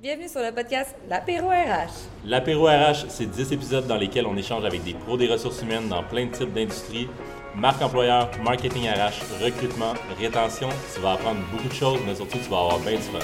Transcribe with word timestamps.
Bienvenue 0.00 0.28
sur 0.28 0.40
le 0.40 0.52
podcast 0.52 0.94
L'Apéro 1.10 1.48
RH. 1.48 1.90
L'Apéro 2.24 2.66
RH, 2.66 3.06
c'est 3.08 3.26
10 3.26 3.52
épisodes 3.52 3.84
dans 3.88 3.96
lesquels 3.96 4.28
on 4.28 4.36
échange 4.36 4.64
avec 4.64 4.84
des 4.84 4.94
pros 4.94 5.16
des 5.16 5.26
ressources 5.26 5.60
humaines 5.62 5.88
dans 5.88 6.04
plein 6.04 6.26
de 6.26 6.30
types 6.30 6.52
d'industries. 6.52 7.08
Marque 7.56 7.82
employeur, 7.82 8.30
marketing 8.44 8.88
RH, 8.88 9.42
recrutement, 9.42 9.94
rétention. 10.16 10.68
Tu 10.94 11.00
vas 11.00 11.14
apprendre 11.14 11.40
beaucoup 11.50 11.66
de 11.66 11.74
choses, 11.74 11.98
mais 12.06 12.14
surtout, 12.14 12.38
tu 12.38 12.48
vas 12.48 12.58
avoir 12.60 12.78
bien 12.78 12.92
du 12.92 13.02
fun. 13.02 13.18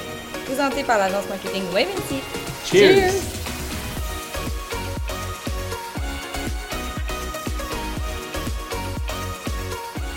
Présenté 0.47 0.83
par 0.83 0.99
l'agence 0.99 1.29
marketing 1.29 1.63
Waventy. 1.73 2.19
Cheers! 2.65 3.13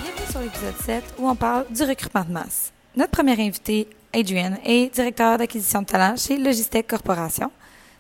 Bienvenue 0.01 0.31
sur 0.31 0.39
l'épisode 0.39 0.77
7 0.83 1.03
où 1.19 1.29
on 1.29 1.35
parle 1.35 1.65
du 1.69 1.83
recrutement 1.83 2.23
de 2.23 2.31
masse. 2.31 2.73
Notre 2.95 3.11
premier 3.11 3.33
invité, 3.33 3.87
Adrian, 4.17 4.57
est 4.65 4.91
directeur 4.91 5.37
d'acquisition 5.37 5.83
de 5.83 5.85
talent 5.85 6.15
chez 6.15 6.39
Logistech 6.39 6.87
Corporation. 6.87 7.51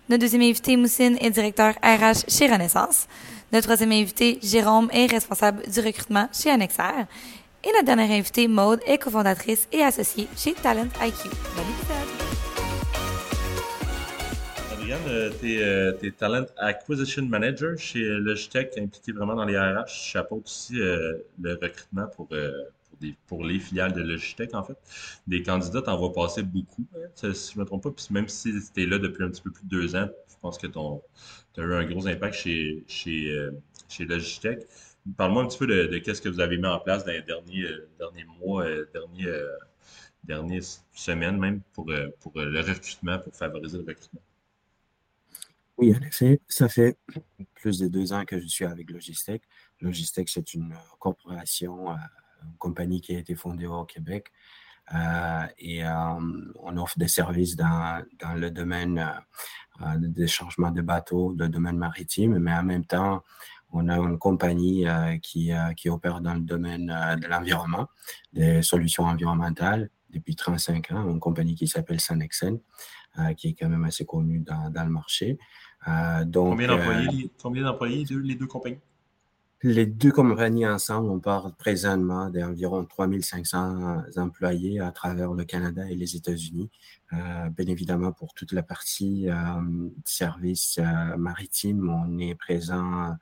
Notre 0.09 0.21
deuxième 0.21 0.41
invité, 0.41 0.75
Moussine, 0.75 1.15
est 1.21 1.29
directeur 1.29 1.75
RH 1.83 2.27
chez 2.27 2.51
Renaissance. 2.51 3.07
Notre 3.53 3.65
troisième 3.65 3.91
invité, 3.91 4.39
Jérôme, 4.41 4.89
est 4.91 5.05
responsable 5.05 5.61
du 5.71 5.79
recrutement 5.79 6.27
chez 6.33 6.49
Annexair. 6.49 7.05
Et 7.63 7.67
notre 7.71 7.85
dernière 7.85 8.09
invitée, 8.09 8.47
Maude, 8.47 8.79
est 8.87 8.97
cofondatrice 8.97 9.67
et 9.71 9.83
associée 9.83 10.27
chez 10.35 10.53
Talent 10.55 10.87
IQ. 10.99 11.29
Bon 11.55 11.61
épisode! 11.61 12.27
Adrienne, 14.73 15.31
tu 15.39 16.07
es, 16.07 16.11
Talent 16.17 16.45
Acquisition 16.57 17.25
Manager 17.25 17.77
chez 17.77 17.99
Logitech, 17.99 18.75
impliqué 18.79 19.11
vraiment 19.11 19.35
dans 19.35 19.45
les 19.45 19.55
RH. 19.55 19.87
Chapeau 19.87 20.41
aussi 20.43 20.81
euh, 20.81 21.13
le 21.39 21.59
recrutement 21.61 22.01
euh, 22.01 22.15
pour, 22.15 22.27
pour 23.27 23.43
les 23.43 23.59
filiales 23.59 23.93
de 23.93 24.01
Logitech, 24.01 24.53
en 24.53 24.63
fait. 24.63 24.77
Des 25.27 25.43
candidats, 25.43 25.81
t'en 25.81 25.99
vas 25.99 26.09
passer 26.13 26.43
beaucoup, 26.43 26.85
hein, 26.95 27.33
si 27.33 27.53
je 27.53 27.59
me 27.59 27.65
trompe 27.65 27.83
pas. 27.83 27.91
Puis 27.91 28.07
même 28.11 28.27
si 28.27 28.53
tu 28.73 28.83
es 28.83 28.85
là 28.85 28.99
depuis 28.99 29.23
un 29.23 29.29
petit 29.29 29.41
peu 29.41 29.51
plus 29.51 29.63
de 29.65 29.69
deux 29.69 29.95
ans, 29.95 30.07
je 30.29 30.35
pense 30.41 30.57
que 30.57 30.67
tu 30.67 30.79
as 30.79 31.63
eu 31.63 31.73
un 31.73 31.85
gros 31.85 32.07
impact 32.07 32.35
chez, 32.35 32.83
chez, 32.87 33.31
euh, 33.31 33.51
chez 33.89 34.05
Logitech. 34.05 34.67
Parle-moi 35.15 35.43
un 35.43 35.47
petit 35.47 35.57
peu 35.57 35.67
de, 35.67 35.97
qu'est-ce 35.99 36.21
que 36.21 36.29
vous 36.29 36.41
avez 36.41 36.57
mis 36.57 36.67
en 36.67 36.79
place 36.79 37.05
dans 37.05 37.13
les 37.13 37.21
derniers, 37.21 37.63
euh, 37.63 37.89
derniers 37.97 38.25
mois, 38.25 38.65
euh, 38.65 38.85
derniers, 38.93 39.27
euh, 39.27 39.47
dernières 40.23 40.63
semaines 40.93 41.37
même 41.37 41.61
pour, 41.73 41.89
pour 42.19 42.33
le 42.35 42.59
recrutement, 42.59 43.17
pour 43.19 43.33
favoriser 43.35 43.77
le 43.77 43.85
recrutement? 43.85 44.21
Oui, 45.77 45.95
en 45.95 46.01
effet, 46.01 46.41
ça 46.47 46.67
fait 46.67 46.97
plus 47.53 47.77
de 47.77 47.87
deux 47.87 48.11
ans 48.11 48.25
que 48.25 48.39
je 48.39 48.47
suis 48.47 48.65
avec 48.65 48.89
Logistech. 48.89 49.43
Logistech, 49.79 50.27
c'est 50.27 50.55
une 50.55 50.75
corporation, 50.99 51.95
une 52.43 52.57
compagnie 52.57 53.01
qui 53.01 53.15
a 53.15 53.19
été 53.19 53.35
fondée 53.35 53.67
au 53.67 53.85
Québec. 53.85 54.31
Euh, 54.95 55.45
et 55.59 55.85
euh, 55.85 55.91
on 56.63 56.77
offre 56.77 56.97
des 56.97 57.09
services 57.09 57.57
dans, 57.57 58.01
dans 58.19 58.33
le 58.35 58.49
domaine 58.51 59.05
euh, 59.81 59.97
des 59.97 60.27
changements 60.27 60.71
de 60.71 60.81
bateaux, 60.81 61.35
le 61.37 61.49
domaine 61.49 61.77
maritime, 61.77 62.39
mais 62.39 62.53
en 62.53 62.63
même 62.63 62.85
temps, 62.85 63.21
on 63.71 63.89
a 63.89 63.97
une 63.97 64.17
compagnie 64.17 64.87
euh, 64.87 65.17
qui, 65.17 65.51
euh, 65.51 65.73
qui 65.73 65.89
opère 65.89 66.21
dans 66.21 66.33
le 66.33 66.41
domaine 66.41 66.89
euh, 66.89 67.15
de 67.15 67.27
l'environnement, 67.27 67.87
des 68.33 68.61
solutions 68.61 69.03
environnementales 69.03 69.89
depuis 70.09 70.35
35 70.35 70.91
ans, 70.91 71.09
une 71.09 71.19
compagnie 71.19 71.55
qui 71.55 71.67
s'appelle 71.67 71.99
Sanexen, 71.99 72.59
qui 73.35 73.49
est 73.49 73.53
quand 73.53 73.67
même 73.67 73.83
assez 73.83 74.05
connue 74.05 74.39
dans, 74.39 74.69
dans 74.69 74.83
le 74.83 74.89
marché. 74.89 75.37
Donc, 76.25 76.49
Combien 77.41 77.63
d'employés, 77.63 78.05
les 78.09 78.35
deux 78.35 78.47
compagnies? 78.47 78.79
Les 79.63 79.85
deux 79.85 80.11
compagnies 80.11 80.67
ensemble, 80.67 81.09
on 81.09 81.19
parle 81.19 81.53
présentement 81.55 82.29
d'environ 82.29 82.85
3500 82.85 84.03
employés 84.17 84.79
à 84.79 84.91
travers 84.91 85.33
le 85.33 85.45
Canada 85.45 85.89
et 85.89 85.95
les 85.95 86.15
États-Unis. 86.15 86.69
Euh, 87.13 87.49
bien 87.49 87.65
évidemment, 87.67 88.11
pour 88.11 88.33
toute 88.33 88.51
la 88.51 88.63
partie 88.63 89.29
euh, 89.29 89.35
service 90.05 90.79
euh, 90.79 91.17
maritime, 91.17 91.89
on 91.89 92.19
est 92.19 92.35
présent 92.35 93.15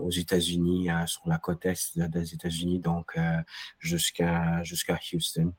aux 0.00 0.10
États-Unis, 0.10 0.88
sur 1.06 1.28
la 1.28 1.36
côte 1.36 1.66
est 1.66 1.98
des 1.98 2.32
États-Unis, 2.32 2.78
donc 2.78 3.18
jusqu'à 3.78 4.62
jusqu'à 4.62 4.98
Houston, 5.12 5.52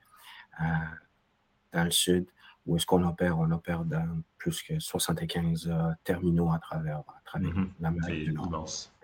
dans 1.72 1.84
le 1.84 1.92
sud, 1.92 2.26
où 2.66 2.76
est-ce 2.76 2.86
qu'on 2.86 3.04
opère? 3.04 3.38
On 3.38 3.52
opère 3.52 3.86
dans 3.86 4.22
plus 4.38 4.62
que 4.64 4.80
75 4.80 5.68
euh, 5.68 5.92
terminaux 6.04 6.52
à 6.52 6.60
travers, 6.60 7.00
à 7.00 7.22
travers 7.24 7.54
l'Amérique 7.80 8.26
C'est 8.26 8.32
du 8.32 8.34
Nord 8.34 8.48
immense. 8.48 8.95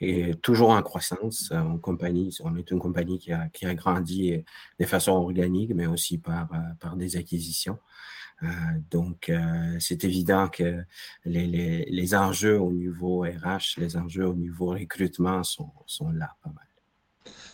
Et 0.00 0.34
toujours 0.36 0.70
en 0.70 0.82
croissance. 0.82 1.50
euh, 1.52 1.58
En 1.58 1.78
compagnie, 1.78 2.36
on 2.44 2.56
est 2.56 2.70
une 2.70 2.78
compagnie 2.78 3.18
qui 3.18 3.32
a, 3.32 3.48
qui 3.48 3.66
a 3.66 3.74
grandi 3.74 4.34
euh, 4.34 4.42
de 4.80 4.84
façon 4.86 5.12
organique, 5.12 5.74
mais 5.74 5.86
aussi 5.86 6.18
par, 6.18 6.52
euh, 6.52 6.58
par 6.80 6.96
des 6.96 7.16
acquisitions. 7.16 7.78
Donc, 8.90 9.32
c'est 9.80 10.04
évident 10.04 10.48
que 10.48 10.84
les, 11.24 11.46
les, 11.46 11.86
les 11.86 12.14
enjeux 12.14 12.60
au 12.60 12.70
niveau 12.70 13.20
RH, 13.22 13.78
les 13.78 13.96
enjeux 13.96 14.26
au 14.26 14.34
niveau 14.34 14.66
recrutement 14.66 15.42
sont, 15.42 15.72
sont 15.86 16.10
là 16.10 16.36
pas 16.42 16.50
mal. 16.50 16.66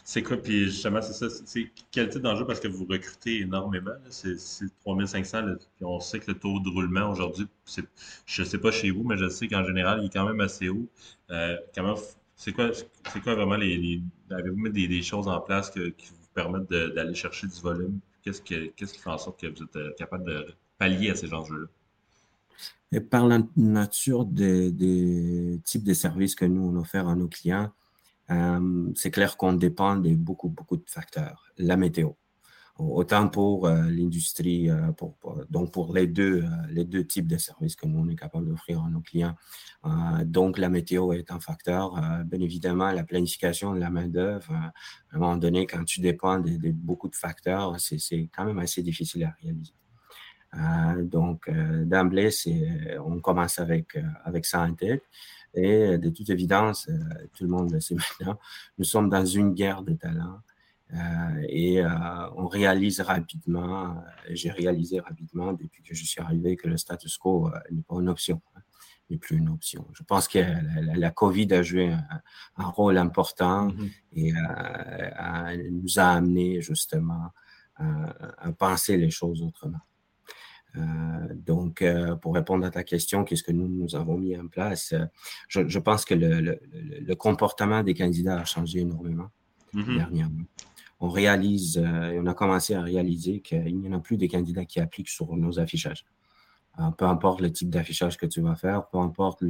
C'est 0.05 0.23
quoi, 0.23 0.37
puis 0.37 0.65
justement, 0.65 1.01
c'est 1.01 1.13
ça, 1.13 1.29
c'est 1.47 1.71
quel 1.93 2.09
type 2.09 2.23
d'enjeu? 2.23 2.45
Parce 2.47 2.59
que 2.61 2.69
vous 2.69 2.85
recrutez 2.87 3.41
énormément, 3.43 3.93
c'est 4.11 4.39
c'est 4.39 4.67
3500, 4.81 5.43
là, 5.43 5.55
puis 5.77 5.85
on 5.85 6.01
sait 6.01 6.19
que 6.19 6.31
le 6.33 6.39
taux 6.39 6.59
de 6.61 6.69
roulement 6.69 7.11
aujourd'hui, 7.11 7.47
je 8.27 8.43
sais 8.43 8.59
pas 8.59 8.73
chez 8.73 8.91
vous, 8.91 9.05
mais 9.05 9.17
je 9.17 9.29
sais 9.29 9.47
qu'en 9.49 9.65
général, 9.65 10.01
il 10.03 10.07
est 10.07 10.13
quand 10.13 10.27
même 10.27 10.41
assez 10.41 10.69
haut. 10.69 10.89
Euh, 11.31 11.57
comment, 11.75 11.95
c'est 12.43 12.53
quoi, 12.53 12.71
c'est 12.73 13.23
quoi 13.23 13.37
vraiment 13.37 13.55
les, 13.55 14.03
avez-vous 14.31 14.57
mis 14.57 14.71
des, 14.89 15.03
choses 15.03 15.29
en 15.29 15.41
place 15.41 15.71
qui 15.71 15.81
vous 15.81 16.27
permettent 16.35 16.69
d'aller 16.69 17.15
chercher 17.15 17.47
du 17.47 17.61
volume? 17.61 18.01
Qu'est-ce 18.25 18.43
que, 18.43 18.67
qu'est-ce 18.71 18.95
qui 18.95 18.99
fait 18.99 19.11
en 19.11 19.19
sorte 19.19 19.41
que 19.41 19.47
vous 19.47 19.63
êtes 19.63 19.77
euh, 19.77 19.93
capable 19.97 20.25
de 20.25 20.47
pallier 20.77 21.11
à 21.11 21.15
ces 21.15 21.33
enjeux-là? 21.33 21.69
Et 22.91 23.01
par 23.01 23.29
la 23.29 23.39
nature 23.57 24.25
des, 24.25 24.73
des 24.73 25.61
types 25.65 25.85
de 25.85 25.95
services 25.95 26.35
que 26.35 26.45
nous 26.45 26.63
on 26.63 26.81
offre 26.81 26.97
à 26.97 27.15
nos 27.15 27.29
clients, 27.29 27.71
euh, 28.31 28.91
c'est 28.97 29.13
clair 29.13 29.37
qu'on 29.37 29.53
dépend 29.53 29.97
de 29.97 30.13
beaucoup, 30.17 30.49
beaucoup 30.49 30.77
de 30.77 30.85
facteurs. 30.89 31.53
La 31.59 31.77
météo, 31.77 32.11
autant 32.79 33.29
pour 33.29 33.67
euh, 33.67 33.83
l'industrie, 33.89 34.71
euh, 34.71 34.93
donc 35.51 35.73
pour 35.73 35.95
les 35.95 36.07
deux, 36.07 36.43
euh, 36.43 36.49
les 36.71 36.85
deux 36.85 37.07
types 37.07 37.27
de 37.27 37.37
services 37.37 37.77
que 37.77 37.87
nous 37.87 37.99
on 37.99 38.09
est 38.09 38.17
capable 38.17 38.49
d'offrir 38.49 38.83
à 38.83 38.89
nos 38.89 39.01
clients. 39.01 39.37
Donc 40.25 40.59
la 40.59 40.69
météo 40.69 41.13
est 41.13 41.31
un 41.33 41.41
facteur. 41.41 41.95
Bien 42.25 42.41
évidemment, 42.41 42.93
la 42.93 43.03
planification 43.03 43.75
de 43.75 43.81
la 43.81 43.91
main-d'œuvre, 43.91 44.53
à 44.53 44.73
un 45.13 45.19
moment 45.19 45.37
donné, 45.37 45.67
quand 45.67 45.85
tu 45.85 46.01
dépends 46.01 46.39
de, 46.39 46.71
beaucoup 46.71 47.09
de 47.09 47.17
facteurs, 47.17 47.79
c'est 47.81 48.31
quand 48.35 48.45
même 48.45 48.61
assez 48.61 48.83
difficile 48.83 49.25
à 49.25 49.35
réaliser. 49.43 49.75
Donc, 51.05 51.51
d'emblée, 51.51 52.31
on 53.05 53.21
commence 53.21 53.59
avec, 53.59 53.97
euh, 53.97 54.41
ça 54.43 54.63
en 54.63 54.75
tête. 54.75 55.03
Et 55.55 55.99
de 55.99 56.11
toute 56.11 56.31
évidence, 56.31 56.89
tout 57.35 57.45
le 57.45 57.51
monde 57.51 57.73
le 57.73 57.81
sait 57.81 57.95
maintenant, 58.21 58.39
nous 58.79 58.85
sommes 58.85 59.09
dans 59.11 59.27
une 59.27 59.53
guerre 59.53 59.83
de 59.83 59.95
talents. 59.95 60.41
Euh, 60.93 60.99
et 61.49 61.81
euh, 61.83 61.89
on 62.37 62.47
réalise 62.49 63.01
rapidement, 63.01 63.93
euh, 63.97 64.01
j'ai 64.31 64.51
réalisé 64.51 65.01
rapidement 65.01 65.53
depuis 65.55 65.83
que 65.83 65.95
je 65.95 66.05
suis 66.05 66.21
arrivé 66.21 66.55
que 66.57 66.69
le 66.69 66.77
status 66.77 67.17
quo 67.17 67.51
n'est 67.71 67.83
pas 67.83 67.95
une 67.99 68.11
option, 68.11 68.43
hein, 68.55 68.61
n'est 69.09 69.17
plus 69.17 69.39
une 69.39 69.49
option. 69.49 69.87
Je 69.95 70.03
pense 70.03 70.29
que 70.29 70.39
la, 70.39 70.61
la- 70.83 70.95
la 70.97 71.11
COVID 71.11 71.51
a 71.55 71.63
joué 71.63 71.89
un, 71.93 72.07
un 72.59 72.67
rôle 72.67 72.99
important 72.99 73.69
Mhm. 73.71 73.91
et 74.13 74.33
euh, 74.33 75.11
a- 75.17 75.57
nous 75.57 75.99
a 75.99 76.05
amené 76.05 76.61
justement 76.61 77.31
à, 77.77 78.47
à 78.49 78.53
penser 78.53 78.99
les 78.99 79.11
choses 79.11 79.41
autrement. 79.43 79.81
Euh, 80.77 80.81
donc, 81.35 81.83
euh, 81.83 82.17
pour 82.17 82.35
répondre 82.35 82.65
à 82.67 82.71
ta 82.71 82.83
question, 82.85 83.25
qu'est-ce 83.25 83.43
que 83.43 83.53
nous, 83.53 83.69
nous 83.69 83.95
avons 83.95 84.17
mis 84.19 84.37
en 84.39 84.49
place? 84.49 84.95
Je, 85.49 85.67
je 85.69 85.79
pense 85.79 86.05
que 86.05 86.15
le, 86.15 86.41
le- 86.41 86.61
le- 86.71 87.01
le 87.01 87.15
comportement 87.15 87.83
des 87.83 87.95
candidats 87.95 88.41
a 88.41 88.45
changé 88.45 88.81
énormément 88.81 89.31
Mhm. 89.75 89.97
dernièrement. 89.97 90.45
On 91.03 91.09
réalise, 91.11 91.79
euh, 91.79 92.21
on 92.23 92.27
a 92.27 92.33
commencé 92.33 92.75
à 92.75 92.81
réaliser 92.81 93.41
qu'il 93.41 93.77
n'y 93.77 93.89
en 93.89 93.99
a 93.99 93.99
plus 93.99 94.17
des 94.17 94.29
candidats 94.29 94.65
qui 94.65 94.79
appliquent 94.79 95.09
sur 95.09 95.35
nos 95.37 95.59
affichages. 95.59 96.07
Peu 96.97 97.05
importe 97.05 97.41
le 97.41 97.53
type 97.53 97.69
d'affichage 97.69 98.17
que 98.17 98.25
tu 98.25 98.41
vas 98.41 98.55
faire, 98.55 98.87
peu 98.87 98.99
importe 98.99 99.43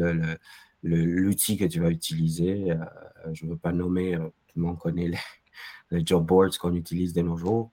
l'outil 0.82 1.56
que 1.58 1.66
tu 1.66 1.78
vas 1.78 1.90
utiliser. 1.90 2.72
euh, 2.72 2.78
je 3.34 3.44
ne 3.44 3.50
veux 3.50 3.56
pas 3.58 3.72
nommer, 3.72 4.14
euh, 4.16 4.28
tout 4.48 4.58
le 4.58 4.62
monde 4.62 4.78
connaît 4.78 5.08
les, 5.08 5.18
les 5.90 6.02
job 6.04 6.24
boards 6.24 6.58
qu'on 6.58 6.74
utilise 6.74 7.12
de 7.12 7.20
nos 7.20 7.36
jours. 7.36 7.70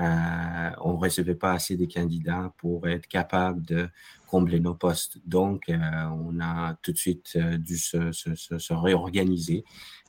Euh, 0.00 0.70
on 0.80 0.92
ne 0.92 0.98
recevait 0.98 1.34
pas 1.34 1.52
assez 1.52 1.76
de 1.76 1.84
candidats 1.86 2.52
pour 2.58 2.86
être 2.88 3.06
capable 3.08 3.62
de 3.64 3.88
combler 4.26 4.60
nos 4.60 4.74
postes. 4.74 5.18
Donc, 5.26 5.68
euh, 5.68 5.76
on 6.12 6.38
a 6.40 6.74
tout 6.82 6.92
de 6.92 6.96
suite 6.98 7.32
euh, 7.36 7.58
dû 7.58 7.76
se, 7.76 8.12
se- 8.12 8.34
se- 8.34 8.58
se 8.58 8.72
réorganiser 8.74 9.64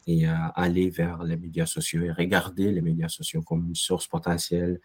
et 0.08 0.26
aller 0.56 0.90
vers 0.90 1.22
les 1.24 1.38
médias 1.38 1.68
sociaux 1.68 2.02
et 2.02 2.12
regarder 2.12 2.72
les 2.72 2.82
médias 2.82 3.10
sociaux 3.10 3.44
comme 3.44 3.68
une 3.68 3.76
source 3.76 4.08
potentielle 4.08 4.80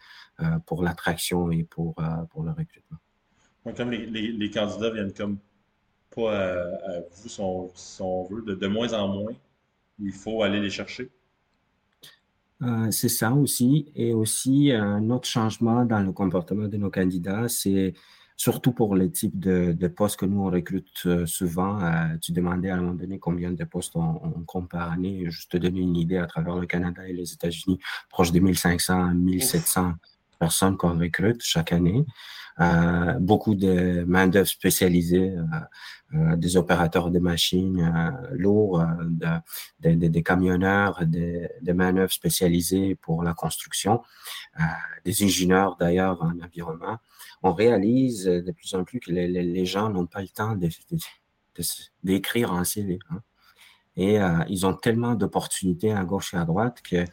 pour 0.67 0.83
l'attraction 0.83 1.49
et 1.49 1.63
pour, 1.63 1.95
le 1.97 2.51
recrutement. 2.51 2.99
Comme 3.75 3.89
les, 3.89 4.05
les- 4.05 4.31
les 4.31 4.49
candidats 4.51 4.91
viennent 4.91 5.13
comme 5.13 5.39
pas 6.15 6.37
à, 6.37 6.99
vous, 7.11 7.27
si 7.73 8.01
on, 8.01 8.23
veut, 8.25 8.55
de 8.55 8.67
moins 8.67 8.93
en 8.93 9.07
moins, 9.07 9.33
il 9.97 10.11
faut 10.11 10.43
aller 10.43 10.59
les 10.59 10.69
chercher? 10.69 11.09
Euh, 12.61 12.89
c'est 12.91 13.09
ça 13.09 13.33
aussi. 13.33 13.91
Et 13.95 14.13
aussi, 14.13 14.71
un 14.71 15.09
autre 15.09 15.27
changement 15.27 15.85
dans 15.85 15.99
le 15.99 16.11
comportement 16.11 16.67
de 16.67 16.77
nos 16.77 16.89
candidats, 16.89 17.47
c'est 17.49 17.93
surtout 18.37 18.71
pour 18.71 18.95
les 18.95 19.11
types 19.11 19.39
de, 19.39 19.87
postes 19.87 20.17
que 20.19 20.25
nous, 20.25 20.41
on 20.41 20.51
recrute 20.51 20.87
euh, 21.05 21.25
souvent. 21.25 21.81
Euh, 21.81 22.17
tu 22.21 22.31
demandais 22.31 22.69
à 22.69 22.75
un 22.75 22.81
moment 22.81 22.93
donné 22.93 23.19
combien 23.19 23.51
de 23.51 23.63
postes 23.63 23.95
on, 23.95 24.43
compte 24.45 24.69
par 24.69 24.91
année. 24.91 25.29
Juste 25.29 25.51
te 25.51 25.57
donner 25.57 25.81
une 25.81 25.95
idée 25.95 26.17
à 26.17 26.25
travers 26.25 26.55
le 26.55 26.67
Canada 26.67 27.07
et 27.07 27.13
les 27.13 27.33
États-Unis, 27.33 27.79
proche 28.09 28.31
de 28.31 28.39
1500 28.39 29.13
1700 29.15 29.93
personnes 30.37 30.77
qu'on 30.77 30.97
recrute 30.97 31.41
chaque 31.41 31.71
année. 31.71 32.05
Euh, 32.61 33.19
beaucoup 33.19 33.53
de 33.53 34.05
main-d'œuvre 34.07 34.47
spécialisée, 34.47 35.31
euh, 35.31 35.43
euh, 36.13 36.35
des 36.37 36.55
opérateurs 36.55 37.11
de 37.11 37.19
machines 37.19 38.13
lourds, 38.31 38.81
des 39.81 40.23
camionneurs, 40.23 41.05
des, 41.05 41.49
main-d'œuvre 41.73 42.13
spécialisées 42.13 42.95
pour 42.95 43.23
la 43.23 43.33
construction, 43.33 44.01
des 45.03 45.23
ingénieurs 45.23 45.75
d'ailleurs 45.75 46.21
en 46.21 46.39
environnement. 46.39 46.97
On 47.43 47.53
réalise 47.53 48.25
de 48.25 48.51
plus 48.51 48.73
en 48.73 48.85
plus 48.85 49.01
que 49.01 49.11
les, 49.11 49.65
gens 49.65 49.89
n'ont 49.89 50.05
pas 50.05 50.21
le 50.21 50.29
temps 50.29 50.57
d'écrire 52.03 52.53
en 52.53 52.63
CV. 52.63 52.99
Hein. 53.09 53.21
Et 53.97 54.17
ils 54.47 54.65
ont 54.65 54.73
tellement 54.73 55.15
d'opportunités 55.15 55.91
à 55.91 56.05
gauche 56.05 56.33
et 56.33 56.37
à 56.37 56.45
droite 56.45 56.81
qu'ils 56.81 57.07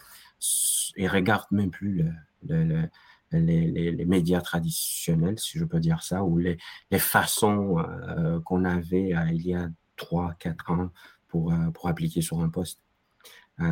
ne 0.98 1.08
regardent 1.08 1.50
même 1.50 1.70
plus 1.70 2.04
le, 2.48 2.88
les, 3.32 4.04
médias 4.04 4.40
traditionnels, 4.40 5.38
si 5.38 5.58
je 5.58 5.64
peux 5.64 5.80
dire 5.80 6.02
ça, 6.02 6.22
ou 6.24 6.38
les, 6.38 6.58
façons 6.98 7.78
euh, 7.78 8.40
qu'on 8.40 8.64
avait 8.64 9.14
euh, 9.14 9.30
il 9.32 9.46
y 9.46 9.54
a 9.54 9.68
trois, 9.96 10.34
quatre 10.38 10.70
ans 10.70 10.90
pour, 11.28 11.52
euh, 11.52 11.70
pour 11.70 11.88
appliquer 11.88 12.22
sur 12.22 12.40
un 12.40 12.48
poste. 12.48 12.80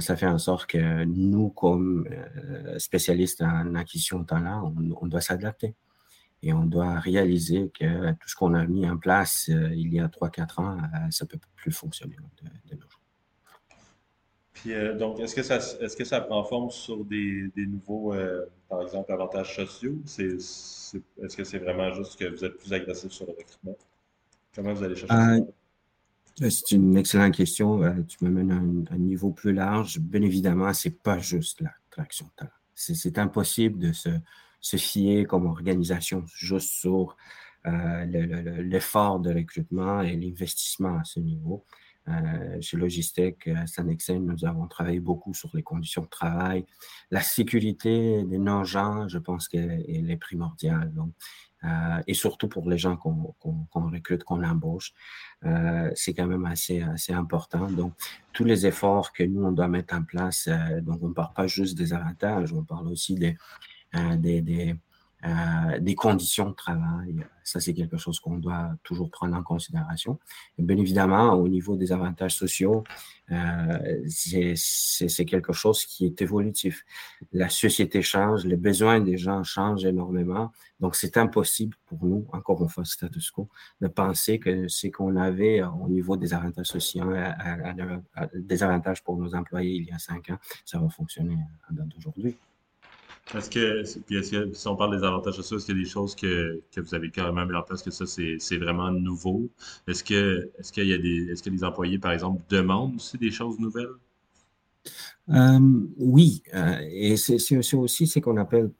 ça 0.00 0.16
fait 0.16 0.26
en 0.26 0.38
sorte 0.38 0.66
que 0.66 1.04
nous, 1.04 1.50
comme 1.50 2.08
spécialistes 2.78 3.42
en 3.42 3.74
acquisition 3.74 4.20
de 4.20 4.26
talent, 4.26 4.72
on, 5.00 5.06
doit 5.06 5.20
s'adapter. 5.20 5.74
Et 6.42 6.52
on 6.52 6.64
doit 6.64 6.98
réaliser 7.00 7.70
que 7.78 8.12
tout 8.12 8.28
ce 8.28 8.34
qu'on 8.34 8.54
a 8.54 8.64
mis 8.66 8.88
en 8.88 8.96
place 8.96 9.48
il 9.48 9.92
y 9.92 10.00
a 10.00 10.08
trois, 10.08 10.30
quatre 10.30 10.60
ans, 10.60 10.78
ça 11.10 11.24
ne 11.24 11.28
peut 11.28 11.38
plus 11.56 11.72
fonctionner. 11.72 12.16
Euh, 14.66 14.96
donc, 14.96 15.20
est-ce 15.20 15.34
que, 15.34 16.04
ça, 16.04 16.20
prend 16.20 16.44
forme 16.44 16.70
sur 16.70 17.04
des, 17.04 17.50
nouveaux, 17.56 18.14
euh, 18.14 18.44
par 18.68 18.82
exemple, 18.82 19.12
avantages 19.12 19.56
sociaux? 19.56 19.98
Est-ce 20.06 21.36
que 21.36 21.44
c'est 21.44 21.58
vraiment 21.58 21.92
juste 21.92 22.18
que 22.18 22.26
vous 22.26 22.44
êtes 22.44 22.56
plus 22.58 22.72
agressif 22.72 23.10
sur 23.10 23.26
le 23.26 23.32
recrutement? 23.32 23.76
Comment 24.54 24.74
vous 24.74 24.84
allez 24.84 24.96
chercher 24.96 25.14
ça? 25.14 25.34
Euh, 25.34 26.50
c'est 26.50 26.72
une 26.72 26.96
excellente 26.96 27.34
question. 27.34 27.80
tu 28.06 28.16
m'amènes 28.24 28.86
à 28.88 28.94
un, 28.94 28.98
niveau 28.98 29.30
plus 29.30 29.52
large. 29.52 29.98
Bien 29.98 30.22
évidemment, 30.22 30.72
ce 30.72 30.88
n'est 30.88 30.94
pas 30.94 31.18
juste 31.18 31.60
l'attraction 31.60 32.26
de 32.26 32.30
talent. 32.36 32.50
C'est, 32.74 33.18
impossible 33.18 33.78
de 33.78 33.92
se, 33.92 34.76
fier 34.76 35.26
comme 35.26 35.46
organisation 35.46 36.24
juste 36.34 36.70
sur 36.70 37.16
l'effort 37.64 39.20
de 39.20 39.34
recrutement 39.34 40.00
et 40.00 40.16
l'investissement 40.16 40.98
à 40.98 41.04
ce 41.04 41.20
niveau. 41.20 41.64
Euh, 42.10 42.60
chez 42.60 42.76
Logistec, 42.76 43.48
à 43.48 43.66
Sanexen, 43.66 44.24
nous 44.24 44.44
avons 44.44 44.66
travaillé 44.66 45.00
beaucoup 45.00 45.34
sur 45.34 45.50
les 45.54 45.62
conditions 45.62 46.02
de 46.02 46.08
travail. 46.08 46.66
La 47.10 47.20
sécurité 47.20 48.24
des 48.24 48.38
non-gens, 48.38 49.08
je 49.08 49.18
pense 49.18 49.48
qu'elle 49.48 50.10
est 50.10 50.16
primordiale. 50.16 50.92
Euh, 51.62 52.02
et 52.06 52.14
surtout 52.14 52.48
pour 52.48 52.70
les 52.70 52.78
gens 52.78 52.96
qu'on 52.96 53.34
recrute, 53.74 54.24
qu'on 54.24 54.42
embauche, 54.42 54.94
euh, 55.44 55.90
c'est 55.94 56.14
quand 56.14 56.26
même 56.26 56.46
assez, 56.46 56.80
assez 56.80 57.12
important. 57.12 57.70
Donc, 57.70 57.92
tous 58.32 58.44
les 58.44 58.66
efforts 58.66 59.12
que 59.12 59.22
nous, 59.22 59.44
on 59.44 59.52
doit 59.52 59.68
mettre 59.68 59.94
en 59.94 60.02
place, 60.02 60.48
donc 60.82 61.02
on 61.02 61.08
ne 61.08 61.14
parle 61.14 61.34
pas 61.34 61.46
juste 61.46 61.76
des 61.76 61.92
avantages, 61.92 62.52
on 62.52 62.64
parle 62.64 62.88
aussi 62.88 63.14
des, 63.14 63.36
des, 64.16 64.40
des 64.40 64.74
euh, 65.24 65.78
des 65.80 65.94
conditions 65.94 66.48
de 66.50 66.54
travail. 66.54 67.26
Ça, 67.44 67.60
c'est 67.60 67.74
quelque 67.74 67.98
chose 67.98 68.20
qu'on 68.20 68.38
doit 68.38 68.70
toujours 68.82 69.10
prendre 69.10 69.36
en 69.36 69.42
considération. 69.42 70.18
Bien 70.56 70.78
évidemment, 70.78 71.34
au 71.34 71.48
niveau 71.48 71.76
des 71.76 71.92
avantages 71.92 72.36
sociaux, 72.36 72.84
euh, 73.30 74.02
c'est 74.06 75.24
quelque 75.26 75.52
chose 75.52 75.84
qui 75.84 76.06
est 76.06 76.22
évolutif. 76.22 76.84
La 77.32 77.50
société 77.50 78.00
change, 78.02 78.44
les 78.46 78.56
besoins 78.56 79.00
des 79.00 79.18
gens 79.18 79.42
changent 79.44 79.84
énormément. 79.84 80.52
Donc, 80.78 80.96
c'est 80.96 81.16
impossible 81.18 81.76
pour 81.86 82.04
nous, 82.04 82.26
encore 82.32 82.62
une 82.62 82.68
fois, 82.68 82.84
status 82.84 83.30
quo, 83.30 83.48
de 83.80 83.88
penser 83.88 84.38
que 84.38 84.68
ce 84.68 84.86
qu'on 84.86 85.16
avait 85.16 85.62
au 85.62 85.88
niveau 85.88 86.16
des 86.16 86.32
avantages 86.32 86.68
sociaux, 86.68 87.12
des 88.34 88.62
avantages 88.62 89.02
pour 89.02 89.18
nos 89.18 89.34
employés 89.34 89.74
il 89.74 89.84
y 89.84 89.92
a 89.92 89.98
cinq 89.98 90.30
ans, 90.30 90.38
ça 90.64 90.78
va 90.78 90.88
fonctionner 90.88 91.36
à 91.68 91.72
date 91.72 91.88
d'aujourd'hui. 91.88 92.36
Est-ce 93.34 93.50
que, 93.50 94.52
si 94.54 94.68
on 94.68 94.76
parle 94.76 94.98
des 94.98 95.04
avantages 95.04 95.34
sociaux, 95.34 95.58
est-ce 95.58 95.66
qu'il 95.66 95.76
y 95.76 95.80
a 95.80 95.84
des 95.84 95.88
choses 95.88 96.14
que, 96.14 96.60
que 96.74 96.80
vous 96.80 96.94
avez 96.94 97.10
carrément 97.10 97.46
mis 97.46 97.54
en 97.54 97.62
place 97.62 97.82
que 97.82 97.90
ça, 97.90 98.04
c'est 98.06 98.58
vraiment 98.58 98.90
nouveau? 98.90 99.48
Est-ce 99.86 100.02
que, 100.02 100.50
est-ce 100.58 100.80
y 100.80 100.92
a 100.92 100.98
des, 100.98 101.30
est-ce 101.30 101.42
que 101.42 101.50
les 101.50 101.62
employés, 101.62 101.98
par 101.98 102.12
exemple, 102.12 102.42
demandent 102.48 102.96
aussi 102.96 103.18
des 103.18 103.30
choses 103.30 103.58
nouvelles? 103.58 103.94
Euh, 105.28 105.60
oui, 105.98 106.42
euh, 106.54 106.78
et 106.90 107.16
c'est 107.16 107.56
aussi 107.76 108.06
ce 108.06 108.18
qu'on 108.18 108.36
appelle 108.36 108.70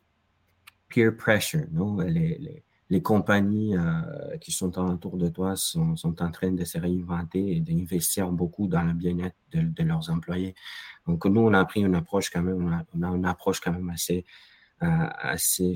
peer 0.88 1.17
pressure, 1.17 1.67
non? 1.70 1.99
Les, 1.99 2.38
les, 2.38 2.64
les 2.91 3.02
compagnies 3.02 3.76
euh, 3.76 4.37
qui 4.41 4.50
sont 4.50 4.76
autour 4.79 5.17
de 5.17 5.29
toi 5.29 5.55
sont, 5.55 5.94
sont, 5.94 6.20
en 6.20 6.31
train 6.32 6.50
de 6.50 6.64
se 6.64 6.76
réinventer 6.76 7.56
et 7.56 7.61
d'investir 7.61 8.31
beaucoup 8.32 8.67
dans 8.67 8.82
le 8.82 8.94
bien-être 8.94 9.37
de, 9.52 9.62
de, 9.62 9.82
leurs 9.85 10.11
employés. 10.11 10.56
Donc, 11.11 11.25
nous, 11.25 11.41
on 11.41 11.53
a 11.53 11.65
pris 11.65 11.81
une 11.81 11.97
approche 11.97 12.31
quand 12.31 12.43
même, 12.43 12.85
on 12.95 13.03
a, 13.03 13.09
une 13.09 13.25
approche 13.27 13.61
quand 13.61 13.73
même 13.73 13.91
assez, 13.91 14.25
euh, 14.83 14.87
assez, 15.19 15.75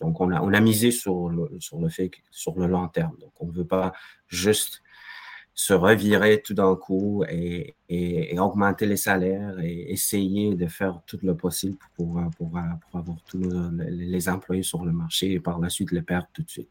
donc 0.00 0.20
on 0.20 0.32
a, 0.32 0.40
on 0.40 0.52
a 0.52 0.60
misé 0.60 0.90
sur 0.90 1.28
le, 1.28 1.88
fait, 1.88 2.10
sur 2.32 2.58
le 2.58 2.66
long 2.66 2.88
terme. 2.88 3.16
Donc, 3.20 3.32
on 3.38 3.46
ne 3.46 3.52
veut 3.52 3.64
pas 3.64 3.92
juste 4.26 4.82
se 5.54 5.72
revirer 5.72 6.42
tout 6.42 6.52
d'un 6.52 6.74
coup 6.74 7.24
et, 7.30 7.76
augmenter 8.38 8.86
les 8.86 8.96
salaires 8.96 9.58
et 9.60 9.92
essayer 9.92 10.54
de 10.54 10.66
faire 10.66 11.00
tout 11.06 11.18
le 11.22 11.34
possible 11.36 11.78
pour, 11.94 12.20
pour, 12.36 12.58
avoir 12.92 13.16
tous 13.26 13.40
les 13.88 14.28
employés 14.28 14.64
sur 14.64 14.84
le 14.84 14.92
marché 14.92 15.32
et 15.32 15.40
par 15.40 15.60
la 15.60 15.70
suite 15.70 15.92
les 15.92 16.02
perdre 16.02 16.28
tout 16.32 16.42
de 16.42 16.50
suite. 16.50 16.70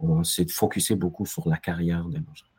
On 0.00 0.24
s'est 0.24 0.48
focusé 0.48 0.96
beaucoup 0.96 1.26
sur 1.26 1.46
la 1.48 1.58
carrière 1.58 2.04
de 2.06 2.18
nos 2.18 2.34
gens. 2.34 2.53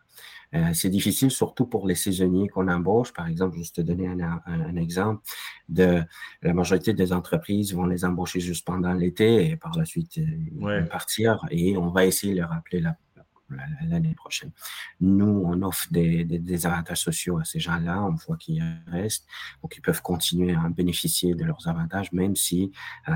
Euh, 0.54 0.74
c'est 0.74 0.90
difficile, 0.90 1.32
surtout 1.32 1.66
pour 1.66 1.88
les 1.88 1.96
saisonniers 1.96 2.48
qu'on 2.48 2.68
embauche. 2.68 3.14
Par 3.14 3.28
exemple, 3.28 3.58
juste 3.58 3.78
te 3.78 3.82
donner 3.82 4.08
un, 4.08 4.42
un, 4.46 4.76
exemple 4.76 5.22
de 5.70 6.02
la 6.42 6.54
majorité 6.54 6.94
des 6.94 7.12
entreprises 7.12 7.74
vont 7.74 7.86
les 7.86 8.06
embaucher 8.06 8.40
juste 8.40 8.66
pendant 8.66 8.94
l'été 8.94 9.50
et 9.50 9.58
par 9.58 9.78
la 9.78 9.86
suite 9.86 10.18
euh, 10.18 10.26
ils 10.52 10.60
vont 10.60 10.86
partir 10.86 11.40
et 11.50 11.78
on 11.78 11.90
va 11.90 12.06
essayer 12.06 12.34
de 12.34 12.40
leur 12.40 12.50
rappeler 12.50 12.82
la, 12.82 12.96
l'année 13.88 14.16
prochaine. 14.16 14.52
Nous, 15.02 15.44
on 15.46 15.62
offre 15.62 15.88
des, 15.92 16.24
des, 16.24 16.66
avantages 16.66 17.02
sociaux 17.02 17.38
à 17.38 17.44
ces 17.44 17.60
gens-là, 17.60 18.04
on 18.04 18.16
voit 18.16 18.38
qu'ils 18.38 18.64
restent, 18.88 19.28
donc 19.62 19.76
ils 19.78 19.82
peuvent 19.82 20.02
continuer 20.02 20.54
à 20.54 20.70
bénéficier 20.70 21.36
de 21.36 21.44
leurs 21.44 21.68
avantages, 21.68 22.12
même 22.12 22.36
si 22.36 22.72
euh, 23.08 23.14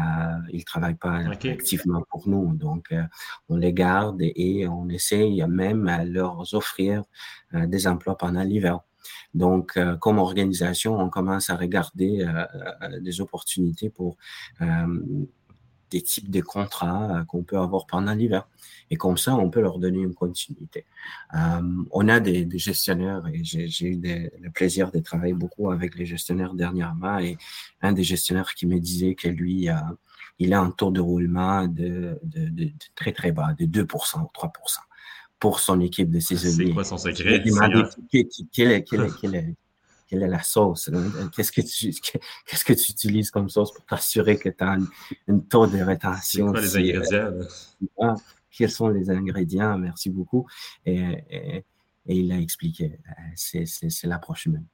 ils 0.51 0.65
travaillent 0.65 0.95
pas 0.95 1.19
activement 1.47 2.03
pour 2.09 2.27
nous. 2.27 2.53
Donc, 2.55 2.91
euh, 2.91 3.03
on 3.47 3.55
les 3.55 3.73
garde 3.73 4.21
et, 4.21 4.67
on 4.67 4.89
essaye 4.89 5.43
même 5.47 5.87
à 5.87 6.03
leur 6.03 6.53
offrir 6.53 7.03
euh, 7.53 7.65
des 7.65 7.87
emplois 7.87 8.17
pendant 8.17 8.43
l'hiver. 8.43 8.79
Donc, 9.33 9.77
euh, 9.77 9.95
comme 9.97 10.19
organisation, 10.19 10.99
on 10.99 11.09
commence 11.09 11.49
à 11.49 11.55
regarder 11.55 12.27
des 13.01 13.21
opportunités 13.21 13.89
pour 13.89 14.17
des 15.89 16.01
types 16.01 16.29
de 16.29 16.41
contrats 16.41 17.23
qu'on 17.27 17.43
peut 17.43 17.57
avoir 17.57 17.85
pendant 17.85 18.13
l'hiver. 18.13 18.47
Et 18.91 18.95
comme 18.95 19.17
ça, 19.17 19.35
on 19.35 19.49
peut 19.49 19.61
leur 19.61 19.79
donner 19.79 19.99
une 19.99 20.13
continuité. 20.13 20.85
Euh, 21.35 21.61
on 21.91 22.07
a 22.07 22.19
des, 22.19 22.45
des 22.45 22.57
gestionnaires 22.57 23.23
et 23.31 23.43
j'ai 23.43 23.85
eu 23.85 23.97
des, 23.97 24.31
le 24.39 24.49
plaisir 24.49 24.91
de 24.91 24.99
travailler 24.99 25.33
beaucoup 25.33 25.71
avec 25.71 25.95
les 25.95 26.05
gestionnaires 26.05 26.53
dernièrement 26.53 27.19
et 27.19 27.37
un 27.81 27.93
des 27.93 28.03
gestionnaires 28.03 28.53
qui 28.55 28.65
me 28.65 28.79
disait 28.79 29.15
que 29.15 29.27
lui, 29.27 29.69
euh, 29.69 29.75
il 30.39 30.53
a 30.53 30.61
un 30.61 30.71
taux 30.71 30.91
de 30.91 31.01
roulement 31.01 31.67
de, 31.67 32.19
de, 32.23 32.49
de, 32.49 32.71
très 32.95 33.11
très 33.11 33.31
bas, 33.31 33.53
de 33.53 33.65
2% 33.65 34.21
ou 34.21 34.29
3% 34.33 34.49
pour 35.39 35.59
son 35.59 35.79
équipe 35.79 36.11
de 36.11 36.19
saisonniers. 36.19 36.67
C'est 36.67 36.73
quoi 36.73 36.83
son 36.83 36.97
secret? 36.97 37.41
Il 37.45 37.53
m'a 37.55 37.69
dit 37.69 38.27
quelle 38.51 38.71
est, 38.71 38.83
quelle 38.83 39.35
est, 39.35 39.55
quelle 40.09 40.23
est 40.23 40.27
la 40.27 40.41
sauce? 40.41 40.89
Qu'est-ce 41.35 41.51
que 41.51 41.61
tu, 41.61 41.91
qu'est-ce 42.45 42.65
que 42.65 42.73
tu 42.73 42.91
utilises 42.91 43.29
comme 43.29 43.47
sauce 43.47 43.71
pour 43.71 43.85
t'assurer 43.85 44.37
que 44.37 44.49
tu 44.49 44.63
as 44.63 44.77
une, 45.27 45.45
taux 45.47 45.67
de 45.67 45.79
rétention? 45.79 46.51
Les 46.51 46.77
ingrédients? 46.77 48.15
quels 48.49 48.71
sont 48.71 48.89
les 48.89 49.09
ingrédients, 49.09 49.77
merci 49.77 50.09
beaucoup. 50.09 50.47
Et, 50.85 51.63
il 52.05 52.31
a 52.31 52.39
expliqué, 52.39 52.99
c'est 53.35 54.05
l'approche 54.05 54.47
humaine. 54.47 54.65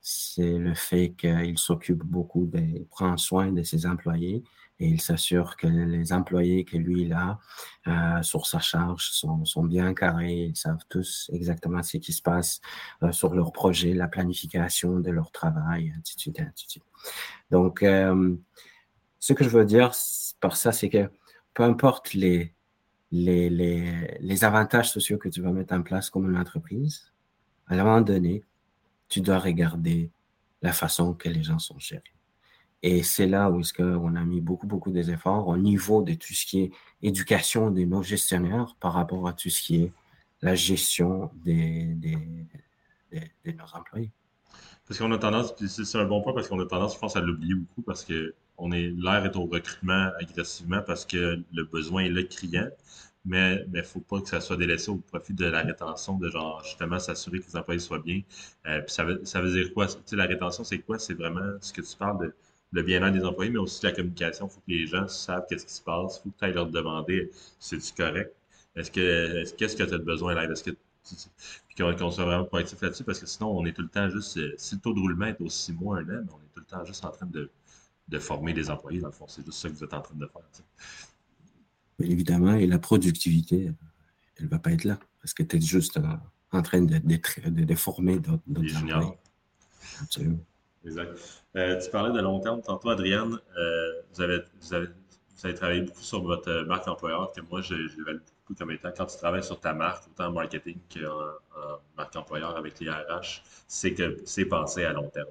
C'est 0.00 0.56
le 0.56 0.74
fait 0.74 1.14
qu'il 1.18 1.58
s'occupe 1.58 2.04
beaucoup, 2.04 2.46
de 2.46 2.84
prendre 2.90 3.18
soin 3.18 3.50
de 3.50 3.64
ses 3.64 3.86
employés 3.86 4.44
et 4.78 4.88
il 4.88 5.00
s'assure 5.00 5.56
que 5.56 5.66
les 5.66 6.12
employés 6.12 6.64
que 6.64 6.76
lui 6.76 7.02
il 7.02 7.12
a 7.12 7.38
euh, 7.86 8.22
sur 8.22 8.46
sa 8.46 8.58
charge 8.58 9.10
sont, 9.10 9.44
sont, 9.44 9.64
bien 9.64 9.94
carrés, 9.94 10.48
ils 10.50 10.56
savent 10.56 10.84
tous 10.88 11.30
exactement 11.32 11.82
ce 11.82 11.96
qui 11.96 12.12
se 12.12 12.22
passe 12.22 12.60
euh, 13.02 13.12
sur 13.12 13.34
leur 13.34 13.52
projet, 13.52 13.94
la 13.94 14.08
planification 14.08 15.00
de 15.00 15.10
leur 15.10 15.30
travail, 15.30 15.94
ainsi 15.98 16.16
de 16.16 16.20
suite, 16.20 16.40
ainsi 16.40 16.66
de 16.66 16.70
suite. 16.70 16.84
Donc, 17.50 17.82
euh, 17.82 18.36
ce 19.18 19.32
que 19.32 19.44
je 19.44 19.48
veux 19.48 19.64
dire 19.64 19.92
par 20.40 20.56
ça, 20.56 20.72
c'est 20.72 20.90
que 20.90 21.10
peu 21.54 21.62
importe 21.62 22.12
les, 22.12 22.54
les, 23.10 23.48
les, 23.48 24.18
les 24.20 24.44
avantages 24.44 24.90
sociaux 24.90 25.16
que 25.16 25.28
tu 25.28 25.40
vas 25.40 25.52
mettre 25.52 25.72
en 25.74 25.82
place 25.82 26.10
comme 26.10 26.28
une 26.30 26.36
entreprise, 26.36 27.12
à 27.68 27.74
un 27.74 27.78
moment 27.78 28.00
donné, 28.02 28.44
tu 29.08 29.20
dois 29.20 29.38
regarder 29.38 30.10
la 30.62 30.72
façon 30.72 31.14
que 31.14 31.28
les 31.28 31.42
gens 31.42 31.58
sont 31.58 31.78
gérés. 31.78 32.15
Et 32.82 33.02
c'est 33.02 33.26
là 33.26 33.50
où 33.50 33.60
est-ce 33.60 33.72
qu'on 33.72 34.14
a 34.14 34.24
mis 34.24 34.40
beaucoup, 34.40 34.66
beaucoup 34.66 34.90
des 34.90 35.10
efforts 35.10 35.48
au 35.48 35.56
niveau 35.56 36.02
de 36.02 36.14
tout 36.14 36.34
ce 36.34 36.46
qui 36.46 36.62
est 36.62 36.70
éducation 37.02 37.70
de 37.70 37.82
nos 37.82 38.02
gestionnaires 38.02 38.76
par 38.80 38.92
rapport 38.92 39.26
à 39.26 39.32
tout 39.32 39.50
ce 39.50 39.62
qui 39.62 39.84
est 39.84 39.92
la 40.42 40.54
gestion 40.54 41.30
des, 41.44 41.84
des, 41.94 42.18
de 43.12 43.52
nos 43.52 43.64
employés. 43.74 44.12
Parce 44.86 45.00
qu'on 45.00 45.10
a 45.10 45.18
tendance, 45.18 45.54
c'est 45.66 45.98
un 45.98 46.04
bon 46.04 46.22
point 46.22 46.32
parce 46.32 46.48
qu'on 46.48 46.60
a 46.60 46.66
tendance, 46.66 46.94
je 46.94 46.98
pense, 46.98 47.16
à 47.16 47.20
l'oublier 47.20 47.54
beaucoup 47.54 47.82
parce 47.82 48.04
que 48.04 48.34
l'air 48.60 49.24
est 49.24 49.36
au 49.36 49.46
recrutement 49.46 50.10
agressivement 50.20 50.80
parce 50.86 51.04
que 51.04 51.42
le 51.52 51.64
besoin 51.64 52.04
est 52.04 52.08
le 52.08 52.22
criant 52.22 52.68
mais 53.26 53.64
il 53.66 53.72
ne 53.72 53.82
faut 53.82 54.00
pas 54.00 54.20
que 54.20 54.28
ça 54.28 54.40
soit 54.40 54.56
délaissé 54.56 54.90
au 54.90 54.96
profit 54.96 55.34
de 55.34 55.46
la 55.46 55.62
rétention, 55.62 56.16
de 56.16 56.30
genre 56.30 56.62
justement 56.64 56.98
s'assurer 56.98 57.40
que 57.40 57.46
les 57.46 57.56
employés 57.56 57.80
soient 57.80 57.98
bien. 57.98 58.22
Euh, 58.66 58.80
puis 58.80 58.94
ça 58.94 59.04
veut, 59.04 59.20
ça 59.24 59.40
veut 59.40 59.52
dire 59.52 59.74
quoi? 59.74 59.88
Tu 59.88 59.94
sais, 60.06 60.16
la 60.16 60.26
rétention, 60.26 60.62
c'est 60.62 60.78
quoi? 60.78 60.98
C'est 60.98 61.14
vraiment 61.14 61.56
ce 61.60 61.72
que 61.72 61.80
tu 61.80 61.96
parles 61.96 62.20
de 62.20 62.34
le 62.76 62.82
bien-être 62.82 63.12
des 63.12 63.24
employés, 63.24 63.50
mais 63.50 63.58
aussi 63.58 63.84
la 63.84 63.92
communication. 63.92 64.46
Il 64.46 64.50
faut 64.50 64.60
que 64.60 64.70
les 64.70 64.86
gens 64.86 65.08
savent 65.08 65.46
qu'est-ce 65.48 65.66
qui 65.66 65.72
se 65.72 65.82
passe. 65.82 66.18
Il 66.18 66.22
faut 66.22 66.30
que 66.30 66.38
tu 66.38 66.44
ailles 66.44 66.54
leur 66.54 66.70
demander 66.70 67.30
si 67.58 67.80
c'est 67.80 67.96
correct? 67.96 68.32
Est-ce 68.76 68.90
que 68.90 69.56
qu'est-ce 69.56 69.76
que 69.76 69.82
tu 69.82 69.94
as 69.94 69.98
besoin 69.98 70.34
là? 70.34 70.44
Est-ce 70.44 70.62
que 70.62 70.70
puis 71.68 71.76
qu'on 71.76 72.10
soit 72.10 72.24
vraiment 72.24 72.44
proactif 72.44 72.80
là-dessus, 72.80 73.04
parce 73.04 73.20
que 73.20 73.26
sinon, 73.26 73.56
on 73.56 73.64
est 73.64 73.72
tout 73.72 73.82
le 73.82 73.88
temps 73.88 74.10
juste. 74.10 74.36
Euh, 74.38 74.54
si 74.58 74.74
le 74.74 74.80
taux 74.80 74.92
de 74.92 74.98
roulement 74.98 75.26
est 75.26 75.40
aussi 75.40 75.66
six 75.66 75.72
mois, 75.72 75.98
un 75.98 76.02
an, 76.02 76.26
on 76.32 76.38
est 76.38 76.52
tout 76.52 76.60
le 76.60 76.64
temps 76.64 76.84
juste 76.84 77.04
en 77.04 77.10
train 77.10 77.26
de, 77.26 77.48
de 78.08 78.18
former 78.18 78.52
des 78.52 78.70
employés, 78.70 79.00
dans 79.00 79.06
le 79.06 79.12
fond. 79.12 79.26
C'est 79.28 79.44
juste 79.46 79.58
ça 79.58 79.68
que 79.68 79.74
vous 79.74 79.84
êtes 79.84 79.94
en 79.94 80.00
train 80.00 80.16
de 80.16 80.26
faire 80.26 80.42
évidemment, 82.00 82.54
et 82.54 82.66
la 82.66 82.78
productivité, 82.78 83.72
elle 84.36 84.44
ne 84.44 84.50
va 84.50 84.58
pas 84.58 84.72
être 84.72 84.84
là 84.84 84.98
parce 85.20 85.32
que 85.32 85.42
tu 85.42 85.56
es 85.56 85.60
juste 85.60 85.98
en 86.52 86.62
train 86.62 86.82
de, 86.82 86.98
de, 86.98 87.64
de 87.64 87.74
former 87.74 88.18
d'autres 88.18 88.42
juniors. 88.62 89.16
Absolument. 90.02 90.44
Exact. 90.86 91.42
Euh, 91.56 91.80
tu 91.80 91.90
parlais 91.90 92.12
de 92.16 92.20
long 92.22 92.40
terme. 92.40 92.62
Tantôt, 92.62 92.90
Adrienne, 92.90 93.38
euh, 93.58 94.02
vous, 94.12 94.20
avez, 94.20 94.38
vous, 94.60 94.74
avez, 94.74 94.86
vous, 94.86 95.46
avez, 95.46 95.54
travaillé 95.54 95.80
beaucoup 95.82 96.02
sur 96.02 96.22
votre 96.22 96.62
marque 96.62 96.86
employeur, 96.86 97.32
que 97.32 97.40
moi, 97.40 97.60
je, 97.60 97.74
je 97.74 97.96
l'évalue 97.96 98.18
beaucoup 98.18 98.54
comme 98.54 98.70
étant 98.70 98.90
quand 98.96 99.06
tu 99.06 99.16
travailles 99.16 99.42
sur 99.42 99.60
ta 99.60 99.74
marque, 99.74 100.06
autant 100.08 100.26
en 100.26 100.32
marketing 100.32 100.78
qu'en 100.94 101.00
en 101.60 101.78
marque 101.96 102.14
employeur 102.16 102.56
avec 102.56 102.78
les 102.80 102.90
RH, 102.90 103.42
c'est 103.66 103.94
que 103.94 104.18
c'est 104.24 104.44
pensé 104.44 104.84
à 104.84 104.92
long 104.92 105.08
terme. 105.10 105.28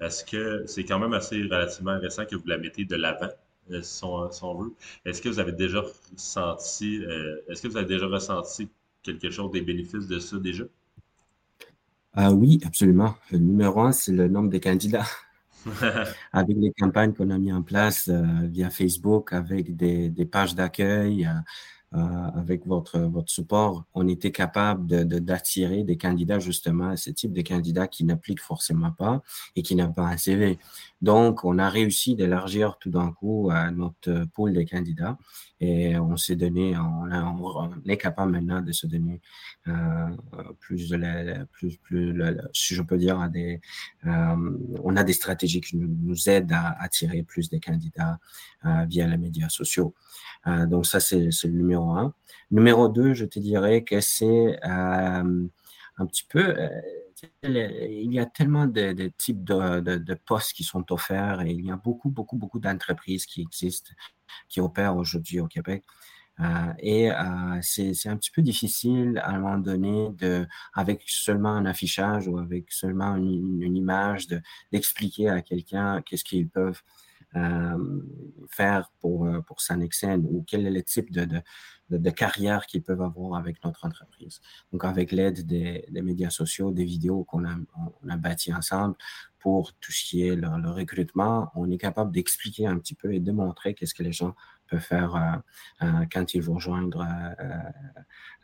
Est-ce 0.00 0.24
que 0.24 0.64
c'est 0.66 0.84
quand 0.84 0.98
même 0.98 1.14
assez 1.14 1.42
relativement 1.42 1.98
récent 1.98 2.26
que 2.26 2.36
vous 2.36 2.46
la 2.46 2.58
mettez 2.58 2.84
de 2.84 2.96
l'avant? 2.96 3.30
Euh, 3.70 3.82
si 3.82 4.04
on, 4.04 4.54
veut? 4.54 4.72
Est-ce 5.04 5.22
que 5.22 5.28
vous 5.28 5.38
avez 5.38 5.52
déjà 5.52 5.82
ressenti, 6.12 7.04
euh, 7.04 7.40
est-ce 7.48 7.62
que 7.62 7.68
vous 7.68 7.76
avez 7.76 7.86
déjà 7.86 8.06
ressenti 8.06 8.68
quelque 9.02 9.30
chose 9.30 9.50
des 9.50 9.60
bénéfices 9.62 10.08
de 10.08 10.18
ça 10.18 10.38
déjà? 10.38 10.64
Ah 12.14 12.32
oui, 12.32 12.58
absolument. 12.64 13.14
Le 13.30 13.38
numéro 13.38 13.80
un, 13.82 13.92
c'est 13.92 14.12
le 14.12 14.28
nombre 14.28 14.50
de 14.50 14.58
candidats. 14.58 15.06
avec 16.32 16.56
les 16.56 16.72
campagnes 16.72 17.12
qu'on 17.14 17.30
a 17.30 17.38
mis 17.38 17.52
en 17.52 17.62
place 17.62 18.08
euh, 18.08 18.24
via 18.44 18.70
Facebook, 18.70 19.32
avec 19.32 19.76
des, 19.76 20.08
des 20.08 20.24
pages 20.26 20.54
d'accueil, 20.54 21.26
euh, 21.26 21.32
avec 21.92 22.66
votre, 22.66 22.98
votre 23.00 23.30
support, 23.30 23.84
on 23.94 24.06
était 24.06 24.30
capable 24.30 24.86
d'attirer 25.06 25.82
des 25.82 25.96
candidats 25.96 26.38
justement 26.38 26.96
ce 26.96 27.10
type 27.10 27.32
de 27.32 27.42
candidats 27.42 27.88
qui 27.88 28.04
n'appliquent 28.04 28.42
forcément 28.42 28.92
pas 28.92 29.22
et 29.56 29.62
qui 29.62 29.74
n'ont 29.74 29.92
pas 29.92 30.06
un 30.06 30.16
CV. 30.16 30.58
Donc, 31.02 31.44
on 31.44 31.58
a 31.58 31.68
réussi 31.68 32.14
d'élargir 32.14 32.78
tout 32.78 32.90
d'un 32.90 33.10
coup 33.10 33.50
notre 33.72 34.24
pool 34.34 34.52
de 34.52 34.62
candidats 34.62 35.18
et 35.60 35.98
on 35.98 36.16
s'est 36.16 36.36
donné, 36.36 36.74
on, 36.78 37.70
est 37.86 37.96
capable 37.98 38.32
maintenant 38.32 38.62
de 38.62 38.72
se 38.72 38.86
donner 38.86 39.20
euh, 39.68 40.08
plus 40.58 40.88
de 40.88 40.96
la, 40.96 41.44
plus, 41.46 41.76
plus, 41.76 42.14
si 42.52 42.74
je 42.74 42.82
peux 42.82 42.96
dire, 42.96 43.20
euh, 44.06 44.58
on 44.82 44.96
a 44.96 45.04
des 45.04 45.12
stratégies 45.12 45.60
qui 45.60 45.76
nous, 45.76 46.28
aident 46.28 46.52
à 46.52 46.76
attirer 46.80 47.22
plus 47.22 47.50
de 47.50 47.58
candidats 47.58 48.18
euh, 48.64 48.84
via 48.88 49.06
les 49.06 49.18
médias 49.18 49.48
sociaux. 49.48 49.94
Euh, 50.46 50.66
donc 50.66 50.86
ça, 50.86 51.00
c'est 51.00 51.28
le 51.44 51.50
numéro 51.50 51.79
un. 51.88 52.14
Numéro 52.50 52.88
deux, 52.88 53.14
je 53.14 53.24
te 53.24 53.38
dirais 53.38 53.84
que 53.84 54.00
c'est 54.00 54.58
euh, 54.64 55.46
un 55.98 56.06
petit 56.06 56.24
peu 56.28 56.54
euh, 56.58 56.68
il 57.42 58.12
y 58.12 58.18
a 58.18 58.26
tellement 58.26 58.66
de, 58.66 59.12
types 59.18 59.44
de, 59.44 60.14
postes 60.26 60.52
qui 60.52 60.64
sont 60.64 60.90
offerts 60.92 61.42
et 61.42 61.50
il 61.50 61.66
y 61.66 61.70
a 61.70 61.76
beaucoup, 61.76 62.08
beaucoup, 62.08 62.36
beaucoup 62.36 62.58
d'entreprises 62.58 63.26
qui 63.26 63.42
existent, 63.42 63.90
qui 64.48 64.60
opèrent 64.60 64.96
aujourd'hui 64.96 65.40
au 65.40 65.46
Québec. 65.46 65.84
Euh, 66.40 66.72
et 66.78 67.10
c'est 67.60 68.08
un 68.08 68.16
petit 68.16 68.30
peu 68.30 68.40
difficile 68.40 69.20
à 69.22 69.32
un 69.32 69.38
moment 69.40 69.58
donné, 69.58 70.08
de, 70.12 70.46
avec 70.72 71.02
seulement 71.06 71.50
un 71.50 71.66
affichage 71.66 72.26
ou 72.26 72.38
avec 72.38 72.72
seulement 72.72 73.16
une, 73.16 73.62
une 73.62 73.76
image, 73.76 74.26
d'expliquer 74.72 75.28
à 75.28 75.42
quelqu'un 75.42 76.00
qu'est-ce 76.00 76.24
qu'ils 76.24 76.48
peuvent 76.48 76.80
faire 78.48 78.90
pour, 79.00 79.26
euh, 79.26 79.40
pour 79.42 79.60
s'annexer 79.60 80.16
ou 80.16 80.44
quel 80.46 80.66
est 80.66 80.70
le 80.70 80.82
type 80.82 81.12
de, 81.12 81.26
de, 81.90 82.10
carrière 82.10 82.66
qu'ils 82.66 82.82
peuvent 82.82 83.02
avoir 83.02 83.38
avec 83.38 83.62
notre 83.64 83.84
entreprise. 83.84 84.40
Donc, 84.72 84.84
avec 84.84 85.12
l'aide 85.12 85.46
des, 85.46 85.84
des, 85.90 86.02
médias 86.02 86.30
sociaux, 86.30 86.72
des 86.72 86.84
vidéos 86.84 87.24
qu'on 87.24 87.44
a, 87.44 87.54
on 88.02 88.08
a 88.08 88.16
bâti 88.16 88.52
ensemble 88.52 88.96
pour 89.40 89.72
tout 89.74 89.90
ce 89.90 90.04
qui 90.04 90.26
est 90.26 90.36
le, 90.36 90.70
recrutement, 90.70 91.50
on 91.54 91.70
est 91.70 91.78
capable 91.78 92.12
d'expliquer 92.12 92.66
un 92.66 92.78
petit 92.78 92.94
peu 92.94 93.12
et 93.14 93.20
de 93.20 93.32
montrer 93.32 93.74
qu'est-ce 93.74 93.94
que 93.94 94.02
les 94.02 94.12
gens 94.12 94.34
peuvent 94.68 94.80
faire 94.80 95.16
euh, 95.16 95.86
euh, 95.86 96.06
quand 96.12 96.34
ils 96.34 96.42
vont 96.42 96.54
rejoindre 96.54 97.06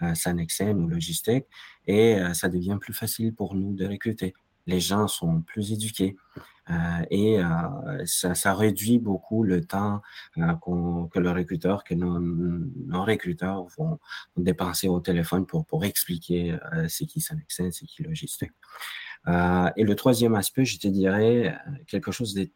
euh, 0.03 0.15
Sanexen 0.15 0.79
ou 0.79 0.89
Logistique. 0.89 1.47
Et 1.87 2.19
ça 2.33 2.49
devient 2.49 2.79
plus 2.81 2.95
facile 2.95 3.35
pour 3.35 3.55
nous 3.55 3.75
de 3.75 3.87
recruter. 3.87 4.35
Les 4.67 4.81
gens 4.81 5.07
sont 5.09 5.43
plus 5.43 5.73
éduqués. 5.73 6.17
Euh, 6.69 7.05
et 7.11 7.39
euh, 7.39 8.05
ça, 8.07 8.55
réduit 8.55 8.99
beaucoup 8.99 9.45
le 9.45 9.65
temps 9.65 10.03
euh, 10.39 10.53
que 11.13 11.19
le 11.21 11.45
que 11.45 11.95
nos, 11.95 13.05
recruteurs 13.05 13.67
vont, 13.79 14.01
dépenser 14.37 14.89
au 14.89 15.01
téléphone 15.01 15.47
pour, 15.47 15.65
pour 15.65 15.85
expliquer 15.85 16.59
ce 16.89 17.05
qui 17.05 17.21
Sanexen, 17.21 17.71
ce 17.71 17.85
qui 17.85 18.03
logistique. 18.03 18.53
et 19.29 19.85
le 19.85 19.95
troisième 19.95 20.35
aspect, 20.35 20.65
je 20.65 20.79
te 20.79 20.89
dirais 20.89 21.57
quelque 21.87 22.11
chose 22.11 22.35
de 22.35 22.51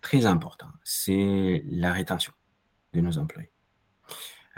très 0.00 0.26
important, 0.26 0.68
c'est 0.82 1.62
la 1.68 1.92
rétention 1.92 2.32
de 2.94 3.00
nos 3.00 3.18
employés. 3.18 3.50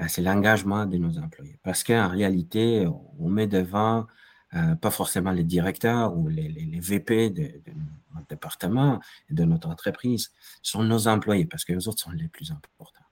C'est 0.09 0.23
l'engagement 0.23 0.87
de 0.87 0.97
nos 0.97 1.19
employés. 1.19 1.59
Parce 1.63 1.85
qu'en 1.85 2.09
réalité, 2.09 2.87
on 3.19 3.29
met 3.29 3.47
devant 3.47 4.07
euh, 4.55 4.75
pas 4.75 4.91
forcément 4.91 5.31
les 5.31 5.45
directeurs 5.45 6.17
ou 6.17 6.29
les, 6.29 6.49
les, 6.49 6.65
les 6.65 6.81
VP 6.81 7.31
de, 7.31 7.43
de, 7.43 7.73
notre 8.15 8.27
département 8.29 9.01
et 9.29 9.35
de 9.35 9.45
notre 9.45 9.69
entreprise, 9.69 10.33
sont 10.63 10.83
nos 10.83 11.09
employés 11.09 11.47
parce 11.47 11.65
que 11.65 11.73
les 11.73 11.89
autres 11.89 12.01
sont 12.01 12.11
les 12.11 12.29
plus 12.29 12.51
importants. 12.51 13.05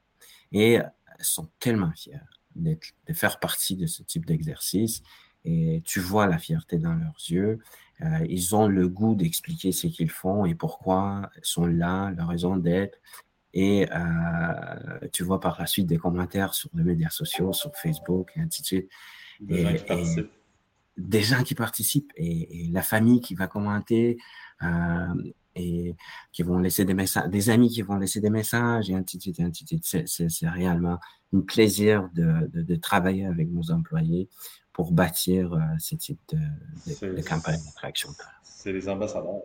Et 0.51 0.79
sont 1.21 1.49
tellement 1.59 1.93
fiers 1.93 2.21
de 2.55 2.79
faire 3.13 3.39
partie 3.39 3.77
de 3.77 3.87
ce 3.87 4.03
type 4.03 4.27
d'exercice. 4.27 5.03
Et 5.45 5.83
tu 5.85 6.01
vois 6.01 6.27
la 6.27 6.39
fierté 6.39 6.79
dans 6.79 6.95
leurs 6.95 7.17
yeux. 7.29 7.61
Euh, 8.03 8.27
ils 8.29 8.55
ont 8.55 8.69
le 8.69 8.89
goût 8.89 9.15
d'expliquer 9.15 9.73
ce 9.73 9.87
qu'ils 9.87 10.11
font 10.11 10.45
et 10.45 10.55
pourquoi 10.55 11.31
ils 11.37 11.45
sont 11.45 11.67
là, 11.67 12.11
leur 12.11 12.29
raison 12.29 12.57
d'être. 12.57 12.99
Et 13.55 13.89
euh, 13.91 15.09
tu 15.13 15.23
vois 15.23 15.41
par 15.41 15.59
la 15.59 15.67
suite 15.67 15.87
des 15.87 15.97
commentaires 15.97 16.55
sur 16.55 16.71
les 16.75 16.83
médias 16.83 17.11
sociaux, 17.11 17.53
sur 17.53 17.75
Facebook 17.77 18.31
et 18.37 18.41
ainsi 18.41 18.63
de 18.63 18.67
suite. 18.67 18.91
Et, 19.49 19.63
et, 19.63 20.31
des 20.99 21.23
gens 21.23 21.43
qui 21.43 21.55
participent 21.55 22.13
et, 22.17 22.67
et, 22.67 22.71
la 22.71 22.83
famille 22.83 23.21
qui 23.21 23.35
va 23.35 23.47
commenter 23.47 24.19
euh, 24.63 25.33
et 25.55 25.95
qui 26.33 26.43
vont 26.43 26.59
laisser 26.59 26.85
des 26.85 26.95
messages, 26.95 27.29
des 27.29 27.51
amis 27.51 27.71
qui 27.71 27.83
vont 27.83 27.97
laisser 27.97 28.21
des 28.21 28.31
messages 28.31 28.91
et 28.91 28.95
ainsi 28.95 29.17
de 29.17 29.23
suite, 29.23 29.41
ainsi 29.41 29.65
de 29.65 29.83
suite. 29.83 30.29
C'est 30.29 30.49
réellement 30.49 30.99
un 31.33 31.41
plaisir 31.41 32.09
de, 32.15 32.49
de, 32.49 32.63
de, 32.63 32.77
travailler 32.77 33.27
avec 33.27 33.49
nos 33.49 33.71
employés 33.71 34.29
pour 34.73 34.93
bâtir 34.93 35.55
euh, 35.55 35.61
ce 35.79 35.95
type 35.95 36.21
de, 36.29 36.39
de, 36.39 37.17
de 37.17 37.23
campagne 37.23 37.61
d'attraction. 37.65 38.11
C'est 38.43 38.73
les 38.73 38.89
ambassadeurs. 38.89 39.43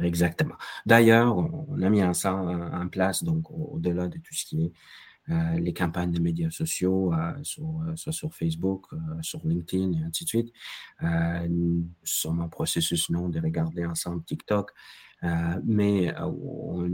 Exactement. 0.00 0.56
D'ailleurs, 0.86 1.36
on, 1.36 1.80
a 1.80 1.88
mis 1.88 2.02
ça 2.14 2.34
en 2.34 2.88
place, 2.88 3.22
donc 3.22 3.50
au-delà 3.50 4.08
de 4.08 4.18
tout 4.18 4.34
ce 4.34 4.44
qui 4.44 4.64
est 4.64 4.72
les 5.28 5.72
campagnes 5.72 6.12
de 6.12 6.20
médias 6.20 6.50
sociaux, 6.50 7.12
euh, 7.14 7.32
euh, 7.58 7.96
soit 7.96 8.12
sur 8.12 8.34
Facebook, 8.34 8.86
sur 9.22 9.40
LinkedIn 9.46 9.92
et 9.92 10.02
ainsi 10.04 10.24
de 10.24 10.28
suite. 10.28 10.52
nous 11.48 11.88
sommes 12.02 12.40
en 12.40 12.48
processus 12.48 13.10
non 13.10 13.28
de 13.28 13.40
regarder 13.40 13.86
ensemble 13.86 14.22
TikTok. 14.24 14.72
mais 15.64 16.14
on 16.20 16.88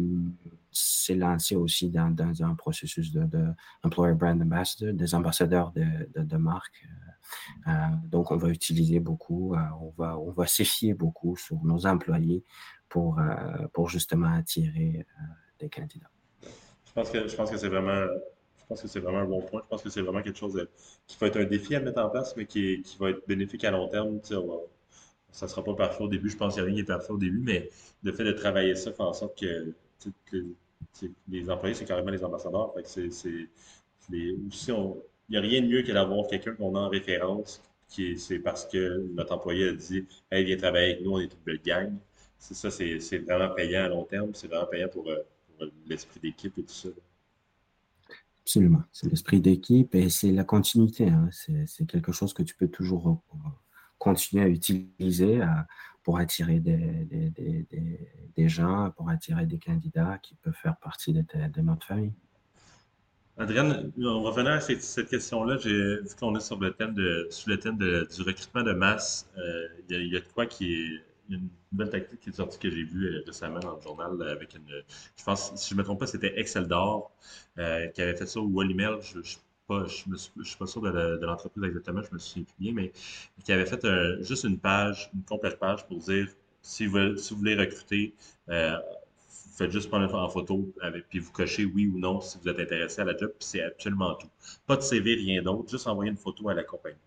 s'est 0.71 1.17
lancé 1.17 1.57
aussi 1.57 1.91
dans, 1.91 2.15
un 2.43 2.55
processus 2.55 3.11
de, 3.13 3.47
Employer 3.83 4.15
Brand 4.15 4.41
Ambassador, 4.41 4.95
des 4.95 5.15
ambassadeurs 5.15 5.73
de, 5.73 6.09
de, 6.15 6.37
marque. 6.37 6.87
donc, 8.05 8.31
on 8.31 8.37
va 8.37 8.49
utiliser 8.49 9.01
beaucoup, 9.01 9.57
on 9.57 9.93
va, 9.97 10.19
on 10.19 10.31
va 10.31 10.47
s'effier 10.47 10.95
beaucoup 10.95 11.37
sur 11.37 11.63
nos 11.65 11.87
employés 11.87 12.45
pour, 12.89 13.21
pour 13.73 13.89
justement 13.89 14.33
attirer 14.33 15.05
des 15.59 15.69
candidats. 15.69 16.11
Je 17.04 17.37
pense 17.37 17.50
que, 17.50 17.57
c'est 17.57 17.69
vraiment 17.69 18.07
je 18.59 18.64
pense 18.69 18.83
que 18.83 18.88
c'est 18.88 19.00
vraiment 19.00 19.19
un 19.19 19.25
bon 19.25 19.42
point. 19.42 19.62
Je 19.64 19.69
pense 19.69 19.83
que 19.83 19.90
c'est 19.90 20.00
vraiment 20.00 20.23
quelque 20.23 20.38
chose 20.38 20.66
qui 21.07 21.16
va 21.19 21.26
être 21.26 21.38
un 21.38 21.45
défi 21.45 21.75
à 21.75 21.80
mettre 21.80 22.00
en 22.00 22.09
place, 22.09 22.37
mais 22.37 22.47
qui, 22.47 22.83
qui 22.83 22.99
va 22.99 23.11
être 23.11 23.26
bénéfique 23.26 23.64
à 23.64 23.71
long 23.71 23.88
terme. 23.88 24.21
ça 24.23 25.47
ne 25.47 25.50
sera 25.50 25.64
pas 25.64 25.75
parfait 25.75 26.04
au 26.04 26.09
début. 26.09 26.30
Je 26.30 26.37
pense 26.37 26.54
qu'il 26.54 26.62
n'y 26.62 26.69
a 26.69 26.73
rien 26.73 26.85
qui 26.85 26.90
est 26.90 26.95
parfait 26.95 27.12
au 27.12 27.19
début, 27.19 27.40
mais 27.40 27.69
le 28.02 28.12
fait 28.12 28.25
de 28.25 28.33
travailler 28.33 28.75
ça 28.75 28.92
fait 28.92 29.02
en 29.02 29.12
sorte 29.12 29.38
que, 29.38 29.75
les 31.28 31.50
employés, 31.50 31.75
c'est 31.75 31.85
carrément 31.85 32.11
les 32.11 32.25
ambassadeurs. 32.25 32.75
c'est, 32.85 33.09
il 34.11 34.28
n'y 35.30 35.37
a 35.37 35.40
rien 35.40 35.62
de 35.62 35.66
mieux 35.66 35.83
que 35.83 35.92
d'avoir 35.92 36.26
quelqu'un 36.28 36.54
qu'on 36.54 36.75
a 36.75 36.80
en 36.80 36.88
référence, 36.88 37.62
qui 37.88 38.19
c'est 38.19 38.38
parce 38.38 38.66
que 38.66 39.04
notre 39.14 39.33
employé 39.35 39.69
a 39.69 39.73
dit 39.73 40.07
Hey, 40.30 40.45
viens 40.45 40.57
travailler 40.57 40.92
avec 40.92 41.04
nous, 41.04 41.12
on 41.12 41.21
est 41.21 41.25
une 41.25 41.40
belle 41.45 41.61
gang. 41.64 41.92
C'est 42.38 42.54
ça, 42.54 42.71
c'est, 42.71 43.19
vraiment 43.19 43.52
payant 43.54 43.85
à 43.85 43.88
long 43.88 44.04
terme, 44.04 44.30
c'est 44.35 44.49
vraiment 44.49 44.66
payant 44.66 44.88
pour, 44.88 45.11
euh, 45.11 45.19
l'esprit 45.87 46.21
d'équipe 46.21 46.57
et 46.59 46.62
tout 46.62 46.73
ça. 46.73 46.88
Absolument. 48.43 48.83
C'est 48.93 49.09
l'esprit 49.09 49.40
d'équipe 49.40 49.95
et 49.95 50.09
c'est 50.09 50.33
la 50.33 50.45
continuité. 50.45 51.09
Hein. 51.09 51.29
C'est 51.31 51.87
quelque 51.87 52.12
chose 52.12 52.33
que 52.33 52.43
tu 52.43 52.55
peux 52.55 52.69
toujours 52.69 53.23
euh, 53.33 53.37
continuer 53.99 54.45
à 54.45 54.49
utiliser 54.49 55.40
pour 56.02 56.19
attirer 56.19 56.59
des, 56.59 57.07
des, 58.37 58.49
gens, 58.49 58.90
pour 58.97 59.09
attirer 59.11 59.47
des 59.47 59.59
candidats 59.59 60.19
qui 60.23 60.35
peuvent 60.37 60.55
faire 60.55 60.76
partie 60.79 61.12
de, 61.12 61.61
notre 61.61 61.87
famille. 61.87 62.14
Adrienne, 63.37 63.93
on 63.99 64.23
revenant 64.23 64.52
à 64.52 64.61
cette, 64.61 65.09
question-là. 65.09 65.57
Vu 65.57 66.02
qu'on 66.19 66.35
est 66.35 66.40
sur 66.40 66.59
le 66.59 66.73
thème 66.73 66.95
de, 66.95 67.29
sous 67.31 67.49
le 67.49 67.59
thème 67.59 67.79
du 67.79 68.23
recrutement 68.23 68.62
de 68.62 68.73
masse, 68.73 69.31
euh, 69.38 69.69
il 69.88 69.97
y, 69.97 70.09
y, 70.09 70.17
a 70.17 70.21
de 70.21 70.33
quoi 70.35 70.47
qui 70.47 70.75
est 70.75 71.10
une 71.31 71.49
nouvelle 71.73 71.91
tactique 71.91 72.21
qui 72.21 72.31
est 72.31 72.33
sortie 72.33 72.59
que 72.59 72.71
j'ai 72.71 72.83
vue 72.83 73.07
euh, 73.07 73.23
récemment 73.27 73.61
dans 73.61 73.77
le 73.77 73.81
journal 73.81 74.29
avec 74.29 74.55
une. 74.55 74.83
Je 75.17 75.25
pense, 75.25 75.55
si 75.57 75.71
je 75.71 75.75
ne 75.75 75.79
me 75.79 75.85
trompe 75.85 76.01
pas, 76.01 76.07
c'était 76.07 76.39
Excel 76.39 76.67
d'or 76.67 77.13
euh, 77.59 77.87
qui 77.89 78.03
avait 78.03 78.17
fait 78.17 78.27
ça 78.27 78.41
ou 78.41 78.49
Wallimel. 78.49 78.99
Je 79.03 79.19
ne 79.19 79.23
suis, 79.23 79.39
pas, 79.67 79.87
sûr 80.67 80.83
de, 80.83 81.25
l'entreprise 81.25 81.63
exactement, 81.63 82.03
je 82.03 82.13
me 82.13 82.19
souviens 82.19 82.45
plus 82.45 82.55
bien, 82.59 82.73
mais 82.73 82.93
qui 83.45 83.53
avait 83.53 83.67
fait 83.67 83.85
euh, 83.85 84.21
juste 84.23 84.45
une 84.45 84.59
page, 84.59 85.11
une 85.15 85.23
complète 85.23 85.59
page 85.59 85.87
pour 85.87 85.99
dire 85.99 86.27
si 86.61 86.87
vous, 86.87 87.17
si 87.17 87.33
vous 87.33 87.39
voulez 87.39 87.55
recruter, 87.55 88.15
faites 88.49 89.71
juste 89.71 89.89
prendre 89.89 90.13
en 90.13 90.29
photo 90.29 90.73
avec, 90.81 91.09
puis 91.09 91.21
vous 91.21 91.31
cochez 91.31 91.65
oui 91.65 91.87
ou 91.87 91.99
non 91.99 92.21
si 92.21 92.39
vous 92.39 92.49
êtes 92.49 92.59
intéressé 92.59 93.01
à 93.01 93.05
la 93.05 93.17
job, 93.17 93.31
puis 93.39 93.47
c'est 93.47 93.63
absolument 93.63 94.15
tout. 94.15 94.29
Pas 94.67 94.77
de 94.77 94.83
CV, 94.83 95.15
rien 95.15 95.43
d'autre, 95.43 95.71
juste 95.71 95.87
envoyer 95.87 96.11
une 96.11 96.17
photo 96.17 96.49
à 96.49 96.55
la 96.55 96.65
compagnie 96.65 96.99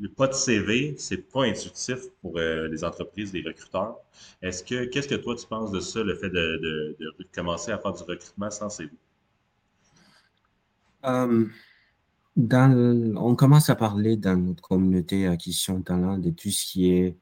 le 0.00 0.08
pas 0.08 0.26
de 0.26 0.32
CV, 0.32 0.94
c'est 0.96 1.30
pas 1.30 1.44
intuitif 1.44 1.98
pour 2.22 2.38
euh, 2.38 2.68
les 2.68 2.82
entreprises, 2.84 3.32
les 3.34 3.42
recruteurs. 3.42 3.96
Est-ce 4.40 4.64
que 4.64 4.86
qu'est-ce 4.86 5.08
que 5.08 5.14
toi 5.14 5.36
tu 5.36 5.46
penses 5.46 5.70
de 5.70 5.80
ça, 5.80 6.02
le 6.02 6.14
fait 6.14 6.30
de, 6.30 6.96
commencer 7.34 7.70
à 7.70 7.78
faire 7.78 7.92
du 7.92 8.02
recrutement 8.02 8.50
sans 8.50 8.70
CV? 8.70 8.90
Euh, 11.04 11.46
on 12.36 13.34
commence 13.34 13.68
à 13.68 13.74
parler 13.74 14.16
dans 14.16 14.36
notre 14.36 14.62
communauté 14.62 15.26
acquisition 15.26 15.78
de 15.78 15.84
talent 15.84 16.16
de 16.16 16.30
tout 16.30 16.50
ce 16.50 16.64
qui 16.64 16.92
est 16.92 17.16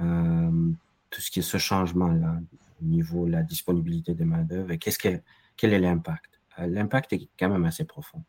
euh, 0.00 0.70
tout 1.08 1.20
ce 1.20 1.30
qui 1.30 1.38
est 1.40 1.42
ce 1.42 1.58
changement-là 1.58 2.40
au 2.80 2.84
niveau 2.84 3.26
de 3.26 3.32
la 3.32 3.42
disponibilité 3.42 4.14
de 4.14 4.24
main-d'œuvre. 4.24 4.74
Qu'est-ce 4.74 4.98
que, 4.98 5.20
quel 5.56 5.72
est 5.72 5.80
l'impact? 5.80 6.26
l'impact 6.58 7.14
est 7.14 7.28
quand 7.38 7.48
même 7.48 7.64
assez 7.64 7.84
profond. 7.84 8.22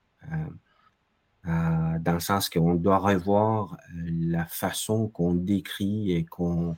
Euh, 1.47 1.97
dans 1.99 2.13
le 2.13 2.19
sens 2.19 2.49
qu'on 2.49 2.75
doit 2.75 2.99
revoir 2.99 3.73
euh, 3.73 4.09
la 4.11 4.45
façon 4.45 5.07
qu'on 5.07 5.33
décrit 5.33 6.11
et 6.11 6.23
qu'on 6.23 6.77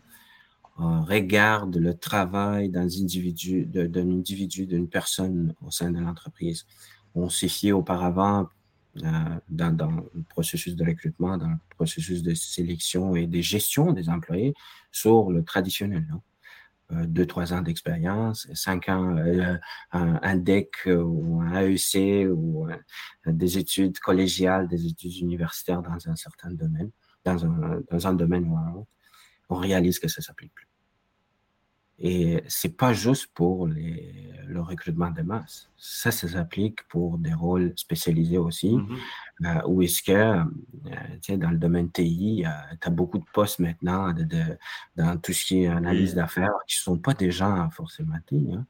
euh, 0.79 1.01
regarde 1.01 1.75
le 1.75 1.93
travail 1.93 2.70
d'un 2.70 2.86
individu, 2.86 3.65
d'un 3.65 4.10
individu, 4.10 4.65
d'une 4.65 4.88
personne 4.88 5.53
au 5.65 5.70
sein 5.70 5.91
de 5.91 6.00
l'entreprise. 6.00 6.65
On 7.13 7.29
s'est 7.29 7.50
fié 7.50 7.74
auparavant 7.74 8.48
dans, 8.96 9.75
dans, 9.75 9.91
le 9.91 10.24
processus 10.29 10.75
de 10.75 10.86
recrutement, 10.86 11.38
dans 11.38 11.49
le 11.49 11.58
processus 11.76 12.23
de 12.23 12.34
sélection 12.34 13.15
et 13.17 13.28
de 13.28 13.41
gestion 13.41 13.91
des 13.91 14.08
employés 14.08 14.54
sur 14.91 15.30
le 15.30 15.43
traditionnel. 15.43 16.08
Euh, 16.93 17.06
deux, 17.06 17.25
trois 17.25 17.53
ans 17.53 17.62
d'expérience, 17.62 18.47
cinq 18.53 18.89
ans, 18.89 19.15
euh, 19.17 19.58
un, 19.91 20.36
DEC 20.36 20.88
ou 20.88 21.41
un 21.41 21.62
AEC 21.62 22.27
ou 22.29 22.67
des 23.25 23.58
études 23.58 23.99
collégiales, 23.99 24.67
des 24.67 24.86
études 24.88 25.17
universitaires 25.17 25.82
dans 25.82 26.10
un 26.10 26.15
certain 26.15 26.51
domaine, 26.51 26.91
dans 27.23 27.45
un, 27.45 27.82
dans 27.89 28.08
un 28.08 28.13
domaine 28.13 28.47
ou 28.47 28.58
un 28.58 28.73
autre, 28.73 28.91
on 29.49 29.56
réalise 29.56 29.99
que 29.99 30.08
ça 30.08 30.21
s'applique 30.21 30.53
plus. 30.53 30.62
Et 31.99 32.43
c'est 32.47 32.75
pas 32.75 32.91
juste 32.91 33.27
pour 33.34 33.67
les, 33.67 34.34
le 34.47 34.62
recrutement 34.62 35.12
de 35.12 35.21
masse. 35.21 35.69
Ça, 35.77 36.12
ça 36.12 36.27
s'applique 36.27 36.88
pour 36.88 37.17
des 37.17 37.34
rôles 37.34 37.73
spécialisés 37.75 38.38
aussi. 38.38 38.77
Euh, 39.43 39.62
où 39.67 39.82
est-ce 39.82 40.01
que, 40.01 40.12
euh, 40.12 41.38
dans 41.38 41.51
le 41.51 41.58
domaine 41.58 41.91
TI, 41.91 42.45
euh, 42.45 42.49
tu 42.82 42.88
as 42.88 42.91
beaucoup 42.91 43.19
de 43.19 43.25
postes 43.34 43.60
maintenant 43.60 44.12
de, 44.13 44.58
dans 44.95 45.17
tout 45.17 45.34
ce 45.34 45.45
qui 45.45 45.63
est 45.63 45.67
analyse 45.67 46.15
d'affaires 46.15 46.53
qui 46.67 46.77
ne 46.79 46.84
sont 46.84 46.97
pas 46.97 47.13
des 47.13 47.32
gens 47.32 47.69
forcément 47.69 48.17
TI. 48.25 48.53
Hein. 48.53 48.65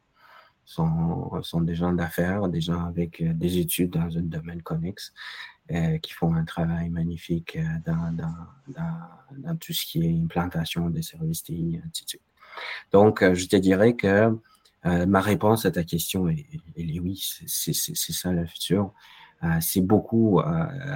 Sont, 0.66 1.42
sont 1.44 1.62
des 1.62 1.76
gens 1.76 1.92
d'affaires, 1.92 2.48
des 2.48 2.62
gens 2.62 2.86
avec 2.86 3.22
des 3.22 3.58
études 3.58 3.92
dans 3.92 4.18
un 4.18 4.22
domaine 4.22 4.62
connexe, 4.62 5.14
qui 6.02 6.14
font 6.14 6.34
un 6.34 6.46
travail 6.46 6.90
magnifique 6.90 7.58
dans, 7.86 8.14
dans, 8.14 8.34
dans, 8.70 8.98
dans, 9.38 9.58
tout 9.58 9.74
ce 9.74 9.86
qui 9.86 10.06
est 10.06 10.24
implantation 10.24 10.90
des 10.90 11.02
services 11.02 11.44
TI, 11.44 11.82
ainsi 11.86 12.06
de 12.06 12.10
suite. 12.10 12.33
Donc, 12.92 13.22
euh, 13.22 13.34
je 13.34 13.48
te 13.48 13.56
dirais 13.56 13.96
que 13.96 14.38
euh, 14.86 15.06
ma 15.06 15.22
réponse 15.22 15.66
à 15.66 15.72
ta 15.72 15.84
question 15.84 16.28
est, 16.30 16.46
oui, 16.78 17.22
c'est 17.48 17.74
ça 17.74 18.32
le 18.32 18.46
futur. 18.46 18.94
Euh, 19.44 19.58
c'est 19.62 19.82
beaucoup, 19.82 20.42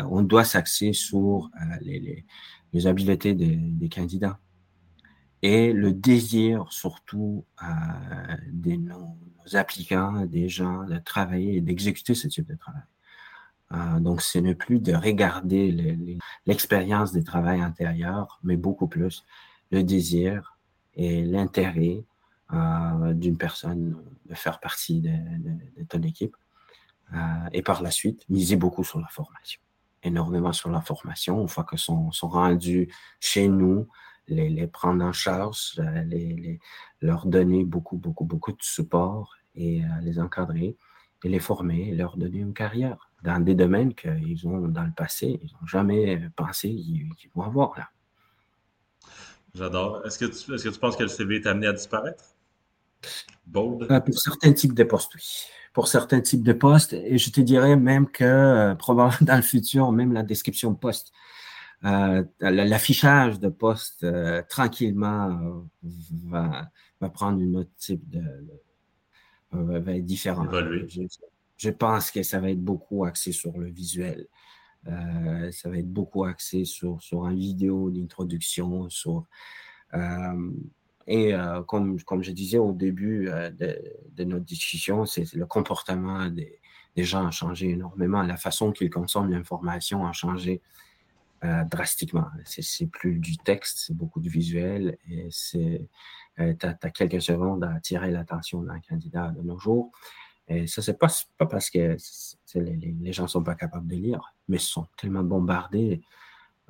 on 0.09 0.21
doit 0.21 0.45
s'axer 0.45 0.93
sur 0.93 1.49
les, 1.81 2.25
habiletés 2.85 3.33
des, 3.33 3.89
candidats 3.89 4.39
et 5.41 5.73
le 5.73 5.91
désir 5.91 6.65
surtout 6.69 7.45
de 8.51 8.75
nos, 8.75 9.17
applicants, 9.53 10.25
des 10.25 10.49
gens 10.49 10.83
de 10.83 10.97
travailler 10.97 11.57
et 11.57 11.61
d'exécuter 11.61 12.15
ce 12.15 12.27
type 12.27 12.47
de 12.47 12.55
travail. 12.55 14.01
donc, 14.01 14.21
ce 14.21 14.39
n'est 14.39 14.55
plus 14.55 14.79
de 14.79 14.93
regarder 14.93 15.97
l'expérience 16.45 17.11
des 17.11 17.23
travails 17.23 17.63
antérieurs, 17.63 18.39
mais 18.43 18.57
beaucoup 18.57 18.87
plus 18.87 19.25
le 19.71 19.83
désir, 19.83 20.56
et 20.97 21.23
l'intérêt 21.23 22.03
euh, 22.53 23.13
d'une 23.13 23.37
personne 23.37 24.03
de 24.25 24.35
faire 24.35 24.59
partie 24.59 24.99
de, 25.01 25.83
ton 25.87 26.01
équipe. 26.01 26.35
Euh, 27.13 27.17
et 27.53 27.61
par 27.61 27.81
la 27.81 27.91
suite, 27.91 28.27
miser 28.29 28.57
beaucoup 28.57 28.83
sur 28.83 28.99
la 28.99 29.07
formation. 29.07 29.61
Énormément 30.03 30.51
sur 30.51 30.69
la 30.69 30.81
formation, 30.81 31.41
une 31.41 31.47
fois 31.47 31.63
que 31.63 31.77
sont, 31.77 32.11
sont 32.11 32.27
rendus 32.27 32.89
chez 33.19 33.47
nous, 33.47 33.87
les, 34.27 34.49
les 34.49 34.67
prendre 34.67 35.05
en 35.05 35.13
charge, 35.13 35.73
euh, 35.79 36.03
les, 36.03 36.33
les, 36.33 36.59
leur 37.01 37.25
donner 37.27 37.63
beaucoup, 37.63 37.97
beaucoup, 37.97 38.25
beaucoup 38.25 38.51
de 38.51 38.61
support 38.61 39.35
et 39.55 39.81
les 40.01 40.19
encadrer 40.19 40.77
et 41.23 41.29
les 41.29 41.39
former, 41.39 41.91
leur 41.95 42.15
donner 42.15 42.39
une 42.39 42.53
carrière 42.53 43.09
dans 43.23 43.39
des 43.43 43.55
domaines 43.55 43.95
qu'ils 43.95 44.47
ont 44.47 44.67
dans 44.67 44.83
le 44.83 44.91
passé, 44.91 45.39
ils 45.41 45.51
n'ont 45.53 45.65
jamais 45.65 46.29
pensé 46.35 46.69
qu'ils 46.69 47.31
vont 47.33 47.41
avoir 47.41 47.75
là. 47.75 47.89
J'adore. 49.57 50.05
Est-ce 50.05 50.19
que, 50.19 50.25
tu, 50.25 50.53
est-ce 50.53 50.63
que 50.63 50.69
tu 50.69 50.79
penses 50.79 50.95
que 50.95 51.03
le 51.03 51.09
CV 51.09 51.37
est 51.37 51.47
amené 51.47 51.67
à 51.67 51.73
disparaître? 51.73 52.23
Bold? 53.45 53.91
Euh, 53.91 53.99
pour 53.99 54.17
certains 54.19 54.53
types 54.53 54.73
de 54.73 54.83
postes, 54.83 55.15
oui. 55.15 55.45
Pour 55.73 55.87
certains 55.87 56.21
types 56.21 56.43
de 56.43 56.53
postes, 56.53 56.93
et 56.93 57.17
je 57.17 57.31
te 57.31 57.41
dirais 57.41 57.75
même 57.75 58.07
que 58.07 58.23
euh, 58.23 58.75
probablement 58.75 59.17
dans 59.21 59.35
le 59.35 59.41
futur, 59.41 59.91
même 59.91 60.13
la 60.13 60.23
description 60.23 60.71
de 60.71 60.77
poste, 60.77 61.11
euh, 61.85 62.23
l'affichage 62.39 63.39
de 63.39 63.49
poste 63.49 64.05
tranquillement 64.49 65.67
va, 66.25 66.71
va, 66.99 67.09
prendre 67.09 67.39
une 67.39 67.55
autre 67.55 67.69
type 67.77 68.01
de. 68.09 68.23
va 69.51 69.95
être 69.95 70.05
différent. 70.05 70.47
Je, 70.51 71.01
je, 71.55 71.69
pense 71.69 72.09
que 72.09 72.23
ça 72.23 72.39
va 72.39 72.49
être 72.49 72.63
beaucoup 72.63 73.05
axé 73.05 73.31
sur 73.31 73.55
le 73.55 73.69
visuel. 73.69 74.27
Euh, 74.87 75.51
ça 75.51 75.69
va 75.69 75.77
être 75.77 75.91
beaucoup 75.91 76.23
axé 76.23 76.65
sur, 76.65 77.01
sur 77.01 77.27
une 77.27 77.37
vidéo 77.37 77.89
d'introduction, 77.89 78.89
sur 78.89 79.25
euh, 79.93 80.51
et 81.07 81.33
euh, 81.33 81.63
comme, 81.63 82.01
comme 82.03 82.23
je 82.23 82.31
disais 82.31 82.57
au 82.57 82.73
début 82.73 83.25
de, 83.25 83.79
de, 84.11 84.23
notre 84.23 84.45
discussion, 84.45 85.05
c'est 85.05 85.33
le 85.33 85.45
comportement 85.45 86.29
des, 86.29 86.59
gens 86.97 87.27
a 87.27 87.31
changé 87.31 87.69
énormément, 87.69 88.23
la 88.23 88.37
façon 88.37 88.71
qu'ils 88.71 88.89
consomment 88.89 89.29
l'information 89.29 90.05
a 90.07 90.13
changé. 90.13 90.61
drastiquement. 91.69 92.25
C'est 92.45 92.87
plus 92.87 93.19
du 93.19 93.37
texte, 93.37 93.83
c'est 93.85 93.95
beaucoup 93.95 94.19
du 94.19 94.29
visuel 94.29 94.97
et 95.07 95.29
tu 95.29 96.65
as, 96.65 96.89
quelques 96.89 97.21
secondes 97.21 97.63
à 97.63 97.75
attirer 97.75 98.09
l'attention 98.09 98.63
d'un 98.63 98.79
candidat 98.79 99.29
de 99.29 99.43
nos 99.43 99.59
jours. 99.59 99.91
Et 100.49 100.67
ça, 100.67 100.81
c'est 100.81 100.97
pas, 100.97 101.07
pas 101.37 101.45
parce 101.45 101.69
que 101.69 101.97
les, 102.55 103.13
gens 103.13 103.27
sont 103.27 103.43
pas 103.43 103.55
capables 103.55 103.87
de 103.87 103.95
lire, 103.95 104.33
mais 104.47 104.57
sont 104.57 104.87
tellement 104.97 105.23
bombardés 105.23 106.01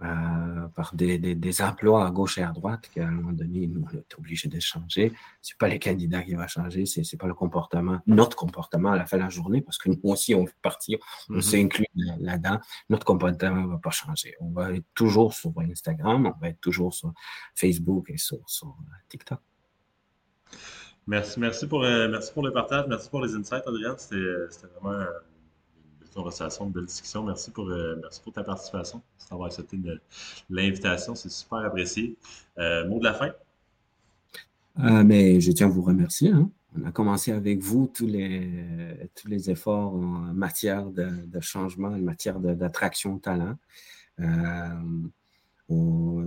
euh, 0.04 0.68
par 0.76 0.94
des, 0.94 1.18
des, 1.18 1.62
emplois 1.64 2.06
à 2.06 2.12
gauche 2.12 2.38
et 2.38 2.44
à 2.44 2.52
droite 2.52 2.88
qu'à 2.94 3.08
un 3.08 3.12
moment 3.12 3.32
donné, 3.32 3.66
nous, 3.66 3.84
on 3.84 3.98
est 3.98 4.14
obligé 4.16 4.48
de 4.48 4.60
changer. 4.60 5.12
C'est 5.42 5.58
pas 5.58 5.68
les 5.68 5.80
candidats 5.80 6.22
qui 6.22 6.36
vont 6.36 6.48
changer, 6.48 6.86
c'est, 6.86 7.04
c'est 7.04 7.18
pas 7.18 7.26
le 7.26 7.34
comportement, 7.34 8.00
notre 8.06 8.38
comportement 8.38 8.92
à 8.92 8.96
la 8.96 9.08
fin 9.08 9.18
de 9.18 9.24
la 9.24 9.30
journée, 9.30 9.62
parce 9.62 9.80
que 9.80 9.90
nous 9.90 10.00
aussi, 10.04 10.36
on 10.36 10.46
fait 10.46 10.54
partie, 10.62 10.98
on 11.30 11.38
mm-hmm. 11.38 11.42
s'inclut 11.42 11.88
là-dedans. 11.96 12.60
Notre 12.90 13.06
comportement 13.06 13.62
ne 13.62 13.68
va 13.68 13.78
pas 13.80 13.90
changer. 13.90 14.36
On 14.40 14.52
va 14.52 14.72
être 14.74 14.86
toujours 14.94 15.34
sur 15.34 15.52
Instagram, 15.58 16.32
on 16.36 16.40
va 16.40 16.50
être 16.50 16.62
toujours 16.62 16.94
sur 16.94 17.12
Facebook 17.56 18.12
et 18.12 18.18
sur, 18.18 18.40
sur 18.48 18.76
TikTok. 19.10 19.40
Merci, 21.08 21.40
euh, 21.40 22.10
merci 22.10 22.34
pour 22.34 22.44
le 22.44 22.52
partage, 22.52 22.86
merci 22.88 23.10
pour 23.10 23.22
les 23.22 23.34
insights, 23.34 23.66
Adrien. 23.66 23.96
C'était, 23.98 24.18
c'était 24.50 24.68
vraiment 24.82 25.06
conversation, 26.18 26.66
une 26.66 26.72
belle 26.72 26.86
discussion. 26.86 27.24
Merci 27.24 27.52
pour, 27.52 27.70
euh, 27.70 27.96
merci 28.02 28.22
pour 28.22 28.34
ta 28.34 28.44
participation, 28.44 29.02
merci 29.16 29.30
d'avoir 29.30 29.48
accepté 29.48 29.78
l'invitation. 30.50 31.16
C'est 31.16 31.30
super 31.30 31.60
apprécié. 31.60 32.18
Euh, 32.58 32.88
mot 32.88 33.00
de 33.00 33.04
la 33.04 33.14
fin? 33.14 33.32
Euh, 34.80 35.04
mais 35.04 35.40
je 35.40 35.52
tiens 35.52 35.68
à 35.68 35.70
vous 35.70 35.84
remercier. 35.84 36.32
Hein. 36.32 36.50
On 36.78 36.86
a 36.86 36.92
commencé 36.92 37.32
avec 37.32 37.62
vous 37.62 37.92
tous 37.94 38.06
les, 38.06 39.50
efforts 39.50 39.94
en 39.96 40.34
matière 40.34 40.86
de, 40.88 41.10
de 41.26 41.40
changement, 41.40 41.90
en 41.90 42.00
matière 42.00 42.40
d'attraction 42.40 43.18
talent 43.20 43.56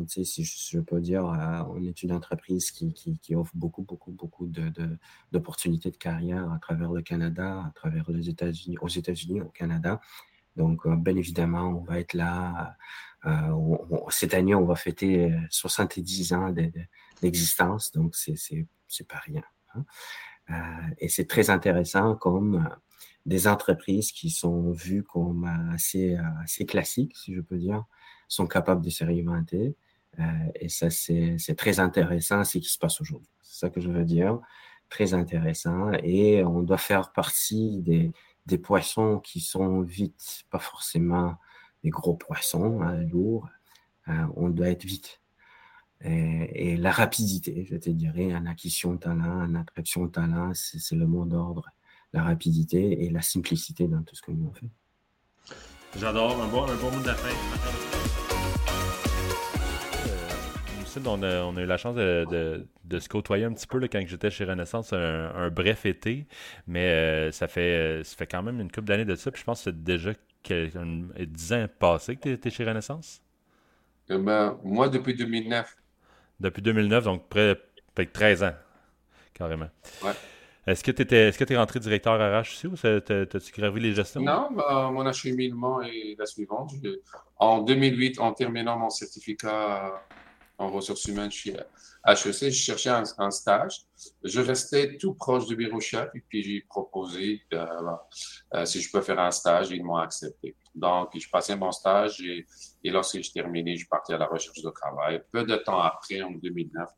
si 0.06 0.44
je, 0.44 0.80
peux 0.80 1.00
dire, 1.00 1.26
euh, 1.26 1.62
on 1.70 1.82
est 1.82 2.02
une 2.02 2.12
entreprise 2.12 2.70
qui, 2.70 3.34
offre 3.34 3.52
beaucoup, 3.54 3.82
beaucoup, 3.82 4.12
beaucoup 4.12 4.46
d'opportunités 5.32 5.90
de, 5.90 5.94
de, 5.94 5.98
carrière 5.98 6.52
à 6.52 6.58
travers 6.58 6.92
le 6.92 7.02
Canada, 7.02 7.64
à 7.66 7.72
travers 7.74 8.10
les 8.10 8.28
États-Unis, 8.28 8.76
aux 8.80 8.88
États-Unis, 8.88 9.40
au 9.40 9.48
Canada. 9.48 10.00
Donc, 10.56 10.84
euh, 10.86 10.96
bien 10.96 11.16
évidemment, 11.16 11.68
on 11.68 11.84
va 11.84 12.00
être 12.00 12.14
là. 12.14 12.76
Euh, 13.26 13.76
cette 14.10 14.34
année, 14.34 14.54
on 14.54 14.64
va 14.64 14.74
fêter 14.74 15.32
70 15.50 16.32
ans 16.32 16.54
d'existence, 17.22 17.92
donc 17.92 18.14
c'est 18.16 19.08
pas 19.08 19.18
rien. 19.18 19.42
Hein. 19.74 19.84
et 20.98 21.08
c'est 21.08 21.26
très 21.26 21.48
intéressant 21.48 22.16
comme 22.16 22.68
des 23.24 23.46
entreprises 23.46 24.10
qui 24.10 24.30
sont 24.30 24.72
vues 24.72 25.04
comme 25.04 25.44
assez, 25.72 26.16
assez 26.42 26.66
classiques, 26.66 27.16
si 27.16 27.34
je 27.34 27.40
peux 27.40 27.56
dire, 27.56 27.84
sont 28.30 28.46
capables 28.46 28.82
de 28.82 28.90
se 28.90 29.04
réinventer. 29.04 29.76
Euh, 30.18 30.22
et 30.54 30.68
ça, 30.68 30.88
c'est 30.90 31.54
très 31.56 31.80
intéressant, 31.80 32.44
ce 32.44 32.58
qui 32.58 32.68
se 32.68 32.78
passe 32.78 33.00
aujourd'hui. 33.00 33.28
C'est 33.42 33.60
ça 33.60 33.70
que 33.70 33.80
je 33.80 33.90
veux 33.90 34.04
dire. 34.04 34.38
Très 34.88 35.14
intéressant. 35.14 35.92
Et 36.02 36.42
on 36.44 36.62
doit 36.62 36.78
faire 36.78 37.12
partie 37.12 37.78
des, 37.80 38.12
des 38.46 38.58
poissons 38.58 39.18
qui 39.18 39.40
sont 39.40 39.82
vite, 39.82 40.44
pas 40.50 40.58
forcément 40.58 41.36
des 41.82 41.90
gros 41.90 42.14
poissons 42.14 42.80
hein, 42.82 42.96
lourds. 43.04 43.48
Euh, 44.08 44.26
on 44.36 44.48
doit 44.48 44.68
être 44.68 44.84
vite. 44.84 45.20
Et, 46.02 46.78
la 46.78 46.92
rapidité, 46.92 47.66
je 47.70 47.76
te 47.76 47.90
dirais, 47.90 48.34
en 48.34 48.46
acquisition 48.46 48.94
de 48.94 48.98
talent, 48.98 49.42
en 49.42 49.54
attraction 49.54 50.06
de 50.06 50.10
talent, 50.10 50.52
c'est 50.54 50.96
le 50.96 51.06
mot 51.06 51.26
d'ordre. 51.26 51.66
La 52.14 52.22
rapidité 52.22 53.04
et 53.04 53.10
la 53.10 53.20
simplicité 53.20 53.86
dans 53.86 54.02
tout 54.02 54.16
ce 54.16 54.22
que 54.22 54.32
nous 54.32 54.48
on 54.48 54.54
fait. 54.54 54.70
J'adore, 55.98 56.40
un 56.42 56.48
bon, 56.48 56.64
un 56.64 56.76
bon 56.76 56.90
mot 56.90 57.00
de 57.00 57.06
la 57.06 57.14
fin 57.14 57.89
on 61.06 61.22
a, 61.22 61.62
eu 61.62 61.66
la 61.66 61.76
chance 61.76 61.94
de, 61.94 62.66
se 62.98 63.08
côtoyer 63.08 63.44
un 63.44 63.52
petit 63.52 63.66
peu 63.66 63.78
là, 63.78 63.88
quand 63.88 64.02
j'étais 64.06 64.30
chez 64.30 64.44
Renaissance, 64.44 64.92
un, 64.92 65.50
bref 65.50 65.86
été, 65.86 66.26
mais 66.66 66.86
euh, 66.86 67.32
ça, 67.32 67.48
fait, 67.48 68.02
ça 68.04 68.16
fait 68.16 68.26
quand 68.26 68.42
même 68.42 68.60
une 68.60 68.70
couple 68.70 68.88
d'années 68.88 69.04
de 69.04 69.14
ça. 69.14 69.30
Puis 69.30 69.40
je 69.40 69.44
pense 69.44 69.60
que 69.60 69.64
c'est 69.64 69.82
déjà 69.82 70.12
10 70.48 71.52
ans 71.52 71.66
passés 71.78 72.16
que 72.16 72.22
tu 72.22 72.32
étais 72.32 72.50
chez 72.50 72.64
Renaissance? 72.64 73.22
Eh 74.08 74.18
ben, 74.18 74.58
moi, 74.64 74.88
depuis 74.88 75.14
2009. 75.14 75.76
Depuis 76.40 76.62
2009, 76.62 77.04
donc 77.04 77.28
près 77.28 77.56
de 77.96 78.04
13 78.04 78.42
ans, 78.44 78.54
carrément. 79.34 79.68
Est-ce 80.66 80.84
que 80.84 80.92
tu 81.44 81.52
es 81.52 81.56
rentré 81.56 81.80
directeur 81.80 82.14
RH 82.18 82.40
aussi 82.40 82.66
ou 82.66 82.76
t'as-tu 82.76 83.52
gravé 83.52 83.80
les 83.80 83.92
gestions? 83.92 84.20
Non, 84.20 84.48
ben, 84.50 84.90
mon 84.90 85.06
acheminement 85.06 85.82
est 85.82 86.16
la 86.18 86.26
suivante. 86.26 86.72
En 87.36 87.62
2008, 87.62 88.18
en 88.20 88.32
terminant 88.32 88.78
mon 88.78 88.90
certificat 88.90 90.02
en 90.60 90.70
ressources 90.70 91.06
humaines 91.06 91.30
chez 91.30 91.54
HEC. 92.06 92.50
Je 92.50 92.50
cherchais 92.50 92.90
un, 92.90 93.30
stage. 93.30 93.86
Je 94.22 94.40
restais 94.40 94.96
tout 94.98 95.14
proche 95.14 95.46
du 95.46 95.56
bureau 95.56 95.80
chef 95.80 96.08
et 96.14 96.20
puis 96.20 96.42
j'ai 96.42 96.60
proposé 96.68 97.42
euh, 97.54 97.66
euh, 98.54 98.64
si 98.66 98.80
je 98.80 98.92
peux 98.92 99.00
faire 99.00 99.18
un 99.18 99.30
stage. 99.30 99.70
Ils 99.70 99.82
m'ont 99.82 99.96
accepté. 99.96 100.54
Donc, 100.74 101.18
je 101.18 101.28
passais 101.30 101.56
mon 101.56 101.72
stage 101.72 102.20
et, 102.20 102.46
lorsque 102.84 103.20
j'ai 103.20 103.32
terminé, 103.32 103.76
je 103.76 103.88
partais 103.88 104.14
à 104.14 104.18
la 104.18 104.26
recherche 104.26 104.62
de 104.62 104.70
travail. 104.70 105.22
Peu 105.32 105.44
de 105.44 105.56
temps 105.56 105.80
après, 105.80 106.22
en 106.22 106.30
2009, 106.30 106.88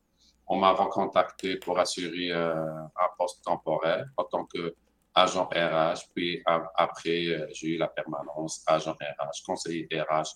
on 0.48 0.56
m'a 0.56 0.72
recontacté 0.72 1.56
pour 1.56 1.78
assurer 1.78 2.32
euh, 2.32 2.54
un 2.56 3.08
poste 3.16 3.44
temporaire 3.44 4.06
en 4.16 4.24
tant 4.24 4.44
que 4.46 4.74
agent 5.14 5.44
RH. 5.44 6.08
Puis 6.14 6.42
après, 6.74 7.46
j'ai 7.52 7.68
eu 7.68 7.78
la 7.78 7.88
permanence, 7.88 8.64
agent 8.66 8.92
RH, 8.92 9.44
conseiller 9.46 9.88
RH, 9.92 10.30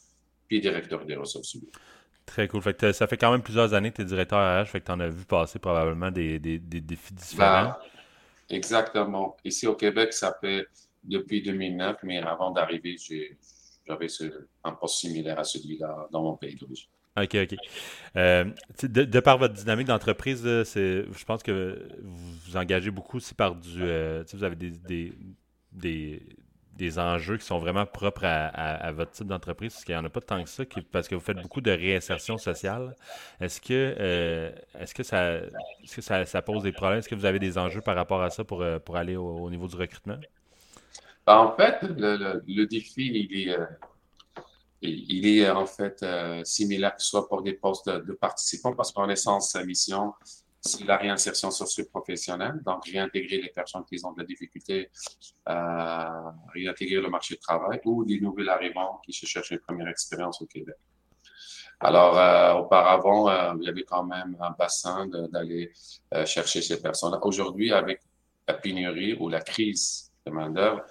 puis 0.47 0.61
directeur 0.61 1.05
des 1.05 1.17
ressources 1.17 1.55
humaines. 1.55 1.73
Très 2.27 2.49
cool. 2.49 2.61
Fait 2.61 2.93
ça 2.93 3.07
fait 3.07 3.17
quand 3.17 3.31
même 3.31 3.43
plusieurs 3.43 3.73
années 3.73 3.91
que 3.91 3.97
tu 3.97 4.03
es 4.03 4.05
directeur 4.05 4.39
RH, 4.39 4.67
fait 4.67 4.81
que 4.81 4.87
tu 4.87 4.93
en 4.93 5.01
as 5.01 5.09
vu 5.09 5.25
passer 5.25 5.59
probablement 5.59 6.11
des, 6.11 6.39
défis 6.39 7.15
différents. 7.15 7.69
Ben, 7.69 7.77
exactement. 8.51 9.37
Ici 9.45 9.67
au 9.67 9.75
Québec, 9.75 10.13
ça 10.13 10.37
fait 10.41 10.67
depuis 11.05 11.43
2009, 11.43 11.99
mais 12.03 12.19
avant 12.19 12.51
d'arriver, 12.51 12.97
j'avais 13.87 14.09
un 14.65 14.73
poste 14.73 14.99
similaire 14.99 15.39
à 15.39 15.45
celui-là 15.45 16.09
dans 16.11 16.23
mon 16.23 16.37
pays 16.37 16.57
d'origine. 16.57 16.89
OK, 17.17 17.35
OK. 17.35 17.57
Euh, 18.17 18.45
de, 18.83 19.21
par 19.21 19.39
votre 19.39 19.55
dynamique 19.55 19.87
d'entreprise, 19.87 20.43
je 20.45 21.25
pense 21.25 21.43
que 21.43 21.89
vous 22.03 22.33
vous 22.45 22.57
engagez 22.57 22.91
beaucoup 22.91 23.17
aussi 23.17 23.35
par 23.35 23.55
du. 23.55 23.79
Euh, 23.81 24.23
vous 24.35 24.45
avez 24.45 24.57
des, 24.57 24.71
des 24.71 25.13
des 25.77 26.23
enjeux 26.99 27.39
qui 27.39 27.47
sont 27.47 27.59
vraiment 27.59 27.87
propres 27.87 28.25
à, 28.25 28.93
votre 28.93 29.13
type 29.13 29.27
d'entreprise, 29.27 29.73
parce 29.73 29.85
qu'il 29.85 29.95
n'y 29.95 30.01
en 30.01 30.05
a 30.05 30.11
pas 30.11 30.21
tant 30.21 30.43
que 30.43 30.49
ça, 30.49 30.65
parce 30.93 31.09
que 31.09 31.15
vous 31.15 31.21
faites 31.21 31.41
beaucoup 31.41 31.61
de 31.61 31.71
réinsertion 31.71 32.39
sociale. 32.39 32.95
Est-ce 33.41 33.61
que, 33.61 33.95
euh, 33.99 34.51
est-ce 34.79 34.95
que, 34.95 35.03
ça, 35.03 35.35
est-ce 35.35 35.97
que 35.97 36.03
ça, 36.03 36.43
pose 36.43 36.63
des 36.63 36.73
problèmes? 36.73 36.99
Est-ce 36.99 37.09
que 37.09 37.15
vous 37.15 37.25
avez 37.25 37.39
des 37.39 37.59
enjeux 37.59 37.81
par 37.81 37.97
rapport 37.97 38.23
à 38.23 38.31
ça 38.31 38.45
pour, 38.45 38.63
euh, 38.63 38.79
pour 38.79 38.97
aller 38.97 39.17
au, 39.17 39.51
niveau 39.51 39.67
du 39.67 39.77
recrutement? 39.77 40.19
Ben, 41.27 41.39
en 41.39 41.57
fait, 41.57 41.79
le, 41.83 42.65
défi, 42.67 43.29
il 43.31 43.49
est, 43.49 43.59
euh, 43.59 43.67
il 44.81 45.27
est 45.27 45.51
en 45.51 45.67
fait 45.67 46.05
similaire 46.45 46.95
soit 46.99 47.29
pour 47.29 47.43
des 47.43 47.55
postes 47.55 47.89
de, 47.89 47.99
de 47.99 48.13
participants, 48.13 48.75
parce 48.75 48.93
qu'en 48.93 49.09
essence, 49.09 49.51
sa 49.51 49.65
mission, 49.65 50.13
la 50.87 50.97
réinsertion 50.97 51.51
socio-professionnelle, 51.51 52.61
donc 52.65 52.87
réintégrer 52.87 53.43
les 53.43 53.51
personnes 53.51 53.85
qui 53.85 53.99
ont 54.05 54.13
de 54.13 54.21
la 54.21 54.27
difficulté 54.27 54.91
à 55.45 56.35
réintégrer 56.55 57.01
le 57.01 57.09
marché 57.09 57.35
du 57.35 57.41
travail 57.41 57.81
ou 57.85 58.05
des 58.05 58.21
nouveaux 58.21 58.49
arrivants 58.49 59.01
qui 59.05 59.13
cherchent 59.13 59.51
une 59.51 59.59
première 59.59 59.89
expérience 59.89 60.41
au 60.43 60.47
Québec. 60.47 60.77
Alors, 61.81 62.19
euh, 62.19 62.55
auparavant, 62.55 63.29
euh, 63.29 63.53
il 63.61 63.67
y 63.67 63.69
avait 63.69 63.85
quand 63.85 64.05
même 64.05 64.37
un 64.41 64.51
bassin 64.53 65.07
d'aller 65.07 65.71
euh, 66.15 66.25
chercher 66.25 66.63
ces 66.63 66.81
personnes. 66.81 67.19
Aujourd'hui, 67.23 67.71
avec 67.73 68.01
la 68.49 68.55
pénurie 68.55 69.15
ou 69.21 69.29
la 69.29 69.41
crise 69.43 70.11
de 70.25 70.33
main-d'œuvre, 70.33 70.83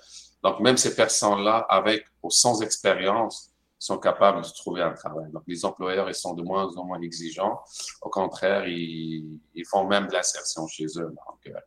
donc 0.43 0.59
même 0.59 0.77
ces 0.77 0.95
personnes-là, 0.95 1.65
avec 1.69 2.05
ou 2.21 2.29
sans 2.29 2.61
expérience, 2.61 3.54
sont 3.85 3.99
capables 3.99 4.41
de 4.41 4.49
trouver 4.49 4.81
un 4.81 4.93
travail. 4.93 5.31
Donc, 5.31 5.43
les 5.47 5.63
employeurs, 5.63 6.09
ils 6.09 6.15
sont 6.15 6.33
de 6.33 6.41
moins 6.41 6.75
en 6.75 6.85
moins 6.85 7.01
exigeants. 7.01 7.61
Au 8.01 8.09
contraire, 8.09 8.67
ils, 8.67 9.39
font 9.69 9.85
même 9.85 10.07
de 10.07 10.13
l'insertion 10.13 10.67
chez 10.67 10.85
eux. 10.97 11.13
Donc, 11.27 11.41
euh, 11.47 11.59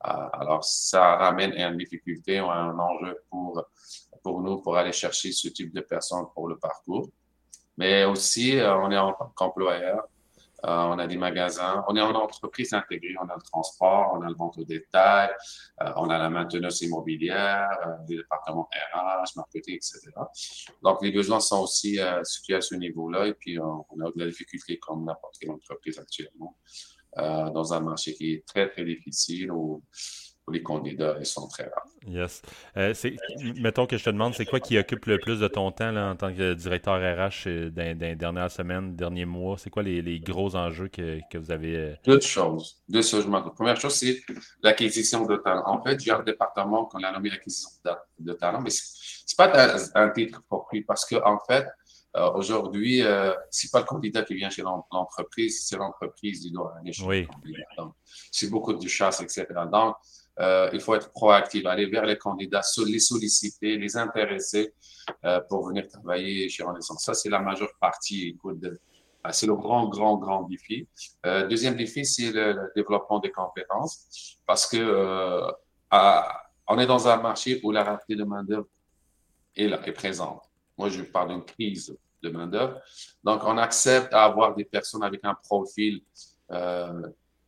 alors, 0.00 0.62
ça 0.64 1.16
ramène 1.16 1.52
une 1.52 1.78
difficulté 1.78 2.40
ou 2.40 2.50
un 2.50 2.78
enjeu 2.78 3.22
pour, 3.30 3.64
pour 4.22 4.42
nous 4.42 4.58
pour 4.58 4.76
aller 4.76 4.92
chercher 4.92 5.32
ce 5.32 5.48
type 5.48 5.72
de 5.74 5.80
personnes 5.80 6.26
pour 6.34 6.46
le 6.46 6.58
parcours. 6.58 7.08
Mais 7.78 8.04
aussi, 8.04 8.58
euh, 8.58 8.76
on 8.76 8.90
est 8.90 8.98
en 8.98 9.12
tant 9.14 9.32
qu'employeur, 9.34 10.00
euh, 10.00 10.06
on 10.62 10.98
a 10.98 11.06
des 11.06 11.16
magasins, 11.16 11.84
on 11.88 11.96
est 11.96 12.00
en 12.00 12.14
entreprise 12.14 12.72
intégrée, 12.72 13.14
on 13.20 13.28
a 13.28 13.34
le 13.34 13.42
transport, 13.42 14.12
on 14.14 14.22
a 14.22 14.28
le 14.28 14.34
vente 14.34 14.58
au 14.58 14.64
détail, 14.64 15.30
euh, 15.82 15.92
on 15.96 16.08
a 16.08 16.18
la 16.18 16.30
maintenance 16.30 16.80
immobilière, 16.82 17.68
euh, 17.86 17.90
les 18.08 18.16
départements 18.18 18.68
RH, 18.94 19.36
marketing, 19.36 19.76
etc. 19.76 20.00
Donc, 20.82 21.02
les 21.02 21.10
besoins 21.10 21.40
sont 21.40 21.62
aussi 21.62 21.98
situés 22.24 22.56
à 22.56 22.60
ce 22.60 22.74
niveau-là 22.74 23.26
et 23.26 23.34
puis 23.34 23.58
on, 23.58 23.84
a 24.00 24.10
de 24.10 24.12
la 24.16 24.26
difficulté 24.26 24.78
comme 24.78 25.04
n'importe 25.04 25.36
quelle 25.40 25.50
entreprise 25.50 25.98
actuellement 25.98 26.56
dans 27.16 27.74
un 27.74 27.80
marché 27.80 28.14
qui 28.14 28.32
est 28.32 28.46
très, 28.46 28.70
très 28.70 28.84
difficile 28.84 29.50
les 30.50 30.62
candidats, 30.62 31.16
ils 31.20 31.26
sont 31.26 31.46
très 31.46 31.64
rares. 31.64 31.86
Yes. 32.06 32.42
Euh, 32.76 32.92
mettons 33.60 33.86
que 33.86 33.96
je 33.96 34.04
te 34.04 34.10
demande, 34.10 34.34
c'est 34.34 34.44
quoi 34.44 34.58
qui 34.58 34.76
occupe 34.76 35.06
le 35.06 35.18
plus 35.18 35.38
de 35.38 35.46
ton 35.46 35.70
temps 35.70 35.92
là, 35.92 36.10
en 36.10 36.16
tant 36.16 36.32
que 36.34 36.54
directeur 36.54 36.96
RH 36.96 37.46
euh, 37.46 37.70
dans, 37.70 37.98
les 37.98 38.16
dernières 38.16 38.50
semaines, 38.50 38.96
derniers 38.96 39.24
mois? 39.24 39.56
C'est 39.56 39.70
quoi 39.70 39.84
les, 39.84 40.18
gros 40.18 40.56
enjeux 40.56 40.88
que, 40.88 41.20
que 41.30 41.38
vous 41.38 41.52
avez? 41.52 41.76
Euh? 41.76 41.94
Deux 42.04 42.20
choses. 42.20 42.82
Deux 42.88 43.02
choses. 43.02 43.28
La 43.28 43.40
première 43.42 43.76
chose, 43.76 43.94
c'est 43.94 44.20
l'acquisition 44.62 45.24
de 45.26 45.36
talent. 45.36 45.62
En 45.66 45.80
fait, 45.80 46.00
j'ai 46.00 46.10
un 46.10 46.22
département 46.22 46.86
qu'on 46.86 47.02
a 47.04 47.12
nommé 47.12 47.30
l'acquisition 47.30 47.70
de, 48.18 48.32
talent, 48.32 48.60
mais 48.60 48.70
ce 48.70 49.22
n'est 49.28 49.36
pas 49.36 49.76
un, 49.94 50.10
titre 50.10 50.42
propre 50.42 50.76
parce 50.86 51.04
qu'en 51.04 51.34
en 51.34 51.38
fait, 51.38 51.66
aujourd'hui, 52.14 53.02
euh, 53.02 53.32
c'est 53.50 53.70
pas 53.70 53.80
le 53.80 53.86
candidat 53.86 54.22
qui 54.22 54.34
vient 54.34 54.50
chez 54.50 54.62
l'entreprise, 54.62 55.66
c'est 55.66 55.76
l'entreprise 55.76 56.40
qui 56.40 56.50
doit 56.50 56.74
aller 56.80 56.92
chez 56.92 57.04
oui. 57.04 57.28
C'est 58.30 58.50
beaucoup 58.50 58.72
de 58.74 58.88
chasse, 58.88 59.20
etc. 59.20 59.46
Donc, 59.70 59.96
euh, 60.40 60.70
il 60.72 60.80
faut 60.80 60.94
être 60.94 61.10
proactif, 61.10 61.66
aller 61.66 61.86
vers 61.86 62.06
les 62.06 62.16
candidats, 62.16 62.62
les 62.86 62.98
solliciter, 62.98 63.76
les 63.76 63.96
intéresser 63.96 64.74
euh, 65.24 65.40
pour 65.48 65.66
venir 65.66 65.86
travailler 65.88 66.48
chez 66.48 66.62
Renaissance. 66.62 67.04
Ça, 67.04 67.14
c'est 67.14 67.28
la 67.28 67.40
majeure 67.40 67.72
partie. 67.80 68.36
Ah, 69.24 69.32
c'est 69.32 69.46
le 69.46 69.54
grand, 69.54 69.88
grand, 69.88 70.16
grand 70.16 70.42
défi. 70.44 70.88
Euh, 71.26 71.46
deuxième 71.46 71.76
défi, 71.76 72.04
c'est 72.04 72.32
le, 72.32 72.72
développement 72.74 73.20
des 73.20 73.30
compétences, 73.30 74.38
parce 74.46 74.66
que 74.66 75.42
on 76.68 76.78
est 76.78 76.86
dans 76.86 77.08
un 77.08 77.16
marché 77.16 77.60
où 77.62 77.70
la 77.70 77.84
rareté 77.84 78.16
de 78.16 78.24
main 78.24 78.42
d'œuvre 78.42 78.68
est 79.54 79.68
là, 79.68 79.80
est 79.86 79.92
présente. 79.92 80.42
Moi, 80.78 80.88
je 80.88 81.02
parle 81.02 81.28
d'une 81.28 81.44
crise 81.44 81.94
de 82.22 82.30
main 82.30 82.46
d'œuvre. 82.46 82.80
Donc, 83.22 83.42
on 83.44 83.58
accepte 83.58 84.14
à 84.14 84.24
avoir 84.24 84.54
des 84.54 84.64
personnes 84.64 85.02
avec 85.02 85.20
un 85.24 85.34
profil 85.34 86.02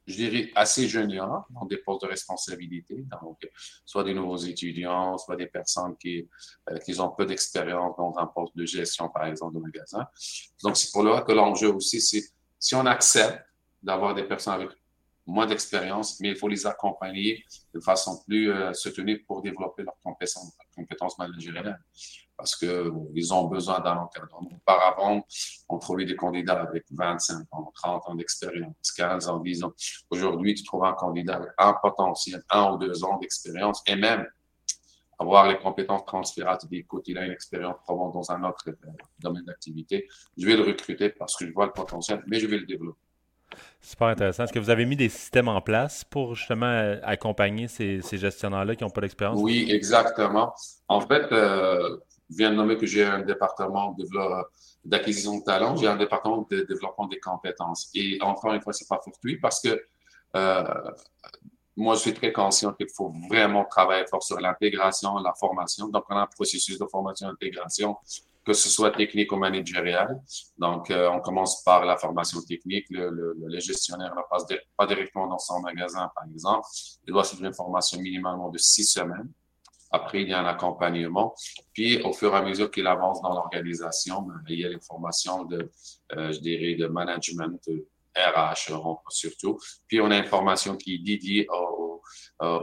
je 0.06 0.16
dirais, 0.16 0.50
assez 0.54 0.86
juniors 0.86 1.46
dans 1.50 1.64
des 1.64 1.78
postes 1.78 2.02
de 2.02 2.08
responsabilité. 2.08 3.04
Donc, 3.22 3.38
soit 3.84 4.04
des 4.04 4.14
nouveaux 4.14 4.36
étudiants, 4.36 5.16
soit 5.16 5.36
des 5.36 5.46
personnes 5.46 5.96
qui, 5.96 6.28
euh, 6.70 6.78
qui 6.78 6.98
ont 7.00 7.10
peu 7.10 7.24
d'expérience 7.24 7.96
dans 7.96 8.14
un 8.18 8.26
poste 8.26 8.56
de 8.56 8.66
gestion, 8.66 9.08
par 9.08 9.26
exemple, 9.26 9.54
de 9.54 9.60
magasin. 9.60 10.06
Donc, 10.62 10.76
c'est 10.76 10.92
pour 10.92 11.02
là 11.02 11.22
que 11.22 11.32
l'enjeu 11.32 11.72
aussi, 11.72 12.00
c'est 12.00 12.22
si 12.58 12.74
on 12.74 12.86
accepte 12.86 13.44
d'avoir 13.82 14.14
des 14.14 14.24
personnes 14.24 14.54
avec 14.54 14.70
moins 15.26 15.46
d'expérience, 15.46 16.20
mais 16.20 16.30
il 16.30 16.36
faut 16.36 16.48
les 16.48 16.66
accompagner 16.66 17.44
de 17.72 17.80
façon 17.80 18.22
plus 18.26 18.52
euh, 18.52 18.72
soutenue 18.74 19.22
pour 19.22 19.40
développer 19.40 19.82
leurs 19.82 19.98
compétences, 20.02 20.52
compétences 20.74 21.18
managériales 21.18 21.80
parce 22.36 22.56
qu'ils 22.56 23.34
ont 23.34 23.44
besoin 23.44 23.80
d'un 23.80 23.96
encadrement. 23.96 24.50
Auparavant, 24.56 25.24
on 25.68 25.78
trouvait 25.78 26.04
des 26.04 26.16
candidats 26.16 26.60
avec 26.62 26.84
25 26.90 27.46
ans, 27.52 27.72
30 27.74 28.02
ans 28.08 28.14
d'expérience, 28.14 28.92
15 28.96 29.28
ans, 29.28 29.38
10 29.38 29.64
ans. 29.64 29.72
Aujourd'hui, 30.10 30.54
tu 30.54 30.64
trouves 30.64 30.84
un 30.84 30.94
candidat 30.94 31.36
avec 31.36 31.50
un 31.58 31.74
potentiel, 31.74 32.42
un 32.50 32.72
ou 32.72 32.78
deux 32.78 33.04
ans 33.04 33.18
d'expérience 33.18 33.82
et 33.86 33.96
même 33.96 34.26
avoir 35.18 35.48
les 35.48 35.58
compétences 35.58 36.04
transférables. 36.06 36.60
Écoute, 36.72 37.04
il 37.06 37.18
a 37.18 37.24
une 37.24 37.32
expérience 37.32 37.76
probablement 37.84 38.10
dans 38.10 38.30
un 38.32 38.42
autre 38.44 38.68
euh, 38.68 38.90
domaine 39.18 39.44
d'activité. 39.44 40.08
Je 40.36 40.46
vais 40.46 40.56
le 40.56 40.62
recruter 40.62 41.10
parce 41.10 41.36
que 41.36 41.46
je 41.46 41.52
vois 41.52 41.66
le 41.66 41.72
potentiel, 41.72 42.22
mais 42.26 42.40
je 42.40 42.46
vais 42.46 42.58
le 42.58 42.66
développer. 42.66 42.98
Super 43.80 44.08
intéressant. 44.08 44.44
Est-ce 44.44 44.52
que 44.52 44.58
vous 44.58 44.70
avez 44.70 44.84
mis 44.84 44.96
des 44.96 45.08
systèmes 45.08 45.48
en 45.48 45.60
place 45.60 46.02
pour 46.04 46.34
justement 46.34 46.66
euh, 46.66 46.96
accompagner 47.02 47.68
ces, 47.68 48.00
gestionnaires-là 48.00 48.74
qui 48.74 48.82
n'ont 48.82 48.90
pas 48.90 49.02
d'expérience? 49.02 49.38
Oui, 49.40 49.68
exactement. 49.70 50.54
En 50.88 51.00
fait, 51.00 51.30
euh, 51.32 51.98
je 52.34 52.38
viens 52.38 52.50
de 52.50 52.56
nommer 52.56 52.76
que 52.76 52.86
j'ai 52.86 53.04
un 53.04 53.20
département 53.20 53.96
d'acquisition 54.84 55.38
de 55.38 55.44
talent, 55.44 55.76
j'ai 55.76 55.86
un 55.86 55.96
département 55.96 56.44
de 56.50 56.62
développement 56.62 57.06
des 57.06 57.20
compétences. 57.20 57.90
Et 57.94 58.18
encore 58.20 58.52
une 58.52 58.60
fois, 58.60 58.72
c'est 58.72 58.88
pas 58.88 59.00
fortuit 59.04 59.38
parce 59.38 59.60
que 59.60 59.80
euh, 60.34 60.64
moi, 61.76 61.94
je 61.94 62.00
suis 62.00 62.14
très 62.14 62.32
conscient 62.32 62.72
qu'il 62.72 62.88
faut 62.92 63.12
vraiment 63.28 63.64
travailler 63.64 64.04
fort 64.10 64.22
sur 64.22 64.40
l'intégration, 64.40 65.16
la 65.18 65.32
formation. 65.34 65.88
Donc, 65.88 66.04
on 66.08 66.16
a 66.16 66.22
un 66.22 66.26
processus 66.26 66.76
de 66.76 66.86
formation 66.86 67.28
et 67.28 67.30
d'intégration, 67.30 67.96
que 68.44 68.52
ce 68.52 68.68
soit 68.68 68.90
technique 68.90 69.30
ou 69.30 69.36
managérial. 69.36 70.20
Donc, 70.58 70.90
euh, 70.90 71.08
on 71.10 71.20
commence 71.20 71.62
par 71.62 71.84
la 71.84 71.96
formation 71.96 72.40
technique. 72.42 72.86
Le, 72.90 73.10
le, 73.10 73.60
gestionnaire 73.60 74.12
ne 74.16 74.22
passe 74.28 74.44
pas 74.76 74.86
directement 74.86 75.28
dans 75.28 75.38
son 75.38 75.60
magasin, 75.60 76.10
par 76.16 76.24
exemple. 76.32 76.66
Il 77.06 77.12
doit 77.12 77.22
suivre 77.22 77.44
une 77.44 77.54
formation 77.54 78.00
minimalement 78.00 78.50
de 78.50 78.58
six 78.58 78.86
semaines. 78.86 79.30
Après, 79.94 80.22
il 80.22 80.28
y 80.28 80.32
a 80.32 80.40
un 80.40 80.46
accompagnement. 80.46 81.36
Puis, 81.72 82.02
au 82.02 82.12
fur 82.12 82.34
et 82.34 82.38
à 82.38 82.42
mesure 82.42 82.68
qu'il 82.68 82.86
avance 82.88 83.22
dans 83.22 83.32
l'organisation, 83.32 84.22
ben, 84.22 84.42
il 84.48 84.58
y 84.58 84.64
a 84.64 84.68
les 84.68 84.80
formations 84.80 85.44
de, 85.44 85.70
euh, 86.16 86.32
je 86.32 86.40
dirais, 86.40 86.74
de 86.74 86.88
management, 86.88 87.60
de 87.68 87.86
RH 88.16 88.72
surtout. 89.10 89.56
Puis, 89.86 90.00
on 90.00 90.10
a 90.10 90.18
une 90.18 90.26
formation 90.26 90.76
qui 90.76 90.96
est 90.96 90.98
dédiée 90.98 91.46
au, 91.48 92.02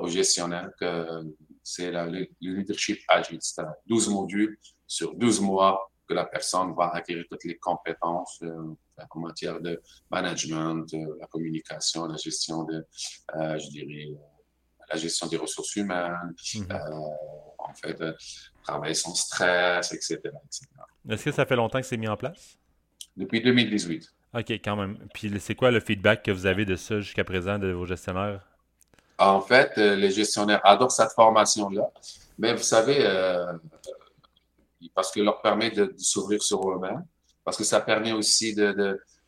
gestionnaire, 0.07 0.69
que 0.79 1.23
c'est 1.63 1.91
le 1.91 2.27
leadership 2.41 2.99
agile. 3.07 3.39
C'est 3.41 3.63
12 3.87 4.09
modules 4.09 4.57
sur 4.85 5.15
12 5.15 5.39
mois 5.39 5.89
que 6.07 6.13
la 6.13 6.25
personne 6.25 6.75
va 6.75 6.89
acquérir 6.89 7.25
toutes 7.29 7.45
les 7.45 7.57
compétences 7.57 8.39
euh, 8.43 8.75
en 9.09 9.19
matière 9.19 9.59
de 9.61 9.81
management, 10.09 10.85
de 10.93 11.17
la 11.19 11.27
communication, 11.27 12.05
la 12.07 12.17
gestion 12.17 12.63
de, 12.63 12.85
euh, 13.35 13.57
je 13.57 13.69
dirais, 13.69 14.09
la 14.91 14.99
gestion 14.99 15.27
des 15.27 15.37
ressources 15.37 15.75
humaines, 15.75 16.33
mhm. 16.55 16.67
euh, 16.71 16.77
en 17.57 17.73
fait, 17.73 17.99
euh, 18.01 18.13
travailler 18.63 18.93
sans 18.93 19.15
stress, 19.15 19.91
etc. 19.93 20.19
Est-ce 21.09 21.25
que 21.25 21.31
ça 21.31 21.45
fait 21.45 21.55
longtemps 21.55 21.79
que 21.79 21.85
c'est 21.85 21.97
mis 21.97 22.07
en 22.07 22.17
place? 22.17 22.57
Depuis 23.15 23.41
2018. 23.41 24.13
OK, 24.33 24.51
quand 24.51 24.75
même. 24.75 24.97
Puis 25.13 25.31
c'est 25.39 25.55
quoi 25.55 25.71
le 25.71 25.79
feedback 25.79 26.23
que 26.23 26.31
vous 26.31 26.45
avez 26.45 26.65
de 26.65 26.75
ça 26.75 26.99
jusqu'à 26.99 27.23
présent 27.23 27.59
de 27.59 27.71
vos 27.71 27.85
gestionnaires? 27.85 28.47
En 29.17 29.41
fait, 29.41 29.71
euh, 29.77 29.95
les 29.95 30.11
gestionnaires 30.11 30.61
adorent 30.63 30.91
cette 30.91 31.11
formation-là. 31.11 31.89
Mais 32.37 32.53
vous 32.53 32.63
savez, 32.63 32.97
parce 34.95 35.11
que 35.11 35.19
leur 35.19 35.41
permet 35.41 35.69
de, 35.69 35.93
s'ouvrir 35.97 36.41
sur 36.41 36.71
eux-mêmes, 36.71 37.05
parce 37.43 37.55
que 37.55 37.63
ça 37.63 37.81
permet 37.81 38.13
aussi 38.13 38.55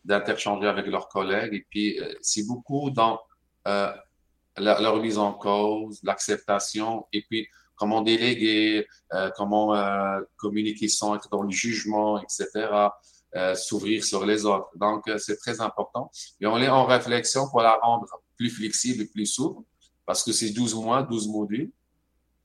d'interchanger 0.03 0.67
avec 0.67 0.87
leurs 0.87 1.07
collègues. 1.09 1.53
Et 1.53 1.65
puis, 1.69 1.99
c'est 2.21 2.47
beaucoup 2.47 2.89
dans 2.89 3.19
la, 4.57 4.89
remise 4.89 5.17
en 5.17 5.33
cause, 5.33 5.99
l'acceptation, 6.03 7.05
et 7.11 7.23
puis 7.29 7.47
comment 7.75 8.01
déléguer, 8.01 8.87
euh, 9.13 9.29
comment 9.35 9.75
euh, 9.75 10.21
communiquer 10.37 10.87
sans 10.87 11.15
être 11.15 11.29
dans 11.29 11.43
le 11.43 11.49
jugement, 11.49 12.21
etc., 12.21 12.69
euh, 13.35 13.55
s'ouvrir 13.55 14.03
sur 14.03 14.25
les 14.25 14.45
autres. 14.45 14.69
Donc, 14.75 15.07
euh, 15.07 15.17
c'est 15.17 15.37
très 15.37 15.59
important. 15.59 16.11
Et 16.39 16.45
on 16.45 16.57
est 16.59 16.69
en 16.69 16.85
réflexion 16.85 17.49
pour 17.49 17.61
la 17.61 17.75
rendre 17.75 18.07
plus 18.37 18.51
flexible 18.51 19.03
et 19.03 19.07
plus 19.07 19.25
souple, 19.25 19.63
parce 20.05 20.23
que 20.23 20.31
c'est 20.31 20.51
12 20.51 20.75
mois, 20.75 21.03
12 21.03 21.27
modules. 21.29 21.71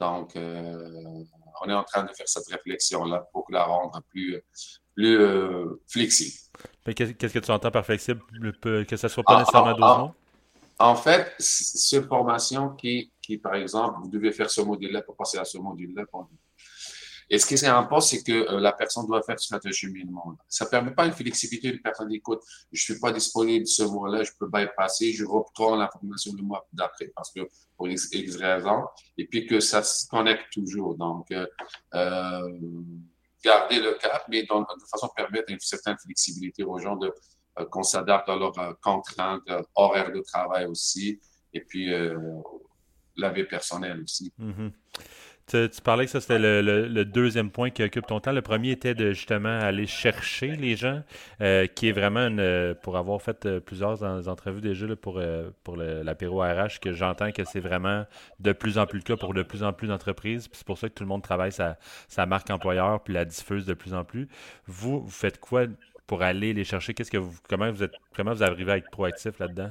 Donc, 0.01 0.33
on 0.37 1.69
est 1.69 1.75
en 1.75 1.83
train 1.83 2.05
de 2.05 2.13
faire 2.13 2.29
cette 2.29 2.47
réflexion-là 2.47 3.29
pour 3.33 3.47
la 3.51 3.65
rendre 3.65 4.01
plus, 4.11 4.41
plus 4.95 5.19
flexible. 5.89 6.37
Qu'est-ce 6.95 7.35
que 7.35 7.39
tu 7.41 7.51
entends 7.51 7.73
par 7.73 7.85
flexible? 7.85 8.23
Que 8.63 8.97
ce 8.97 9.09
soit 9.09 9.25
pas 9.25 9.35
ah, 9.35 9.41
nécessairement 9.41 9.73
12 9.73 9.81
ah, 9.83 10.07
ah. 10.07 10.15
En 10.79 10.95
fait, 10.95 11.35
c'est 11.39 11.97
une 11.97 12.07
formation 12.07 12.71
qui, 12.71 13.13
qui, 13.21 13.39
par 13.39 13.55
exemple, 13.55 13.99
vous 14.03 14.09
devez 14.09 14.33
faire 14.33 14.51
ce 14.51 14.61
module-là 14.61 15.03
pour 15.03 15.17
passer 15.17 15.39
à 15.39 15.45
ce 15.45 15.59
module-là. 15.59 16.05
Et 17.31 17.39
ce 17.39 17.47
qui 17.47 17.55
est 17.55 17.65
important, 17.65 18.01
c'est 18.01 18.23
que 18.23 18.33
euh, 18.33 18.61
la 18.61 18.73
personne 18.73 19.07
doit 19.07 19.23
faire 19.23 19.39
ce 19.39 19.71
cheminement. 19.71 20.37
Ça 20.49 20.65
ne 20.65 20.71
permet 20.71 20.93
pas 20.93 21.05
une 21.05 21.13
flexibilité 21.13 21.73
de 21.73 21.79
personne 21.79 22.11
écoute, 22.13 22.41
je 22.73 22.81
ne 22.81 22.95
suis 22.95 23.01
pas 23.01 23.13
disponible 23.13 23.67
ce 23.67 23.83
mois-là, 23.83 24.23
je 24.23 24.31
peux 24.39 24.49
pas 24.49 24.63
y 24.63 24.69
passer, 24.75 25.13
je 25.13 25.25
reprends 25.25 25.77
la 25.77 25.91
formation 25.91 26.33
le 26.37 26.43
mois 26.43 26.67
d'après 26.73 27.09
parce 27.15 27.33
que 27.33 27.41
pour 27.77 27.89
X, 27.89 28.09
raisons, 28.37 28.85
et 29.19 29.27
puis 29.27 29.47
que 29.47 29.61
ça 29.61 29.83
se 29.83 30.07
connecte 30.07 30.45
toujours. 30.53 30.95
Donc, 30.95 31.31
euh, 31.33 31.47
euh 31.95 32.49
garder 33.45 33.81
le 33.81 33.95
cap, 33.95 34.25
mais 34.29 34.43
de 34.43 34.49
façon 34.91 35.09
permettre 35.15 35.53
une 35.53 35.61
certaine 35.61 35.97
flexibilité 35.99 36.65
aux 36.65 36.79
gens 36.79 36.97
de 36.97 37.13
qu'on 37.65 37.83
s'adapte 37.83 38.29
à 38.29 38.37
leurs 38.37 38.59
euh, 38.59 38.73
contraintes 38.83 39.43
euh, 39.51 39.63
horaires 39.75 40.13
de 40.13 40.21
travail 40.21 40.67
aussi, 40.67 41.21
et 41.53 41.61
puis 41.61 41.91
la 43.17 43.31
vie 43.31 43.45
personnelle 43.45 44.03
aussi. 44.03 44.33
Mm-hmm. 44.39 44.71
Tu, 45.47 45.81
parlais 45.83 46.05
que 46.05 46.11
ça, 46.11 46.21
c'était 46.21 46.39
le, 46.39 47.05
deuxième 47.05 47.51
point 47.51 47.71
qui 47.71 47.83
occupe 47.83 48.07
ton 48.07 48.21
temps. 48.21 48.33
Le 48.33 48.43
premier 48.43 48.73
était 48.73 48.95
de 48.95 49.13
justement 49.13 49.59
aller 49.61 49.87
chercher 49.87 50.57
les 50.57 50.77
gens, 50.77 51.03
qui 51.75 51.89
est 51.89 51.93
vraiment 51.93 52.29
pour 52.83 52.99
avoir 52.99 53.23
fait 53.23 53.59
plusieurs 53.61 54.29
entrevues 54.29 54.61
déjà 54.61 54.95
pour, 54.95 55.23
pour 55.65 55.77
l'apéro 55.79 56.43
RH, 56.43 56.81
que 56.83 56.93
j'entends 56.93 57.33
que 57.33 57.45
c'est 57.45 57.61
vraiment 57.61 58.05
de 58.41 58.53
plus 58.53 58.77
en 58.77 58.85
plus 58.85 58.99
le 58.99 59.05
cas 59.05 59.17
pour 59.17 59.33
de 59.33 59.43
plus 59.43 59.63
en 59.63 59.73
plus 59.73 59.89
d'entreprises. 59.89 60.51
C'est 60.53 60.67
pour 60.67 60.77
ça 60.77 60.91
que 60.91 60.95
tout 60.95 61.03
le 61.03 61.09
monde 61.09 61.23
travaille 61.23 61.53
sa, 61.53 61.79
sa 62.09 62.27
marque 62.27 62.51
employeur 62.51 63.03
puis 63.03 63.15
la 63.15 63.25
diffuse 63.25 63.65
de 63.65 63.73
plus 63.73 63.95
en 63.95 64.05
plus. 64.05 64.29
Vous, 64.67 65.01
vous 65.01 65.11
faites 65.11 65.41
quoi 65.41 65.65
pour 66.09 66.23
aller 66.23 66.53
les 66.55 66.65
chercher? 66.65 66.95
Qu'est-ce 66.95 67.11
que 67.11 67.19
vous, 67.19 67.37
comment 67.49 67.71
vous 67.71 67.85
êtes, 67.85 67.93
comment 68.17 68.33
vous 68.33 68.43
arrivez 68.43 68.73
à 68.73 68.77
être 68.79 68.91
proactif 68.91 69.39
là-dedans? 69.39 69.71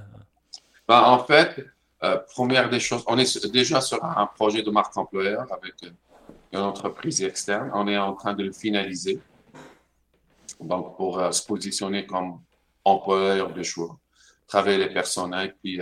Ben, 0.88 1.02
en 1.02 1.20
fait, 1.20 1.66
euh, 2.04 2.18
première 2.34 2.70
des 2.70 2.80
choses, 2.80 3.04
on 3.08 3.18
est 3.18 3.48
déjà 3.52 3.82
sur 3.82 4.02
un 4.06 4.28
projet 4.28 4.62
de 4.62 4.70
marque 4.70 4.96
employeur 4.96 5.52
avec 5.52 5.74
euh, 5.84 5.90
une 6.54 6.60
entreprise 6.60 7.22
externe. 7.24 7.72
On 7.74 7.88
est 7.88 7.98
en 7.98 8.14
train 8.14 8.36
de 8.36 8.44
le 8.44 8.54
finaliser. 8.54 9.20
Donc, 10.62 10.96
pour 10.96 11.20
euh, 11.20 11.32
se 11.32 11.46
positionner 11.46 12.06
comme 12.06 12.40
employeur 12.86 13.52
de 13.52 13.64
choix, 13.64 13.98
travailler 14.48 14.78
les 14.78 14.94
personnels, 14.94 15.56
puis 15.62 15.82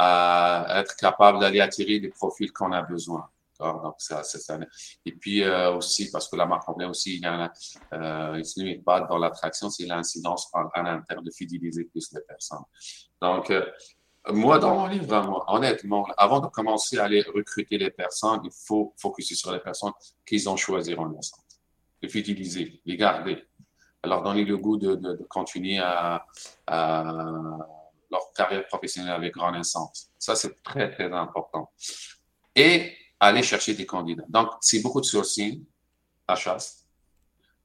être 0.00 0.96
capable 0.96 1.40
d'aller 1.40 1.60
attirer 1.60 1.98
des 1.98 2.10
profils 2.10 2.52
qu'on 2.52 2.70
a 2.70 2.82
besoin. 2.82 3.28
Donc, 3.60 3.96
ça, 3.98 4.22
et 5.04 5.12
puis 5.12 5.42
euh, 5.42 5.74
aussi, 5.74 6.10
parce 6.10 6.28
que 6.28 6.36
la 6.36 6.46
marque 6.46 6.68
anglais 6.68 6.86
aussi, 6.86 7.16
il 7.16 7.22
y 7.22 7.26
a, 7.26 7.52
euh, 7.92 8.36
il 8.38 8.44
se 8.44 8.60
limite 8.60 8.84
pas 8.84 9.00
dans 9.00 9.18
l'attraction, 9.18 9.68
c'est 9.68 9.84
l'incidence 9.84 10.48
en, 10.52 10.68
interne 10.74 11.24
de 11.24 11.30
fidéliser 11.30 11.84
plus 11.84 12.12
les 12.12 12.20
personnes. 12.20 12.62
Donc, 13.20 13.50
euh, 13.50 13.66
moi, 14.30 14.58
dans 14.58 14.76
mon 14.76 14.86
livre, 14.86 15.44
honnêtement, 15.48 16.06
avant 16.16 16.38
de 16.40 16.46
commencer 16.46 16.98
à 16.98 17.04
aller 17.04 17.22
recruter 17.22 17.78
les 17.78 17.90
personnes, 17.90 18.40
il 18.44 18.50
faut 18.66 18.94
focuser 18.96 19.34
sur 19.34 19.50
les 19.50 19.60
personnes 19.60 19.92
qu'ils 20.24 20.48
ont 20.48 20.56
choisies 20.56 20.94
en 20.94 21.08
naissance. 21.08 21.60
Les 22.00 22.08
fidéliser, 22.08 22.80
les 22.84 22.96
garder, 22.96 23.44
leur 24.04 24.22
donner 24.22 24.44
le 24.44 24.56
goût 24.56 24.76
de, 24.76 24.94
de, 24.94 25.14
de 25.14 25.24
continuer 25.24 25.78
à, 25.78 26.24
leur 28.10 28.32
carrière 28.34 28.66
professionnelle 28.66 29.14
avec 29.14 29.34
grande 29.34 29.56
essence. 29.56 30.10
Ça, 30.18 30.36
c'est 30.36 30.62
très, 30.62 30.90
très 30.90 31.12
important. 31.12 31.70
Et 32.54 32.92
aller 33.20 33.42
chercher 33.42 33.74
des 33.74 33.86
candidats. 33.86 34.24
Donc, 34.28 34.50
c'est 34.60 34.80
beaucoup 34.80 35.00
de 35.00 35.06
sourcing 35.06 35.64
à 36.26 36.34
chasse. 36.36 36.84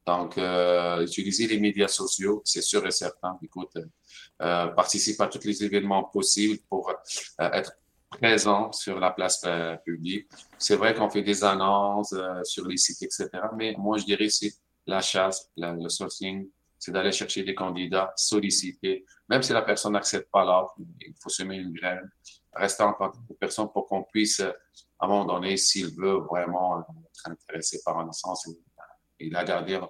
Donc, 0.05 0.37
euh, 0.37 1.05
utiliser 1.05 1.47
les 1.47 1.59
médias 1.59 1.87
sociaux, 1.87 2.41
c'est 2.43 2.61
sûr 2.61 2.85
et 2.85 2.91
certain. 2.91 3.37
Écoute, 3.41 3.77
euh, 4.41 4.67
participe 4.67 5.19
à 5.21 5.27
tous 5.27 5.45
les 5.45 5.63
événements 5.63 6.03
possibles 6.03 6.59
pour 6.69 6.89
euh, 6.89 7.49
être 7.51 7.71
présent 8.09 8.71
sur 8.71 8.99
la 8.99 9.11
place 9.11 9.41
euh, 9.45 9.75
publique. 9.77 10.29
C'est 10.57 10.75
vrai 10.75 10.93
qu'on 10.93 11.09
fait 11.09 11.21
des 11.21 11.43
annonces 11.43 12.13
euh, 12.13 12.43
sur 12.43 12.67
les 12.67 12.77
sites, 12.77 13.01
etc. 13.01 13.29
Mais 13.55 13.75
moi, 13.77 13.97
je 13.97 14.05
dirais 14.05 14.29
c'est 14.29 14.53
la 14.85 15.01
chasse, 15.01 15.49
le 15.55 15.87
sourcing, 15.87 16.49
c'est 16.77 16.91
d'aller 16.91 17.13
chercher 17.13 17.43
des 17.43 17.55
candidats, 17.55 18.11
solliciter. 18.17 19.05
Même 19.29 19.41
si 19.41 19.53
la 19.53 19.61
personne 19.61 19.93
n'accepte 19.93 20.29
pas 20.29 20.43
l'offre, 20.43 20.75
il 20.99 21.13
faut 21.21 21.29
semer 21.29 21.55
une 21.55 21.71
graine, 21.71 22.11
rester 22.53 22.83
en 22.83 22.91
contact 22.93 23.15
avec 23.15 23.29
la 23.29 23.35
personne 23.37 23.71
pour 23.71 23.87
qu'on 23.87 24.03
puisse, 24.03 24.41
à 25.03 25.05
un 25.05 25.09
moment 25.09 25.25
donné, 25.25 25.57
s'il 25.57 25.93
veut 25.97 26.19
vraiment 26.31 26.79
être 26.79 27.29
intéressé 27.29 27.81
par 27.83 27.99
un 27.99 28.09
sens, 28.13 28.49
et 29.19 29.29
la 29.29 29.43
garder 29.43 29.81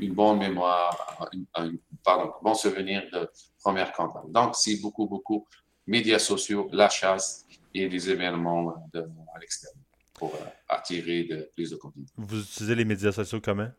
une 0.00 0.14
bonne 0.14 0.38
mémoire, 0.38 1.28
un, 1.56 1.72
pardon, 2.04 2.32
bon 2.40 2.54
souvenir 2.54 3.02
de 3.12 3.28
première 3.60 3.92
contact. 3.92 4.30
Donc, 4.30 4.54
c'est 4.54 4.80
beaucoup, 4.80 5.08
beaucoup 5.08 5.48
médias 5.84 6.20
sociaux, 6.20 6.68
la 6.72 6.88
chasse 6.88 7.44
et 7.74 7.88
des 7.88 8.08
événements 8.08 8.88
de, 8.92 9.00
à 9.34 9.38
l'extérieur 9.40 9.82
pour 10.14 10.32
euh, 10.34 10.38
attirer 10.68 11.24
de, 11.24 11.50
plus 11.56 11.70
de 11.70 11.76
candidats. 11.76 12.12
Vous 12.16 12.40
utilisez 12.40 12.74
les 12.76 12.84
médias 12.84 13.10
sociaux 13.10 13.40
comment? 13.40 13.70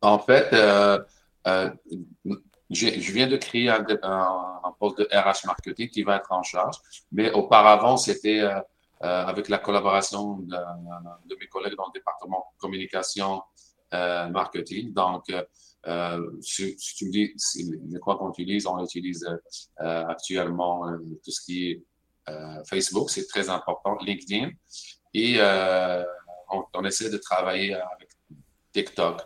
En 0.00 0.20
fait, 0.20 0.52
euh, 0.52 0.98
euh, 1.48 1.70
je, 2.70 3.12
viens 3.12 3.26
de 3.26 3.36
créer 3.36 3.68
un, 3.68 3.84
poste 4.78 4.98
de 4.98 5.08
RH 5.12 5.46
marketing 5.46 5.90
qui 5.90 6.02
va 6.02 6.16
être 6.16 6.32
en 6.32 6.42
charge, 6.42 6.76
mais 7.12 7.30
auparavant, 7.32 7.96
c'était 7.96 8.40
euh, 8.40 8.58
euh, 9.02 9.24
avec 9.26 9.48
la 9.48 9.58
collaboration 9.58 10.38
de, 10.38 11.36
mes 11.38 11.46
collègues 11.48 11.74
dans 11.76 11.86
le 11.86 11.92
département 11.92 12.46
communication 12.58 13.42
euh, 13.92 14.28
marketing. 14.28 14.92
Donc, 14.94 15.24
si, 16.40 16.76
tu 16.76 17.06
me 17.06 17.10
dis 17.10 17.32
si, 17.36 17.70
quoi 18.00 18.16
qu'on 18.16 18.30
utilise, 18.30 18.66
on 18.66 18.82
utilise 18.82 19.26
actuellement 19.78 20.84
tout 21.24 21.30
ce 21.30 21.40
qui 21.44 21.70
est 21.70 21.84
Facebook, 22.66 23.10
c'est 23.10 23.26
très 23.26 23.48
important, 23.48 23.98
LinkedIn, 24.00 24.50
et 25.14 25.40
on, 26.74 26.84
essaie 26.84 27.10
de 27.10 27.18
travailler 27.18 27.74
avec 27.74 28.10
TikTok. 28.72 29.20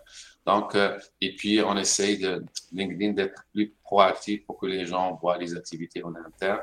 Donc, 0.47 0.77
et 1.21 1.35
puis 1.37 1.63
on 1.63 1.77
essaie 1.77 2.17
de 2.17 2.45
LinkedIn 2.73 3.13
d'être 3.13 3.43
plus 3.53 3.75
proactif 3.83 4.45
pour 4.45 4.59
que 4.59 4.67
les 4.67 4.85
gens 4.85 5.15
voient 5.15 5.39
les 5.39 5.57
activités 5.57 6.03
en 6.05 6.15
interne 6.15 6.61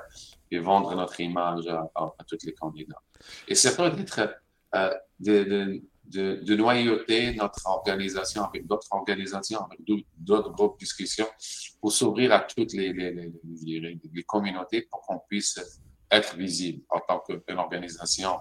et 0.51 0.59
vendre 0.59 0.93
notre 0.95 1.19
image 1.19 1.67
à, 1.67 1.89
à, 1.95 2.23
tous 2.27 2.37
les 2.45 2.53
candidats. 2.53 3.01
Et 3.47 3.55
c'est 3.55 3.75
d'être 3.77 4.35
euh, 4.75 4.93
de, 5.19 5.43
de, 5.43 5.81
de, 6.05 6.43
de, 6.43 6.55
noyauter 6.55 7.33
notre 7.35 7.65
organisation 7.67 8.43
avec 8.43 8.67
d'autres 8.67 8.87
organisations, 8.91 9.59
avec 9.65 9.79
d'autres 10.17 10.51
groupes 10.51 10.79
de 10.79 10.85
discussion 10.85 11.25
pour 11.79 11.91
s'ouvrir 11.91 12.31
à 12.33 12.39
toutes 12.39 12.73
les, 12.73 12.93
les, 12.93 13.11
les, 13.11 13.99
les, 14.13 14.23
communautés 14.23 14.83
pour 14.83 15.01
qu'on 15.01 15.19
puisse 15.19 15.59
être 16.09 16.35
visible 16.35 16.83
en 16.89 16.99
tant 16.99 17.19
qu'une 17.19 17.57
organisation 17.57 18.37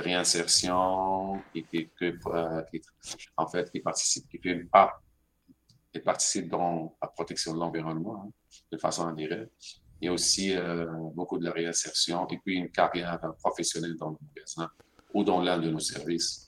de 0.00 0.04
réinsertion 0.04 1.40
qui, 1.52 1.64
qui, 1.64 1.90
euh, 2.02 2.62
qui, 2.70 2.80
en 3.36 3.46
fait, 3.46 3.70
qui 3.70 3.80
participe, 3.80 4.28
qui 4.28 4.38
fait 4.38 4.50
une 4.50 4.68
qui 5.92 6.00
participe 6.00 6.48
dans 6.48 6.96
la 7.02 7.08
protection 7.08 7.52
de 7.52 7.58
l'environnement 7.58 8.24
hein, 8.24 8.30
de 8.70 8.78
façon 8.78 9.08
indirecte 9.08 9.52
et 10.00 10.08
aussi 10.08 10.56
euh, 10.56 10.86
beaucoup 11.14 11.36
de 11.38 11.44
la 11.44 11.50
réinsertion 11.50 12.28
et 12.28 12.38
puis 12.38 12.56
une 12.56 12.70
carrière 12.70 13.18
professionnelle 13.40 13.96
dans 13.96 14.10
le 14.10 14.16
magasin 14.28 14.70
ou 15.12 15.24
dans 15.24 15.42
l'un 15.42 15.58
de 15.58 15.68
nos 15.68 15.80
services. 15.80 16.46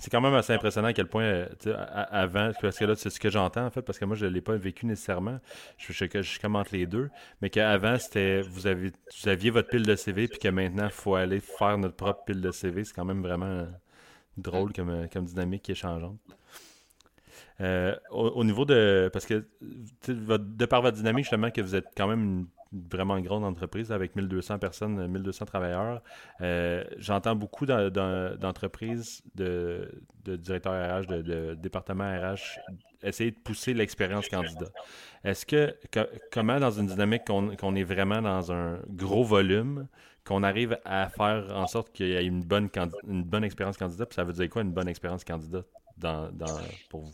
C'est 0.00 0.10
quand 0.10 0.22
même 0.22 0.34
assez 0.34 0.54
impressionnant 0.54 0.88
à 0.88 0.92
quel 0.94 1.08
point, 1.08 1.44
avant, 2.10 2.52
parce 2.62 2.78
que 2.78 2.86
là, 2.86 2.94
c'est 2.96 3.10
ce 3.10 3.20
que 3.20 3.28
j'entends, 3.28 3.66
en 3.66 3.70
fait, 3.70 3.82
parce 3.82 3.98
que 3.98 4.06
moi, 4.06 4.16
je 4.16 4.24
ne 4.24 4.30
l'ai 4.30 4.40
pas 4.40 4.56
vécu 4.56 4.86
nécessairement. 4.86 5.38
Je, 5.76 6.40
commente 6.40 6.70
les 6.70 6.86
deux. 6.86 7.10
Mais 7.42 7.50
qu'avant, 7.50 7.98
c'était, 7.98 8.40
vous, 8.40 8.62
vous 8.62 9.28
aviez 9.28 9.50
votre 9.50 9.68
pile 9.68 9.84
de 9.84 9.94
CV, 9.94 10.26
puis 10.26 10.38
que 10.38 10.48
maintenant, 10.48 10.86
il 10.86 10.90
faut 10.90 11.16
aller 11.16 11.40
faire 11.40 11.76
notre 11.76 11.96
propre 11.96 12.24
pile 12.24 12.40
de 12.40 12.50
CV. 12.50 12.84
C'est 12.84 12.94
quand 12.94 13.04
même 13.04 13.22
vraiment 13.22 13.66
drôle 14.38 14.72
comme, 14.72 15.06
comme 15.12 15.26
dynamique 15.26 15.62
qui 15.64 15.72
est 15.72 15.76
changeante. 15.76 16.18
Euh, 17.60 17.94
au, 18.10 18.28
au, 18.28 18.44
niveau 18.44 18.64
de. 18.64 19.10
Parce 19.12 19.26
que, 19.26 19.46
de 20.08 20.64
par 20.64 20.80
votre 20.80 20.96
dynamique, 20.96 21.24
justement, 21.24 21.50
que 21.50 21.60
vous 21.60 21.74
êtes 21.76 21.88
quand 21.94 22.08
même 22.08 22.22
une 22.22 22.46
vraiment 22.72 23.16
une 23.16 23.24
grande 23.24 23.44
entreprise 23.44 23.90
avec 23.90 24.14
1200 24.14 24.58
personnes, 24.58 25.06
1200 25.06 25.44
travailleurs. 25.46 26.02
Euh, 26.40 26.84
J'entends 26.98 27.34
beaucoup 27.34 27.66
d'entreprises, 27.66 29.22
de, 29.34 29.90
directeurs 30.24 31.02
RH, 31.02 31.06
de, 31.06 31.22
de 31.22 31.54
départements 31.54 32.10
RH 32.10 32.60
essayer 33.02 33.30
de 33.30 33.38
pousser 33.38 33.74
l'expérience 33.74 34.28
candidat. 34.28 34.68
Est-ce 35.24 35.46
que, 35.46 35.74
comment 36.32 36.58
dans 36.58 36.70
une 36.70 36.86
dynamique 36.86 37.22
qu'on 37.26 37.50
qu 37.50 37.78
est 37.78 37.84
vraiment 37.84 38.22
dans 38.22 38.52
un 38.52 38.78
gros 38.88 39.24
volume, 39.24 39.86
qu'on 40.24 40.42
arrive 40.42 40.78
à 40.84 41.08
faire 41.08 41.50
en 41.54 41.66
sorte 41.66 41.92
qu'il 41.92 42.08
y 42.08 42.12
ait 42.12 42.24
une 42.24 42.44
bonne, 42.44 42.68
une 43.08 43.24
bonne 43.24 43.44
expérience 43.44 43.76
candidat, 43.76 44.06
puis 44.06 44.16
ça 44.16 44.24
veut 44.24 44.32
dire 44.32 44.48
quoi 44.48 44.62
une 44.62 44.72
bonne 44.72 44.88
expérience 44.88 45.24
candidat 45.24 45.62
dans, 45.96 46.30
pour 46.88 47.02
vous? 47.02 47.12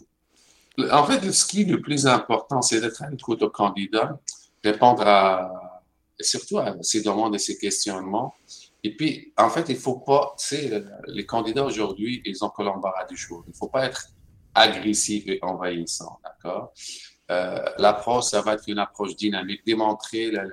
En 0.90 1.04
fait, 1.04 1.32
ce 1.32 1.46
qui 1.46 1.62
est 1.62 1.64
le 1.64 1.80
plus 1.80 2.06
important, 2.06 2.60
c'est 2.60 2.80
d'être 2.80 3.02
à 3.02 3.08
l'écoute 3.08 3.50
candidat 3.50 4.18
répondre 4.70 5.04
surtout 6.20 6.58
à 6.58 6.74
ces 6.82 7.02
demandes 7.02 7.34
et 7.34 7.38
ces 7.38 7.58
questionnements. 7.58 8.34
Et 8.82 8.94
puis, 8.94 9.32
en 9.36 9.50
fait, 9.50 9.68
il 9.68 9.76
faut 9.76 9.98
pas, 9.98 10.34
tu 10.38 10.46
sais, 10.46 10.84
les 11.06 11.26
candidats 11.26 11.64
aujourd'hui, 11.64 12.22
ils 12.24 12.44
ont 12.44 12.50
que 12.50 12.62
l'embarras 12.62 13.06
du 13.06 13.16
choix. 13.16 13.42
Il 13.48 13.54
faut 13.54 13.68
pas 13.68 13.86
être 13.86 14.06
agressif 14.54 15.24
et 15.26 15.38
envahissant, 15.42 16.18
d'accord? 16.24 16.72
Euh, 17.30 17.64
l'approche, 17.78 18.26
ça 18.26 18.40
va 18.40 18.54
être 18.54 18.68
une 18.68 18.78
approche 18.78 19.16
dynamique, 19.16 19.66
démontrer, 19.66 20.30
le, 20.30 20.48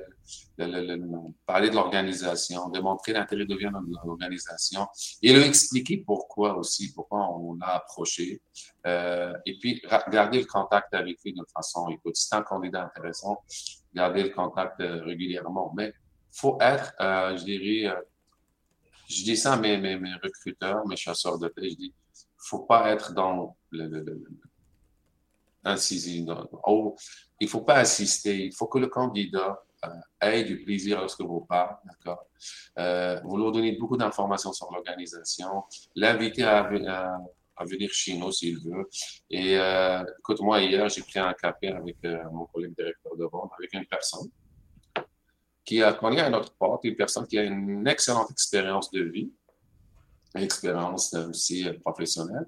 le, 0.58 0.96
le, 0.96 1.02
parler 1.46 1.70
de 1.70 1.76
l'organisation, 1.76 2.70
démontrer 2.70 3.14
l'intérêt 3.14 3.46
de 3.46 3.56
l'organisation 4.04 4.88
et 5.22 5.34
leur 5.34 5.46
expliquer 5.46 6.04
pourquoi 6.06 6.58
aussi, 6.58 6.92
pourquoi 6.94 7.30
on 7.30 7.56
l'a 7.56 7.76
approché. 7.76 8.42
Euh, 8.88 9.34
et 9.46 9.60
puis, 9.60 9.82
garder 10.12 10.40
le 10.40 10.46
contact 10.46 10.94
avec 10.96 11.18
lui 11.24 11.34
de 11.34 11.46
façon, 11.56 11.88
écoute, 11.90 12.16
c'est 12.16 12.36
un 12.36 12.42
candidat 12.42 12.86
intéressant, 12.86 13.38
garder 13.94 14.24
le 14.24 14.30
contact 14.30 14.80
euh, 14.80 15.02
régulièrement. 15.04 15.74
Mais 15.76 15.94
faut 16.32 16.58
être, 16.60 16.94
euh, 17.00 17.38
je 17.38 17.44
dirais, 17.44 17.96
euh, 17.96 18.02
je 19.08 19.24
dis 19.24 19.38
ça 19.38 19.54
à 19.54 19.58
mes, 19.58 19.78
mes, 19.78 20.14
recruteurs, 20.22 20.86
mes 20.88 20.96
chasseurs 20.96 21.38
de 21.38 21.48
paix, 21.48 21.70
je 21.70 21.76
dis, 21.76 21.94
faut 22.38 22.64
pas 22.64 22.90
être 22.92 23.14
dans 23.14 23.56
le, 23.72 23.88
le, 23.88 24.02
le 24.02 24.24
incisive. 25.66 26.36
Oh, 26.66 26.96
il 27.40 27.48
faut 27.48 27.62
pas 27.62 27.76
assister. 27.76 28.46
Il 28.46 28.54
faut 28.54 28.68
que 28.68 28.80
le 28.80 28.88
candidat 28.88 29.64
ait 30.20 30.44
du 30.44 30.62
plaisir 30.64 31.00
lorsque 31.00 31.22
vous 31.22 31.42
parlez, 31.42 31.76
d'accord? 31.86 32.26
Vous 33.24 33.38
leur 33.38 33.52
donnez 33.52 33.74
beaucoup 33.74 33.96
d'informations 33.96 34.52
sur 34.52 34.70
l'organisation, 34.74 35.64
l'inviter 35.96 36.44
à, 36.44 36.66
à, 36.66 37.18
à, 37.56 37.66
venir 37.66 37.90
chez 37.92 38.18
nous 38.18 38.32
s'il 38.32 38.60
veut. 38.60 38.90
Et 39.30 39.58
euh, 39.58 40.04
écoute, 40.20 40.42
moi, 40.42 40.62
hier, 40.62 40.88
j'ai 40.90 41.02
pris 41.02 41.20
un 41.20 41.34
café 41.34 41.70
avec 41.70 41.98
euh, 42.06 42.24
mon 42.32 42.46
collègue 42.46 42.76
directeur 42.76 43.16
de 43.16 43.26
vente, 43.26 43.52
avec 43.58 43.74
une 43.74 43.86
personne 43.86 44.30
qui 45.66 45.82
a 45.82 45.94
connu 45.94 46.20
à 46.20 46.30
notre 46.30 46.54
porte, 46.56 46.84
une 46.84 46.96
personne 46.96 47.26
qui 47.26 47.38
a 47.38 47.44
une 47.44 47.88
excellente 47.88 48.32
expérience 48.32 48.92
de 48.92 49.04
vie, 49.04 49.32
une 50.36 50.44
expérience 50.44 51.14
aussi 51.14 51.66
professionnelle. 51.84 52.46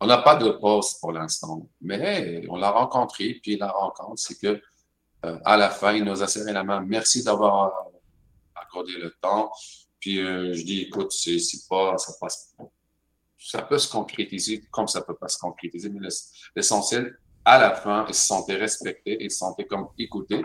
On 0.00 0.06
n'a 0.06 0.18
pas 0.18 0.36
de 0.36 0.50
poste 0.50 1.00
pour 1.00 1.12
l'instant, 1.12 1.68
mais 1.80 2.44
on 2.48 2.56
l'a 2.56 2.70
rencontré, 2.70 3.38
puis 3.42 3.56
la 3.56 3.70
rencontre, 3.70 4.18
c'est 4.18 4.38
que 4.38 4.60
euh, 5.24 5.38
à 5.44 5.56
la 5.56 5.70
fin, 5.70 5.92
il 5.92 6.04
nous 6.04 6.22
a 6.22 6.26
serré 6.26 6.52
la 6.52 6.64
main. 6.64 6.80
Merci 6.80 7.22
d'avoir 7.22 7.72
accordé 8.54 8.92
le 8.92 9.10
temps. 9.20 9.50
Puis 9.98 10.18
euh, 10.18 10.54
je 10.54 10.62
dis, 10.62 10.82
écoute, 10.82 11.12
c'est 11.12 11.38
pas, 11.68 11.98
ça 11.98 12.14
passe, 12.18 12.54
ça 13.40 13.62
peut 13.62 13.78
se 13.78 13.90
concrétiser 13.90 14.62
comme 14.70 14.86
ça 14.86 15.00
peut 15.00 15.16
pas 15.16 15.28
se 15.28 15.38
concrétiser, 15.38 15.88
mais 15.88 16.06
l'essentiel, 16.54 17.18
à 17.44 17.58
la 17.58 17.74
fin, 17.74 18.04
ils 18.06 18.14
se 18.14 18.26
sentaient 18.26 18.56
respectés, 18.56 19.16
ils 19.20 19.30
se 19.30 19.38
sentaient 19.38 19.66
comme 19.66 19.88
écoutés. 19.98 20.44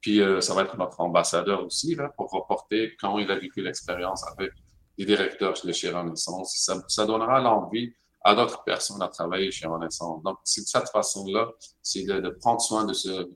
Puis 0.00 0.20
euh, 0.20 0.40
ça 0.40 0.54
va 0.54 0.62
être 0.62 0.76
notre 0.78 1.00
ambassadeur 1.00 1.64
aussi 1.66 1.94
là, 1.94 2.08
pour 2.16 2.30
reporter 2.30 2.96
quand 3.00 3.18
il 3.18 3.30
a 3.30 3.38
vécu 3.38 3.62
l'expérience 3.62 4.24
avec 4.28 4.52
les 4.96 5.04
directeurs 5.04 5.56
chez 5.56 5.90
Renaissance. 5.90 6.70
Ça, 6.88 7.06
donnera 7.06 7.40
l'envie 7.40 7.92
à 8.22 8.34
d'autres 8.34 8.62
personnes 8.64 9.02
à 9.02 9.08
travailler 9.08 9.50
chez 9.50 9.66
Renaissance. 9.66 10.22
Donc, 10.22 10.38
c'est 10.44 10.62
de 10.62 10.66
cette 10.66 10.88
façon-là, 10.90 11.50
c'est 11.82 12.04
de, 12.04 12.20
de, 12.20 12.30
prendre 12.30 12.60
soin 12.60 12.84
de 12.84 12.92
ce 12.92 13.28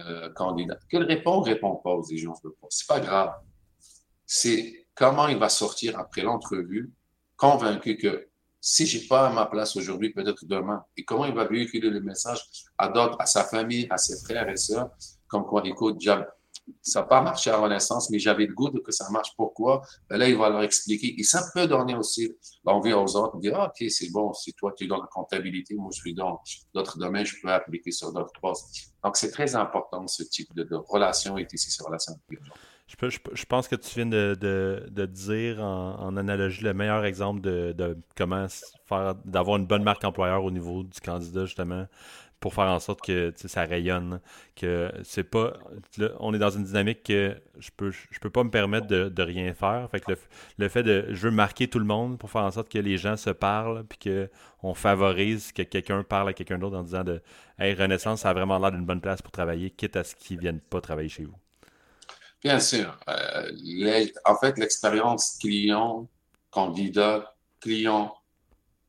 euh, 0.00 0.32
candidat. 0.34 0.78
Qu'il 0.88 1.02
répond 1.02 1.38
ou 1.38 1.42
répond 1.42 1.76
pas 1.76 1.90
aux 1.90 2.04
exigences 2.04 2.42
de 2.42 2.48
poste. 2.48 2.78
C'est 2.78 2.88
pas 2.88 3.00
grave. 3.00 3.34
C'est 4.24 4.86
comment 4.94 5.28
il 5.28 5.36
va 5.36 5.48
sortir 5.48 5.98
après 5.98 6.22
l'entrevue, 6.22 6.92
convaincu 7.44 7.96
que 7.96 8.28
si 8.60 8.86
j'ai 8.86 9.06
pas 9.06 9.30
ma 9.30 9.44
place 9.44 9.76
aujourd'hui, 9.76 10.10
peut-être 10.10 10.46
demain. 10.46 10.82
Et 10.96 11.04
comment 11.04 11.26
il 11.26 11.34
va 11.34 11.44
véhiculer 11.44 11.90
le 11.90 12.00
message 12.00 12.40
à 12.78 12.88
d'autres, 12.88 13.16
à 13.20 13.26
sa 13.26 13.44
famille, 13.44 13.86
à 13.90 13.98
ses 13.98 14.16
frères 14.24 14.48
et 14.48 14.56
sœurs, 14.56 14.88
comme 15.28 15.44
quoi, 15.44 15.60
écoute, 15.66 16.02
ça 16.80 17.00
n'a 17.00 17.06
pas 17.06 17.20
marché 17.20 17.50
à 17.50 17.58
Renaissance, 17.58 18.08
mais 18.08 18.18
j'avais 18.18 18.46
le 18.46 18.54
goût 18.54 18.70
de 18.70 18.78
que 18.78 18.90
ça 18.90 19.10
marche. 19.10 19.32
Pourquoi? 19.36 19.82
Ben 20.08 20.16
là, 20.16 20.26
il 20.26 20.38
va 20.38 20.48
leur 20.48 20.62
expliquer. 20.62 21.14
Et 21.20 21.22
ça 21.24 21.42
peut 21.52 21.66
donner 21.66 21.94
aussi 21.94 22.32
l'envie 22.64 22.94
aux 22.94 23.16
autres 23.16 23.36
de 23.36 23.42
dire, 23.42 23.60
ah, 23.60 23.66
OK, 23.66 23.90
c'est 23.90 24.10
bon, 24.10 24.32
si 24.32 24.54
toi, 24.54 24.72
tu 24.74 24.84
es 24.84 24.86
dans 24.86 25.00
la 25.02 25.08
comptabilité, 25.12 25.74
moi, 25.74 25.90
je 25.92 26.00
suis 26.00 26.14
dans 26.14 26.40
d'autres 26.72 26.98
domaines, 26.98 27.26
je 27.26 27.36
peux 27.42 27.52
appliquer 27.52 27.90
sur 27.90 28.12
d'autres 28.14 28.40
postes. 28.40 28.94
Donc, 29.04 29.18
c'est 29.18 29.30
très 29.30 29.54
important, 29.56 30.06
ce 30.06 30.22
type 30.22 30.54
de, 30.54 30.66
relation 30.88 31.36
et 31.36 31.46
ici, 31.52 31.70
ces 31.70 31.84
relations 31.84 32.14
je, 32.86 33.08
je, 33.08 33.18
je, 33.32 33.44
pense 33.46 33.68
que 33.68 33.76
tu 33.76 33.94
viens 33.94 34.06
de, 34.06 35.06
dire 35.06 35.62
en, 35.62 36.16
analogie 36.16 36.62
le 36.62 36.74
meilleur 36.74 37.04
exemple 37.04 37.40
de, 37.40 37.96
comment 38.16 38.46
faire 38.86 39.14
d'avoir 39.24 39.56
une 39.56 39.66
bonne 39.66 39.82
marque 39.82 40.04
employeur 40.04 40.44
au 40.44 40.50
niveau 40.50 40.82
du 40.82 41.00
candidat, 41.00 41.46
justement 41.46 41.86
pour 42.44 42.52
faire 42.52 42.66
en 42.66 42.78
sorte 42.78 43.00
que 43.00 43.32
ça 43.36 43.64
rayonne. 43.64 44.20
Que 44.54 44.92
c'est 45.02 45.24
pas. 45.24 45.54
Là, 45.96 46.10
on 46.20 46.34
est 46.34 46.38
dans 46.38 46.50
une 46.50 46.64
dynamique 46.64 47.02
que 47.02 47.34
je 47.58 47.70
peux 47.74 47.90
je 47.90 48.18
peux 48.20 48.28
pas 48.28 48.44
me 48.44 48.50
permettre 48.50 48.86
de, 48.86 49.22
rien 49.22 49.54
faire. 49.54 49.88
Fait 49.90 50.00
que 50.00 50.10
le, 50.12 50.18
le, 50.58 50.68
fait 50.68 50.82
de. 50.82 51.06
Je 51.08 51.28
veux 51.28 51.30
marquer 51.30 51.68
tout 51.68 51.78
le 51.78 51.86
monde 51.86 52.18
pour 52.18 52.30
faire 52.30 52.42
en 52.42 52.50
sorte 52.50 52.68
que 52.68 52.78
les 52.78 52.98
gens 52.98 53.16
se 53.16 53.30
parlent 53.30 53.84
puis 53.86 53.98
qu'on 54.60 54.74
favorise 54.74 55.52
que 55.52 55.62
quelqu'un 55.62 56.02
parle 56.02 56.28
à 56.28 56.32
quelqu'un 56.34 56.58
d'autre 56.58 56.76
en 56.76 56.82
disant 56.82 57.02
de 57.02 57.22
Hey, 57.58 57.72
Renaissance, 57.72 58.20
ça 58.20 58.28
a 58.28 58.34
vraiment 58.34 58.58
l'air 58.58 58.72
d'une 58.72 58.84
bonne 58.84 59.00
place 59.00 59.22
pour 59.22 59.32
travailler, 59.32 59.70
quitte 59.70 59.96
à 59.96 60.04
ce 60.04 60.14
qu'ils 60.14 60.38
viennent 60.38 60.60
pas 60.60 60.82
travailler 60.82 61.08
chez 61.08 61.24
vous. 61.24 61.43
Bien 62.44 62.60
sûr. 62.60 62.94
Euh, 63.08 64.06
en 64.26 64.36
fait, 64.36 64.58
l'expérience 64.58 65.38
client, 65.40 66.06
candidat, 66.50 67.34
client, 67.58 68.14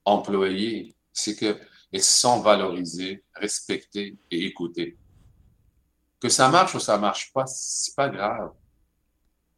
employé, 0.04 0.94
c'est 1.14 1.38
et 1.94 2.00
sont 2.00 2.42
valorisés, 2.42 3.24
respectés 3.34 4.18
et 4.30 4.46
écoutés. 4.46 4.98
Que 6.20 6.28
ça 6.28 6.50
marche 6.50 6.76
ou 6.76 6.80
ça 6.82 6.98
marche 6.98 7.32
pas, 7.32 7.46
c'est 7.48 7.96
pas 7.96 8.10
grave. 8.10 8.52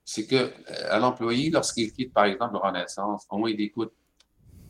C'est 0.06 0.28
que 0.28 0.36
euh, 0.36 0.52
un 0.91 1.02
employé, 1.02 1.50
lorsqu'il 1.50 1.91
quitte, 1.91 2.14
par 2.14 2.26
exemple, 2.26 2.58
Renaissance, 2.58 3.26
au 3.32 3.38
moins 3.39 3.50
il 3.50 3.60
écoute, 3.60 3.91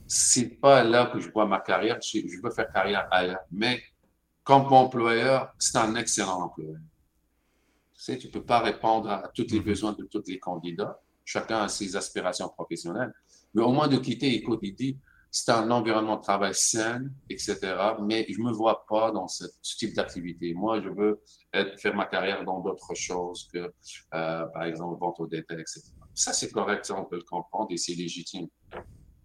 c'est 0.07 0.47
pas 0.61 0.85
là 0.85 1.07
que 1.07 1.19
je 1.19 1.29
vois 1.29 1.45
ma 1.45 1.59
carrière, 1.59 1.99
je, 2.01 2.41
veux 2.41 2.51
faire 2.51 2.71
carrière 2.71 3.09
ailleurs. 3.11 3.43
Mais 3.51 3.83
comme 4.45 4.71
employeur, 4.71 5.53
c'est 5.59 5.77
un 5.77 5.95
excellent 5.95 6.43
employeur. 6.43 6.79
Tu 7.97 8.03
sais, 8.03 8.17
tu 8.17 8.29
peux 8.29 8.43
pas 8.43 8.59
répondre 8.59 9.09
à 9.09 9.31
tous 9.33 9.47
les 9.49 9.59
mm-hmm. 9.59 9.63
besoins 9.63 9.93
de 9.93 10.03
tous 10.05 10.23
les 10.27 10.39
candidats. 10.39 10.99
Chacun 11.25 11.63
a 11.63 11.67
ses 11.67 11.95
aspirations 11.95 12.47
professionnelles. 12.49 13.13
Mais 13.53 13.63
au 13.63 13.71
moins 13.71 13.87
de 13.87 13.97
quitter, 13.97 14.43
dit, 14.77 14.99
c'est 15.31 15.51
un 15.51 15.69
environnement 15.71 16.17
de 16.17 16.21
travail 16.21 16.53
sain, 16.53 17.05
etc. 17.29 17.57
Mais 18.01 18.25
je 18.29 18.39
me 18.39 18.51
vois 18.51 18.85
pas 18.87 19.11
dans 19.11 19.27
ce, 19.27 19.45
type 19.61 19.95
d'activité. 19.95 20.53
Moi, 20.53 20.81
je 20.81 20.89
veux 20.89 21.21
être, 21.53 21.79
faire 21.79 21.95
ma 21.95 22.05
carrière 22.05 22.45
dans 22.45 22.61
d'autres 22.61 22.95
choses 22.95 23.47
que, 23.53 23.59
euh, 23.59 24.45
par 24.45 24.63
exemple, 24.63 24.99
vente 24.99 25.19
au 25.19 25.27
détail, 25.27 25.59
etc. 25.61 25.81
Ça, 26.13 26.33
c'est 26.33 26.51
correct, 26.51 26.85
ça, 26.85 26.99
on 26.99 27.05
peut 27.05 27.17
le 27.17 27.23
comprendre 27.23 27.67
et 27.71 27.77
c'est 27.77 27.93
légitime. 27.93 28.47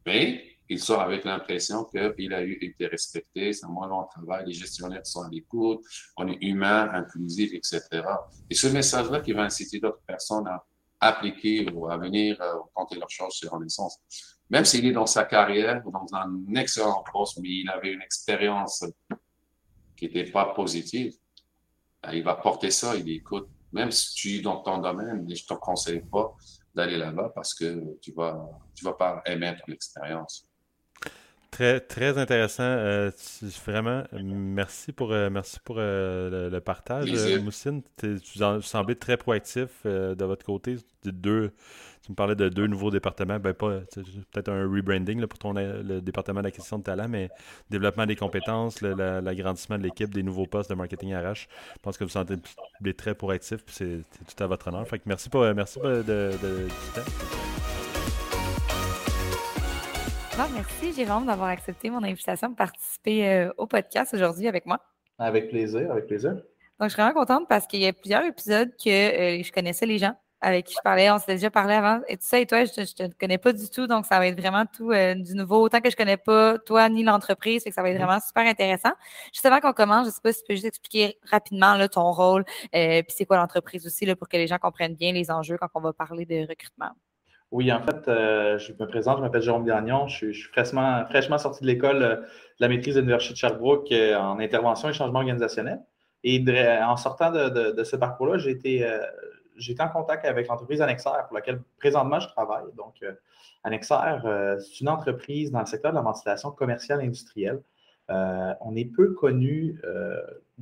Mais 0.06 0.51
il 0.72 0.80
sort 0.80 1.00
avec 1.00 1.24
l'impression 1.24 1.84
qu'il 1.84 2.32
a 2.32 2.42
été 2.42 2.86
respecté, 2.86 3.52
c'est 3.52 3.66
un 3.66 3.70
bon 3.70 4.04
travail, 4.04 4.46
les 4.46 4.52
gestionnaires 4.52 5.06
sont 5.06 5.22
à 5.22 5.28
l'écoute, 5.30 5.80
on 6.16 6.28
est 6.28 6.38
humain, 6.42 6.90
inclusif, 6.92 7.52
etc. 7.52 8.02
Et 8.50 8.54
ce 8.54 8.66
message-là 8.68 9.20
qui 9.20 9.32
va 9.32 9.42
inciter 9.42 9.78
d'autres 9.80 10.02
personnes 10.06 10.46
à 10.46 10.64
appliquer 11.00 11.68
ou 11.72 11.88
à 11.88 11.96
venir 11.96 12.40
euh, 12.40 12.54
tenter 12.76 12.96
leur 12.96 13.10
chance 13.10 13.38
chez 13.38 13.48
Renaissance 13.48 13.98
même 14.52 14.66
s'il 14.66 14.84
est 14.84 14.92
dans 14.92 15.06
sa 15.06 15.24
carrière, 15.24 15.82
dans 15.82 16.06
un 16.12 16.54
excellent 16.56 17.02
poste, 17.10 17.38
mais 17.40 17.48
il 17.48 17.70
avait 17.70 17.94
une 17.94 18.02
expérience 18.02 18.84
qui 19.96 20.04
n'était 20.04 20.30
pas 20.30 20.52
positive, 20.52 21.14
ben, 22.02 22.12
il 22.12 22.22
va 22.22 22.34
porter 22.34 22.70
ça, 22.70 22.94
il 22.94 23.02
dit, 23.02 23.14
écoute, 23.14 23.48
même 23.72 23.90
si 23.90 24.14
tu 24.14 24.36
es 24.36 24.40
dans 24.42 24.58
ton 24.58 24.76
domaine, 24.76 25.24
je 25.26 25.42
ne 25.42 25.48
te 25.48 25.54
conseille 25.54 26.02
pas 26.02 26.36
d'aller 26.74 26.98
là-bas 26.98 27.32
parce 27.34 27.54
que 27.54 27.98
tu 28.02 28.12
vas, 28.12 28.46
tu 28.74 28.84
vas 28.84 28.92
pas 28.92 29.22
aimer 29.24 29.54
ton 29.64 29.72
expérience. 29.72 30.46
Très, 31.52 31.80
très 31.80 32.16
intéressant. 32.16 32.62
Euh, 32.62 33.10
vraiment, 33.66 34.04
merci 34.22 34.90
pour, 34.90 35.12
euh, 35.12 35.28
merci 35.28 35.58
pour 35.62 35.76
euh, 35.78 36.48
le, 36.48 36.60
partage, 36.60 37.12
Moussine. 37.42 37.82
Tu 37.98 38.18
semblais 38.62 38.94
très 38.94 39.18
proactif 39.18 39.68
de 39.84 40.24
votre 40.24 40.46
côté. 40.46 40.76
De 41.04 41.10
deux, 41.10 41.52
tu 42.06 42.10
me 42.10 42.16
parlais 42.16 42.36
de 42.36 42.48
deux 42.48 42.66
nouveaux 42.68 42.90
départements, 42.90 43.38
ben 43.38 43.52
pas 43.52 43.80
peut-être 43.94 44.48
un 44.48 44.62
rebranding 44.62 45.26
pour 45.26 45.38
ton 45.38 45.52
le 45.52 46.00
département 46.00 46.40
d'acquisition 46.40 46.78
de 46.78 46.84
talent, 46.84 47.08
mais 47.08 47.28
développement 47.68 48.06
des 48.06 48.16
compétences, 48.16 48.80
l'agrandissement 48.80 49.76
de 49.76 49.82
l'équipe, 49.82 50.14
des 50.14 50.22
nouveaux 50.22 50.46
postes 50.46 50.70
de 50.70 50.74
marketing 50.74 51.14
RH. 51.14 51.34
Je 51.34 51.80
pense 51.82 51.98
que 51.98 52.04
vous 52.04 52.10
sentez 52.10 52.36
très 52.96 53.14
proactif, 53.14 53.60
c'est 53.66 54.04
tout 54.26 54.42
à 54.42 54.46
votre 54.46 54.68
honneur. 54.68 54.88
Fait 54.88 54.98
que 54.98 55.04
merci 55.06 55.28
pour, 55.28 55.42
merci 55.54 55.78
de, 55.80 56.02
de, 56.02 56.32
du 56.32 56.92
temps. 56.94 57.81
Merci 60.54 60.92
Jérôme 60.92 61.26
d'avoir 61.26 61.48
accepté 61.48 61.90
mon 61.90 62.02
invitation 62.02 62.48
de 62.48 62.54
participer 62.54 63.28
euh, 63.28 63.52
au 63.58 63.66
podcast 63.66 64.14
aujourd'hui 64.14 64.48
avec 64.48 64.66
moi. 64.66 64.80
Avec 65.18 65.50
plaisir, 65.50 65.90
avec 65.90 66.06
plaisir. 66.06 66.32
Donc, 66.32 66.88
je 66.88 66.94
suis 66.94 67.02
vraiment 67.02 67.18
contente 67.18 67.48
parce 67.48 67.66
qu'il 67.66 67.80
y 67.80 67.86
a 67.86 67.92
plusieurs 67.92 68.24
épisodes 68.24 68.70
que 68.82 68.90
euh, 68.90 69.42
je 69.42 69.52
connaissais 69.52 69.86
les 69.86 69.98
gens 69.98 70.16
avec 70.40 70.66
qui 70.66 70.74
je 70.74 70.82
parlais. 70.82 71.10
On 71.10 71.18
s'était 71.18 71.34
déjà 71.34 71.50
parlé 71.50 71.74
avant 71.74 72.00
et 72.08 72.16
tout 72.16 72.26
ça. 72.26 72.40
Et 72.40 72.46
toi, 72.46 72.64
je 72.64 72.80
ne 72.80 73.08
te 73.08 73.14
connais 73.18 73.38
pas 73.38 73.52
du 73.52 73.68
tout. 73.70 73.86
Donc, 73.86 74.06
ça 74.06 74.18
va 74.18 74.26
être 74.26 74.38
vraiment 74.38 74.64
tout 74.66 74.90
euh, 74.90 75.14
du 75.14 75.34
nouveau. 75.34 75.62
Autant 75.62 75.80
que 75.80 75.88
je 75.88 75.94
ne 75.94 75.98
connais 75.98 76.16
pas 76.16 76.58
toi 76.58 76.88
ni 76.88 77.04
l'entreprise. 77.04 77.62
que 77.62 77.72
ça 77.72 77.82
va 77.82 77.90
être 77.90 77.96
mm-hmm. 77.96 78.04
vraiment 78.04 78.20
super 78.20 78.44
intéressant. 78.44 78.92
Juste 79.32 79.46
avant 79.46 79.60
qu'on 79.60 79.72
commence, 79.72 80.04
je 80.04 80.08
ne 80.08 80.14
sais 80.14 80.20
pas 80.22 80.32
si 80.32 80.40
tu 80.40 80.46
peux 80.48 80.54
juste 80.54 80.66
expliquer 80.66 81.18
rapidement 81.30 81.74
là, 81.74 81.88
ton 81.88 82.10
rôle. 82.10 82.44
Euh, 82.74 83.02
puis 83.02 83.14
c'est 83.16 83.26
quoi 83.26 83.36
l'entreprise 83.36 83.86
aussi 83.86 84.04
là, 84.04 84.16
pour 84.16 84.28
que 84.28 84.36
les 84.36 84.48
gens 84.48 84.58
comprennent 84.58 84.96
bien 84.96 85.12
les 85.12 85.30
enjeux 85.30 85.56
quand 85.58 85.68
on 85.74 85.80
va 85.80 85.92
parler 85.92 86.26
de 86.26 86.40
recrutement. 86.48 86.90
Oui, 87.52 87.70
en 87.70 87.82
fait, 87.82 88.08
euh, 88.08 88.58
je 88.58 88.72
me 88.72 88.86
présente, 88.86 89.18
je 89.18 89.22
m'appelle 89.22 89.42
Jérôme 89.42 89.66
Gagnon, 89.66 90.08
je 90.08 90.32
suis, 90.32 90.42
fraîchement, 90.42 91.38
sorti 91.38 91.62
de 91.62 91.66
l'école 91.66 92.00
de 92.00 92.24
la 92.60 92.68
maîtrise 92.68 92.94
de 92.94 93.00
l'Université 93.00 93.34
de 93.34 93.38
Sherbrooke 93.38 93.92
en 93.92 94.40
intervention 94.40 94.88
et 94.88 94.94
changement 94.94 95.18
organisationnel. 95.18 95.80
Et 96.24 96.42
en 96.82 96.96
sortant 96.96 97.30
de, 97.30 97.84
ce 97.84 97.96
parcours-là, 97.96 98.38
j'ai 98.38 98.50
été, 98.50 98.88
en 99.80 99.88
contact 99.88 100.24
avec 100.24 100.48
l'entreprise 100.48 100.80
Annexaire 100.80 101.26
pour 101.28 101.34
laquelle 101.36 101.60
présentement 101.78 102.20
je 102.20 102.28
travaille. 102.28 102.72
Donc, 102.76 102.94
euh, 103.02 103.12
Annexaire, 103.64 104.22
euh, 104.24 104.58
c'est 104.58 104.80
une 104.80 104.88
entreprise 104.88 105.50
dans 105.50 105.60
le 105.60 105.66
secteur 105.66 105.92
de 105.92 105.96
la 105.96 106.02
ventilation 106.02 106.50
commerciale 106.50 107.00
industrielle. 107.00 107.62
Euh, 108.10 108.54
on 108.60 108.74
est 108.74 108.84
peu 108.84 109.12
connu 109.12 109.78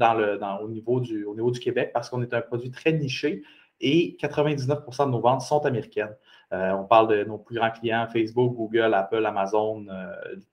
au 0.01 0.68
niveau 0.68 1.01
du 1.01 1.61
Québec 1.61 1.91
parce 1.95 2.11
qu'on 2.11 2.22
est 2.22 2.34
un 2.34 2.41
produit 2.41 2.70
très 2.70 2.93
niché 2.93 3.43
et 3.80 4.16
99% 4.20 5.07
de 5.07 5.11
nos 5.11 5.20
ventes 5.20 5.43
sont 5.43 5.64
américaines. 5.64 6.14
On 6.53 6.84
parle 6.84 7.09
de 7.09 7.24
nos 7.24 7.38
plus 7.38 7.57
grands 7.57 7.70
clients, 7.70 8.07
Facebook, 8.12 8.55
Google, 8.57 8.92
Apple, 8.94 9.24
Amazon, 9.24 9.86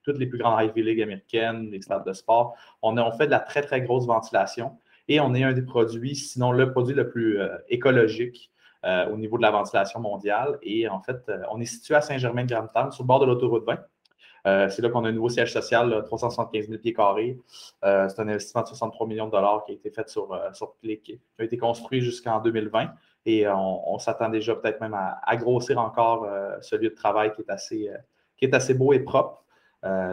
toutes 0.04 0.18
les 0.18 0.26
plus 0.26 0.38
grandes 0.38 0.62
Ivy 0.62 0.82
League 0.82 1.02
américaines, 1.02 1.70
les 1.70 1.80
stades 1.82 2.04
de 2.06 2.12
sport. 2.12 2.54
On, 2.82 2.94
fait 3.12 3.26
de 3.26 3.32
la 3.32 3.40
très, 3.40 3.62
très 3.62 3.80
grosse 3.80 4.06
ventilation. 4.06 4.78
Et 5.08 5.20
on 5.20 5.34
est 5.34 5.42
un 5.42 5.52
des 5.52 5.62
produits, 5.62 6.14
sinon 6.14 6.52
le 6.52 6.70
produit 6.70 6.94
le 6.94 7.08
plus 7.08 7.40
euh, 7.40 7.56
écologique 7.68 8.52
euh, 8.84 9.08
au 9.08 9.16
niveau 9.16 9.38
de 9.38 9.42
la 9.42 9.50
ventilation 9.50 10.00
mondiale. 10.00 10.58
Et 10.62 10.86
en 10.88 11.00
fait, 11.00 11.22
euh, 11.28 11.42
on 11.50 11.60
est 11.60 11.66
situé 11.66 11.94
à 11.94 12.02
Saint-Germain-de-Grande-Terre, 12.02 12.92
sur 12.92 13.04
le 13.04 13.06
bord 13.08 13.20
de 13.20 13.26
l'autoroute 13.26 13.64
20. 13.64 14.68
c'est 14.68 14.82
là 14.82 14.90
qu'on 14.90 15.04
a 15.04 15.08
un 15.08 15.12
nouveau 15.12 15.30
siège 15.30 15.52
social, 15.52 16.04
375 16.04 16.68
000 16.68 16.78
pieds 16.78 16.92
carrés. 16.92 17.38
c'est 17.82 18.20
un 18.20 18.28
investissement 18.28 18.62
de 18.62 18.68
63 18.68 19.06
millions 19.06 19.26
de 19.26 19.32
dollars 19.32 19.64
qui 19.64 19.72
a 19.72 19.74
été 19.74 19.90
fait 19.90 20.08
sur, 20.08 20.40
sur 20.52 20.74
qui 20.80 21.20
a 21.38 21.44
été 21.44 21.56
construit 21.56 22.00
jusqu'en 22.00 22.40
2020. 22.40 22.90
Et 23.30 23.46
on, 23.46 23.98
s'attend 23.98 24.30
déjà 24.30 24.54
peut-être 24.54 24.80
même 24.80 24.94
à, 24.94 25.36
grossir 25.36 25.78
encore 25.78 26.26
ce 26.62 26.76
lieu 26.76 26.88
de 26.88 26.94
travail 26.94 27.32
qui 27.34 27.42
est 27.42 27.50
assez, 27.50 27.90
qui 28.36 28.46
est 28.46 28.54
assez 28.54 28.72
beau 28.72 28.94
et 28.94 29.00
propre. 29.00 29.44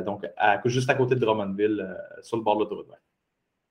donc, 0.05 0.27
juste 0.65 0.89
à 0.89 0.95
côté 0.95 1.15
de 1.15 1.21
Drummondville, 1.21 1.97
sur 2.21 2.35
le 2.35 2.43
bord 2.43 2.55
de 2.55 2.61
l'autoroute 2.61 2.89
20. 2.89 2.95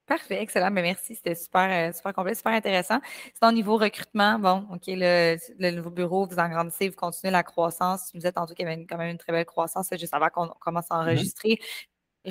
Parfait, 0.07 0.43
excellent. 0.43 0.71
Mais 0.71 0.83
ben, 0.83 0.89
merci, 0.89 1.15
c'était 1.15 1.35
super, 1.35 1.89
euh, 1.89 1.93
super 1.93 2.13
complet, 2.13 2.35
super 2.35 2.53
intéressant. 2.53 3.01
C'est 3.33 3.47
au 3.47 3.53
niveau 3.53 3.79
recrutement. 3.79 4.39
Bon, 4.39 4.67
OK, 4.71 4.83
le, 4.89 5.37
le, 5.59 5.71
nouveau 5.71 5.91
bureau, 5.91 6.27
vous 6.27 6.39
agrandissez, 6.39 6.91
vous 6.91 6.95
continuez 6.95 7.31
la 7.31 7.43
croissance. 7.43 8.11
Vous 8.15 8.27
êtes 8.27 8.37
en 8.37 8.45
tout 8.47 8.53
qu'il 8.53 8.69
y 8.69 8.71
avait 8.71 8.85
quand 8.85 8.99
même 8.99 9.11
une 9.11 9.19
très 9.19 9.33
belle 9.33 9.47
croissance 9.47 9.89
juste 9.99 10.13
avant 10.13 10.29
qu'on 10.29 10.49
commence 10.61 10.91
à 10.91 10.97
mm-hmm. 10.97 11.03
enregistrer. 11.03 11.59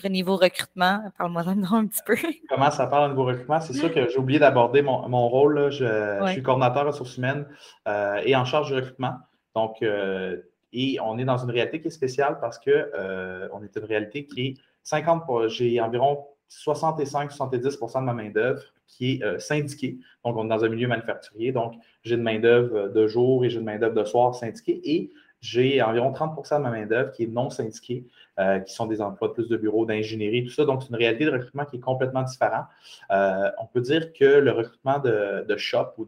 Niveau 0.10 0.36
recrutement? 0.36 1.04
Parle-moi 1.18 1.44
un 1.48 1.88
petit 1.88 2.02
peu. 2.06 2.16
Comment 2.50 2.72
ça 2.72 2.88
parle 2.88 3.06
au 3.06 3.10
niveau 3.10 3.26
recrutement? 3.26 3.60
C'est 3.62 3.74
sûr 3.74 3.94
que 3.94 4.10
j'ai 4.10 4.18
oublié 4.18 4.40
d'aborder 4.40 4.82
mon, 4.82 5.28
rôle. 5.28 5.72
Je, 5.72 6.30
suis 6.32 6.44
coordinateur 6.44 6.88
ressources 6.88 7.18
humaines 7.18 7.46
euh, 7.88 8.22
et 8.26 8.36
en 8.36 8.46
charge 8.46 8.68
du 8.70 8.76
recrutement. 8.76 9.16
Donc, 9.56 9.82
euh, 9.82 10.38
et 10.72 10.98
on 11.04 11.18
est 11.18 11.26
dans 11.26 11.38
une 11.38 11.52
réalité 11.52 11.80
qui 11.80 11.88
est 11.88 11.92
spéciale 11.92 12.40
parce 12.42 12.58
qu'on 12.58 12.72
euh, 12.72 13.48
est 13.64 13.76
une 13.76 13.86
réalité 13.86 14.26
qui 14.26 14.42
est 14.42 14.54
50 14.82 15.24
j'ai 15.50 15.80
environ 15.80 16.26
65-70% 16.50 18.02
de 18.02 18.06
ma 18.06 18.14
main-d'œuvre 18.14 18.62
qui 18.88 19.14
est 19.14 19.40
syndiquée. 19.40 19.98
Donc, 20.24 20.38
on 20.38 20.46
est 20.46 20.50
dans 20.50 20.64
un 20.64 20.70
milieu 20.70 20.88
manufacturier. 20.88 21.52
Donc, 21.52 21.74
j'ai 22.04 22.16
une 22.16 22.22
main-d'œuvre 22.22 22.90
de 22.90 23.08
jour 23.08 23.46
et 23.46 23.50
j'ai 23.50 23.60
une 23.60 23.66
main-d'œuvre 23.66 23.96
de 23.96 24.04
soir 24.04 24.36
syndiquée. 24.36 24.82
Et 24.84 25.12
j'ai 25.44 25.82
environ 25.82 26.14
30% 26.14 26.60
de 26.60 26.64
ma 26.64 26.72
main-d'œuvre 26.72 27.12
qui 27.12 27.24
est 27.24 27.28
non 27.28 27.50
syndiquée, 27.50 28.06
euh, 28.40 28.60
qui 28.60 28.74
sont 28.74 28.86
des 28.86 29.02
emplois 29.02 29.28
de 29.28 29.34
plus 29.34 29.50
de 29.50 29.58
bureaux, 29.58 29.86
d'ingénierie, 29.86 30.46
tout 30.46 30.52
ça. 30.52 30.64
Donc, 30.64 30.82
c'est 30.82 30.90
une 30.90 30.96
réalité 30.96 31.26
de 31.26 31.32
recrutement 31.32 31.66
qui 31.66 31.76
est 31.76 31.82
complètement 31.82 32.24
différente. 32.24 32.66
Euh, 33.12 33.52
on 33.60 33.66
peut 33.66 33.82
dire 33.82 34.14
que 34.14 34.24
le 34.24 34.52
recrutement 34.52 35.00
de, 35.00 35.56
shop 35.58 35.96
ou 35.98 36.08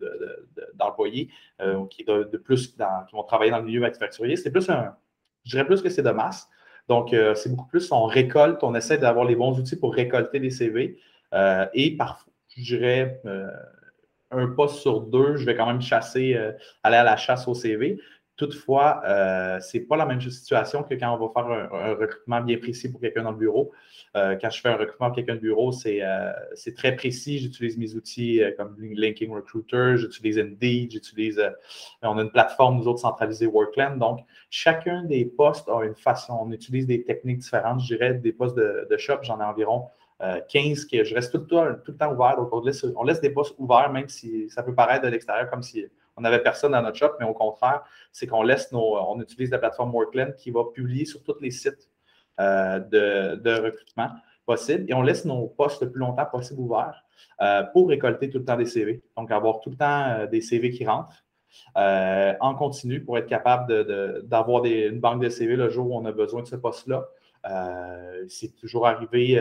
d'employés 0.75 1.27
euh, 1.61 1.85
qui, 1.87 2.05
de, 2.05 2.37
plus 2.37 2.67
qui 2.67 2.77
vont 3.11 3.23
travailler 3.23 3.51
dans 3.51 3.59
le 3.59 3.65
milieu 3.65 3.81
manufacturier, 3.81 4.37
c'est 4.37 4.51
plus 4.51 4.69
un. 4.69 4.95
Je 5.43 5.51
dirais 5.51 5.65
plus 5.65 5.81
que 5.81 5.89
c'est 5.89 6.01
de 6.01 6.11
masse. 6.11 6.47
Donc, 6.87 7.13
c'est 7.35 7.49
beaucoup 7.49 7.67
plus 7.67 7.91
on 7.91 8.05
récolte, 8.05 8.63
on 8.63 8.73
essaie 8.73 8.99
d'avoir 8.99 9.25
les 9.25 9.35
bons 9.35 9.59
outils 9.59 9.75
pour 9.75 9.93
récolter 9.93 10.39
des 10.39 10.51
CV. 10.51 10.97
et 11.73 11.97
parfois, 11.97 12.31
je 12.55 12.77
dirais 12.77 13.21
un 14.31 14.47
poste 14.47 14.77
sur 14.77 15.01
deux, 15.01 15.35
je 15.35 15.45
vais 15.45 15.55
quand 15.55 15.65
même 15.65 15.81
chasser, 15.81 16.35
aller 16.83 16.95
à 16.95 17.03
la 17.03 17.17
chasse 17.17 17.47
au 17.47 17.53
CV. 17.53 17.99
Toutefois, 18.37 19.01
euh, 19.07 19.61
ce 19.61 19.77
n'est 19.77 19.83
pas 19.85 19.95
la 19.95 20.05
même 20.05 20.19
situation 20.19 20.83
que 20.83 20.93
quand 20.95 21.17
on 21.17 21.25
va 21.25 21.31
faire 21.33 21.73
un, 21.73 21.93
recrutement 21.93 22.41
bien 22.41 22.57
précis 22.57 22.91
pour 22.91 22.99
quelqu'un 22.99 23.23
dans 23.23 23.31
le 23.31 23.37
bureau. 23.37 23.71
Euh, 24.17 24.35
quand 24.41 24.49
je 24.49 24.59
fais 24.59 24.67
un 24.67 24.75
recrutement 24.75 25.07
pour 25.07 25.15
quelqu'un 25.15 25.35
de 25.35 25.39
bureau, 25.39 25.71
c'est 25.71 26.03
euh, 26.03 26.33
très 26.75 26.97
précis. 26.97 27.39
J'utilise 27.39 27.77
mes 27.77 27.95
outils 27.95 28.41
comme 28.57 28.75
Linking 28.77 29.31
Recruiter, 29.31 29.95
j'utilise 29.95 30.37
Indeed, 30.37 30.91
j'utilise. 30.91 31.41
on 32.01 32.17
a 32.17 32.21
une 32.21 32.31
plateforme, 32.31 32.77
nous 32.77 32.87
autres, 32.89 32.99
centralisée 32.99 33.47
Workland. 33.47 33.99
Donc, 33.99 34.19
chacun 34.49 35.03
des 35.03 35.23
postes 35.23 35.69
a 35.69 35.85
une 35.85 35.95
façon. 35.95 36.37
On 36.41 36.51
utilise 36.51 36.87
des 36.87 37.05
techniques 37.05 37.37
différentes. 37.37 37.79
Je 37.79 37.95
dirais 37.95 38.15
des 38.15 38.33
postes 38.33 38.57
de, 38.57 38.97
shop, 38.97 39.19
j'en 39.21 39.39
ai 39.39 39.45
environ 39.45 39.85
15 40.19 40.85
que 40.85 41.05
je 41.05 41.15
reste 41.15 41.31
tout 41.31 41.39
le 41.39 41.47
temps, 41.47 41.73
tout 41.85 41.93
le 41.93 41.97
temps 41.97 42.13
ouvert. 42.13 42.35
Donc, 42.35 42.49
on 42.51 43.03
laisse 43.03 43.21
des 43.21 43.29
postes 43.29 43.55
ouverts, 43.59 43.93
même 43.93 44.09
si 44.09 44.49
ça 44.49 44.61
peut 44.61 44.75
paraître 44.75 45.05
de 45.05 45.09
l'extérieur 45.09 45.49
comme 45.49 45.63
si 45.63 45.85
on 46.17 46.21
n'avait 46.21 46.41
personne 46.41 46.71
dans 46.71 46.81
notre 46.81 46.97
shop, 46.97 47.13
mais 47.19 47.25
au 47.25 47.33
contraire, 47.33 47.83
c'est 48.11 48.27
qu'on 48.27 48.43
laisse 48.43 48.71
nos, 48.71 48.97
on 48.97 49.19
utilise 49.21 49.51
la 49.51 49.57
plateforme 49.57 49.93
Workland 49.93 50.35
qui 50.35 50.51
va 50.51 50.63
publier 50.73 51.05
sur 51.05 51.23
tous 51.23 51.39
les 51.41 51.51
sites 51.51 51.89
euh, 52.39 52.79
de, 52.79 53.61
recrutement 53.61 54.09
possible 54.45 54.85
et 54.89 54.93
on 54.93 55.01
laisse 55.01 55.25
nos 55.25 55.47
postes 55.47 55.81
le 55.81 55.89
plus 55.89 55.99
longtemps 55.99 56.25
possible 56.25 56.59
ouverts 56.59 57.03
euh, 57.41 57.63
pour 57.71 57.87
récolter 57.89 58.29
tout 58.29 58.39
le 58.39 58.45
temps 58.45 58.57
des 58.57 58.65
CV. 58.65 59.01
Donc, 59.17 59.31
avoir 59.31 59.61
tout 59.61 59.69
le 59.69 59.77
temps 59.77 60.03
euh, 60.09 60.27
des 60.27 60.41
CV 60.41 60.71
qui 60.71 60.85
rentrent. 60.85 61.23
en 61.75 62.55
continu 62.55 63.03
pour 63.03 63.17
être 63.17 63.27
capable 63.27 64.21
d'avoir 64.27 64.65
une 64.65 64.99
banque 64.99 65.21
de 65.21 65.29
CV 65.29 65.55
le 65.55 65.69
jour 65.69 65.89
où 65.89 65.97
on 65.97 66.05
a 66.05 66.11
besoin 66.11 66.41
de 66.41 66.47
ce 66.47 66.57
poste-là. 66.57 67.07
c'est 68.27 68.55
toujours 68.55 68.87
arrivé. 68.87 69.31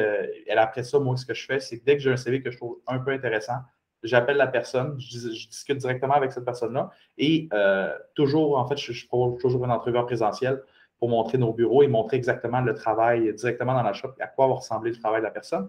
et 0.47 0.53
après 0.53 0.85
ça, 0.85 0.99
moi, 1.01 1.17
ce 1.17 1.27
que 1.27 1.35
je 1.35 1.45
fais, 1.45 1.59
c'est 1.59 1.85
dès 1.85 1.97
que 1.97 2.03
j'ai 2.03 2.13
un 2.13 2.17
CV 2.17 2.41
que 2.43 2.51
je 2.53 2.57
trouve 2.57 2.79
un 2.87 3.01
peu 3.01 3.11
intéressant, 3.11 3.59
j'appelle 4.05 4.37
la 4.37 4.47
personne, 4.47 4.97
je, 4.99 5.29
discute 5.49 5.79
directement 5.79 6.15
avec 6.15 6.33
cette 6.33 6.45
personne-là 6.45 6.91
et 7.19 7.49
euh, 7.53 7.93
toujours, 8.15 8.59
en 8.59 8.67
fait, 8.67 8.77
je, 8.77 8.93
je 8.93 9.07
toujours 9.09 9.65
une 9.65 9.71
entrevue 9.71 9.99
en 9.99 10.05
présentiel 10.05 10.63
pour 10.99 11.09
montrer 11.09 11.39
nos 11.39 11.53
bureaux 11.53 11.83
et 11.83 11.89
montrer 11.89 12.17
exactement 12.17 12.61
le 12.61 12.75
travail 12.75 13.33
directement 13.35 13.75
dans 13.75 13.83
la 13.83 13.93
shop, 13.93 14.13
à 14.21 14.27
quoi 14.27 14.47
va 14.47 14.55
ressembler 14.55 14.93
le 14.93 14.99
travail 14.99 15.21
de 15.21 15.25
la 15.25 15.31
personne. 15.31 15.69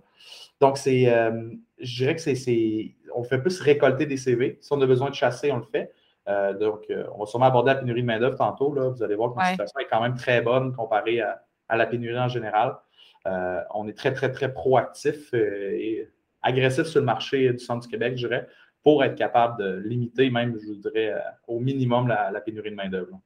Donc, 0.61 0.77
c'est, 0.77 1.11
euh, 1.11 1.49
je 1.79 1.95
dirais 1.95 2.15
que 2.15 2.21
c'est, 2.21 2.95
on 3.13 3.23
fait 3.23 3.39
plus 3.39 3.59
récolter 3.59 4.05
des 4.05 4.17
CV. 4.17 4.59
Si 4.61 4.71
on 4.71 4.81
a 4.81 4.85
besoin 4.85 5.09
de 5.09 5.15
chasser, 5.15 5.51
on 5.51 5.57
le 5.57 5.63
fait. 5.63 5.91
Euh, 6.27 6.53
donc, 6.53 6.85
on 7.13 7.19
va 7.19 7.25
sûrement 7.25 7.47
aborder 7.47 7.73
la 7.73 7.79
pénurie 7.79 8.01
de 8.01 8.07
main-d'œuvre 8.07 8.37
tantôt. 8.37 8.73
Là. 8.73 8.89
Vous 8.89 9.01
allez 9.01 9.15
voir 9.15 9.33
que 9.33 9.39
la 9.39 9.49
situation 9.49 9.79
est 9.79 9.87
quand 9.89 10.01
même 10.01 10.15
très 10.15 10.41
bonne 10.41 10.73
comparée 10.73 11.21
à, 11.21 11.41
à 11.69 11.77
la 11.77 11.85
pénurie 11.85 12.19
en 12.19 12.27
général. 12.27 12.75
on 13.73 13.87
est 13.87 13.97
très, 13.97 14.13
très, 14.13 14.31
très 14.31 14.53
proactif 14.53 15.33
et 15.33 16.07
agressif 16.45 16.85
sur 16.85 17.01
le 17.01 17.05
marché 17.05 17.51
du 17.51 17.59
centre 17.59 17.81
du 17.81 17.87
Québec, 17.89 18.13
je 18.15 18.27
dirais, 18.27 18.47
pour 18.83 19.03
être 19.03 19.15
capable 19.15 19.61
de 19.61 19.79
limiter 19.87 20.29
même, 20.29 20.57
je 20.59 20.73
dirais, 20.73 21.13
euh, 21.13 21.19
au 21.47 21.59
minimum 21.59 22.07
la, 22.07 22.39
pénurie 22.39 22.69
de 22.69 22.75
main-d'œuvre. 22.75 23.19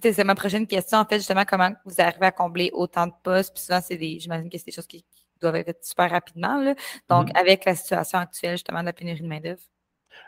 C'est 0.00 0.24
ma 0.24 0.34
prochaine 0.34 0.66
question, 0.66 0.98
en 0.98 1.04
fait, 1.04 1.16
justement, 1.16 1.44
comment 1.44 1.72
vous 1.84 2.00
arrivez 2.00 2.26
à 2.26 2.30
combler 2.30 2.70
autant 2.72 3.06
de 3.06 3.12
postes? 3.22 3.54
Puis 3.54 3.64
souvent, 3.64 3.80
c'est 3.82 3.96
des, 3.96 4.18
j'imagine 4.18 4.48
que 4.48 4.56
c'est 4.56 4.66
des 4.66 4.72
choses 4.72 4.86
qui, 4.86 5.04
doivent 5.40 5.56
être 5.56 5.84
super 5.84 6.08
rapidement. 6.08 6.62
Donc, 7.08 7.28
mm-hmm. 7.28 7.40
avec 7.40 7.64
la 7.64 7.74
situation 7.74 8.18
actuelle, 8.18 8.52
justement, 8.52 8.78
de 8.78 8.86
la 8.86 8.92
pénurie 8.92 9.22
de 9.22 9.26
main-d'œuvre. 9.26 9.62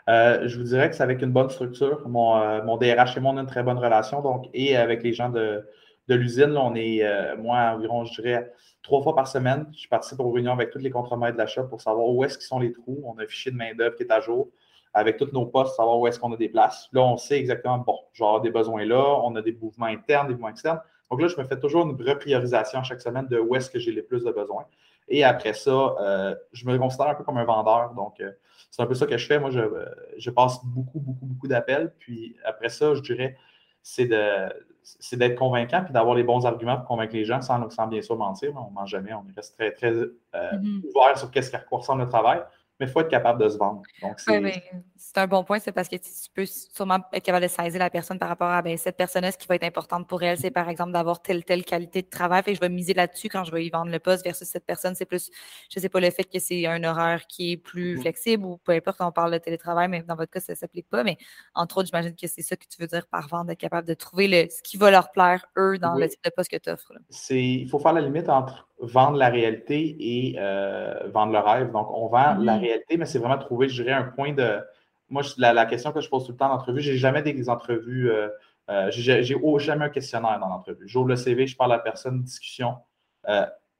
Euh, 0.09 0.45
je 0.45 0.57
vous 0.57 0.65
dirais 0.65 0.89
que 0.89 0.95
c'est 0.97 1.03
avec 1.03 1.21
une 1.21 1.31
bonne 1.31 1.49
structure. 1.49 2.05
Mon, 2.09 2.35
euh, 2.35 2.61
mon, 2.63 2.75
DRH 2.75 3.15
et 3.15 3.21
moi, 3.21 3.31
on 3.31 3.37
a 3.37 3.41
une 3.41 3.47
très 3.47 3.63
bonne 3.63 3.77
relation. 3.77 4.21
Donc, 4.21 4.49
et 4.53 4.75
avec 4.75 5.03
les 5.03 5.13
gens 5.13 5.29
de, 5.29 5.65
de 6.07 6.15
l'usine, 6.15 6.55
on 6.57 6.75
est, 6.75 7.03
moi, 7.37 7.57
environ, 7.75 8.05
je 8.05 8.21
dirais, 8.21 8.53
trois 8.83 9.01
fois 9.01 9.15
par 9.15 9.27
semaine. 9.27 9.71
Je 9.75 9.87
participe 9.87 10.19
aux 10.19 10.31
réunions 10.31 10.53
avec 10.53 10.69
tous 10.69 10.79
les 10.79 10.91
contremaîtres 10.91 11.33
de 11.33 11.39
l'achat 11.39 11.63
pour 11.63 11.81
savoir 11.81 12.07
où 12.07 12.23
est-ce 12.23 12.37
qu'ils 12.37 12.47
sont 12.47 12.59
les 12.59 12.71
trous. 12.71 13.01
On 13.05 13.17
a 13.17 13.23
un 13.23 13.27
fichier 13.27 13.51
de 13.51 13.57
main-d'œuvre 13.57 13.95
qui 13.95 14.03
est 14.03 14.11
à 14.11 14.21
jour 14.21 14.49
avec 14.93 15.17
tous 15.17 15.29
nos 15.33 15.45
postes, 15.45 15.75
savoir 15.75 15.99
où 15.99 16.07
est-ce 16.07 16.19
qu'on 16.19 16.31
a 16.31 16.37
des 16.37 16.47
places. 16.47 16.87
Là, 16.93 17.01
on 17.01 17.17
sait 17.17 17.37
exactement, 17.37 17.77
bon, 17.79 17.99
genre 18.13 18.39
des 18.39 18.49
besoins 18.49 18.85
là, 18.85 19.19
on 19.23 19.35
a 19.35 19.41
des 19.41 19.51
mouvements 19.51 19.87
internes, 19.87 20.27
des 20.27 20.33
mouvements 20.33 20.49
externes. 20.49 20.79
Donc 21.11 21.21
là, 21.21 21.27
je 21.27 21.37
me 21.37 21.43
fais 21.43 21.59
toujours 21.59 21.85
une 21.85 22.01
repriorisation 22.01 22.81
chaque 22.81 23.01
semaine 23.01 23.27
de 23.27 23.37
où 23.37 23.55
est-ce 23.55 23.69
que 23.69 23.77
j'ai 23.77 23.91
les 23.91 24.01
plus 24.01 24.23
de 24.23 24.31
besoins. 24.31 24.65
Et 25.09 25.23
après 25.23 25.53
ça, 25.53 25.95
euh, 25.99 26.33
je 26.53 26.65
me 26.65 26.77
considère 26.77 27.09
un 27.09 27.15
peu 27.15 27.23
comme 27.25 27.37
un 27.37 27.43
vendeur. 27.43 27.93
Donc, 27.93 28.21
euh, 28.21 28.31
c'est 28.71 28.81
un 28.81 28.85
peu 28.85 28.95
ça 28.95 29.05
que 29.05 29.17
je 29.17 29.27
fais. 29.27 29.37
Moi, 29.37 29.49
je, 29.49 29.59
je 30.17 30.29
passe 30.31 30.63
beaucoup, 30.63 30.99
beaucoup, 30.99 31.25
beaucoup 31.25 31.47
d'appels. 31.47 31.93
Puis 31.99 32.37
après 32.45 32.69
ça, 32.69 32.95
je 32.95 33.01
dirais, 33.01 33.35
c'est 33.83 34.05
de 34.05 34.49
c'est 34.85 35.17
d'être 35.17 35.35
convaincant 35.35 35.83
puis 35.83 35.93
d'avoir 35.93 36.15
les 36.15 36.23
bons 36.23 36.45
arguments 36.45 36.77
pour 36.77 36.85
convaincre 36.85 37.13
les 37.13 37.25
gens 37.25 37.41
sans, 37.41 37.69
sans 37.69 37.87
bien 37.87 38.01
sûr 38.01 38.17
mentir. 38.17 38.53
On 38.55 38.69
ne 38.69 38.75
ment 38.75 38.85
jamais, 38.85 39.13
on 39.13 39.23
reste 39.35 39.55
très, 39.55 39.71
très 39.71 39.91
euh, 39.91 40.11
mm-hmm. 40.33 40.89
ouvert 40.89 41.17
sur 41.17 41.31
qu'est-ce 41.31 41.49
qui 41.49 41.57
ressemble 41.71 42.03
le 42.03 42.07
travail 42.07 42.41
mais 42.79 42.87
il 42.87 42.91
faut 42.91 42.99
être 42.99 43.09
capable 43.09 43.41
de 43.41 43.49
se 43.49 43.57
vendre. 43.57 43.81
c'est 44.97 45.17
un 45.17 45.27
bon 45.27 45.43
point, 45.43 45.59
c'est 45.59 45.71
parce 45.71 45.87
que 45.87 45.95
tu 45.95 46.09
peux 46.33 46.45
sûrement 46.45 46.99
être 47.13 47.23
capable 47.23 47.43
de 47.43 47.49
saisir 47.49 47.79
la 47.79 47.89
personne 47.89 48.19
par 48.19 48.27
rapport 48.27 48.49
à 48.49 48.61
ben, 48.61 48.77
cette 48.77 48.97
personne-là, 48.97 49.31
ce 49.31 49.37
qui 49.37 49.47
va 49.47 49.55
être 49.55 49.63
importante 49.63 50.07
pour 50.07 50.21
elle, 50.23 50.37
c'est 50.37 50.51
par 50.51 50.67
exemple 50.67 50.91
d'avoir 50.91 51.21
telle, 51.21 51.45
telle 51.45 51.63
qualité 51.63 52.01
de 52.01 52.09
travail. 52.09 52.43
et 52.47 52.55
je 52.55 52.59
vais 52.59 52.69
miser 52.69 52.93
là-dessus 52.93 53.29
quand 53.29 53.43
je 53.43 53.51
vais 53.51 53.65
y 53.65 53.69
vendre 53.69 53.91
le 53.91 53.99
poste 53.99 54.25
versus 54.25 54.47
cette 54.47 54.65
personne. 54.65 54.95
C'est 54.95 55.05
plus, 55.05 55.29
je 55.69 55.79
ne 55.79 55.81
sais 55.81 55.89
pas, 55.89 55.99
le 55.99 56.09
fait 56.11 56.25
que 56.25 56.39
c'est 56.39 56.65
un 56.65 56.83
horaire 56.83 57.27
qui 57.27 57.53
est 57.53 57.57
plus 57.57 57.95
mm-hmm. 57.95 58.01
flexible 58.01 58.45
ou 58.45 58.57
peu 58.57 58.73
importe 58.73 58.97
quand 58.97 59.07
on 59.07 59.13
parle 59.13 59.31
de 59.31 59.37
télétravail, 59.37 59.87
mais 59.87 60.03
dans 60.03 60.15
votre 60.15 60.31
cas, 60.31 60.41
ça 60.41 60.53
ne 60.53 60.57
s'applique 60.57 60.89
pas. 60.89 61.03
Mais 61.03 61.17
entre 61.53 61.77
autres, 61.77 61.87
j'imagine 61.87 62.15
que 62.15 62.27
c'est 62.27 62.41
ça 62.41 62.55
que 62.55 62.65
tu 62.67 62.81
veux 62.81 62.87
dire 62.87 63.07
par 63.07 63.27
vendre, 63.27 63.51
être 63.51 63.59
capable 63.59 63.87
de 63.87 63.93
trouver 63.93 64.27
le, 64.27 64.49
ce 64.49 64.61
qui 64.61 64.77
va 64.77 64.91
leur 64.91 65.11
plaire, 65.11 65.45
eux, 65.57 65.77
dans 65.77 65.95
le 65.95 66.09
type 66.09 66.23
de 66.23 66.31
poste 66.35 66.51
que 66.51 66.57
tu 66.57 66.69
offres. 66.69 66.91
Il 67.29 67.69
faut 67.69 67.79
faire 67.79 67.93
la 67.93 68.01
limite 68.01 68.29
entre 68.29 68.67
vendre 68.79 69.17
la 69.17 69.29
réalité 69.29 69.95
et 69.99 70.35
euh, 70.37 71.07
vendre 71.13 71.33
le 71.33 71.39
rêve. 71.39 71.71
Donc, 71.71 71.89
on 71.91 72.07
vend 72.07 72.35
la 72.35 72.57
mm-hmm. 72.57 72.59
réalité, 72.59 72.97
mais 72.97 73.05
c'est 73.05 73.19
vraiment 73.19 73.37
trouver, 73.37 73.69
je 73.69 73.81
dirais, 73.81 73.95
un 73.95 74.03
point 74.03 74.33
de. 74.33 74.59
Moi, 75.09 75.21
la, 75.37 75.65
question 75.65 75.91
que 75.91 76.01
je 76.01 76.09
pose 76.09 76.25
tout 76.25 76.31
le 76.31 76.37
temps 76.37 76.51
en 76.51 76.55
entrevue, 76.55 76.81
j'ai 76.81 76.97
jamais 76.97 77.21
des 77.21 77.49
entrevues, 77.49 78.09
euh, 78.09 78.27
euh, 78.69 78.89
j'ai 78.89 79.23
jamais 79.23 79.85
un 79.85 79.89
questionnaire 79.89 80.39
dans 80.39 80.47
l'entrevue. 80.47 80.87
J'ouvre 80.87 81.09
le 81.09 81.15
CV, 81.15 81.45
je 81.45 81.55
parle 81.55 81.73
à 81.73 81.77
la 81.77 81.83
personne, 81.83 82.23
discussion. 82.23 82.75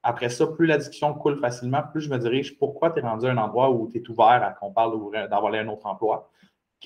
après 0.04 0.30
ça, 0.30 0.46
plus 0.46 0.68
la 0.68 0.78
discussion 0.78 1.14
coule 1.16 1.40
facilement, 1.40 1.82
plus 1.92 2.02
je 2.02 2.10
me 2.10 2.20
dirige 2.20 2.60
pourquoi 2.60 2.92
tu 2.92 3.00
es 3.00 3.02
rendu 3.02 3.26
à 3.26 3.32
un 3.32 3.38
endroit 3.38 3.72
où 3.72 3.90
tu 3.92 3.98
es 3.98 4.10
ouvert 4.10 4.44
à 4.44 4.52
qu'on 4.52 4.72
parle 4.72 4.94
d'avoir 5.30 5.52
un 5.54 5.68
autre 5.68 5.88
emploi? 5.88 6.30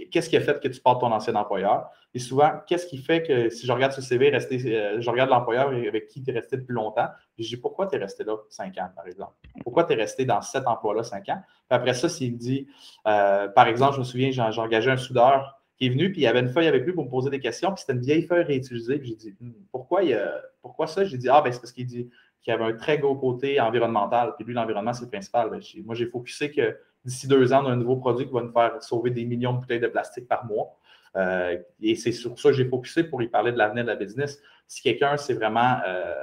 Qu'est-ce 0.07 0.29
qui 0.29 0.37
a 0.37 0.41
fait 0.41 0.59
que 0.59 0.67
tu 0.67 0.79
parles 0.79 0.99
ton 0.99 1.11
ancien 1.11 1.35
employeur? 1.35 1.89
Et 2.13 2.19
souvent, 2.19 2.51
qu'est-ce 2.67 2.87
qui 2.87 2.97
fait 2.97 3.21
que 3.23 3.49
si 3.49 3.67
je 3.67 3.71
regarde 3.71 3.91
ce 3.91 4.01
CV, 4.01 4.33
euh, 4.33 4.99
je 4.99 5.09
regarde 5.09 5.29
l'employeur 5.29 5.67
avec 5.69 6.07
qui 6.07 6.23
tu 6.23 6.31
es 6.31 6.33
resté 6.33 6.57
depuis 6.57 6.73
longtemps, 6.73 7.07
je 7.37 7.47
dis 7.47 7.57
pourquoi 7.57 7.87
tu 7.87 7.95
es 7.95 7.99
resté 7.99 8.23
là 8.23 8.35
cinq 8.49 8.77
ans, 8.77 8.89
par 8.95 9.05
exemple? 9.07 9.33
Pourquoi 9.63 9.83
tu 9.83 9.93
es 9.93 9.95
resté 9.95 10.25
dans 10.25 10.41
cet 10.41 10.67
emploi-là 10.67 11.03
cinq 11.03 11.29
ans? 11.29 11.41
Puis 11.45 11.75
après 11.75 11.93
ça, 11.93 12.09
s'il 12.09 12.33
me 12.33 12.37
dit, 12.37 12.67
euh, 13.07 13.47
par 13.49 13.67
exemple, 13.67 13.95
je 13.95 13.99
me 13.99 14.05
souviens, 14.05 14.31
j'ai 14.31 14.61
engagé 14.61 14.89
un 14.89 14.97
soudeur 14.97 15.59
qui 15.77 15.85
est 15.85 15.89
venu, 15.89 16.11
puis 16.11 16.21
il 16.21 16.23
y 16.23 16.27
avait 16.27 16.39
une 16.39 16.49
feuille 16.49 16.67
avec 16.67 16.83
lui 16.83 16.93
pour 16.93 17.05
me 17.05 17.09
poser 17.09 17.29
des 17.29 17.39
questions, 17.39 17.71
puis 17.71 17.81
c'était 17.81 17.93
une 17.93 18.01
vieille 18.01 18.23
feuille 18.23 18.43
réutilisée. 18.43 18.97
Puis 18.97 19.09
j'ai 19.09 19.15
dit, 19.15 19.35
hmm, 19.39 19.53
pourquoi, 19.71 20.03
il 20.03 20.19
pourquoi 20.61 20.87
ça? 20.87 21.05
J'ai 21.05 21.17
dit, 21.17 21.29
ah, 21.29 21.41
ben 21.41 21.51
c'est 21.51 21.59
parce 21.59 21.71
qu'il 21.71 21.85
dit 21.85 22.09
qu'il 22.41 22.53
avait 22.53 22.65
un 22.65 22.73
très 22.73 22.97
gros 22.97 23.15
côté 23.15 23.59
environnemental, 23.59 24.33
puis 24.35 24.45
lui, 24.45 24.53
l'environnement, 24.53 24.93
c'est 24.93 25.03
le 25.03 25.09
principal. 25.09 25.49
Ben, 25.49 25.61
moi, 25.85 25.95
j'ai 25.95 26.05
focusé 26.05 26.51
que 26.51 26.77
d'ici 27.05 27.27
deux 27.27 27.53
ans, 27.53 27.63
on 27.63 27.67
a 27.67 27.71
un 27.71 27.75
nouveau 27.75 27.97
produit 27.97 28.27
qui 28.27 28.33
va 28.33 28.41
nous 28.41 28.51
faire 28.51 28.81
sauver 28.81 29.11
des 29.11 29.25
millions 29.25 29.53
de 29.53 29.59
bouteilles 29.59 29.79
de 29.79 29.87
plastique 29.87 30.27
par 30.27 30.45
mois. 30.45 30.75
Euh, 31.15 31.57
et 31.81 31.95
c'est 31.95 32.11
sur 32.11 32.37
ça 32.39 32.49
que 32.49 32.55
j'ai 32.55 32.65
focusé 32.65 33.03
pour 33.03 33.21
y 33.21 33.27
parler 33.27 33.51
de 33.51 33.57
l'avenir 33.57 33.83
de 33.83 33.89
la 33.89 33.95
business. 33.95 34.41
Si 34.67 34.81
quelqu'un, 34.81 35.17
c'est 35.17 35.33
vraiment, 35.33 35.77
euh, 35.87 36.13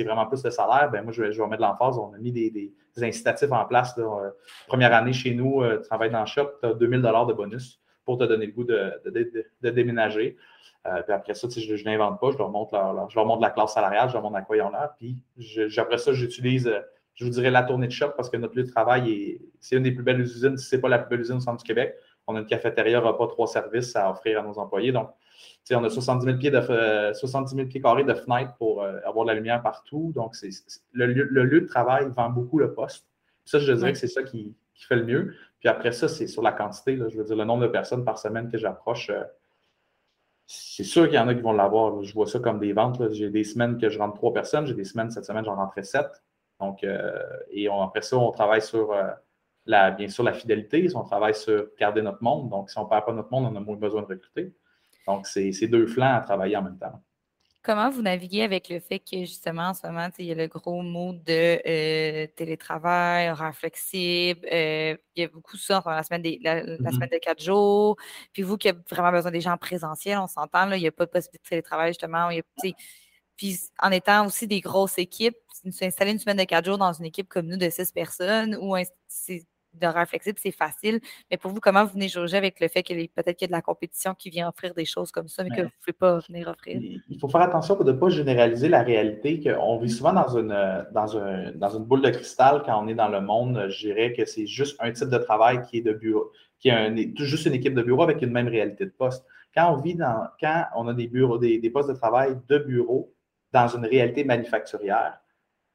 vraiment 0.00 0.26
plus 0.26 0.42
le 0.44 0.50
salaire, 0.50 0.90
ben 0.90 1.02
moi, 1.02 1.12
je 1.12 1.22
vais, 1.22 1.32
je 1.32 1.42
mettre 1.42 1.62
l'emphase. 1.62 1.98
On 1.98 2.12
a 2.12 2.18
mis 2.18 2.32
des, 2.32 2.72
incitatifs 3.00 3.52
en 3.52 3.64
place. 3.64 3.94
Euh, 3.98 4.30
première 4.66 4.92
année 4.92 5.12
chez 5.12 5.34
nous, 5.34 5.62
tu 5.78 5.88
travailles 5.88 6.10
dans 6.10 6.20
le 6.20 6.26
shop, 6.26 6.50
tu 6.60 6.68
as 6.68 6.74
2000 6.74 7.00
de 7.00 7.32
bonus 7.32 7.80
pour 8.04 8.18
te 8.18 8.24
donner 8.24 8.46
le 8.46 8.52
goût 8.52 8.64
de, 8.64 9.70
déménager. 9.70 10.36
puis 10.84 11.12
après 11.12 11.34
ça, 11.34 11.48
je 11.48 11.72
ne 11.72 11.84
l'invente 11.84 12.20
pas, 12.20 12.32
je 12.32 12.38
leur, 12.38 12.50
montre 12.50 13.06
je 13.08 13.14
leur 13.14 13.26
montre 13.26 13.42
la 13.42 13.50
classe 13.50 13.74
salariale, 13.74 14.08
je 14.08 14.14
leur 14.14 14.22
montre 14.22 14.36
à 14.36 14.42
quoi 14.42 14.56
ils 14.56 14.62
ont 14.62 14.70
l'air. 14.70 14.90
Puis 14.98 15.16
après 15.78 15.98
ça, 15.98 16.12
j'utilise 16.12 16.72
je 17.14 17.24
vous 17.24 17.30
dirais 17.30 17.50
la 17.50 17.62
tournée 17.62 17.86
de 17.86 17.92
shop 17.92 18.10
parce 18.16 18.30
que 18.30 18.36
notre 18.36 18.56
lieu 18.56 18.64
de 18.64 18.70
travail, 18.70 19.40
c'est 19.60 19.76
une 19.76 19.82
des 19.82 19.92
plus 19.92 20.02
belles 20.02 20.20
usines, 20.20 20.56
si 20.56 20.66
ce 20.66 20.76
n'est 20.76 20.82
pas 20.82 20.88
la 20.88 20.98
plus 20.98 21.10
belle 21.10 21.20
usine 21.20 21.36
au 21.36 21.40
centre 21.40 21.58
du 21.58 21.64
Québec. 21.64 21.94
On 22.26 22.36
a 22.36 22.40
une 22.40 22.46
cafétéria, 22.46 23.00
repas, 23.00 23.26
trois 23.26 23.46
services 23.46 23.94
à 23.96 24.10
offrir 24.10 24.40
à 24.40 24.42
nos 24.42 24.58
employés. 24.58 24.92
Donc, 24.92 25.10
on 25.72 25.84
a 25.84 25.90
70 25.90 26.24
000 26.24 26.38
pieds, 26.38 26.50
de, 26.50 27.12
70 27.12 27.54
000 27.54 27.68
pieds 27.68 27.80
carrés 27.80 28.04
de 28.04 28.14
fenêtres 28.14 28.54
pour 28.56 28.82
euh, 28.82 28.98
avoir 29.04 29.24
de 29.24 29.30
la 29.30 29.34
lumière 29.34 29.62
partout. 29.62 30.12
Donc, 30.14 30.36
c'est, 30.36 30.50
le, 30.92 31.06
lieu, 31.06 31.60
de 31.60 31.66
travail 31.66 32.08
vend 32.16 32.30
beaucoup 32.30 32.58
le 32.58 32.72
poste. 32.72 33.06
Ça, 33.44 33.58
je 33.58 33.72
dirais 33.72 33.92
que 33.92 33.98
c'est 33.98 34.08
ça 34.08 34.22
qui, 34.22 34.54
fait 34.74 34.96
le 34.96 35.04
mieux. 35.04 35.34
Puis 35.60 35.68
après 35.68 35.92
ça, 35.92 36.08
c'est 36.08 36.26
sur 36.26 36.42
la 36.42 36.50
quantité. 36.50 36.96
je 36.96 37.16
veux 37.16 37.22
dire, 37.22 37.36
le 37.36 37.44
nombre 37.44 37.62
de 37.62 37.68
personnes 37.68 38.04
par 38.04 38.18
semaine 38.18 38.50
que 38.50 38.58
j'approche. 38.58 39.10
Euh, 39.10 39.22
c'est 40.46 40.82
sûr 40.82 41.04
qu'il 41.04 41.14
y 41.14 41.18
en 41.20 41.28
a 41.28 41.34
qui 41.34 41.40
vont 41.40 41.52
l'avoir. 41.52 42.02
Je 42.02 42.12
vois 42.12 42.26
ça 42.26 42.40
comme 42.40 42.58
des 42.58 42.72
ventes. 42.72 43.00
J'ai 43.12 43.30
des 43.30 43.44
semaines 43.44 43.78
que 43.78 43.88
je 43.88 43.98
rentre 43.98 44.16
trois 44.16 44.32
personnes. 44.32 44.66
J'ai 44.66 44.74
des 44.74 44.84
semaines, 44.84 45.10
cette 45.12 45.24
semaine, 45.24 45.44
j'en 45.44 45.54
rentrais 45.54 45.84
sept. 45.84 46.08
Donc, 46.62 46.84
euh, 46.84 47.20
et 47.50 47.68
après 47.68 48.02
ça, 48.02 48.16
on 48.16 48.30
travaille 48.30 48.62
sur, 48.62 48.92
euh, 48.92 49.10
la, 49.66 49.90
bien 49.90 50.08
sûr, 50.08 50.22
la 50.22 50.32
fidélité. 50.32 50.86
On 50.94 51.02
travaille 51.02 51.34
sur 51.34 51.66
garder 51.78 52.02
notre 52.02 52.22
monde. 52.22 52.48
Donc, 52.50 52.70
si 52.70 52.78
on 52.78 52.84
ne 52.84 52.88
perd 52.88 53.04
pas 53.04 53.12
notre 53.12 53.30
monde, 53.30 53.52
on 53.52 53.56
a 53.56 53.60
moins 53.60 53.76
besoin 53.76 54.02
de 54.02 54.06
recruter. 54.06 54.54
Donc, 55.06 55.26
c'est 55.26 55.66
deux 55.66 55.86
flancs 55.88 56.14
à 56.14 56.20
travailler 56.20 56.56
en 56.56 56.62
même 56.62 56.78
temps. 56.78 57.02
Comment 57.64 57.90
vous 57.90 58.02
naviguez 58.02 58.42
avec 58.42 58.68
le 58.68 58.80
fait 58.80 58.98
que 58.98 59.20
justement 59.20 59.68
en 59.68 59.74
ce 59.74 59.86
moment, 59.86 60.08
il 60.18 60.26
y 60.26 60.32
a 60.32 60.34
le 60.34 60.48
gros 60.48 60.82
mot 60.82 61.12
de 61.12 61.60
euh, 61.64 62.26
télétravail, 62.34 63.30
horaire 63.30 63.54
flexible, 63.54 64.40
il 64.50 64.98
y 65.14 65.22
a 65.22 65.28
beaucoup 65.28 65.56
ça 65.56 65.80
dans 65.84 65.92
la 65.92 66.02
semaine, 66.02 66.24
la, 66.42 66.64
mm-hmm. 66.64 66.92
semaine 66.92 67.08
de 67.08 67.18
quatre 67.18 67.40
jours. 67.40 67.96
Puis 68.32 68.42
vous 68.42 68.56
qui 68.56 68.68
avez 68.68 68.80
vraiment 68.90 69.12
besoin 69.12 69.30
des 69.30 69.40
gens 69.40 69.56
présentiels, 69.56 70.18
on 70.18 70.26
s'entend, 70.26 70.72
il 70.72 70.80
n'y 70.80 70.88
a 70.88 70.92
pas 70.92 71.06
de 71.06 71.10
possibilité 71.10 71.44
de 71.44 71.48
télétravail 71.50 71.90
justement. 71.90 72.30
Il 72.30 72.38
y 72.38 72.40
a, 72.40 72.74
puis 73.36 73.58
en 73.80 73.90
étant 73.90 74.26
aussi 74.26 74.46
des 74.46 74.60
grosses 74.60 74.98
équipes, 74.98 75.36
s'installer 75.70 76.12
une 76.12 76.18
semaine 76.18 76.38
de 76.38 76.44
quatre 76.44 76.64
jours 76.64 76.78
dans 76.78 76.92
une 76.92 77.04
équipe 77.04 77.28
comme 77.28 77.46
nous 77.46 77.56
de 77.56 77.70
six 77.70 77.92
personnes 77.92 78.56
ou 78.60 78.74
d'horaire 79.74 80.06
flexible, 80.06 80.38
c'est 80.38 80.50
facile. 80.50 81.00
Mais 81.30 81.38
pour 81.38 81.50
vous, 81.50 81.60
comment 81.60 81.84
vous 81.84 81.94
venez 81.94 82.08
jauger 82.08 82.36
avec 82.36 82.60
le 82.60 82.68
fait 82.68 82.82
que 82.82 82.92
peut-être 82.92 83.36
qu'il 83.36 83.46
y 83.46 83.46
a 83.46 83.48
de 83.48 83.52
la 83.52 83.62
compétition 83.62 84.14
qui 84.14 84.28
vient 84.28 84.48
offrir 84.48 84.74
des 84.74 84.84
choses 84.84 85.10
comme 85.10 85.28
ça, 85.28 85.44
mais 85.44 85.50
que 85.50 85.62
vous 85.62 85.68
ne 85.68 85.80
pouvez 85.80 85.92
pas 85.94 86.18
venir 86.18 86.48
offrir? 86.48 86.78
Il 87.08 87.18
faut 87.18 87.28
faire 87.28 87.40
attention 87.40 87.76
pour 87.76 87.84
ne 87.84 87.92
pas 87.92 88.10
généraliser 88.10 88.68
la 88.68 88.82
réalité 88.82 89.40
qu'on 89.40 89.78
vit 89.78 89.88
souvent 89.88 90.12
dans 90.12 90.36
une, 90.36 90.84
dans, 90.92 91.16
un, 91.16 91.52
dans 91.52 91.70
une 91.70 91.84
boule 91.84 92.02
de 92.02 92.10
cristal 92.10 92.62
quand 92.66 92.84
on 92.84 92.88
est 92.88 92.94
dans 92.94 93.08
le 93.08 93.22
monde. 93.22 93.68
Je 93.70 93.86
dirais 93.86 94.12
que 94.12 94.26
c'est 94.26 94.46
juste 94.46 94.76
un 94.80 94.92
type 94.92 95.08
de 95.08 95.18
travail 95.18 95.62
qui 95.62 95.78
est 95.78 95.82
de 95.82 95.92
bureau, 95.94 96.30
qui 96.58 96.68
est 96.68 97.18
juste 97.18 97.46
une 97.46 97.54
équipe 97.54 97.74
de 97.74 97.82
bureau 97.82 98.02
avec 98.02 98.20
une 98.20 98.30
même 98.30 98.48
réalité 98.48 98.84
de 98.84 98.90
poste. 98.90 99.24
Quand 99.54 99.72
on 99.72 99.80
vit 99.80 99.94
dans, 99.94 100.28
quand 100.38 100.66
on 100.76 100.86
a 100.88 100.92
des 100.92 101.06
bureaux, 101.06 101.38
des, 101.38 101.58
des 101.58 101.70
postes 101.70 101.88
de 101.88 101.94
travail 101.94 102.38
de 102.46 102.58
bureau, 102.58 103.14
dans 103.52 103.68
une 103.68 103.86
réalité 103.86 104.24
manufacturière, 104.24 105.18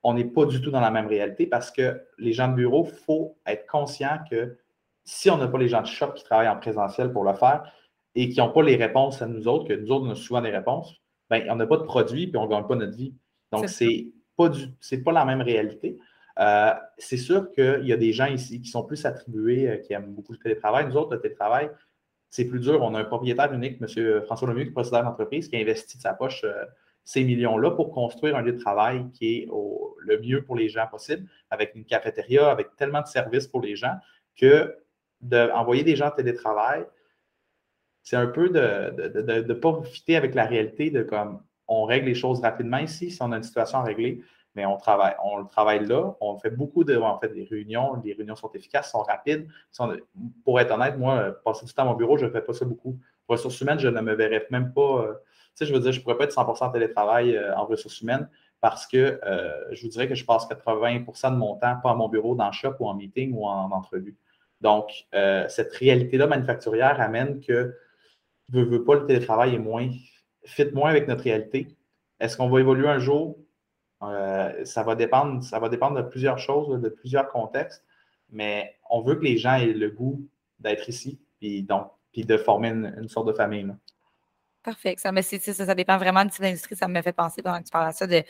on 0.04 0.14
n'est 0.14 0.26
pas 0.26 0.46
du 0.46 0.62
tout 0.62 0.72
dans 0.72 0.80
la 0.80 0.92
même 0.92 1.08
réalité 1.08 1.48
parce 1.48 1.72
que 1.72 2.02
les 2.18 2.34
gens 2.34 2.48
de 2.48 2.56
bureau, 2.56 2.88
il 2.90 2.96
faut 2.96 3.38
être 3.46 3.68
conscient 3.68 4.20
que 4.30 4.58
si 5.04 5.30
on 5.30 5.38
n'a 5.38 5.48
pas 5.48 5.58
les 5.58 5.70
gens 5.70 5.82
de 5.82 5.88
shop 5.88 6.12
qui 6.12 6.24
travaillent 6.24 6.50
en 6.50 6.58
présentiel 6.58 7.12
pour 7.12 7.24
le 7.24 7.34
faire 7.34 7.72
et 8.16 8.30
qui 8.30 8.40
n'ont 8.40 8.52
pas 8.52 8.64
les 8.64 8.76
réponses 8.76 9.22
à 9.22 9.28
nous 9.28 9.48
autres, 9.48 9.68
que 9.68 9.74
nous 9.74 9.92
autres, 9.92 10.06
on 10.06 10.12
a 10.12 10.16
souvent 10.16 10.42
des 10.42 10.50
réponses, 10.50 10.96
ben, 11.30 11.46
on 11.50 11.56
n'a 11.56 11.68
pas 11.68 11.78
de 11.78 11.84
produit 11.84 12.32
et 12.34 12.38
on 12.38 12.46
ne 12.46 12.50
gagne 12.50 12.68
pas 12.68 12.76
notre 12.76 12.96
vie. 12.96 13.16
Donc, 13.52 13.70
ce 13.70 13.84
n'est 13.84 14.12
pas, 14.36 14.50
pas 14.50 15.12
la 15.12 15.26
même 15.26 15.42
réalité. 15.42 15.98
Euh, 16.40 16.74
c'est 16.98 17.18
sûr 17.18 17.52
qu'il 17.52 17.86
y 17.86 17.94
a 17.94 17.98
des 17.98 18.14
gens 18.14 18.28
ici 18.28 18.62
qui 18.62 18.70
sont 18.70 18.84
plus 18.84 19.06
attribués, 19.06 19.70
euh, 19.70 19.78
qui 19.78 19.94
aiment 19.94 20.14
beaucoup 20.14 20.34
le 20.34 20.38
télétravail. 20.38 20.88
Nous 20.88 20.96
autres, 20.96 21.16
le 21.16 21.22
télétravail, 21.22 21.72
c'est 22.30 22.46
plus 22.46 22.60
dur. 22.60 22.82
On 22.82 22.94
a 22.94 23.00
un 23.00 23.06
propriétaire 23.06 23.52
unique, 23.54 23.82
M. 23.82 24.22
François 24.26 24.48
Lemieux, 24.48 24.64
qui 24.64 24.70
est 24.70 24.74
président 24.74 25.04
d'entreprise, 25.04 25.48
qui 25.48 25.56
a 25.56 25.60
investi 25.60 25.98
de 25.98 26.02
sa 26.02 26.14
poche 26.14 26.44
euh, 26.44 26.66
ces 27.08 27.24
millions-là 27.24 27.72
pour 27.72 27.92
construire 27.92 28.36
un 28.36 28.42
lieu 28.42 28.52
de 28.52 28.60
travail 28.60 29.10
qui 29.14 29.38
est 29.38 29.48
le 29.48 30.20
mieux 30.20 30.44
pour 30.44 30.58
les 30.58 30.68
gens 30.68 30.88
possible, 30.88 31.26
avec 31.50 31.74
une 31.74 31.86
cafétéria, 31.86 32.52
avec 32.52 32.76
tellement 32.76 33.02
de 33.02 33.08
services 33.08 33.48
pour 33.48 33.62
les 33.62 33.78
gens, 33.78 33.96
que 34.36 34.76
d'envoyer 35.22 35.86
des 35.86 35.96
gens 35.96 36.08
en 36.08 36.12
télétravail, 36.12 36.86
c'est 38.04 38.18
un 38.18 38.28
peu 38.28 38.50
de 38.50 39.42
ne 39.42 39.54
pas 39.54 39.72
profiter 39.72 40.18
avec 40.18 40.36
la 40.36 40.46
réalité 40.46 40.92
de 40.92 41.02
comme 41.02 41.42
on 41.70 41.86
règle 41.86 42.08
les 42.08 42.14
choses 42.14 42.42
rapidement 42.42 42.80
ici, 42.80 43.10
si 43.10 43.22
on 43.22 43.32
a 43.32 43.38
une 43.38 43.44
situation 43.44 43.78
à 43.78 43.84
régler, 43.84 44.22
mais 44.56 44.66
on 44.66 44.76
travaille, 44.76 45.16
on 45.24 45.46
travaille 45.46 45.86
là, 45.86 46.14
on 46.20 46.38
fait 46.38 46.50
beaucoup 46.50 46.84
de 46.84 46.98
en 46.98 47.18
fait, 47.20 47.30
des 47.30 47.46
réunions, 47.46 48.02
les 48.04 48.12
réunions 48.12 48.36
sont 48.36 48.52
efficaces, 48.52 48.92
sont 48.92 49.04
rapides. 49.04 49.48
pour 50.44 50.60
être 50.60 50.72
honnête, 50.72 50.98
moi, 50.98 51.38
passer 51.46 51.66
du 51.66 51.74
temps 51.74 51.84
à 51.84 51.86
mon 51.86 51.94
bureau, 51.94 52.18
je 52.18 52.26
ne 52.26 52.32
fais 52.32 52.42
pas 52.42 52.52
ça 52.52 52.66
beaucoup. 52.66 53.00
Ressources 53.30 53.62
humaines, 53.62 53.80
je 53.80 53.88
ne 53.88 54.02
me 54.02 54.14
verrais 54.14 54.46
même 54.52 54.74
pas. 54.74 55.22
Je 55.60 55.74
veux 55.74 55.80
dire, 55.80 55.92
je 55.92 56.00
ne 56.00 56.04
pourrais 56.04 56.18
pas 56.18 56.26
être 56.26 56.36
100% 56.36 56.72
télétravail 56.72 57.36
euh, 57.36 57.56
en 57.56 57.66
ressources 57.66 58.02
humaines 58.02 58.30
parce 58.62 58.88
que 58.88 59.20
euh, 59.24 59.52
je 59.72 59.84
vous 59.84 59.90
dirais 59.90 60.08
que 60.08 60.16
je 60.16 60.26
passe 60.26 60.48
80% 60.48 61.32
de 61.32 61.38
mon 61.38 61.56
temps, 61.56 61.78
pas 61.82 61.92
à 61.92 61.96
mon 61.96 62.10
bureau, 62.10 62.36
dans 62.36 62.48
le 62.48 62.54
shop 62.54 62.76
ou 62.80 62.88
en 62.88 62.96
meeting 62.96 63.34
ou 63.34 63.46
en, 63.46 63.72
entrevue. 63.72 64.16
Donc, 64.62 64.90
euh, 65.14 65.48
cette 65.50 65.74
réalité-là 65.74 66.28
manufacturière 66.28 67.00
amène 67.00 67.40
que, 67.42 67.76
veux 68.50 68.84
pas, 68.84 68.96
le 68.96 69.06
télétravail 69.06 69.56
est 69.56 69.60
moins, 69.60 69.90
fit 70.44 70.72
moins 70.74 70.90
avec 70.90 71.08
notre 71.08 71.24
réalité. 71.24 71.68
Est-ce 72.20 72.38
qu'on 72.38 72.50
va 72.50 72.60
évoluer 72.60 72.88
un 72.88 73.00
jour? 73.00 73.38
ça, 74.00 74.84
va 74.84 74.94
dépendre, 74.94 75.44
ça 75.44 75.58
va 75.58 75.70
dépendre 75.70 75.98
de 75.98 76.04
plusieurs 76.08 76.38
choses, 76.38 76.80
de 76.80 76.88
plusieurs 76.88 77.30
contextes, 77.30 77.84
mais 78.30 78.76
on 78.90 79.02
veut 79.02 79.16
que 79.16 79.24
les 79.24 79.38
gens 79.38 79.56
aient 79.56 79.74
le 79.74 79.90
goût 79.90 80.24
d'être 80.60 80.90
ici, 80.90 81.20
puis 81.40 81.64
donc, 81.64 81.90
puis 82.12 82.26
de 82.26 82.38
former 82.38 82.70
une, 82.70 83.08
sorte 83.10 83.28
de 83.28 83.34
famille. 83.34 83.72
Parfait. 84.68 84.96
Ça, 84.98 85.14
mais 85.14 85.22
ça, 85.22 85.54
ça 85.54 85.76
dépend 85.76 85.98
vraiment 85.98 86.26
de 86.26 86.32
l'industrie. 86.42 86.76
Ça 86.76 86.90
me 86.90 87.02
fait 87.02 87.14
penser 87.14 87.42
pendant 87.42 87.60
que 87.60 87.64
tu 87.64 87.72
parles 87.72 87.90
de 87.90 87.96
ça 87.96 88.06
de 88.06 88.22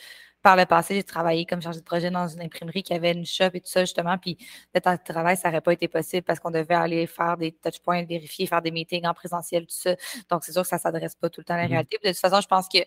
par 0.43 0.55
le 0.55 0.67
passé, 0.67 0.93
j'ai 0.93 1.03
travaillé 1.03 1.47
comme 1.47 1.63
chargé 1.63 1.79
de 1.79 1.83
projet 1.83 2.11
dans 2.11 2.27
une 2.27 2.41
imprimerie 2.41 2.83
qui 2.83 2.93
avait 2.93 3.11
une 3.11 3.25
shop 3.25 3.49
et 3.55 3.59
tout 3.59 3.71
ça, 3.71 3.81
justement. 3.81 4.19
Puis 4.19 4.37
le 4.75 4.79
temps 4.79 4.93
de 4.93 4.99
travail, 5.03 5.35
ça 5.35 5.49
n'aurait 5.49 5.61
pas 5.61 5.73
été 5.73 5.87
possible 5.87 6.21
parce 6.21 6.39
qu'on 6.39 6.51
devait 6.51 6.75
aller 6.75 7.07
faire 7.07 7.37
des 7.37 7.53
touchpoints, 7.53 8.05
vérifier, 8.05 8.45
faire 8.45 8.61
des 8.61 8.69
meetings 8.69 9.07
en 9.07 9.15
présentiel, 9.15 9.63
tout 9.65 9.75
ça. 9.75 9.95
Donc, 10.29 10.43
c'est 10.43 10.51
sûr 10.51 10.61
que 10.61 10.67
ça 10.67 10.75
ne 10.75 10.81
s'adresse 10.81 11.15
pas 11.15 11.31
tout 11.31 11.41
le 11.41 11.45
temps 11.45 11.55
à 11.55 11.57
la 11.57 11.63
mm-hmm. 11.65 11.69
réalité. 11.69 11.97
de 12.03 12.09
toute 12.09 12.19
façon, 12.19 12.39
je 12.39 12.47
pense 12.47 12.67
que 12.69 12.77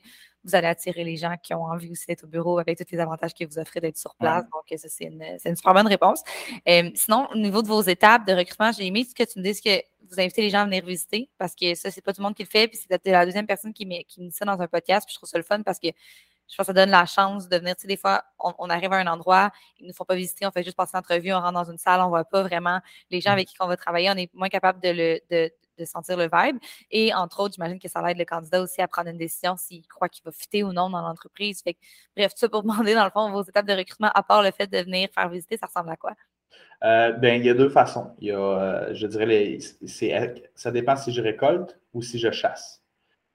vous 0.44 0.55
allez 0.55 0.68
attirer 0.68 1.03
les 1.03 1.16
gens 1.16 1.34
qui 1.42 1.53
ont 1.53 1.64
envie 1.64 1.90
aussi 1.90 2.07
d'être 2.07 2.22
au 2.22 2.28
bureau 2.28 2.61
avec 2.61 2.78
tous 2.78 2.86
les 2.92 3.01
avantages 3.01 3.34
que 3.34 3.44
vous 3.44 3.59
offrez 3.59 3.80
d'être 3.80 3.98
sur 3.98 4.14
place. 4.14 4.44
Donc, 4.44 4.78
ça, 4.78 4.88
c'est 4.88 5.07
une, 5.07 5.22
une, 5.44 5.57
super 5.57 5.74
bonne 5.74 5.88
réponse. 5.88 6.22
Euh, 6.68 6.88
sinon, 6.94 7.26
au 7.34 7.36
niveau 7.36 7.62
de 7.62 7.68
vos 7.68 7.82
étapes 7.82 8.26
de 8.28 8.32
recrutement, 8.32 8.70
j'ai 8.70 8.86
aimé 8.86 9.05
ce 9.05 9.14
que 9.14 9.28
tu 9.28 9.40
me 9.40 9.44
dises 9.44 9.61
que 9.61 9.82
vous 10.11 10.20
invitez 10.20 10.42
les 10.42 10.50
gens 10.50 10.61
à 10.61 10.64
venir 10.64 10.84
visiter 10.84 11.30
parce 11.38 11.54
que 11.54 11.74
ça, 11.74 11.90
c'est 11.90 12.00
pas 12.00 12.12
tout 12.12 12.20
le 12.20 12.24
monde 12.24 12.34
qui 12.34 12.42
le 12.42 12.48
fait. 12.48 12.68
Puis 12.68 12.78
c'est 12.78 13.06
la 13.06 13.24
deuxième 13.24 13.46
personne 13.46 13.72
qui, 13.72 13.86
qui 14.06 14.20
me 14.20 14.28
dit 14.28 14.36
ça 14.36 14.44
dans 14.44 14.61
un 14.61 14.68
podcast. 14.68 15.06
Puis 15.06 15.14
je 15.14 15.18
trouve 15.18 15.28
ça 15.28 15.38
le 15.38 15.44
fun 15.44 15.62
parce 15.62 15.78
que 15.78 15.88
je 16.50 16.56
pense 16.56 16.66
que 16.66 16.72
ça 16.72 16.72
donne 16.72 16.90
la 16.90 17.06
chance 17.06 17.48
de 17.48 17.56
venir. 17.56 17.76
Tu 17.76 17.82
sais, 17.82 17.88
des 17.88 17.96
fois, 17.96 18.24
on, 18.38 18.68
arrive 18.70 18.92
à 18.92 18.96
un 18.96 19.06
endroit, 19.06 19.50
ils 19.78 19.84
ne 19.84 19.88
nous 19.88 19.94
font 19.94 20.04
pas 20.04 20.16
visiter, 20.16 20.46
on 20.46 20.50
fait 20.50 20.64
juste 20.64 20.76
passer 20.76 20.92
l'entrevue, 20.94 21.32
on 21.32 21.40
rentre 21.40 21.52
dans 21.52 21.70
une 21.70 21.78
salle, 21.78 22.00
on 22.00 22.04
ne 22.04 22.08
voit 22.08 22.24
pas 22.24 22.42
vraiment 22.42 22.80
les 23.11 23.20
gens 23.20 23.30
avec 23.30 23.48
qui 23.48 23.54
on 23.61 23.68
va 23.68 23.76
travailler, 23.76 24.11
on 24.11 24.16
est 24.16 24.32
moins 24.34 24.48
capable 24.48 24.80
de, 24.80 24.88
le, 24.88 25.20
de, 25.30 25.84
sentir 25.84 26.16
le 26.16 26.28
vibe. 26.30 26.58
Et 26.90 27.14
entre 27.14 27.40
autres, 27.40 27.54
j'imagine 27.54 27.78
que 27.78 27.88
ça 27.88 28.02
va 28.02 28.11
être 28.11 28.18
le 28.18 28.24
candidat 28.24 28.61
aussi 28.61 28.82
à 28.82 28.88
prendre 28.88 29.08
une 29.08 29.16
décision 29.16 29.56
s'il 29.56 29.86
croit 29.86 30.08
qu'il 30.08 30.24
va 30.24 30.32
fitter 30.32 30.62
ou 30.62 30.72
non 30.72 30.90
dans 30.90 31.00
l'entreprise. 31.00 31.62
Bref, 32.16 32.34
tout 32.34 32.40
ça 32.40 32.48
pour 32.48 32.62
demander, 32.64 32.94
dans 32.94 33.04
le 33.04 33.11
fond, 33.11 33.30
vos 33.30 33.42
étapes 33.42 33.66
de 33.66 33.72
recrutement, 33.72 34.11
à 34.14 34.22
part 34.22 34.42
le 34.42 34.50
fait 34.50 34.66
de 34.66 34.78
venir 34.78 35.08
faire 35.14 35.28
visiter, 35.28 35.56
ça 35.56 35.66
ressemble 35.66 35.90
à 35.90 35.96
quoi? 35.96 36.14
Euh, 36.82 37.12
ben, 37.12 37.40
il 37.40 37.46
y 37.46 37.51
a 37.51 37.55
deux 37.55 37.68
façons. 37.68 38.12
Il 38.20 38.28
y 38.28 38.32
a, 38.32 38.38
euh, 38.38 38.94
je 38.94 39.07
dirais, 39.07 39.26
les, 39.26 39.59
ça 40.55 40.70
dépend 40.70 40.96
si 40.96 41.12
je 41.12 41.20
récolte 41.20 41.78
ou 41.92 42.03
si 42.03 42.18
je 42.18 42.30
chasse. 42.30 42.82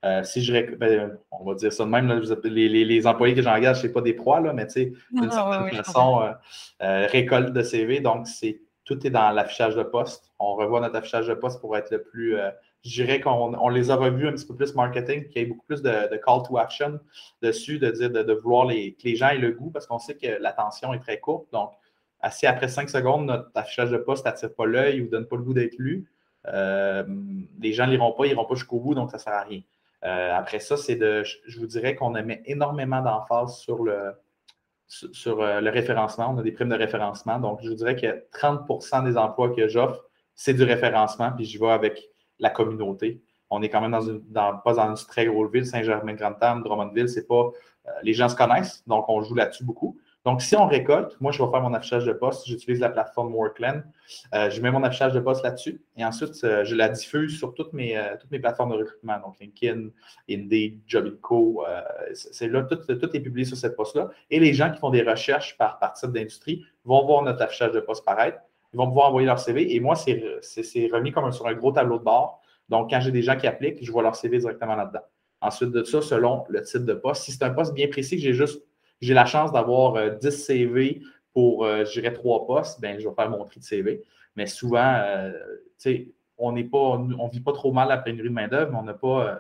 Euh, 0.04 0.24
si 0.24 0.44
je 0.44 0.76
ben, 0.76 1.18
on 1.32 1.46
va 1.46 1.56
dire 1.56 1.74
ça 1.74 1.84
de 1.84 1.90
même, 1.90 2.12
les, 2.44 3.08
employés 3.08 3.34
que 3.34 3.42
j'engage, 3.42 3.82
ce 3.82 3.88
n'est 3.88 3.94
pas 3.94 4.02
des 4.02 4.14
proies, 4.14 4.40
là, 4.40 4.54
mais 4.54 4.66
d'une 4.66 5.32
certaine 5.32 5.84
façon, 5.84 6.34
récolte 6.80 7.54
de 7.54 7.62
CV. 7.62 8.00
Donc, 8.00 8.28
c'est 8.28 8.62
tout 8.84 9.06
est 9.06 9.10
dans 9.10 9.32
l'affichage 9.32 9.76
de 9.76 9.84
poste. 9.84 10.32
On 10.38 10.56
revoit 10.56 10.80
notre 10.80 10.96
affichage 10.96 11.28
de 11.28 11.34
poste 11.34 11.60
pour 11.60 11.76
être 11.76 11.90
le 11.92 12.04
plus. 12.04 12.38
je 12.84 13.04
dirais 13.04 13.20
qu'on 13.20 13.70
les 13.70 13.90
a 13.90 13.96
revus 13.96 14.28
un 14.28 14.34
petit 14.34 14.46
peu 14.46 14.56
plus 14.56 14.76
marketing, 14.76 15.28
qu'il 15.28 15.42
y 15.42 15.46
ait 15.46 15.48
beaucoup 15.48 15.66
plus 15.66 15.82
de, 15.82 16.18
call 16.18 16.44
to 16.48 16.58
action 16.58 17.00
dessus, 17.42 17.80
de 17.80 17.90
dire 17.90 18.12
de, 18.12 18.34
vouloir 18.34 18.66
les, 18.66 18.94
que 18.94 19.04
les 19.04 19.16
gens 19.16 19.30
aient 19.30 19.40
le 19.40 19.52
goût, 19.52 19.72
parce 19.72 19.88
qu'on 19.88 20.00
sait 20.00 20.16
que 20.16 20.40
l'attention 20.40 20.94
est 20.94 21.00
très 21.00 21.20
courte. 21.20 21.48
Donc, 21.52 21.72
si 22.32 22.48
après 22.48 22.68
cinq 22.68 22.90
secondes, 22.90 23.26
notre 23.26 23.50
affichage 23.56 23.92
de 23.92 23.98
poste 23.98 24.26
n'attire 24.26 24.54
pas 24.54 24.66
l'œil 24.66 25.02
ou 25.02 25.06
ne 25.06 25.10
donne 25.10 25.28
pas 25.28 25.36
le 25.36 25.44
goût 25.44 25.54
d'être 25.54 25.78
lu, 25.78 26.10
les 26.46 27.74
gens 27.74 27.88
ne 27.88 27.92
liront 27.92 28.12
pas, 28.12 28.26
ils 28.26 28.30
n'iront 28.30 28.46
pas 28.46 28.56
jusqu'au 28.56 28.80
bout, 28.80 28.96
donc 28.96 29.12
ça 29.12 29.18
ne 29.18 29.22
sert 29.22 29.34
à 29.34 29.42
rien. 29.42 29.62
Euh, 30.06 30.32
après 30.34 30.60
ça, 30.60 30.78
c'est 30.78 30.96
de, 30.96 31.24
je 31.24 31.60
vous 31.60 31.66
dirais 31.66 31.96
qu'on 31.96 32.12
met 32.12 32.42
énormément 32.46 33.02
d'emphase 33.02 33.58
sur 33.58 33.84
le, 33.84 34.14
sur 34.88 35.42
euh, 35.42 35.62
le 35.62 35.70
référencement. 35.72 36.30
On 36.30 36.38
a 36.38 36.44
des 36.44 36.52
primes 36.52 36.70
de 36.70 36.76
référencement. 36.76 37.40
Donc, 37.40 37.60
je 37.64 37.70
vous 37.70 37.76
dirais 37.76 37.96
que 37.96 38.24
30% 38.38 39.04
des 39.04 39.18
emplois 39.18 39.50
que 39.50 39.68
j'offre, 39.68 40.04
c'est 40.36 40.54
du 40.54 40.64
référencement, 40.64 41.32
puis 41.32 41.46
j'y 41.46 41.58
vais 41.58 41.72
avec 41.72 42.08
la 42.40 42.50
communauté. 42.52 43.22
On 43.50 43.62
est 43.62 43.70
quand 43.70 43.82
même 43.82 43.92
dans 43.92 44.02
une, 44.02 44.22
dans, 44.30 44.58
pas 44.58 44.74
dans 44.74 44.90
une 44.90 45.08
très 45.08 45.26
grosse 45.26 45.52
ville, 45.52 45.66
Saint-Germain-Grand-Tam, 45.66 46.62
Drummondville, 46.62 47.10
c'est 47.10 47.28
pas. 47.28 47.52
Euh, 47.88 47.92
les 48.04 48.14
gens 48.14 48.30
se 48.30 48.36
connaissent, 48.36 48.84
donc 48.86 49.06
on 49.08 49.22
joue 49.22 49.36
là-dessus 49.36 49.64
beaucoup. 49.64 49.98
Donc, 50.26 50.42
si 50.42 50.56
on 50.56 50.66
récolte, 50.66 51.16
moi, 51.22 51.32
je 51.32 51.42
vais 51.42 51.50
faire 51.52 51.62
mon 51.62 51.74
affichage 51.76 52.04
de 52.06 52.12
poste. 52.12 52.48
J'utilise 52.48 52.80
la 52.80 52.90
plateforme 52.90 53.34
Workland. 53.36 53.84
Euh, 54.34 54.50
je 54.50 54.60
mets 54.60 54.72
mon 54.72 54.82
affichage 54.84 55.14
de 55.14 55.20
poste 55.20 55.44
là-dessus. 55.44 55.84
Et 55.98 56.04
ensuite, 56.04 56.34
euh, 56.44 56.66
je 56.66 56.76
la 56.76 56.90
diffuse 56.90 57.38
sur 57.38 57.54
toutes 57.54 57.74
mes, 57.74 57.96
euh, 57.96 58.16
toutes 58.20 58.32
mes 58.32 58.40
plateformes 58.40 58.72
de 58.72 58.78
recrutement. 58.78 59.20
Donc, 59.20 59.40
LinkedIn, 59.40 59.90
Indeed, 60.28 60.82
Jobinco. 60.88 61.64
c'est 62.14 62.48
là, 62.48 62.64
tout, 62.64 62.80
est 62.90 63.20
publié 63.20 63.46
sur 63.46 63.56
cette 63.56 63.76
poste-là. 63.76 64.10
Et 64.32 64.40
les 64.40 64.54
gens 64.54 64.72
qui 64.72 64.80
font 64.80 64.90
des 64.90 65.04
recherches 65.04 65.58
par, 65.58 65.78
partie 65.78 66.08
d'industrie 66.08 66.66
vont 66.86 67.06
voir 67.06 67.22
notre 67.22 67.44
affichage 67.44 67.72
de 67.72 67.80
poste 67.80 68.04
paraître. 68.04 68.40
Ils 68.74 68.78
vont 68.78 68.88
pouvoir 68.88 69.10
envoyer 69.10 69.28
leur 69.28 69.40
CV. 69.40 69.76
Et 69.76 69.80
moi, 69.80 69.96
c'est 69.96 70.90
remis 70.92 71.12
comme 71.12 71.32
sur 71.32 71.46
un 71.46 71.54
gros 71.54 71.72
tableau 71.72 72.00
de 72.00 72.04
bord. 72.04 72.42
Donc, 72.68 72.90
quand 72.90 73.00
j'ai 73.00 73.12
des 73.12 73.22
gens 73.22 73.38
qui 73.38 73.46
appliquent, 73.46 73.86
je 73.86 73.92
vois 73.92 74.02
leur 74.02 74.16
CV 74.16 74.40
directement 74.40 74.76
là-dedans. 74.76 75.04
Ensuite 75.42 75.70
de 75.70 75.84
ça, 75.84 76.02
selon 76.02 76.46
le 76.50 76.64
type 76.64 76.84
de 76.84 76.96
poste, 76.96 77.24
si 77.24 77.32
c'est 77.32 77.44
un 77.44 77.52
poste 77.52 77.76
bien 77.76 77.88
précis 77.88 78.18
j'ai 78.18 78.34
juste 78.34 78.64
j'ai 79.02 79.14
la 79.14 79.26
chance 79.26 79.52
d'avoir 79.52 80.18
10 80.18 80.28
euh, 80.28 80.32
CV 80.32 81.02
pour, 81.34 81.66
euh, 81.66 81.86
je 81.86 82.00
dirais, 82.00 82.14
trois 82.14 82.46
postes, 82.48 82.80
ben, 82.82 83.00
je 83.00 83.08
vais 83.08 83.14
faire 83.14 83.30
mon 83.30 83.44
prix 83.46 83.60
de 83.60 83.66
CV. 83.66 84.04
Mais 84.36 84.48
souvent, 84.48 84.96
euh, 84.98 85.32
tu 85.80 86.14
on 86.38 86.52
n'est 86.52 86.66
pas, 86.66 86.78
on 86.78 87.00
ne 87.08 87.32
vit 87.32 87.40
pas 87.40 87.54
trop 87.54 87.72
mal 87.72 87.88
la 87.88 87.98
pénurie 87.98 88.28
de 88.28 88.34
main-d'œuvre, 88.34 88.70
mais 88.70 88.78
on 88.78 88.84
n'a 88.84 88.94
pas, 88.94 89.40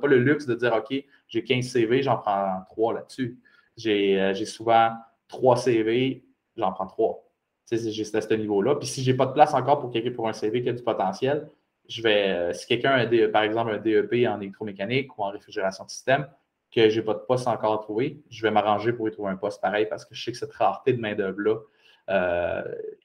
pas 0.00 0.08
le 0.08 0.18
luxe 0.18 0.46
de 0.46 0.54
dire 0.56 0.74
OK, 0.74 1.04
j'ai 1.28 1.44
15 1.44 1.64
CV, 1.64 2.02
j'en 2.02 2.16
prends 2.16 2.62
trois 2.70 2.92
là-dessus. 2.92 3.38
J'ai 3.76 4.34
souvent 4.44 4.94
trois 5.28 5.56
CV, 5.56 6.24
j'en 6.56 6.72
prends 6.72 6.88
trois. 6.88 7.24
C'est 7.66 7.92
juste 7.92 8.16
à 8.16 8.20
ce 8.20 8.34
niveau-là. 8.34 8.74
Puis 8.74 8.88
si 8.88 9.04
je 9.04 9.12
n'ai 9.12 9.16
pas 9.16 9.26
de 9.26 9.32
place 9.32 9.54
encore 9.54 9.78
pour 9.78 9.92
quelqu'un 9.92 10.10
pour 10.10 10.28
un 10.28 10.32
CV 10.32 10.60
qui 10.60 10.68
a 10.68 10.72
du 10.72 10.82
potentiel, 10.82 11.48
je 11.88 12.02
vais, 12.02 12.52
si 12.52 12.66
quelqu'un 12.66 12.94
a 12.94 13.28
par 13.28 13.44
exemple 13.44 13.70
un 13.70 13.78
DEP 13.78 14.26
en 14.26 14.40
électromécanique 14.40 15.16
ou 15.16 15.22
en 15.22 15.30
réfrigération 15.30 15.84
de 15.84 15.90
système, 15.90 16.26
que 16.74 16.88
je 16.88 17.00
n'ai 17.00 17.04
pas 17.04 17.14
de 17.14 17.20
poste 17.20 17.46
encore 17.48 17.74
à 17.74 17.78
trouver, 17.78 18.20
je 18.28 18.42
vais 18.42 18.50
m'arranger 18.50 18.92
pour 18.92 19.08
y 19.08 19.10
trouver 19.10 19.30
un 19.30 19.36
poste 19.36 19.60
pareil 19.60 19.86
parce 19.88 20.04
que 20.04 20.14
je 20.14 20.22
sais 20.22 20.32
que 20.32 20.38
cette 20.38 20.52
rareté 20.52 20.92
de 20.92 21.00
main-d'œuvre-là 21.00 21.56
euh, 22.10 22.62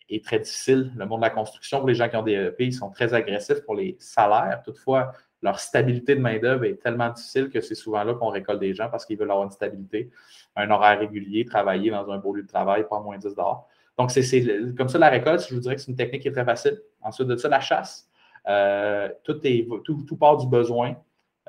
est 0.10 0.24
très 0.24 0.40
difficile. 0.40 0.92
Le 0.96 1.06
monde 1.06 1.22
de 1.22 1.26
la 1.26 1.30
construction, 1.30 1.80
pour 1.80 1.88
les 1.88 1.96
gens 1.96 2.10
qui 2.10 2.16
ont 2.16 2.24
des 2.24 2.34
EP, 2.34 2.66
ils 2.66 2.74
sont 2.74 2.90
très 2.90 3.14
agressifs 3.14 3.62
pour 3.66 3.76
les 3.76 3.96
salaires. 4.00 4.62
Toutefois, 4.64 5.12
leur 5.42 5.60
stabilité 5.60 6.16
de 6.16 6.22
main-d'œuvre 6.22 6.66
est 6.66 6.82
tellement 6.82 7.10
difficile 7.10 7.50
que 7.50 7.60
c'est 7.60 7.76
souvent 7.76 8.04
là 8.04 8.14
qu'on 8.14 8.30
récolte 8.30 8.60
des 8.60 8.74
gens 8.74 8.90
parce 8.90 9.06
qu'ils 9.06 9.18
veulent 9.18 9.32
avoir 9.32 9.46
une 9.46 9.52
stabilité, 9.52 10.10
un 10.56 10.70
horaire 10.72 11.00
régulier, 11.00 11.44
travailler 11.46 11.92
dans 11.92 12.10
un 12.10 12.18
beau 12.18 12.34
lieu 12.34 12.44
de 12.44 12.48
travail, 12.48 12.88
pas 12.88 13.00
moins 13.02 13.18
10 13.18 13.36
dehors. 13.36 13.68
Donc, 13.98 14.12
c'est 14.12 14.74
comme 14.76 14.90
ça 14.90 14.98
la 14.98 15.10
récolte, 15.10 15.46
je 15.48 15.54
vous 15.54 15.60
dirais 15.60 15.76
que 15.76 15.82
c'est 15.82 15.92
une 15.92 15.98
technique 15.98 16.22
qui 16.22 16.28
est 16.30 16.32
très 16.32 16.46
facile. 16.46 16.82
Ensuite 17.02 17.28
de 17.28 17.36
ça, 17.36 17.50
la 17.50 17.60
chasse. 17.60 18.10
Euh, 18.48 19.10
tout, 19.24 19.40
est, 19.44 19.68
tout, 19.84 20.04
tout 20.08 20.18
part 20.18 20.38
du 20.38 20.48
besoin. 20.48 20.96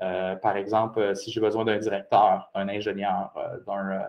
Euh, 0.02 0.34
par 0.36 0.56
exemple, 0.56 0.98
euh, 0.98 1.14
si 1.14 1.30
j'ai 1.30 1.40
besoin 1.40 1.64
d'un 1.64 1.78
directeur, 1.78 2.50
d'un 2.54 2.68
ingénieur, 2.68 3.32
euh, 3.36 4.08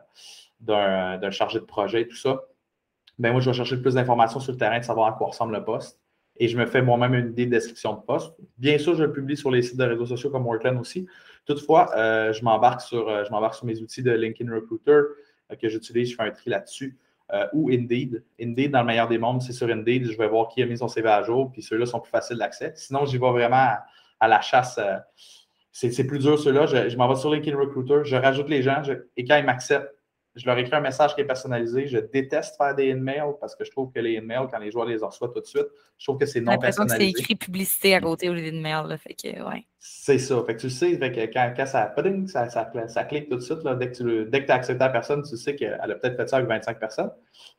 d'un 0.59 1.31
chargé 1.31 1.59
de 1.59 1.65
projet, 1.65 2.07
tout 2.07 2.15
ça, 2.15 2.41
ben 3.19 3.31
moi, 3.31 3.39
je 3.39 3.49
vais 3.49 3.55
chercher 3.55 3.77
plus 3.77 3.93
d'informations 3.93 4.39
sur 4.39 4.51
le 4.51 4.57
terrain, 4.57 4.79
de 4.79 4.83
savoir 4.83 5.13
à 5.13 5.17
quoi 5.17 5.27
ressemble 5.27 5.53
le 5.53 5.63
poste. 5.63 5.99
Et 6.37 6.49
je 6.49 6.57
me 6.57 6.65
fais 6.65 6.81
moi-même 6.81 7.13
une 7.13 7.29
idée 7.29 7.45
de 7.45 7.51
description 7.51 7.93
de 7.93 8.01
poste. 8.01 8.33
Bien 8.57 8.77
sûr, 8.77 8.95
je 8.95 9.03
le 9.03 9.13
publie 9.13 9.37
sur 9.37 9.51
les 9.51 9.61
sites 9.61 9.77
de 9.77 9.85
réseaux 9.85 10.05
sociaux 10.05 10.29
comme 10.29 10.45
Workland 10.45 10.77
aussi. 10.77 11.07
Toutefois, 11.45 11.91
je 11.95 12.43
m'embarque 12.43 12.81
sur, 12.81 13.25
sur 13.25 13.65
mes 13.65 13.81
outils 13.81 14.03
de 14.03 14.11
LinkedIn 14.11 14.53
Recruiter 14.53 14.99
que 15.61 15.69
j'utilise. 15.69 16.11
Je 16.11 16.15
fais 16.17 16.23
un 16.23 16.31
tri 16.31 16.49
là-dessus. 16.49 16.97
ou 17.53 17.69
Indeed. 17.69 18.21
Indeed, 18.41 18.71
dans 18.71 18.81
le 18.81 18.85
meilleur 18.85 19.07
des 19.07 19.17
mondes, 19.17 19.41
c'est 19.43 19.53
sur 19.53 19.69
Indeed. 19.69 20.11
Je 20.11 20.17
vais 20.17 20.27
voir 20.27 20.49
qui 20.49 20.61
a 20.61 20.65
mis 20.65 20.77
son 20.77 20.89
CV 20.89 21.07
à 21.07 21.23
jour, 21.23 21.53
puis 21.53 21.61
ceux-là 21.61 21.85
sont 21.85 22.01
plus 22.01 22.11
faciles 22.11 22.37
d'accès. 22.37 22.73
Sinon, 22.75 23.05
j'y 23.05 23.17
vais 23.17 23.31
vraiment 23.31 23.77
à, 24.19 24.27
la 24.27 24.41
chasse 24.41 24.77
c'est 25.75 26.07
plus 26.07 26.19
dur 26.19 26.39
ceux-là. 26.39 26.65
Je, 26.65 26.95
m'en 26.95 27.09
vais 27.09 27.15
sur 27.15 27.29
LinkedIn 27.33 27.57
Recruiter, 27.57 27.99
je 28.03 28.15
rajoute 28.15 28.47
les 28.47 28.61
gens 28.61 28.81
et 29.17 29.25
quand 29.25 29.37
ils 29.37 29.45
m'acceptent, 29.45 29.93
je 30.33 30.45
leur 30.45 30.57
écris 30.57 30.75
un 30.75 30.81
message 30.81 31.15
qui 31.15 31.21
est 31.21 31.25
personnalisé. 31.25 31.87
Je 31.87 31.97
déteste 31.97 32.57
faire 32.57 32.75
des 32.75 32.87
emails 32.87 33.35
parce 33.39 33.55
que 33.55 33.63
je 33.63 33.71
trouve 33.71 33.89
que 33.91 33.99
les 33.99 34.13
emails, 34.13 34.47
quand 34.51 34.59
les 34.59 34.69
joueurs 34.69 34.85
les 34.85 34.97
reçoivent 34.97 35.31
tout 35.31 35.39
de 35.39 35.45
suite, 35.45 35.67
je 35.97 36.05
trouve 36.05 36.17
que 36.17 36.25
c'est 36.25 36.41
non 36.41 36.57
personnalisé. 36.57 36.97
Que 36.97 37.17
c'est 37.17 37.21
écrit 37.21 37.35
publicité 37.35 37.95
à 37.95 38.01
côté 38.01 38.29
au 38.29 38.33
lieu 38.33 38.51
d'email. 38.51 38.83
ouais. 38.85 39.65
C'est 39.79 40.17
ça. 40.17 40.43
Fait 40.45 40.55
que 40.55 40.61
tu 40.61 40.69
sais, 40.69 40.97
fait 40.97 41.11
que 41.11 41.33
quand, 41.33 41.65
ça, 41.65 41.93
ça, 42.27 42.49
ça, 42.49 42.87
ça, 42.87 43.03
clique 43.05 43.29
tout 43.29 43.37
de 43.37 43.41
suite, 43.41 43.63
là, 43.63 43.75
dès 43.75 43.91
que 43.91 43.95
tu 43.95 44.29
dès 44.29 44.45
que 44.45 44.51
as 44.51 44.55
accepté 44.55 44.83
la 44.83 44.89
personne, 44.89 45.23
tu 45.23 45.37
sais 45.37 45.55
qu'elle 45.55 45.79
a 45.79 45.95
peut-être 45.95 46.17
fait 46.17 46.27
ça 46.27 46.37
avec 46.37 46.49
25 46.49 46.79
personnes. 46.79 47.11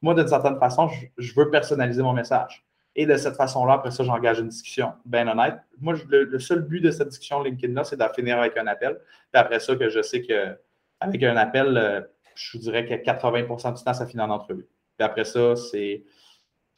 Moi, 0.03 0.15
d'une 0.15 0.29
certaine 0.29 0.59
façon, 0.59 0.91
je 1.17 1.35
veux 1.35 1.51
personnaliser 1.51 2.03
mon 2.03 2.13
message. 2.13 2.66
Et 2.99 3.05
de 3.05 3.15
cette 3.17 3.37
façon-là, 3.37 3.75
après 3.75 3.91
ça, 3.91 4.05
j'engage 4.05 4.41
une 4.41 4.49
discussion. 4.49 4.95
Bien 5.05 5.29
honnête. 5.29 5.59
Moi, 5.79 5.95
le, 6.09 6.39
seul 6.39 6.63
but 6.63 6.81
de 6.81 6.91
cette 6.91 7.09
discussion 7.09 7.43
LinkedIn-là, 7.43 7.85
c'est 7.85 7.97
d'en 7.97 8.09
finir 8.09 8.39
avec 8.39 8.57
un 8.57 8.67
appel. 8.67 8.99
Puis 9.31 9.41
après 9.41 9.61
ça, 9.61 9.77
que 9.77 9.91
je 9.91 10.01
sais 10.01 10.23
qu'avec 10.23 11.23
un 11.23 11.37
appel, 11.37 11.77
euh, 11.77 12.01
je 12.35 12.57
vous 12.57 12.65
dirais 12.65 12.87
que 12.87 12.95
80% 12.95 13.77
du 13.77 13.85
temps, 13.85 13.93
ça 13.93 14.07
finit 14.07 14.23
en 14.23 14.31
entrevue. 14.31 14.67
Puis 14.97 15.05
après 15.05 15.25
ça, 15.25 15.55
c'est. 15.57 16.05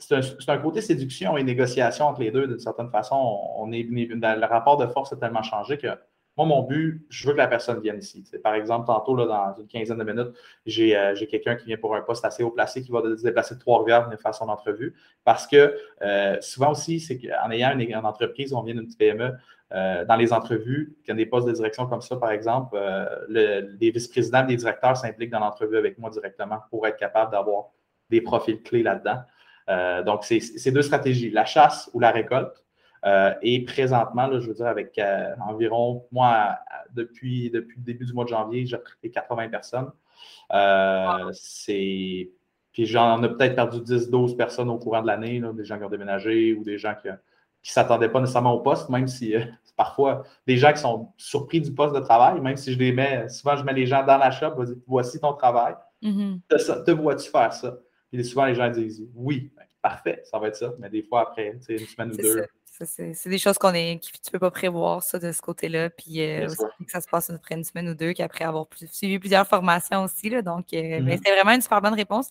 C'est 0.01 0.15
un, 0.49 0.59
côté 0.59 0.81
séduction 0.81 1.37
et 1.37 1.43
négociation 1.43 2.07
entre 2.07 2.21
les 2.21 2.31
deux, 2.31 2.47
d'une 2.47 2.61
certaine 2.61 2.89
façon. 2.89 3.17
On 3.57 3.73
est, 3.73 3.83
le 3.83 4.47
rapport 4.47 4.77
de 4.77 4.87
force 4.87 5.13
a 5.13 5.17
tellement 5.17 5.43
changé 5.43 5.77
que 5.77 5.89
moi, 6.39 6.47
mon 6.47 6.63
but, 6.63 7.05
je 7.11 7.27
veux 7.27 7.33
que 7.33 7.39
la 7.39 7.49
personne 7.49 7.81
vienne 7.81 7.99
ici. 7.99 8.25
par 8.45 8.55
exemple, 8.55 8.87
tantôt, 8.87 9.17
là, 9.17 9.27
dans 9.27 9.61
une 9.61 9.67
quinzaine 9.67 9.99
de 9.99 10.05
minutes, 10.05 10.29
euh, 10.29 11.15
j'ai 11.17 11.27
quelqu'un 11.27 11.57
qui 11.57 11.67
vient 11.67 11.77
pour 11.77 11.97
un 11.97 12.01
poste 12.01 12.25
assez 12.25 12.45
haut 12.45 12.53
placé 12.53 12.81
qui 12.81 12.93
va 12.93 13.03
se 13.03 13.25
déplacer 13.25 13.57
de 13.57 13.61
Trois-Rivières 13.61 14.09
pour 14.09 14.21
faire 14.21 14.35
son 14.35 14.49
entrevue. 14.49 14.95
Parce 15.25 15.49
que 15.49 15.75
euh, 16.01 16.37
souvent 16.41 16.71
aussi, 16.71 17.01
c'est 17.01 17.19
qu'en 17.19 17.51
ayant 17.51 17.77
une, 17.77 17.97
entreprise, 17.97 18.53
on 18.53 18.63
vient 18.63 18.75
d'une 18.75 18.85
petite 18.85 19.01
PME, 19.01 19.33
euh, 19.75 20.05
dans 20.05 20.15
les 20.15 20.33
entrevues, 20.33 20.97
quand 21.05 21.15
des 21.17 21.27
postes 21.27 21.49
de 21.49 21.53
direction 21.53 21.89
comme 21.89 22.03
ça, 22.03 22.17
par 22.17 22.31
exemple, 22.31 22.79
les 23.29 23.91
vice-présidents, 23.91 24.45
les 24.47 24.57
directeurs 24.57 24.97
s'impliquent 24.97 25.31
dans 25.31 25.41
l'entrevue 25.41 25.77
avec 25.77 25.99
moi 25.99 26.09
directement 26.09 26.61
pour 26.71 26.87
être 26.87 26.97
capable 26.97 27.33
d'avoir 27.33 27.71
des 28.11 28.21
profils 28.21 28.63
clés 28.63 28.85
là-dedans. 28.85 30.05
donc, 30.05 30.23
c'est 30.23 30.71
deux 30.71 30.83
stratégies, 30.83 31.31
la 31.31 31.45
chasse 31.45 31.91
ou 31.93 31.99
la 31.99 32.13
récolte. 32.13 32.65
Euh, 33.05 33.35
et 33.43 33.65
présentement, 33.65 34.29
je 34.41 34.49
veux 34.49 34.55
dire, 34.55 34.67
avec 34.67 34.99
euh, 34.99 35.35
environ, 35.47 36.07
moi, 36.11 36.59
depuis, 36.93 37.51
depuis 37.51 37.77
le 37.79 37.85
début 37.85 38.05
du 38.05 38.13
mois 38.13 38.25
de 38.25 38.31
janvier, 38.31 38.67
j'ai 38.67 38.77
recruté 38.77 39.11
80 39.11 39.49
personnes. 39.49 39.91
Euh, 40.53 41.31
c'est. 41.33 42.31
Puis 42.73 42.87
j'en 42.87 43.23
ai 43.23 43.29
peut-être 43.29 43.57
perdu 43.57 43.79
10-12 43.79 44.37
personnes 44.37 44.71
au 44.71 44.79
courant 44.79 45.03
de 45.03 45.07
l'année, 45.07 45.43
des 45.55 45.65
gens 45.65 45.79
qui 45.79 45.85
ont 45.85 45.89
déménagé 45.89 46.55
ou 46.55 46.63
des 46.63 46.79
gens 46.79 46.95
qui 47.01 47.09
ne 47.09 47.15
s'attendaient 47.63 48.09
pas 48.09 48.21
nécessairement 48.21 48.55
au 48.55 48.61
poste, 48.61 48.89
même 48.89 49.09
si 49.09 49.35
parfois 49.77 50.25
des 50.47 50.57
gens 50.57 50.73
qui 50.73 50.81
sont 50.81 51.13
surpris 51.17 51.61
du 51.61 51.73
poste 51.73 51.95
de 51.95 52.01
travail, 52.01 52.41
même 52.41 52.57
si 52.57 52.73
je 52.73 52.79
les 52.79 52.93
mets, 52.93 53.29
souvent 53.29 53.57
je 53.57 53.65
mets 53.65 53.73
les 53.73 53.87
gens 53.87 54.05
dans 54.05 54.19
la 54.19 54.31
shop, 54.31 54.55
voici 54.87 55.19
ton 55.19 55.33
travail. 55.33 55.75
Mm-hmm. 56.03 56.85
Te, 56.85 56.91
vois-tu 56.93 57.31
faire 57.31 57.53
ça? 57.53 57.79
Et 58.13 58.23
souvent 58.23 58.47
les 58.47 58.55
gens 58.55 58.71
disent 58.71 59.05
oui, 59.15 59.51
ben, 59.57 59.65
parfait, 59.83 60.23
ça 60.25 60.39
va 60.39 60.49
être 60.49 60.57
ça. 60.57 60.73
Mais 60.79 60.89
des 60.89 61.03
fois 61.03 61.23
après, 61.23 61.59
une 61.69 61.79
semaine 61.79 62.13
ou 62.13 62.17
deux, 62.17 62.47
c'est 62.85 63.29
des 63.29 63.39
choses 63.39 63.59
qu'on 63.59 63.75
est, 63.75 63.99
que 63.99 64.11
tu 64.13 64.31
peux 64.31 64.39
pas 64.39 64.51
prévoir, 64.51 65.03
ça, 65.03 65.19
de 65.19 65.33
ce 65.33 65.41
côté-là. 65.41 65.91
Puis 65.91 66.21
euh, 66.21 66.47
aussi, 66.47 66.57
que 66.85 66.91
ça 66.91 67.01
se 67.01 67.09
passe 67.09 67.31
après 67.31 67.55
une 67.55 67.65
semaine 67.65 67.89
ou 67.89 67.95
deux, 67.95 68.13
qu'après 68.13 68.45
avoir 68.45 68.67
suivi 68.91 69.19
plusieurs 69.19 69.47
formations 69.47 70.05
aussi. 70.05 70.31
Là, 70.31 70.43
donc, 70.43 70.67
euh, 70.73 71.01
ben, 71.01 71.07
mm-hmm. 71.07 71.21
c'est 71.25 71.33
vraiment 71.33 71.53
une 71.53 71.61
super 71.61 71.81
bonne 71.81 71.95
réponse. 71.95 72.29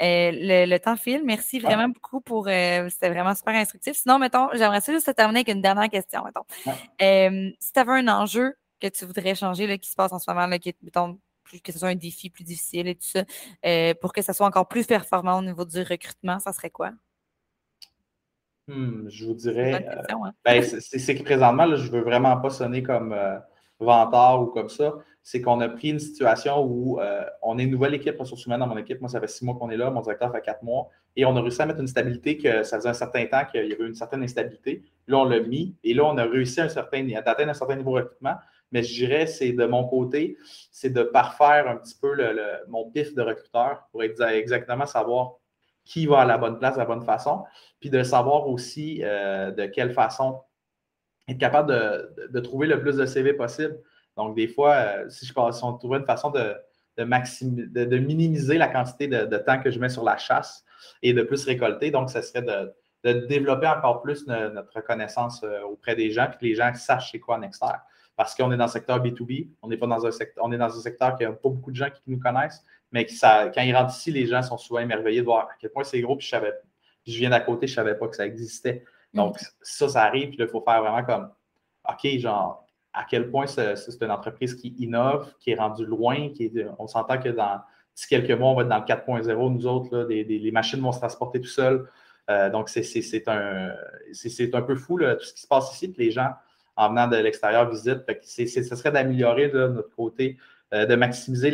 Euh, 0.00 0.30
le, 0.32 0.78
temps 0.78 0.96
file. 0.96 1.22
Merci 1.24 1.60
vraiment 1.60 1.88
beaucoup 1.88 2.20
pour. 2.20 2.46
C'était 2.46 3.10
vraiment 3.10 3.34
super 3.34 3.54
instructif. 3.54 3.96
Sinon, 3.96 4.18
mettons, 4.18 4.48
j'aimerais 4.54 4.80
ça 4.80 4.92
juste 4.92 5.14
terminer 5.14 5.40
avec 5.40 5.48
une 5.48 5.62
dernière 5.62 5.90
question. 5.90 6.22
Mettons. 6.24 6.44
si 7.60 7.72
tu 7.72 7.80
avais 7.80 7.92
un 7.92 8.08
enjeu 8.08 8.54
que 8.80 8.88
tu 8.88 9.04
voudrais 9.04 9.34
changer, 9.34 9.66
là, 9.66 9.76
qui 9.76 9.90
se 9.90 9.96
passe 9.96 10.12
en 10.12 10.18
ce 10.18 10.30
moment, 10.30 10.46
là, 10.46 10.58
qui, 10.58 10.74
mettons, 10.82 11.18
que 11.62 11.72
ce 11.72 11.78
soit 11.78 11.88
un 11.88 11.94
défi 11.96 12.30
plus 12.30 12.44
difficile 12.44 12.88
et 12.88 12.94
tout 12.94 13.06
ça, 13.06 13.24
pour 14.00 14.12
que 14.12 14.22
ça 14.22 14.32
soit 14.32 14.46
encore 14.46 14.68
plus 14.68 14.86
performant 14.86 15.38
au 15.38 15.42
niveau 15.42 15.64
du 15.64 15.82
recrutement, 15.82 16.38
ça 16.38 16.52
serait 16.52 16.70
quoi? 16.70 16.92
Hmm, 18.68 19.08
je 19.08 19.26
vous 19.26 19.34
dirais. 19.34 19.86
Euh, 19.88 20.02
hein. 20.10 20.32
ben, 20.44 20.62
c'est 20.62 21.14
que 21.14 21.22
présentement, 21.22 21.74
je 21.74 21.86
ne 21.86 21.96
veux 21.96 22.02
vraiment 22.02 22.36
pas 22.40 22.50
sonner 22.50 22.82
comme 22.82 23.12
euh, 23.12 23.38
vantard 23.78 24.42
ou 24.42 24.46
comme 24.46 24.68
ça. 24.68 24.94
C'est 25.22 25.40
qu'on 25.42 25.60
a 25.60 25.68
pris 25.68 25.90
une 25.90 25.98
situation 25.98 26.64
où 26.64 27.00
euh, 27.00 27.24
on 27.42 27.58
est 27.58 27.64
une 27.64 27.70
nouvelle 27.70 27.94
équipe 27.94 28.18
ressources 28.18 28.46
humaines 28.46 28.60
dans 28.60 28.66
mon 28.66 28.76
équipe. 28.76 29.00
Moi, 29.00 29.10
ça 29.10 29.20
fait 29.20 29.28
six 29.28 29.44
mois 29.44 29.54
qu'on 29.54 29.70
est 29.70 29.76
là. 29.76 29.90
Mon 29.90 30.00
directeur 30.00 30.32
fait 30.32 30.40
quatre 30.40 30.62
mois. 30.62 30.88
Et 31.16 31.24
on 31.24 31.36
a 31.36 31.42
réussi 31.42 31.60
à 31.60 31.66
mettre 31.66 31.80
une 31.80 31.88
stabilité 31.88 32.38
que 32.38 32.62
ça 32.62 32.78
faisait 32.78 32.88
un 32.88 32.94
certain 32.94 33.26
temps 33.26 33.44
qu'il 33.44 33.66
y 33.66 33.72
avait 33.72 33.86
une 33.86 33.94
certaine 33.94 34.22
instabilité. 34.22 34.82
Là, 35.08 35.18
on 35.18 35.24
l'a 35.24 35.40
mis. 35.40 35.74
Et 35.84 35.92
là, 35.92 36.04
on 36.04 36.16
a 36.16 36.24
réussi 36.24 36.60
à, 36.60 36.64
un 36.64 36.68
certain, 36.68 37.06
à 37.14 37.18
atteindre 37.18 37.50
un 37.50 37.54
certain 37.54 37.76
niveau 37.76 37.98
de 37.98 38.04
recrutement. 38.04 38.36
Mais 38.72 38.82
je 38.82 38.94
dirais, 38.94 39.26
c'est 39.26 39.52
de 39.52 39.66
mon 39.66 39.84
côté, 39.84 40.36
c'est 40.70 40.90
de 40.90 41.02
parfaire 41.02 41.68
un 41.68 41.76
petit 41.76 41.96
peu 42.00 42.14
le, 42.14 42.32
mon 42.68 42.88
pif 42.90 43.14
de 43.14 43.22
recruteur 43.22 43.88
pour 43.90 44.02
exactement 44.02 44.86
savoir 44.86 45.39
qui 45.90 46.06
va 46.06 46.20
à 46.20 46.24
la 46.24 46.38
bonne 46.38 46.56
place, 46.56 46.76
la 46.76 46.84
bonne 46.84 47.02
façon, 47.02 47.42
puis 47.80 47.90
de 47.90 48.04
savoir 48.04 48.46
aussi 48.46 49.00
euh, 49.02 49.50
de 49.50 49.66
quelle 49.66 49.92
façon 49.92 50.40
être 51.26 51.38
capable 51.38 51.68
de, 52.30 52.40
trouver 52.40 52.68
le 52.68 52.80
plus 52.80 52.96
de 52.96 53.04
CV 53.06 53.32
possible. 53.32 53.76
Donc, 54.16 54.36
des 54.36 54.46
fois, 54.46 54.74
euh, 54.74 55.08
si, 55.08 55.26
je, 55.26 55.32
si 55.32 55.64
on 55.64 55.72
trouvait 55.78 55.98
une 55.98 56.06
façon 56.06 56.30
de, 56.30 56.54
de, 56.96 57.98
minimiser 57.98 58.56
la 58.56 58.68
quantité 58.68 59.08
de, 59.08 59.36
temps 59.38 59.60
que 59.60 59.72
je 59.72 59.80
mets 59.80 59.88
sur 59.88 60.04
la 60.04 60.16
chasse 60.16 60.64
et 61.02 61.12
de 61.12 61.22
plus 61.22 61.44
récolter, 61.44 61.90
donc, 61.90 62.08
ce 62.08 62.22
serait 62.22 62.42
de, 62.42 62.72
développer 63.26 63.66
encore 63.66 64.00
plus 64.00 64.28
notre 64.28 64.72
reconnaissance 64.76 65.42
euh, 65.42 65.62
auprès 65.62 65.96
des 65.96 66.12
gens, 66.12 66.26
puis 66.28 66.38
que 66.38 66.44
les 66.44 66.54
gens 66.54 66.72
sachent 66.74 67.10
c'est 67.10 67.18
quoi 67.18 67.36
Nexter. 67.38 67.66
Parce 68.14 68.36
qu'on 68.36 68.52
est 68.52 68.56
dans 68.56 68.66
le 68.66 68.70
secteur 68.70 69.02
B2B, 69.02 69.48
on 69.62 69.68
n'est 69.68 69.76
pas 69.76 69.88
dans 69.88 70.06
un 70.06 70.10
secteur, 70.12 70.44
on 70.44 70.52
est 70.52 70.58
dans 70.58 70.76
un 70.76 70.80
secteur 70.80 71.16
qui 71.16 71.24
n'a 71.24 71.32
pas 71.32 71.48
beaucoup 71.48 71.72
de 71.72 71.76
gens 71.76 71.90
qui 71.90 72.02
nous 72.06 72.20
connaissent, 72.20 72.64
mais 72.92 73.06
ça, 73.08 73.50
quand 73.54 73.62
ils 73.62 73.74
rentrent 73.74 73.94
ici, 73.94 74.10
les 74.10 74.26
gens 74.26 74.42
sont 74.42 74.58
souvent 74.58 74.80
émerveillés 74.80 75.20
de 75.20 75.24
voir 75.24 75.48
à 75.48 75.54
quel 75.58 75.70
point 75.70 75.84
c'est 75.84 76.00
gros, 76.00 76.16
puis 76.16 76.26
je 76.26 76.30
savais, 76.30 76.52
je 77.06 77.16
viens 77.18 77.30
d'à 77.30 77.40
côté, 77.40 77.66
je 77.66 77.72
ne 77.72 77.76
savais 77.76 77.94
pas 77.94 78.08
que 78.08 78.16
ça 78.16 78.26
existait. 78.26 78.84
Donc, 79.14 79.40
mm. 79.40 79.44
ça, 79.62 79.88
ça 79.88 80.02
arrive, 80.04 80.30
puis 80.30 80.38
là, 80.38 80.46
il 80.46 80.50
faut 80.50 80.62
faire 80.62 80.82
vraiment 80.82 81.04
comme, 81.04 81.30
OK, 81.88 82.18
genre, 82.18 82.66
à 82.92 83.04
quel 83.08 83.30
point 83.30 83.46
c'est 83.46 83.74
une 84.00 84.10
entreprise 84.10 84.54
qui 84.54 84.74
innove, 84.78 85.32
qui 85.38 85.52
est 85.52 85.56
rendue 85.56 85.86
loin, 85.86 86.30
qui 86.30 86.44
est, 86.44 86.66
on 86.78 86.86
s'entend 86.86 87.18
que 87.18 87.28
dans 87.28 87.60
d'ici 87.94 88.08
quelques 88.08 88.38
mois, 88.38 88.50
on 88.50 88.54
va 88.54 88.62
être 88.62 88.68
dans 88.68 88.78
le 88.78 88.84
4.0, 88.84 89.52
nous 89.52 89.66
autres, 89.66 89.96
là, 89.96 90.04
les 90.08 90.50
machines 90.50 90.80
vont 90.80 90.92
se 90.92 90.98
transporter 90.98 91.40
tout 91.40 91.48
seuls. 91.48 91.88
Euh, 92.30 92.50
donc, 92.50 92.68
c'est 92.68 93.28
un, 93.28 93.72
un 94.52 94.62
peu 94.62 94.76
fou 94.76 94.98
tout 94.98 95.24
ce 95.24 95.34
qui 95.34 95.40
se 95.40 95.46
passe 95.46 95.74
ici, 95.74 95.88
puis 95.88 96.06
les 96.06 96.10
gens, 96.10 96.30
en 96.76 96.90
venant 96.90 97.08
de 97.08 97.16
l'extérieur, 97.16 97.68
visitent. 97.68 98.04
ce 98.22 98.76
serait 98.76 98.92
d'améliorer 98.92 99.48
de 99.48 99.66
notre 99.68 99.94
côté, 99.94 100.36
euh, 100.72 100.86
de 100.86 100.94
maximiser 100.94 101.50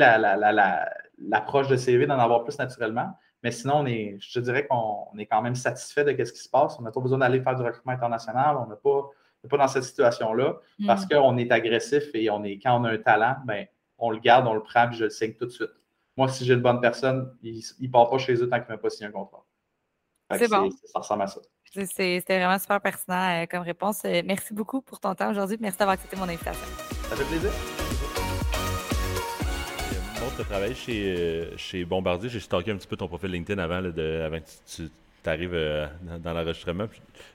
l'approche 1.19 1.69
de 1.69 1.77
CV, 1.77 2.07
d'en 2.07 2.19
avoir 2.19 2.45
plus 2.45 2.59
naturellement. 2.59 3.11
Mais 3.43 3.51
sinon, 3.51 3.79
on 3.79 3.87
est, 3.87 4.17
je 4.21 4.33
te 4.33 4.39
dirais 4.41 4.67
qu'on 4.67 5.17
est 5.19 5.27
quand 5.27 5.43
même 5.43 5.55
satisfait 5.55 6.05
de 6.05 6.25
ce 6.25 6.33
qui 6.33 6.41
se 6.41 6.49
passe. 6.49 6.79
On 6.79 6.83
n'a 6.83 6.91
pas 6.91 7.01
besoin 7.01 7.19
d'aller 7.19 7.41
faire 7.41 7.55
du 7.55 7.63
recrutement 7.63 7.93
international. 7.93 8.57
On 8.57 8.69
n'est 8.69 8.77
pas, 8.77 9.11
pas 9.49 9.59
dans 9.59 9.69
cette 9.69 9.85
situation-là 9.85 10.59
parce 10.87 11.05
mm. 11.05 11.09
qu'on 11.09 11.39
est 11.39 11.53
agressif 11.53 12.05
et 12.15 12.29
on 12.31 12.43
est, 12.45 12.59
quand 12.59 12.81
on 12.81 12.85
a 12.85 12.91
un 12.91 12.99
talent, 12.99 13.37
ben, 13.47 13.67
on 13.99 14.11
le 14.11 14.19
garde, 14.19 14.47
on 14.47 14.55
le 14.55 14.63
prend, 14.63 14.89
puis 14.89 14.97
je 14.97 15.05
le 15.05 15.11
signe 15.11 15.35
tout 15.35 15.47
de 15.47 15.51
suite. 15.51 15.71
Moi, 16.17 16.29
si 16.29 16.45
j'ai 16.45 16.55
une 16.55 16.63
bonne 16.63 16.81
personne, 16.81 17.35
il 17.43 17.63
ne 17.81 17.89
part 17.89 18.09
pas 18.09 18.19
chez 18.19 18.35
eux 18.35 18.49
tant 18.49 18.57
qu'il 18.57 18.71
ne 18.71 18.77
m'a 18.77 18.79
pas 18.79 18.91
signé 18.91 19.09
un 19.09 19.13
contrat. 19.13 19.45
C'est 20.35 20.51
bon. 20.51 20.71
Ça 20.71 20.99
ressemble 20.99 21.23
à 21.23 21.27
ça. 21.27 21.41
C'était 21.73 22.21
vraiment 22.27 22.59
super 22.59 22.81
pertinent 22.81 23.43
euh, 23.43 23.47
comme 23.47 23.63
réponse. 23.63 24.03
Euh, 24.05 24.23
merci 24.25 24.55
beaucoup 24.55 24.81
pour 24.81 24.99
ton 24.99 25.15
temps 25.15 25.31
aujourd'hui. 25.31 25.59
Merci 25.61 25.79
d'avoir 25.79 25.95
accepté 25.95 26.17
mon 26.17 26.25
invitation. 26.25 26.67
Ça 27.09 27.17
fait 27.17 27.25
plaisir. 27.25 27.76
Tu 30.37 30.43
as 30.43 30.45
travaillé 30.45 30.75
chez, 30.75 31.17
euh, 31.17 31.57
chez 31.57 31.85
Bombardier. 31.85 32.29
J'ai 32.29 32.41
stocké 32.41 32.71
un 32.71 32.77
petit 32.77 32.87
peu 32.87 32.97
ton 32.97 33.09
profil 33.09 33.31
LinkedIn 33.31 33.61
avant, 33.61 33.83
de, 33.83 34.23
avant 34.25 34.39
que 34.39 34.45
tu, 34.67 34.91
arrives 35.25 35.59
dans, 36.23 36.33
l'enregistrement. 36.33 36.87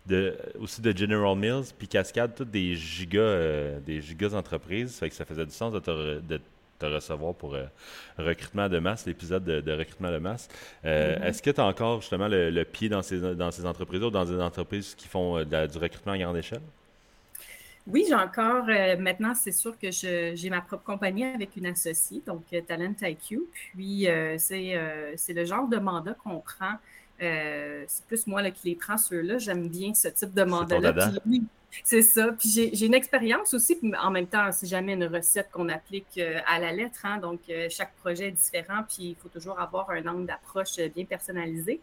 De, 0.05 0.37
aussi 0.59 0.81
de 0.81 0.95
General 0.95 1.35
Mills, 1.35 1.73
puis 1.77 1.87
Cascade, 1.87 2.35
toutes 2.35 2.51
des 2.51 2.75
gigas, 2.75 3.79
des 3.85 4.01
gigas 4.01 4.33
entreprises. 4.33 4.97
Fait 4.97 5.09
que 5.09 5.15
ça 5.15 5.25
faisait 5.25 5.45
du 5.45 5.51
sens 5.51 5.73
de 5.73 5.79
te, 5.79 6.21
de 6.87 6.95
recevoir 6.95 7.33
pour 7.33 7.55
euh, 7.55 7.65
recrutement 8.17 8.69
de 8.69 8.79
masse, 8.79 9.05
l'épisode 9.05 9.43
de, 9.43 9.71
recrutement 9.71 10.11
de 10.11 10.17
masse. 10.17 10.47
Euh, 10.85 11.15
mm-hmm. 11.15 11.23
Est-ce 11.23 11.41
que 11.41 11.51
tu 11.51 11.61
as 11.61 11.65
encore 11.65 12.01
justement 12.01 12.27
le, 12.29 12.63
pied 12.63 12.89
dans 12.89 13.01
ces, 13.01 13.19
dans 13.35 13.51
ces 13.51 13.65
entreprises 13.65 14.03
ou 14.03 14.09
dans 14.09 14.25
des 14.25 14.39
entreprises 14.39 14.95
qui 14.95 15.07
font 15.07 15.37
euh, 15.37 15.67
du 15.67 15.77
recrutement 15.77 16.13
à 16.13 16.17
grande 16.17 16.37
échelle? 16.37 16.61
Oui, 17.88 18.05
j'ai 18.07 18.15
encore. 18.15 18.65
maintenant, 18.99 19.34
c'est 19.34 19.51
sûr 19.51 19.77
que 19.77 19.89
j'ai 19.91 20.49
ma 20.49 20.61
propre 20.61 20.84
compagnie 20.84 21.23
avec 21.23 21.55
une 21.55 21.65
associée, 21.65 22.21
donc 22.25 22.43
Talent 22.67 22.93
IQ. 23.01 23.41
Puis, 23.73 24.07
c'est 24.38 25.34
le 25.34 25.45
genre 25.45 25.67
de 25.67 25.77
mandat 25.77 26.13
qu'on 26.13 26.39
prend. 26.39 26.75
c'est 27.19 28.05
plus 28.07 28.27
moi 28.27 28.41
là, 28.41 28.51
qui 28.51 28.69
les 28.69 28.75
prends, 28.75 28.97
ceux-là. 28.97 29.38
J'aime 29.39 29.67
bien 29.67 29.93
ce 29.93 30.09
type 30.09 30.34
de 30.34 30.43
mandat-là. 30.43 31.11
C'est 31.84 32.01
ça. 32.01 32.32
Puis 32.38 32.49
j'ai 32.49 32.86
une 32.86 32.93
expérience 32.93 33.53
aussi, 33.53 33.79
en 34.01 34.11
même 34.11 34.27
temps, 34.27 34.51
c'est 34.51 34.67
jamais 34.67 34.93
une 34.93 35.05
recette 35.05 35.49
qu'on 35.51 35.69
applique 35.69 36.17
euh, 36.17 36.39
à 36.45 36.59
la 36.59 36.71
lettre. 36.71 37.05
Hein. 37.05 37.17
donc, 37.17 37.39
euh, 37.49 37.67
chaque 37.69 37.95
projet 37.95 38.27
est 38.27 38.32
différent, 38.32 38.84
puis 38.88 39.11
il 39.11 39.15
faut 39.15 39.29
toujours 39.29 39.59
avoir 39.59 39.89
un 39.91 40.05
angle 40.05 40.25
d'approche 40.25 40.79
euh, 40.79 40.89
bien 40.89 41.05
personnalisé. 41.05 41.79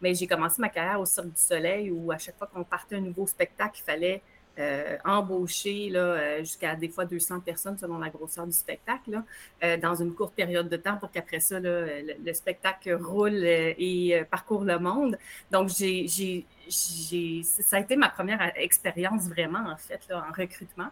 Mais 0.00 0.14
j'ai 0.14 0.26
commencé 0.26 0.60
ma 0.60 0.68
carrière 0.68 1.00
au 1.00 1.06
Cirque 1.06 1.28
du 1.28 1.40
Soleil 1.40 1.90
où 1.90 2.12
à 2.12 2.18
chaque 2.18 2.38
fois 2.38 2.46
qu'on 2.46 2.64
partait 2.64 2.96
un 2.96 3.00
nouveau 3.00 3.26
spectacle, 3.26 3.80
il 3.80 3.84
fallait 3.84 4.22
euh, 4.58 4.98
embaucher 5.06 5.90
euh, 5.94 6.40
jusqu'à 6.40 6.74
des 6.74 6.90
fois 6.90 7.06
200 7.06 7.40
personnes 7.40 7.78
selon 7.78 7.96
la 7.96 8.10
grosseur 8.10 8.46
du 8.46 8.52
spectacle 8.52 9.22
euh, 9.64 9.78
dans 9.78 9.94
une 9.94 10.12
courte 10.12 10.34
période 10.34 10.68
de 10.68 10.76
temps 10.76 10.98
pour 10.98 11.10
qu'après 11.10 11.40
ça, 11.40 11.58
le, 11.58 12.32
spectacle 12.34 12.92
roule 12.92 13.44
et 13.44 14.22
parcourt 14.30 14.64
le 14.64 14.78
monde. 14.78 15.16
Donc, 15.50 15.70
j'ai, 15.70 16.44
ça 16.68 17.76
a 17.76 17.80
été 17.80 17.96
ma 17.96 18.10
première 18.10 18.52
expérience 18.56 19.26
vraiment, 19.26 19.70
en 19.70 19.76
fait, 19.78 20.02
en 20.12 20.30
recrutement. 20.38 20.90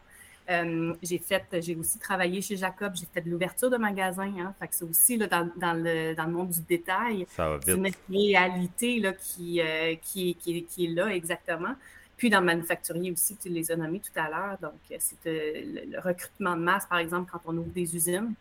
j'ai 1.02 1.18
fait, 1.18 1.44
j'ai 1.60 1.76
aussi 1.76 1.98
travaillé 1.98 2.40
chez 2.40 2.56
Jacob, 2.56 2.94
j'ai 2.94 3.06
fait 3.12 3.20
de 3.20 3.28
l'ouverture 3.28 3.68
de 3.68 3.76
magasins. 3.76 4.32
Hein, 4.38 4.54
fait 4.58 4.68
que 4.68 4.74
c'est 4.74 4.84
aussi 4.86 5.18
là, 5.18 5.26
dans, 5.26 5.74
le, 5.74 6.14
dans, 6.14 6.24
le, 6.24 6.32
monde 6.32 6.48
du 6.48 6.62
détail. 6.62 7.26
C'est 7.36 7.74
une 7.74 7.90
réalité 8.08 9.00
là, 9.00 9.12
qui, 9.12 9.60
qui, 10.00 10.34
qui, 10.36 10.64
qui, 10.64 10.86
est 10.86 10.94
là 10.94 11.08
exactement. 11.08 11.74
Puis 12.20 12.28
dans 12.28 12.40
le 12.40 12.44
manufacturier 12.44 13.10
aussi, 13.10 13.34
tu 13.38 13.48
les 13.48 13.72
as 13.72 13.76
nommés 13.76 13.98
tout 13.98 14.20
à 14.20 14.28
l'heure. 14.28 14.58
Donc, 14.60 14.78
euh, 14.90 14.96
c'est 14.98 15.26
euh, 15.26 15.84
le, 15.90 15.98
recrutement 16.00 16.54
de 16.54 16.60
masse, 16.60 16.84
par 16.84 16.98
exemple, 16.98 17.30
quand 17.32 17.40
on 17.46 17.56
ouvre 17.56 17.70
des 17.70 17.96
usines. 17.96 18.34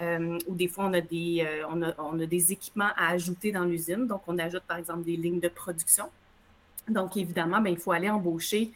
Euh, 0.00 0.38
ou 0.46 0.54
des 0.54 0.68
fois, 0.68 0.84
on 0.84 0.92
a, 0.92 1.00
des, 1.00 1.44
on, 1.68 1.82
a, 2.20 2.26
des 2.26 2.52
équipements 2.52 2.90
à 2.96 3.08
ajouter 3.08 3.50
dans 3.50 3.64
l'usine. 3.64 4.06
Donc, 4.06 4.22
on 4.28 4.38
ajoute, 4.38 4.62
par 4.68 4.76
exemple, 4.76 5.02
des 5.02 5.16
lignes 5.16 5.40
de 5.40 5.48
production. 5.48 6.10
Donc, 6.88 7.16
évidemment, 7.16 7.60
bien, 7.60 7.72
il 7.72 7.78
faut 7.78 7.90
aller 7.90 8.08
embaucher 8.08 8.70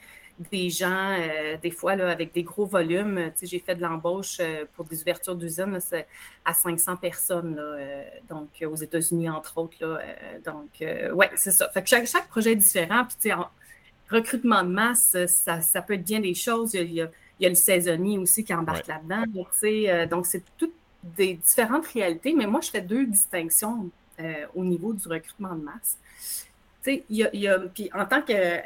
des 0.50 0.70
gens, 0.70 1.16
des 1.62 1.70
fois, 1.70 1.94
là, 1.94 2.10
avec 2.10 2.34
des 2.34 2.42
gros 2.42 2.66
volumes. 2.66 3.30
Tu 3.36 3.40
sais, 3.40 3.46
j'ai 3.46 3.58
fait 3.60 3.76
de 3.76 3.82
l'embauche 3.82 4.40
pour 4.74 4.86
des 4.86 5.00
ouvertures 5.02 5.36
d'usines 5.36 5.78
à 6.44 6.52
500 6.52 6.96
personnes, 6.96 7.60
donc 8.28 8.48
aux 8.64 8.76
États-Unis, 8.76 9.30
entre 9.30 9.58
autres. 9.58 9.76
Là, 9.80 10.00
donc, 10.44 10.70
oui, 10.80 11.26
c'est 11.36 11.52
ça. 11.52 11.68
Fait 11.70 11.82
que 11.82 11.88
chaque, 11.88 12.06
chaque, 12.06 12.28
projet 12.28 12.52
est 12.52 12.56
différent. 12.56 13.04
Puis, 13.04 13.16
tu 13.20 13.28
sais, 13.30 13.34
recrutement 14.10 14.62
de 14.62 14.68
masse, 14.68 15.16
ça, 15.26 15.82
peut 15.82 15.94
être 15.94 16.04
bien 16.04 16.20
des 16.20 16.34
choses. 16.34 16.74
Il 16.74 16.92
y 16.92 17.02
a, 17.02 17.48
le 17.48 17.54
saisonnier 17.54 18.18
aussi 18.18 18.44
qui 18.44 18.54
embarque 18.54 18.86
là-dedans. 18.86 19.24
Euh, 19.64 20.06
donc, 20.06 20.26
c'est 20.26 20.42
toutes 20.56 20.74
des 21.02 21.34
différentes 21.34 21.86
réalités. 21.86 22.34
Mais 22.34 22.46
moi, 22.46 22.60
je 22.60 22.70
fais 22.70 22.80
deux 22.80 23.06
distinctions 23.06 23.90
euh, 24.20 24.46
au 24.54 24.64
niveau 24.64 24.92
du 24.92 25.06
recrutement 25.06 25.54
de 25.54 25.62
masse. 25.62 25.98
Il 26.86 27.02
y 27.34 27.48
a, 27.48 27.58
puis 27.58 27.90
en 27.92 28.06
tant 28.06 28.22
que, 28.22 28.60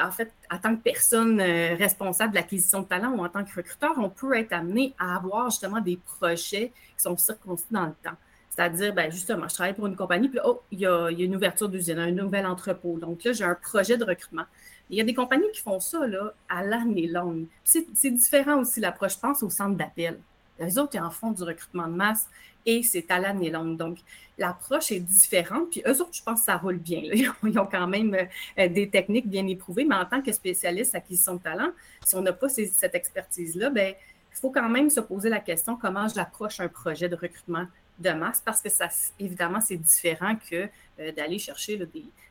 en 0.00 0.10
fait, 0.10 0.32
en 0.50 0.58
tant 0.58 0.74
que 0.74 0.82
personne 0.82 1.40
euh, 1.40 1.76
responsable 1.76 2.32
de 2.32 2.36
l'acquisition 2.36 2.80
de 2.80 2.86
talent 2.86 3.12
ou 3.12 3.24
en 3.24 3.28
tant 3.28 3.44
que 3.44 3.54
recruteur, 3.54 3.92
on 3.98 4.08
peut 4.08 4.36
être 4.36 4.52
amené 4.52 4.94
à 4.98 5.16
avoir 5.16 5.50
justement 5.50 5.80
des 5.80 5.96
projets 5.96 6.72
qui 6.96 7.02
sont 7.02 7.16
circoncis 7.16 7.66
dans 7.70 7.86
le 7.86 7.94
temps. 8.02 8.16
C'est-à-dire, 8.56 8.94
ben, 8.94 9.12
justement, 9.12 9.48
je 9.48 9.54
travaille 9.54 9.74
pour 9.74 9.86
une 9.86 9.96
compagnie, 9.96 10.30
puis 10.30 10.38
oh, 10.42 10.62
il 10.70 10.80
y 10.80 10.86
a, 10.86 11.10
une 11.10 11.36
ouverture 11.36 11.68
d'usine, 11.68 11.98
un 11.98 12.10
nouvel 12.10 12.46
entrepôt. 12.46 12.98
Donc 12.98 13.22
là, 13.22 13.32
j'ai 13.32 13.44
un 13.44 13.54
projet 13.54 13.98
de 13.98 14.04
recrutement. 14.04 14.44
Il 14.88 14.96
y 14.96 15.00
a 15.00 15.04
des 15.04 15.12
compagnies 15.12 15.50
qui 15.52 15.60
font 15.60 15.78
ça 15.78 16.06
là, 16.06 16.32
à 16.48 16.64
l'année 16.64 17.06
longue. 17.06 17.46
C'est 17.64 18.10
différent 18.10 18.60
aussi 18.60 18.80
l'approche. 18.80 19.14
Je 19.14 19.18
pense 19.18 19.42
au 19.42 19.50
centre 19.50 19.76
d'appel. 19.76 20.18
Les 20.58 20.78
autres, 20.78 20.92
ils 20.94 21.00
en 21.00 21.10
font 21.10 21.32
du 21.32 21.42
recrutement 21.42 21.86
de 21.86 21.92
masse 21.92 22.28
et 22.64 22.82
c'est 22.82 23.10
à 23.10 23.18
l'année 23.18 23.50
longue. 23.50 23.76
Donc, 23.76 23.98
l'approche 24.38 24.90
est 24.90 25.00
différente. 25.00 25.70
Puis 25.70 25.82
eux 25.86 26.00
autres, 26.00 26.14
je 26.14 26.22
pense 26.22 26.40
que 26.40 26.46
ça 26.46 26.56
roule 26.56 26.78
bien. 26.78 27.02
Ils 27.42 27.58
ont 27.58 27.66
quand 27.66 27.86
même 27.86 28.14
euh, 28.14 28.68
des 28.68 28.88
techniques 28.88 29.28
bien 29.28 29.46
éprouvées, 29.48 29.84
mais 29.84 29.96
en 29.96 30.06
tant 30.06 30.22
que 30.22 30.32
spécialiste 30.32 30.94
acquisition 30.94 31.34
de 31.34 31.42
talent, 31.42 31.72
si 32.02 32.14
on 32.14 32.22
n'a 32.22 32.32
pas 32.32 32.48
cette 32.48 32.94
expertise-là, 32.94 33.68
ben, 33.68 33.92
il 34.32 34.40
faut 34.40 34.50
quand 34.50 34.68
même 34.68 34.88
se 34.88 35.00
poser 35.00 35.28
la 35.28 35.40
question 35.40 35.76
comment 35.76 36.06
je 36.08 36.62
un 36.62 36.68
projet 36.68 37.08
de 37.08 37.16
recrutement 37.16 37.66
de 37.98 38.10
masse 38.10 38.42
parce 38.44 38.60
que 38.60 38.68
ça, 38.68 38.88
évidemment, 39.18 39.60
c'est 39.60 39.76
différent 39.76 40.36
que 40.50 40.68
euh, 40.98 41.12
d'aller 41.12 41.38
chercher 41.38 41.78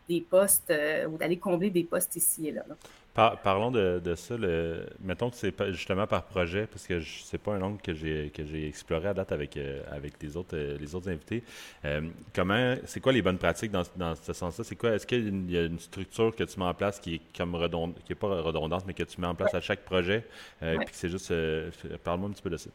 des, 0.07 0.21
postes 0.21 0.69
euh, 0.71 1.05
ou 1.07 1.17
d'aller 1.17 1.37
combler 1.37 1.69
des 1.69 1.83
postes 1.83 2.15
ici 2.15 2.47
et 2.47 2.51
là. 2.51 2.63
parlons 3.43 3.71
de, 3.71 4.15
ça. 4.15 4.35
mettons 5.01 5.29
que 5.29 5.35
c'est 5.35 5.53
justement 5.71 6.07
par 6.07 6.23
projet, 6.23 6.67
parce 6.67 6.87
que 6.87 6.99
c'est 7.01 7.37
pas 7.37 7.53
un 7.53 7.61
angle 7.61 7.81
que 7.81 7.93
j'ai 7.93 8.31
que 8.33 8.45
j'ai 8.45 8.67
exploré 8.67 9.09
à 9.09 9.13
date 9.13 9.31
avec 9.31 9.57
euh, 9.57 9.83
avec 9.91 10.21
les 10.21 10.37
autres 10.37 10.57
les 10.57 10.95
autres 10.95 11.09
invités. 11.09 11.43
comment 12.33 12.75
c'est 12.85 12.99
quoi 12.99 13.11
les 13.11 13.21
bonnes 13.21 13.37
pratiques 13.37 13.71
dans, 13.71 13.83
dans 13.95 14.15
ce 14.15 14.33
sens-là? 14.33 14.63
C'est 14.63 14.75
quoi 14.75 14.91
Est-ce 14.91 15.07
qu'il 15.07 15.51
y 15.51 15.57
a 15.57 15.63
une 15.63 15.79
structure 15.79 16.35
que 16.35 16.43
tu 16.43 16.59
mets 16.59 16.65
en 16.65 16.73
place 16.73 16.99
qui 16.99 17.15
est 17.15 17.21
comme 17.37 17.55
qui 18.05 18.13
est 18.13 18.15
pas 18.15 18.41
redondante, 18.41 18.83
mais 18.87 18.93
que 18.93 19.03
tu 19.03 19.21
mets 19.21 19.27
en 19.27 19.35
place 19.35 19.53
à 19.53 19.61
chaque 19.61 19.83
projet, 19.85 20.25
puis 20.59 20.89
c'est 20.91 21.09
juste 21.09 21.33
parle-moi 22.03 22.29
un 22.29 22.33
petit 22.33 22.43
peu 22.43 22.49
de 22.49 22.57
ça. 22.57 22.69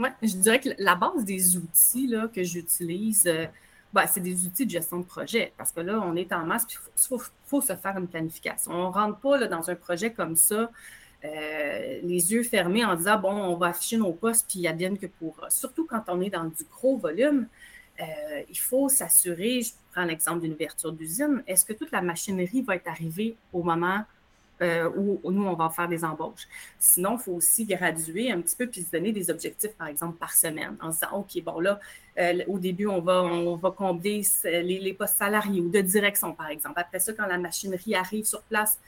Oui, 0.00 0.08
je 0.22 0.36
dirais 0.36 0.58
que 0.58 0.70
la 0.78 0.94
base 0.94 1.26
des 1.26 1.58
outils 1.58 2.06
là, 2.06 2.26
que 2.26 2.42
j'utilise, 2.42 3.26
euh, 3.26 3.44
ben, 3.92 4.06
c'est 4.06 4.20
des 4.20 4.46
outils 4.46 4.64
de 4.64 4.70
gestion 4.70 5.00
de 5.00 5.04
projet. 5.04 5.52
Parce 5.58 5.72
que 5.72 5.80
là, 5.80 6.00
on 6.02 6.16
est 6.16 6.32
en 6.32 6.46
masse, 6.46 6.64
puis 6.64 6.78
il 6.96 7.18
faut, 7.44 7.60
se 7.60 7.76
faire 7.76 7.98
une 7.98 8.08
planification. 8.08 8.72
On 8.72 8.88
ne 8.88 8.94
rentre 8.94 9.18
pas 9.18 9.36
là, 9.36 9.46
dans 9.46 9.68
un 9.68 9.74
projet 9.74 10.10
comme 10.10 10.36
ça, 10.36 10.70
euh, 11.22 12.00
les 12.02 12.32
yeux 12.32 12.42
fermés 12.44 12.82
en 12.82 12.96
disant 12.96 13.18
bon, 13.18 13.30
on 13.30 13.56
va 13.56 13.66
afficher 13.68 13.98
nos 13.98 14.12
postes, 14.14 14.48
puis 14.48 14.60
il 14.60 14.62
y 14.62 14.68
a 14.68 14.72
bien 14.72 14.96
que 14.96 15.06
pour. 15.06 15.36
Surtout 15.50 15.86
quand 15.86 16.04
on 16.08 16.22
est 16.22 16.30
dans 16.30 16.44
du 16.44 16.64
gros 16.70 16.96
volume, 16.96 17.46
euh, 18.00 18.04
il 18.48 18.58
faut 18.58 18.88
s'assurer, 18.88 19.60
je 19.60 19.72
prends 19.92 20.04
l'exemple 20.04 20.40
d'une 20.40 20.54
ouverture 20.54 20.92
d'usine, 20.92 21.42
est-ce 21.46 21.66
que 21.66 21.74
toute 21.74 21.90
la 21.90 22.00
machinerie 22.00 22.62
va 22.62 22.76
être 22.76 22.88
arrivée 22.88 23.36
au 23.52 23.62
moment 23.62 24.04
euh, 24.62 24.90
où, 24.96 25.30
nous, 25.30 25.44
on 25.44 25.54
va 25.54 25.70
faire 25.70 25.88
des 25.88 26.04
embauches. 26.04 26.46
Sinon, 26.78 27.16
il 27.16 27.22
faut 27.22 27.32
aussi 27.32 27.64
graduer 27.64 28.30
un 28.30 28.40
petit 28.40 28.56
peu 28.56 28.66
puis 28.66 28.82
se 28.82 28.90
donner 28.90 29.12
des 29.12 29.30
objectifs, 29.30 29.72
par 29.72 29.88
exemple, 29.88 30.18
par 30.18 30.32
semaine, 30.32 30.76
en 30.80 30.92
se 30.92 31.00
disant, 31.00 31.18
OK, 31.18 31.42
bon, 31.42 31.60
là, 31.60 31.80
euh, 32.18 32.44
au 32.46 32.58
début, 32.58 32.86
on 32.86 33.00
va, 33.00 33.22
on 33.22 33.56
va 33.56 33.70
combler 33.70 34.22
les, 34.44 34.92
postes 34.92 35.16
salariés 35.16 35.60
ou 35.60 35.70
de 35.70 35.80
direction, 35.80 36.34
par 36.34 36.48
exemple. 36.48 36.78
Après 36.78 36.98
ça, 36.98 37.12
quand 37.12 37.26
la 37.26 37.38
machinerie 37.38 37.94
arrive 37.94 38.24
sur 38.24 38.42
place, 38.42 38.78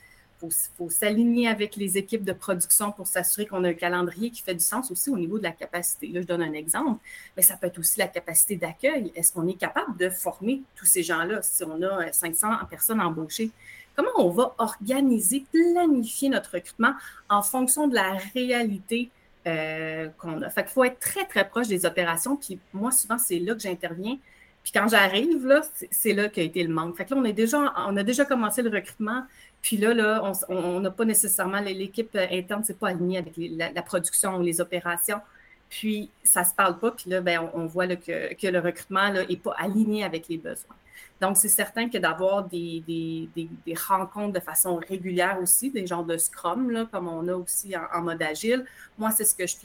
faut, 0.76 0.90
s'aligner 0.90 1.48
avec 1.48 1.76
les 1.76 1.96
équipes 1.98 2.24
de 2.24 2.32
production 2.32 2.92
pour 2.92 3.06
s'assurer 3.06 3.46
qu'on 3.46 3.64
a 3.64 3.68
un 3.68 3.74
calendrier 3.74 4.30
qui 4.30 4.42
fait 4.42 4.54
du 4.54 4.64
sens 4.64 4.90
aussi 4.90 5.10
au 5.10 5.16
niveau 5.16 5.38
de 5.38 5.44
la 5.44 5.52
capacité. 5.52 6.08
Là, 6.08 6.20
je 6.20 6.26
donne 6.26 6.42
un 6.42 6.52
exemple, 6.52 7.00
mais 7.36 7.42
ça 7.42 7.56
peut 7.56 7.68
être 7.68 7.78
aussi 7.78 7.98
la 7.98 8.08
capacité 8.08 8.56
d'accueil. 8.56 9.12
Est-ce 9.14 9.32
qu'on 9.32 9.46
est 9.46 9.58
capable 9.58 9.96
de 9.96 10.10
former 10.10 10.62
tous 10.74 10.86
ces 10.86 11.02
gens-là 11.02 11.42
si 11.42 11.62
on 11.64 11.80
a 11.82 12.12
500 12.12 12.48
personnes 12.68 13.00
embauchées? 13.00 13.50
Comment 13.94 14.10
on 14.16 14.30
va 14.30 14.54
organiser, 14.58 15.44
planifier 15.52 16.28
notre 16.28 16.52
recrutement 16.52 16.94
en 17.28 17.42
fonction 17.42 17.88
de 17.88 17.94
la 17.94 18.16
réalité 18.34 19.10
euh, 19.46 20.08
qu'on 20.18 20.40
a? 20.42 20.50
Fait 20.50 20.62
qu'il 20.62 20.72
faut 20.72 20.84
être 20.84 20.98
très, 20.98 21.24
très 21.26 21.48
proche 21.48 21.68
des 21.68 21.84
opérations. 21.84 22.36
Puis 22.36 22.58
moi, 22.72 22.90
souvent, 22.90 23.18
c'est 23.18 23.38
là 23.38 23.54
que 23.54 23.60
j'interviens. 23.60 24.18
Puis 24.62 24.72
quand 24.72 24.88
j'arrive, 24.88 25.46
là, 25.46 25.62
c'est 25.90 26.12
là 26.12 26.28
qu'a 26.28 26.42
été 26.42 26.62
le 26.62 26.72
manque. 26.72 26.96
Fait 26.96 27.04
que 27.04 27.14
là, 27.14 27.20
on, 27.20 27.24
est 27.24 27.32
déjà, 27.32 27.72
on 27.88 27.96
a 27.96 28.02
déjà 28.02 28.24
commencé 28.24 28.62
le 28.62 28.70
recrutement. 28.70 29.24
Puis 29.60 29.76
là, 29.76 29.92
là 29.94 30.32
on 30.48 30.80
n'a 30.80 30.90
pas 30.90 31.04
nécessairement 31.04 31.60
l'équipe 31.60 32.16
interne, 32.16 32.62
c'est 32.64 32.78
pas 32.78 32.88
aligné 32.88 33.18
avec 33.18 33.34
la, 33.36 33.82
production 33.82 34.36
ou 34.36 34.42
les 34.42 34.60
opérations. 34.60 35.20
Puis 35.68 36.10
ça 36.22 36.44
se 36.44 36.54
parle 36.54 36.78
pas. 36.78 36.92
Puis 36.92 37.10
là, 37.10 37.20
ben, 37.20 37.50
on, 37.54 37.66
voit 37.66 37.88
que, 37.88 38.34
que, 38.34 38.46
le 38.46 38.60
recrutement 38.60 39.10
n'est 39.12 39.36
pas 39.36 39.54
aligné 39.58 40.04
avec 40.04 40.28
les 40.28 40.38
besoins. 40.38 40.76
Donc, 41.20 41.36
c'est 41.36 41.48
certain 41.48 41.88
que 41.88 41.98
d'avoir 41.98 42.44
des, 42.44 42.82
des, 42.86 43.74
rencontres 43.74 44.32
de 44.32 44.40
façon 44.40 44.76
régulière 44.76 45.38
aussi, 45.40 45.70
des 45.70 45.86
genres 45.86 46.04
de 46.04 46.16
scrum, 46.16 46.86
comme 46.90 47.08
on 47.08 47.26
a 47.28 47.34
aussi 47.34 47.74
en, 47.76 48.02
mode 48.02 48.22
agile. 48.22 48.64
Moi, 48.98 49.10
c'est 49.10 49.24
ce 49.24 49.34
que 49.34 49.46
je, 49.46 49.56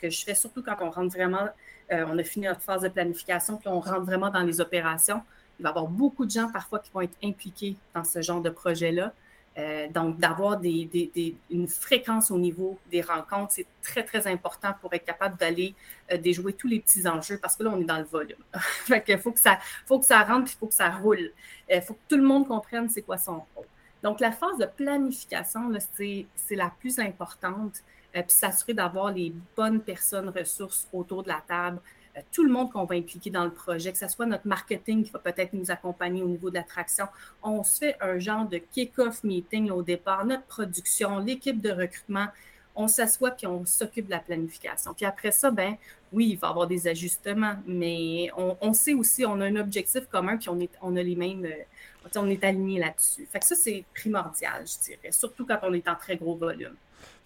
que 0.00 0.10
je 0.10 0.24
fais, 0.24 0.34
surtout 0.34 0.62
quand 0.62 0.76
on 0.80 0.90
rentre 0.90 1.14
vraiment, 1.16 1.48
euh, 1.92 2.04
on 2.08 2.18
a 2.18 2.22
fini 2.24 2.46
notre 2.46 2.60
phase 2.60 2.82
de 2.82 2.88
planification, 2.88 3.56
puis 3.56 3.68
on 3.68 3.80
rentre 3.80 4.02
vraiment 4.04 4.30
dans 4.30 4.42
les 4.42 4.60
opérations. 4.60 5.22
Il 5.58 5.62
va 5.62 5.70
y 5.70 5.72
avoir 5.72 5.86
beaucoup 5.86 6.26
de 6.26 6.30
gens 6.30 6.50
parfois 6.52 6.80
qui 6.80 6.90
vont 6.92 7.00
être 7.00 7.16
impliqués 7.24 7.76
dans 7.94 8.04
ce 8.04 8.20
genre 8.20 8.42
de 8.42 8.50
projet-là. 8.50 9.12
Euh, 9.58 9.88
donc, 9.88 10.18
d'avoir 10.18 10.60
une 10.62 11.68
fréquence 11.68 12.30
au 12.30 12.38
niveau 12.38 12.78
des 12.90 13.00
rencontres, 13.00 13.52
c'est 13.52 13.66
très, 13.82 14.02
très 14.02 14.26
important 14.26 14.74
pour 14.80 14.92
être 14.92 15.04
capable 15.04 15.38
d'aller 15.38 15.74
euh, 16.12 16.18
déjouer 16.18 16.52
tous 16.52 16.68
les 16.68 16.80
petits 16.80 17.08
enjeux 17.08 17.38
parce 17.38 17.56
que 17.56 17.62
là, 17.62 17.70
on 17.72 17.80
est 17.80 17.84
dans 17.84 17.98
le 17.98 18.04
volume. 18.04 18.36
fait 18.84 19.02
qu'il 19.02 19.18
faut 19.18 19.32
que 19.32 19.40
ça, 19.40 19.58
faut 19.86 19.98
que 19.98 20.04
ça 20.04 20.22
rentre, 20.22 20.52
il 20.52 20.58
faut 20.58 20.66
que 20.66 20.74
ça 20.74 20.90
roule. 20.90 21.32
Il 21.70 21.76
euh, 21.76 21.80
faut 21.80 21.94
que 21.94 22.00
tout 22.06 22.16
le 22.16 22.22
monde 22.22 22.46
comprenne 22.46 22.90
c'est 22.90 23.02
quoi 23.02 23.16
son 23.16 23.44
rôle. 23.54 23.66
Donc, 24.02 24.20
la 24.20 24.30
phase 24.30 24.58
de 24.58 24.66
planification, 24.66 25.72
c'est 25.80 26.26
la 26.50 26.70
plus 26.78 26.98
importante. 26.98 27.82
puis 28.12 28.24
s'assurer 28.28 28.74
d'avoir 28.74 29.10
les 29.10 29.32
bonnes 29.56 29.80
personnes 29.80 30.28
ressources 30.28 30.86
autour 30.92 31.22
de 31.22 31.28
la 31.28 31.42
table 31.48 31.78
euh, 31.78 32.05
tout 32.32 32.44
le 32.44 32.50
monde 32.50 32.72
qu'on 32.72 32.84
va 32.84 32.94
impliquer 32.94 33.30
dans 33.30 33.44
le 33.44 33.52
projet, 33.52 33.92
que 33.92 33.98
ce 33.98 34.08
soit 34.08 34.26
notre 34.26 34.46
marketing 34.46 35.04
qui 35.04 35.10
va 35.10 35.18
peut-être 35.18 35.52
nous 35.52 35.70
accompagner 35.70 36.22
au 36.22 36.28
niveau 36.28 36.50
de 36.50 36.54
l'attraction. 36.54 37.06
On 37.42 37.62
se 37.62 37.78
fait 37.78 37.96
un 38.00 38.18
genre 38.18 38.46
de 38.46 38.58
kick-off 38.58 39.24
meeting 39.24 39.70
au 39.70 39.82
départ, 39.82 40.24
notre 40.24 40.44
production, 40.44 41.18
l'équipe 41.18 41.60
de 41.60 41.70
recrutement. 41.70 42.26
On 42.74 42.88
s'assoit 42.88 43.30
puis 43.30 43.46
on 43.46 43.64
s'occupe 43.64 44.06
de 44.06 44.10
la 44.10 44.18
planification. 44.18 44.92
Puis 44.94 45.06
après 45.06 45.32
ça, 45.32 45.50
ben 45.50 45.76
oui, 46.12 46.30
il 46.30 46.38
va 46.38 46.48
y 46.48 46.50
avoir 46.50 46.66
des 46.66 46.86
ajustements, 46.88 47.56
mais 47.66 48.30
on, 48.36 48.72
sait 48.72 48.94
aussi, 48.94 49.24
on 49.24 49.40
a 49.40 49.46
un 49.46 49.56
objectif 49.56 50.06
commun 50.06 50.36
puis 50.36 50.48
on, 50.48 50.60
est, 50.60 50.70
on 50.82 50.96
a 50.96 51.02
les 51.02 51.16
mêmes, 51.16 51.44
euh, 51.44 52.10
on 52.16 52.28
est 52.28 52.44
aligné 52.44 52.78
là-dessus. 52.78 53.26
Fait 53.30 53.40
que 53.40 53.46
ça, 53.46 53.54
c'est 53.56 53.84
primordial, 53.94 54.64
je 54.66 54.84
dirais, 54.84 55.12
surtout 55.12 55.46
quand 55.46 55.58
on 55.62 55.72
est 55.72 55.88
en 55.88 55.94
très 55.94 56.16
gros 56.16 56.36
volume. 56.36 56.76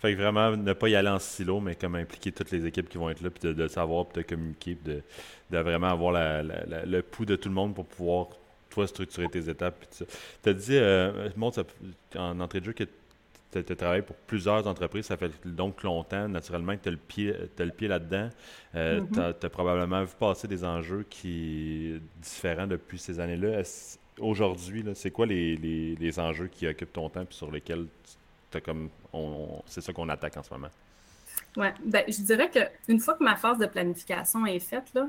Fait 0.01 0.15
que 0.15 0.21
vraiment, 0.21 0.57
ne 0.57 0.73
pas 0.73 0.89
y 0.89 0.97
aller 0.97 1.11
en 1.11 1.19
silo, 1.19 1.61
mais 1.61 1.75
comme 1.75 1.95
impliquer 1.95 2.33
toutes 2.33 2.51
les 2.51 2.65
équipes 2.65 2.89
qui 2.89 2.97
vont 2.97 3.11
être 3.11 3.21
là, 3.21 3.29
puis 3.31 3.55
de, 3.55 3.69
savoir, 3.69 4.07
puis 4.07 4.23
de 4.23 4.29
communiquer, 4.29 4.75
puis 4.75 5.03
de, 5.51 5.59
vraiment 5.59 5.89
avoir 5.89 6.13
le 6.13 7.01
pouls 7.03 7.27
de 7.27 7.37
tout 7.37 7.51
le 7.51 7.55
monde 7.55 7.75
pour 7.75 7.85
pouvoir, 7.85 8.29
toi, 8.71 8.87
structurer 8.87 9.29
tes 9.29 9.49
étapes. 9.51 9.85
Tu 10.43 10.49
as 10.49 10.55
dit, 10.55 10.77
euh, 10.77 11.29
en 12.17 12.41
entrée 12.41 12.61
de 12.61 12.67
jeu, 12.67 12.73
que 12.73 12.85
tu 13.53 13.59
as 13.59 13.77
travaillé 13.77 14.03
pour 14.03 14.17
plusieurs 14.17 14.67
entreprises, 14.67 15.07
ça 15.07 15.17
fait 15.17 15.33
donc 15.45 15.83
longtemps, 15.83 16.29
naturellement, 16.29 16.77
que 16.77 16.83
tu 16.83 16.89
as 16.89 16.93
le 16.93 16.99
pied, 16.99 17.35
le 17.59 17.71
pied 17.71 17.89
là-dedans. 17.89 18.31
Euh, 18.77 19.01
mm-hmm. 19.01 19.35
Tu 19.39 19.47
as, 19.47 19.51
probablement 19.51 20.03
vu 20.05 20.13
passer 20.19 20.49
des 20.49 20.65
enjeux 20.65 21.05
qui 21.11 22.01
différents 22.23 22.69
depuis 22.69 22.99
ces 22.99 23.21
années-là. 23.21 23.63
Aujourd'hui, 24.19 24.85
c'est 24.95 25.11
quoi 25.11 25.27
les, 25.27 25.57
les, 25.57 26.21
enjeux 26.21 26.49
qui 26.49 26.67
occupent 26.67 26.93
ton 26.93 27.09
temps 27.09 27.23
et 27.23 27.27
sur 27.31 27.51
lesquels 27.51 27.87
tu 28.05 28.20
comme 28.59 28.91
c'est 29.67 29.81
ça 29.81 29.93
qu'on 29.93 30.09
attaque 30.09 30.37
en 30.37 30.43
ce 30.43 30.53
moment. 30.53 30.71
Oui, 31.57 31.67
ben, 31.85 32.05
je 32.09 32.23
dirais 32.23 32.51
qu'une 32.51 33.01
fois 33.01 33.15
que 33.15 33.25
ma 33.25 33.37
phase 33.37 33.59
de 33.59 33.67
planification 33.67 34.47
est 34.47 34.59
faite, 34.59 34.93
là, 34.95 35.07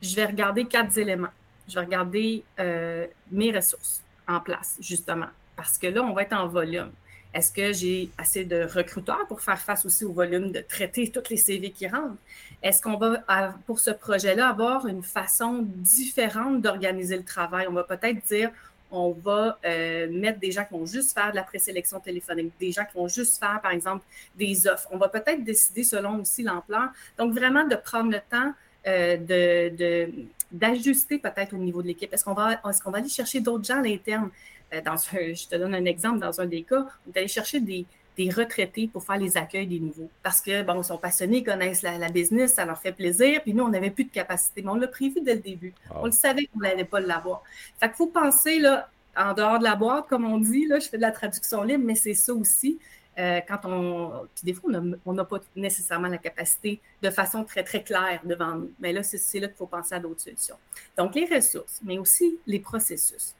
je 0.00 0.16
vais 0.16 0.26
regarder 0.26 0.64
quatre 0.66 0.96
éléments. 0.98 1.28
Je 1.68 1.74
vais 1.74 1.84
regarder 1.84 2.44
euh, 2.58 3.06
mes 3.30 3.52
ressources 3.52 4.02
en 4.26 4.40
place, 4.40 4.76
justement, 4.80 5.28
parce 5.56 5.78
que 5.78 5.86
là, 5.86 6.02
on 6.02 6.12
va 6.12 6.22
être 6.22 6.32
en 6.32 6.48
volume. 6.48 6.90
Est-ce 7.34 7.50
que 7.50 7.72
j'ai 7.72 8.10
assez 8.18 8.44
de 8.44 8.64
recruteurs 8.64 9.26
pour 9.26 9.40
faire 9.40 9.58
face 9.58 9.86
aussi 9.86 10.04
au 10.04 10.12
volume 10.12 10.52
de 10.52 10.60
traiter 10.60 11.10
toutes 11.10 11.30
les 11.30 11.38
CV 11.38 11.70
qui 11.70 11.88
rentrent? 11.88 12.16
Est-ce 12.62 12.82
qu'on 12.82 12.98
va, 12.98 13.24
pour 13.66 13.78
ce 13.78 13.90
projet-là, 13.90 14.48
avoir 14.48 14.86
une 14.86 15.02
façon 15.02 15.60
différente 15.62 16.60
d'organiser 16.60 17.16
le 17.16 17.24
travail? 17.24 17.66
On 17.68 17.72
va 17.72 17.84
peut-être 17.84 18.22
dire, 18.26 18.50
on 18.92 19.10
va 19.10 19.58
euh, 19.64 20.08
mettre 20.10 20.38
des 20.38 20.52
gens 20.52 20.64
qui 20.64 20.74
vont 20.74 20.86
juste 20.86 21.12
faire 21.14 21.30
de 21.30 21.36
la 21.36 21.42
présélection 21.42 21.98
téléphonique, 21.98 22.52
des 22.60 22.70
gens 22.70 22.84
qui 22.84 22.96
vont 22.96 23.08
juste 23.08 23.38
faire, 23.40 23.58
par 23.62 23.72
exemple, 23.72 24.04
des 24.36 24.66
offres. 24.66 24.86
On 24.92 24.98
va 24.98 25.08
peut-être 25.08 25.42
décider 25.42 25.82
selon 25.82 26.20
aussi 26.20 26.42
l'ampleur. 26.42 26.90
Donc, 27.18 27.32
vraiment 27.32 27.66
de 27.66 27.74
prendre 27.74 28.12
le 28.12 28.20
temps 28.30 28.52
euh, 28.86 30.08
d'ajuster 30.52 31.18
peut-être 31.18 31.54
au 31.54 31.58
niveau 31.58 31.80
de 31.82 31.88
l'équipe. 31.88 32.12
Est-ce 32.12 32.24
qu'on 32.24 32.34
va, 32.34 32.60
aller 32.92 33.08
chercher 33.08 33.40
d'autres 33.40 33.64
gens 33.64 33.78
à 33.78 33.82
l'interne? 33.82 34.30
Euh, 34.74 34.80
dans 34.82 34.96
je 34.96 35.48
te 35.48 35.56
donne 35.56 35.74
un 35.74 35.84
exemple, 35.86 36.18
dans 36.18 36.40
un 36.40 36.46
des 36.46 36.62
cas, 36.62 36.86
on 37.06 37.26
chercher 37.26 37.60
des, 37.60 37.86
des 38.16 38.30
retraités 38.30 38.88
pour 38.88 39.04
faire 39.04 39.16
les 39.16 39.36
accueils 39.36 39.66
des 39.66 39.80
nouveaux. 39.80 40.10
Parce 40.22 40.40
que, 40.40 40.62
bon, 40.62 40.80
ils 40.80 40.84
sont 40.84 40.98
passionnés, 40.98 41.38
ils 41.38 41.44
connaissent 41.44 41.82
la, 41.82 42.08
business, 42.08 42.54
ça 42.54 42.64
leur 42.64 42.78
fait 42.78 42.92
plaisir. 42.92 43.42
Puis 43.42 43.54
nous, 43.54 43.64
on 43.64 43.68
n'avait 43.68 43.90
plus 43.90 44.04
de 44.04 44.10
capacité. 44.10 44.62
Mais 44.62 44.70
on 44.70 44.76
l'a 44.76 44.88
prévu 44.88 45.20
dès 45.22 45.34
le 45.34 45.40
début. 45.40 45.74
On 45.94 46.06
le 46.06 46.12
savait 46.12 46.46
qu'on 46.46 46.60
n'allait 46.60 46.84
pas 46.84 47.00
l'avoir. 47.00 47.42
Fait 47.80 47.88
qu'il 47.88 47.96
faut 47.96 48.06
penser, 48.06 48.58
là, 48.58 48.88
en 49.16 49.34
dehors 49.34 49.58
de 49.58 49.64
la 49.64 49.76
boîte, 49.76 50.08
comme 50.08 50.24
on 50.24 50.38
dit, 50.38 50.66
là, 50.66 50.78
je 50.78 50.88
fais 50.88 50.96
de 50.96 51.02
la 51.02 51.12
traduction 51.12 51.62
libre, 51.62 51.84
mais 51.86 51.94
c'est 51.94 52.14
ça 52.14 52.32
aussi. 52.34 52.78
Euh, 53.18 53.40
quand 53.46 53.60
on. 53.64 54.26
Puis 54.34 54.44
des 54.44 54.54
fois, 54.54 54.70
on 55.04 55.12
n'a 55.12 55.24
pas 55.24 55.38
nécessairement 55.54 56.08
la 56.08 56.16
capacité 56.16 56.80
de 57.02 57.10
façon 57.10 57.44
très, 57.44 57.62
très 57.62 57.82
claire 57.82 58.20
devant 58.24 58.54
nous. 58.54 58.72
Mais 58.80 58.92
là, 58.92 59.02
c'est 59.02 59.38
là 59.38 59.48
qu'il 59.48 59.56
faut 59.56 59.66
penser 59.66 59.94
à 59.94 59.98
d'autres 59.98 60.22
solutions. 60.22 60.56
Donc, 60.96 61.14
les 61.14 61.26
ressources, 61.26 61.80
mais 61.84 61.98
aussi 61.98 62.38
les 62.46 62.58
processus. 62.58 63.34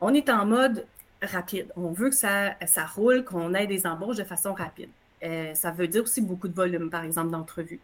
On 0.00 0.14
est 0.14 0.30
en 0.30 0.46
mode 0.46 0.86
rapide. 1.22 1.72
On 1.76 1.92
veut 1.92 2.10
que 2.10 2.16
ça, 2.16 2.54
ça 2.66 2.86
roule, 2.86 3.24
qu'on 3.24 3.54
ait 3.54 3.66
des 3.66 3.86
embauches 3.86 4.16
de 4.16 4.24
façon 4.24 4.54
rapide. 4.54 4.90
Euh, 5.22 5.54
ça 5.54 5.70
veut 5.70 5.88
dire 5.88 6.02
aussi 6.02 6.20
beaucoup 6.20 6.48
de 6.48 6.54
volume, 6.54 6.90
par 6.90 7.04
exemple, 7.04 7.30
d'entrevue. 7.30 7.80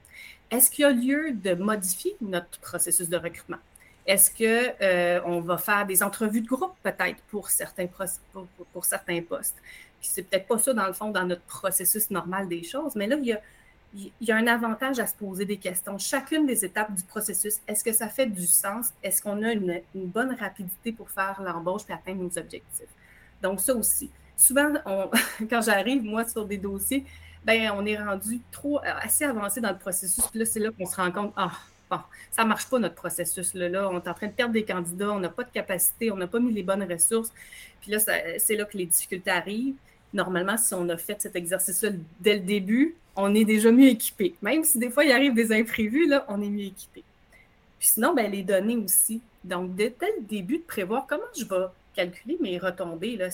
Est-ce 0.50 0.70
qu'il 0.70 0.82
y 0.82 0.84
a 0.86 0.92
lieu 0.92 1.32
de 1.32 1.54
modifier 1.54 2.16
notre 2.20 2.58
processus 2.60 3.08
de 3.08 3.16
recrutement? 3.16 3.58
Est-ce 4.06 4.30
qu'on 4.30 4.74
euh, 4.80 5.40
va 5.40 5.58
faire 5.58 5.84
des 5.84 6.02
entrevues 6.02 6.40
de 6.40 6.46
groupe 6.46 6.74
peut-être 6.82 7.20
pour 7.28 7.50
certains, 7.50 7.86
pour, 8.32 8.46
pour, 8.72 8.84
certains 8.84 9.20
postes? 9.22 9.56
c'est 10.00 10.22
peut-être 10.22 10.46
pas 10.46 10.58
ça, 10.58 10.72
dans 10.72 10.86
le 10.86 10.92
fond, 10.92 11.10
dans 11.10 11.24
notre 11.24 11.42
processus 11.42 12.10
normal 12.10 12.46
des 12.46 12.62
choses, 12.62 12.94
mais 12.94 13.08
là, 13.08 13.16
il 13.16 13.26
y 13.26 13.32
a, 13.32 13.40
il 13.94 14.12
y 14.20 14.30
a 14.30 14.36
un 14.36 14.46
avantage 14.46 15.00
à 15.00 15.06
se 15.06 15.16
poser 15.16 15.44
des 15.44 15.56
questions. 15.56 15.98
Chacune 15.98 16.46
des 16.46 16.64
étapes 16.64 16.94
du 16.94 17.02
processus, 17.02 17.56
est-ce 17.66 17.82
que 17.82 17.92
ça 17.92 18.08
fait 18.08 18.26
du 18.26 18.46
sens? 18.46 18.90
Est-ce 19.02 19.20
qu'on 19.20 19.42
a 19.42 19.52
une, 19.52 19.80
une, 19.94 20.06
bonne 20.06 20.36
rapidité 20.38 20.92
pour 20.92 21.10
faire 21.10 21.42
l'embauche 21.42 21.82
et 21.88 21.92
atteindre 21.92 22.22
nos 22.22 22.38
objectifs? 22.38 22.86
Donc, 23.42 23.60
ça 23.60 23.74
aussi. 23.74 24.10
Souvent, 24.36 24.72
quand 25.50 25.62
j'arrive, 25.62 26.02
moi, 26.02 26.26
sur 26.26 26.44
des 26.44 26.58
dossiers, 26.58 27.04
ben, 27.44 27.70
on 27.76 27.86
est 27.86 27.96
rendu 27.96 28.40
trop 28.50 28.78
euh, 28.78 28.92
assez 29.00 29.24
avancé 29.24 29.60
dans 29.60 29.70
le 29.70 29.78
processus. 29.78 30.24
Puis 30.26 30.40
là, 30.40 30.44
c'est 30.44 30.60
là 30.60 30.70
qu'on 30.76 30.86
se 30.86 30.96
rend 30.96 31.12
compte, 31.12 31.32
ah, 31.36 31.52
bon, 31.88 31.98
ça 32.30 32.42
ne 32.42 32.48
marche 32.48 32.68
pas 32.68 32.78
notre 32.78 32.96
processus. 32.96 33.54
Là, 33.54 33.68
là, 33.68 33.88
on 33.88 33.96
est 34.00 34.08
en 34.08 34.14
train 34.14 34.26
de 34.26 34.32
perdre 34.32 34.52
des 34.52 34.64
candidats, 34.64 35.10
on 35.12 35.20
n'a 35.20 35.28
pas 35.28 35.44
de 35.44 35.50
capacité, 35.50 36.10
on 36.10 36.16
n'a 36.16 36.26
pas 36.26 36.40
mis 36.40 36.52
les 36.52 36.64
bonnes 36.64 36.82
ressources. 36.82 37.32
Puis 37.80 37.92
là, 37.92 37.98
c'est 38.38 38.56
là 38.56 38.64
que 38.64 38.76
les 38.76 38.86
difficultés 38.86 39.30
arrivent. 39.30 39.76
Normalement, 40.12 40.56
si 40.56 40.74
on 40.74 40.88
a 40.88 40.96
fait 40.96 41.20
cet 41.20 41.36
exercice-là 41.36 41.90
dès 42.20 42.34
le 42.34 42.40
début, 42.40 42.96
on 43.14 43.34
est 43.34 43.44
déjà 43.44 43.70
mieux 43.70 43.88
équipé. 43.88 44.34
Même 44.42 44.64
si 44.64 44.78
des 44.78 44.90
fois, 44.90 45.04
il 45.04 45.12
arrive 45.12 45.34
des 45.34 45.52
imprévus, 45.52 46.08
là, 46.08 46.24
on 46.28 46.42
est 46.42 46.50
mieux 46.50 46.64
équipé. 46.64 47.04
Puis 47.78 47.88
sinon, 47.88 48.14
ben, 48.14 48.30
les 48.30 48.42
données 48.42 48.76
aussi. 48.76 49.20
Donc, 49.44 49.74
dès 49.74 49.94
le 50.00 50.24
début, 50.24 50.58
de 50.58 50.62
prévoir 50.64 51.06
comment 51.06 51.22
je 51.38 51.44
vais 51.44 51.66
calculer 51.96 52.36
mes 52.40 52.58
retombées. 52.58 53.16
Là, 53.16 53.28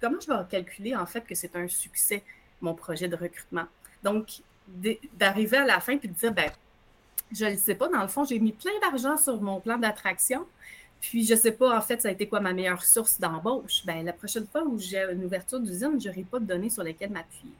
comment 0.00 0.18
je 0.20 0.26
vais 0.26 0.38
calculer 0.50 0.94
en 0.96 1.06
fait 1.06 1.22
que 1.22 1.34
c'est 1.34 1.54
un 1.56 1.68
succès, 1.68 2.22
mon 2.60 2.74
projet 2.74 3.08
de 3.08 3.16
recrutement? 3.16 3.66
Donc, 4.02 4.42
d'arriver 5.18 5.58
à 5.58 5.64
la 5.64 5.80
fin 5.80 5.92
et 5.92 5.98
de 5.98 6.08
dire, 6.08 6.32
ben, 6.32 6.50
je 7.32 7.46
ne 7.46 7.56
sais 7.56 7.74
pas, 7.74 7.88
dans 7.88 8.02
le 8.02 8.08
fond, 8.08 8.24
j'ai 8.24 8.38
mis 8.38 8.52
plein 8.52 8.72
d'argent 8.82 9.16
sur 9.16 9.40
mon 9.40 9.60
plan 9.60 9.78
d'attraction, 9.78 10.46
puis 11.00 11.24
je 11.24 11.34
ne 11.34 11.38
sais 11.38 11.52
pas, 11.52 11.76
en 11.76 11.80
fait, 11.80 12.02
ça 12.02 12.08
a 12.08 12.10
été 12.10 12.28
quoi 12.28 12.40
ma 12.40 12.52
meilleure 12.52 12.82
source 12.82 13.18
d'embauche. 13.18 13.84
Ben, 13.86 14.04
la 14.04 14.12
prochaine 14.12 14.46
fois 14.46 14.62
où 14.64 14.78
j'ai 14.78 15.02
une 15.12 15.24
ouverture 15.24 15.60
d'usine, 15.60 16.00
je 16.00 16.08
n'aurai 16.08 16.22
pas 16.22 16.38
de 16.38 16.44
données 16.44 16.70
sur 16.70 16.82
lesquelles 16.82 17.10
m'appuyer. 17.10 17.52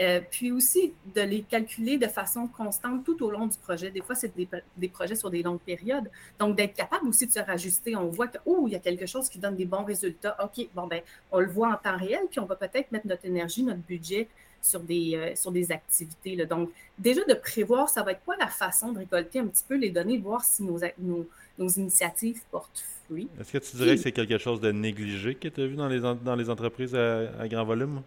Euh, 0.00 0.20
puis 0.30 0.50
aussi 0.50 0.94
de 1.14 1.20
les 1.20 1.42
calculer 1.42 1.98
de 1.98 2.06
façon 2.06 2.48
constante 2.48 3.04
tout 3.04 3.22
au 3.22 3.30
long 3.30 3.46
du 3.46 3.58
projet. 3.58 3.90
Des 3.90 4.00
fois, 4.00 4.14
c'est 4.14 4.32
des, 4.34 4.88
projets 4.88 5.14
sur 5.14 5.30
des 5.30 5.42
longues 5.42 5.60
périodes. 5.60 6.10
Donc, 6.38 6.56
d'être 6.56 6.74
capable 6.74 7.06
aussi 7.08 7.26
de 7.26 7.32
se 7.32 7.38
rajuster. 7.38 7.94
On 7.94 8.08
voit 8.08 8.28
que, 8.28 8.38
oh, 8.46 8.64
il 8.66 8.72
y 8.72 8.76
a 8.76 8.78
quelque 8.78 9.06
chose 9.06 9.28
qui 9.28 9.38
donne 9.38 9.54
des 9.54 9.66
bons 9.66 9.84
résultats. 9.84 10.36
OK, 10.42 10.66
bon, 10.74 10.86
ben, 10.86 11.02
on 11.30 11.40
le 11.40 11.46
voit 11.46 11.68
en 11.68 11.76
temps 11.76 11.96
réel, 11.96 12.22
puis 12.30 12.40
on 12.40 12.46
va 12.46 12.56
peut-être 12.56 12.90
mettre 12.90 13.06
notre 13.06 13.26
énergie, 13.26 13.62
notre 13.62 13.80
budget 13.80 14.28
sur 14.62 14.80
des, 14.80 15.14
euh, 15.14 15.34
sur 15.36 15.52
des 15.52 15.70
activités. 15.70 16.36
Là. 16.36 16.46
Donc, 16.46 16.70
déjà 16.98 17.22
de 17.24 17.34
prévoir, 17.34 17.90
ça 17.90 18.02
va 18.02 18.12
être 18.12 18.24
quoi 18.24 18.36
la 18.38 18.48
façon 18.48 18.92
de 18.92 18.98
récolter 18.98 19.40
un 19.40 19.46
petit 19.46 19.64
peu 19.68 19.76
les 19.76 19.90
données, 19.90 20.16
de 20.16 20.22
voir 20.22 20.42
si 20.42 20.62
nos, 20.62 20.78
nos, 20.98 21.28
nos 21.58 21.68
initiatives 21.68 22.40
portent 22.50 22.82
fruit. 23.04 23.28
Est-ce 23.38 23.52
que 23.52 23.58
tu 23.58 23.76
dirais 23.76 23.96
que 23.96 24.02
c'est 24.02 24.12
quelque 24.12 24.38
chose 24.38 24.60
de 24.60 24.72
négligé 24.72 25.34
que 25.34 25.48
tu 25.48 25.60
as 25.60 25.66
vu 25.66 25.76
dans 25.76 25.88
les, 25.88 26.00
dans 26.00 26.34
les 26.34 26.48
entreprises 26.48 26.94
à 26.94 27.46
grand 27.46 27.64
volume? 27.64 28.02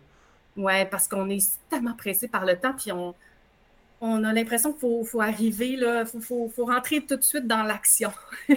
Oui, 0.57 0.85
parce 0.89 1.07
qu'on 1.07 1.29
est 1.29 1.59
tellement 1.69 1.93
pressé 1.93 2.27
par 2.27 2.45
le 2.45 2.57
temps, 2.57 2.73
puis 2.73 2.91
on, 2.91 3.13
on 4.01 4.23
a 4.23 4.33
l'impression 4.33 4.73
qu'il 4.73 5.05
faut, 5.05 5.21
arriver, 5.21 5.69
il 5.69 6.05
faut, 6.21 6.49
faut, 6.49 6.65
rentrer 6.65 7.01
tout 7.01 7.15
de 7.15 7.23
suite 7.23 7.47
dans 7.47 7.63
l'action. 7.63 8.11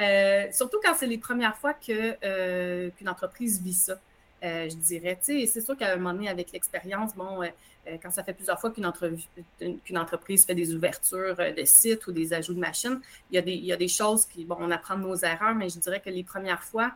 Euh, 0.00 0.46
surtout 0.52 0.78
quand 0.84 0.94
c'est 0.94 1.06
les 1.06 1.18
premières 1.18 1.56
fois 1.56 1.74
euh, 1.88 2.90
qu'une 2.96 3.08
entreprise 3.08 3.60
vit 3.60 3.72
ça. 3.74 3.98
Euh, 4.44 4.68
je 4.68 4.76
dirais, 4.76 5.18
tu 5.20 5.44
c'est 5.48 5.60
sûr 5.60 5.76
qu'à 5.76 5.92
un 5.92 5.96
moment 5.96 6.12
donné, 6.12 6.28
avec 6.28 6.52
l'expérience, 6.52 7.16
bon, 7.16 7.40
quand 8.00 8.10
ça 8.12 8.22
fait 8.22 8.32
plusieurs 8.32 8.60
fois 8.60 8.70
qu'une 8.70 8.86
entreprise 8.86 10.44
fait 10.44 10.54
des 10.54 10.72
ouvertures 10.72 11.34
de 11.36 11.64
sites 11.64 12.06
ou 12.06 12.12
des 12.12 12.32
ajouts 12.32 12.54
de 12.54 12.60
machines, 12.60 13.00
il 13.30 13.36
y 13.36 13.38
a 13.38 13.42
des, 13.42 13.54
il 13.54 13.64
y 13.64 13.72
a 13.72 13.76
des 13.76 13.88
choses 13.88 14.24
qui, 14.24 14.44
bon, 14.44 14.56
on 14.60 14.70
apprend 14.70 14.96
de 14.96 15.02
nos 15.02 15.16
erreurs, 15.16 15.56
mais 15.56 15.68
je 15.68 15.80
dirais 15.80 16.00
que 16.00 16.10
les 16.10 16.22
premières 16.22 16.62
fois, 16.62 16.92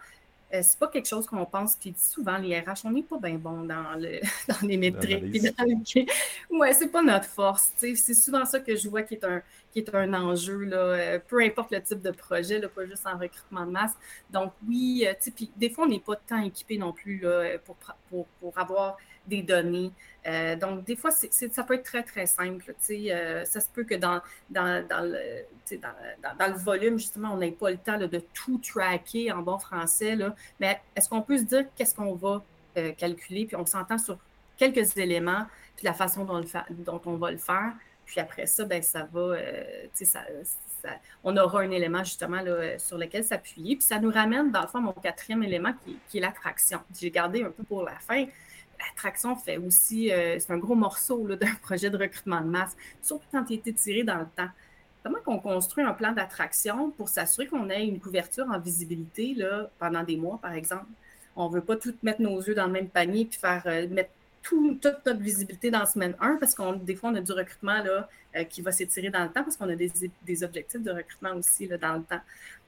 euh, 0.55 0.61
c'est 0.63 0.79
pas 0.79 0.89
quelque 0.89 1.09
chose 1.09 1.27
qu'on 1.27 1.47
pense, 1.47 1.77
puis 1.77 1.95
souvent, 1.97 2.37
les 2.37 2.59
RH, 2.59 2.85
on 2.85 2.91
n'est 2.91 3.03
pas 3.03 3.19
bien 3.19 3.37
bon 3.37 3.65
dans, 3.65 3.95
le, 3.97 4.21
dans 4.49 4.67
les 4.67 4.77
métriques. 4.77 5.43
ouais, 6.51 6.73
c'est 6.75 6.89
pas 6.89 7.03
notre 7.03 7.27
force. 7.27 7.73
C'est 7.77 8.15
souvent 8.15 8.45
ça 8.45 8.61
que 8.61 8.77
je 8.77 8.89
vois 8.89 9.03
qui 9.03 9.15
est 9.15 9.25
un, 9.25 9.43
qui 9.73 9.79
est 9.79 9.95
un 9.95 10.13
enjeu, 10.13 10.65
là, 10.65 10.77
euh, 10.77 11.19
peu 11.27 11.41
importe 11.41 11.71
le 11.71 11.83
type 11.83 12.03
de 12.03 12.11
projet, 12.11 12.59
là, 12.59 12.69
pas 12.69 12.85
juste 12.85 13.07
en 13.07 13.19
recrutement 13.19 13.65
de 13.65 13.71
masse. 13.71 13.95
Donc, 14.31 14.53
oui, 14.69 15.07
euh, 15.07 15.15
puis 15.35 15.51
des 15.57 15.71
fois, 15.71 15.85
on 15.85 15.89
n'est 15.89 16.01
pas 16.01 16.17
tant 16.17 16.43
équipé 16.43 16.77
non 16.77 16.93
plus 16.93 17.21
là, 17.21 17.59
pour, 17.65 17.77
pour, 18.11 18.27
pour 18.41 18.59
avoir 18.59 18.99
des 19.27 19.43
données. 19.43 19.93
Euh, 20.27 20.57
donc, 20.57 20.85
des 20.85 20.97
fois, 20.97 21.11
ça 21.11 21.63
peut 21.65 21.75
être 21.75 21.85
très, 21.85 22.03
très 22.03 22.27
simple. 22.27 22.75
Euh, 22.91 23.45
ça 23.45 23.61
se 23.61 23.69
peut 23.69 23.85
que 23.85 23.95
dans, 23.95 24.21
dans, 24.51 24.87
dans, 24.87 25.01
le, 25.01 25.77
dans, 26.39 26.47
le, 26.47 26.59
volume, 26.59 26.99
justement, 26.99 27.33
on 27.33 27.39
n'ait 27.39 27.51
pas 27.51 27.71
le 27.71 27.79
temps 27.79 27.99
de 27.99 28.23
tout 28.33 28.59
tracker 28.59 29.33
en 29.33 29.43
bon 29.43 29.59
français. 29.59 30.15
Là. 30.15 30.35
Mais 30.61 30.81
est-ce 30.95 31.09
qu'on 31.09 31.23
peut 31.23 31.39
se 31.39 31.45
dire 31.45 31.65
qu'est-ce 31.77 31.95
qu'on 31.95 32.15
va 32.15 32.45
euh, 32.77 32.93
calculer? 32.93 33.47
Puis 33.47 33.57
on 33.57 33.67
s'entend 33.67 33.99
sur 33.99 34.19
quelques 34.57 34.97
éléments, 34.97 35.47
puis 35.77 35.87
la 35.87 35.95
façon 35.95 36.25
dont, 36.25 37.01
on 37.05 37.17
va 37.17 37.31
le 37.31 37.39
faire. 37.39 37.73
Puis 38.07 38.21
après 38.21 38.47
ça, 38.47 38.65
ben, 38.65 38.83
ça 38.83 39.09
va, 39.13 39.37
ça, 39.95 40.21
on 41.25 41.37
aura 41.37 41.63
un 41.63 41.71
élément 41.71 42.05
justement 42.05 42.43
là, 42.43 42.79
sur 42.79 42.99
lequel 42.99 43.25
s'appuyer. 43.25 43.77
Puis 43.77 43.85
ça 43.85 43.99
nous 43.99 44.11
ramène, 44.11 44.51
dans 44.51 44.63
le 44.63 44.69
fond, 44.69 44.81
mon 44.81 44.93
quatrième 44.93 45.43
élément 45.43 45.73
qui, 45.85 45.97
qui 46.09 46.19
est 46.19 46.21
l'attraction. 46.21 46.81
J'ai 46.97 47.11
gardé 47.11 47.43
un 47.43 47.51
peu 47.51 47.63
pour 47.63 47.85
la 47.85 47.95
fin 47.95 48.27
l'attraction 48.89 49.37
fait 49.37 49.59
aussi, 49.59 50.13
euh, 50.13 50.39
c'est 50.39 50.53
un 50.53 50.59
gros 50.59 50.75
morceau 50.75 51.27
d'un 51.37 51.55
projet 51.63 51.91
de 51.91 51.97
recrutement 51.97 52.41
de 52.41 52.49
masse, 52.49 52.77
surtout 53.03 53.27
quand 53.33 53.45
il 53.51 53.57
été 53.57 53.73
tiré 53.73 54.03
dans 54.03 54.19
le 54.19 54.27
temps. 54.37 54.49
Comment 55.03 55.19
on 55.27 55.39
construit 55.39 55.83
un 55.85 55.93
plan 55.93 56.13
d'attraction 56.13 56.91
pour 56.93 57.09
s'assurer 57.09 57.49
qu'on 57.49 57.69
ait 57.71 57.85
une 57.85 57.99
couverture 57.99 58.47
en 58.49 58.59
visibilité 58.61 59.35
là, 59.35 59.69
pendant 59.79 60.05
des 60.05 60.17
mois, 60.17 60.39
par 60.41 60.53
exemple? 60.53 60.87
On 61.35 61.49
ne 61.49 61.55
veut 61.55 61.61
pas 61.63 61.77
tout 61.77 61.95
mettre 62.03 62.21
nos 62.21 62.41
yeux 62.41 62.55
dans 62.55 62.67
le 62.67 62.73
même 62.73 62.89
panier 62.89 63.25
puis 63.25 63.39
faire 63.39 63.63
euh, 63.67 63.89
mettre 63.89 64.11
toute 64.43 64.85
notre 64.85 65.21
visibilité 65.21 65.71
dans 65.71 65.87
semaine 65.87 66.15
1 66.21 66.37
parce 66.37 66.55
qu'on 66.55 66.73
des 66.75 66.95
fois, 66.95 67.11
on 67.11 67.15
a 67.15 67.21
du 67.21 67.33
recrutement 67.33 67.83
là, 67.83 68.09
euh, 68.37 68.45
qui 68.45 68.61
va 68.61 68.73
s'étirer 68.73 69.11
dans 69.11 69.23
le 69.23 69.31
temps 69.31 69.43
parce 69.43 69.57
qu'on 69.57 69.69
a 69.69 69.77
des, 69.77 69.91
des, 70.23 70.45
objectifs 70.45 70.83
de 70.83 70.91
recrutement 70.91 71.35
aussi 71.35 71.67
là, 71.67 71.79
dans 71.79 71.95
le 71.95 72.03
temps. 72.03 72.21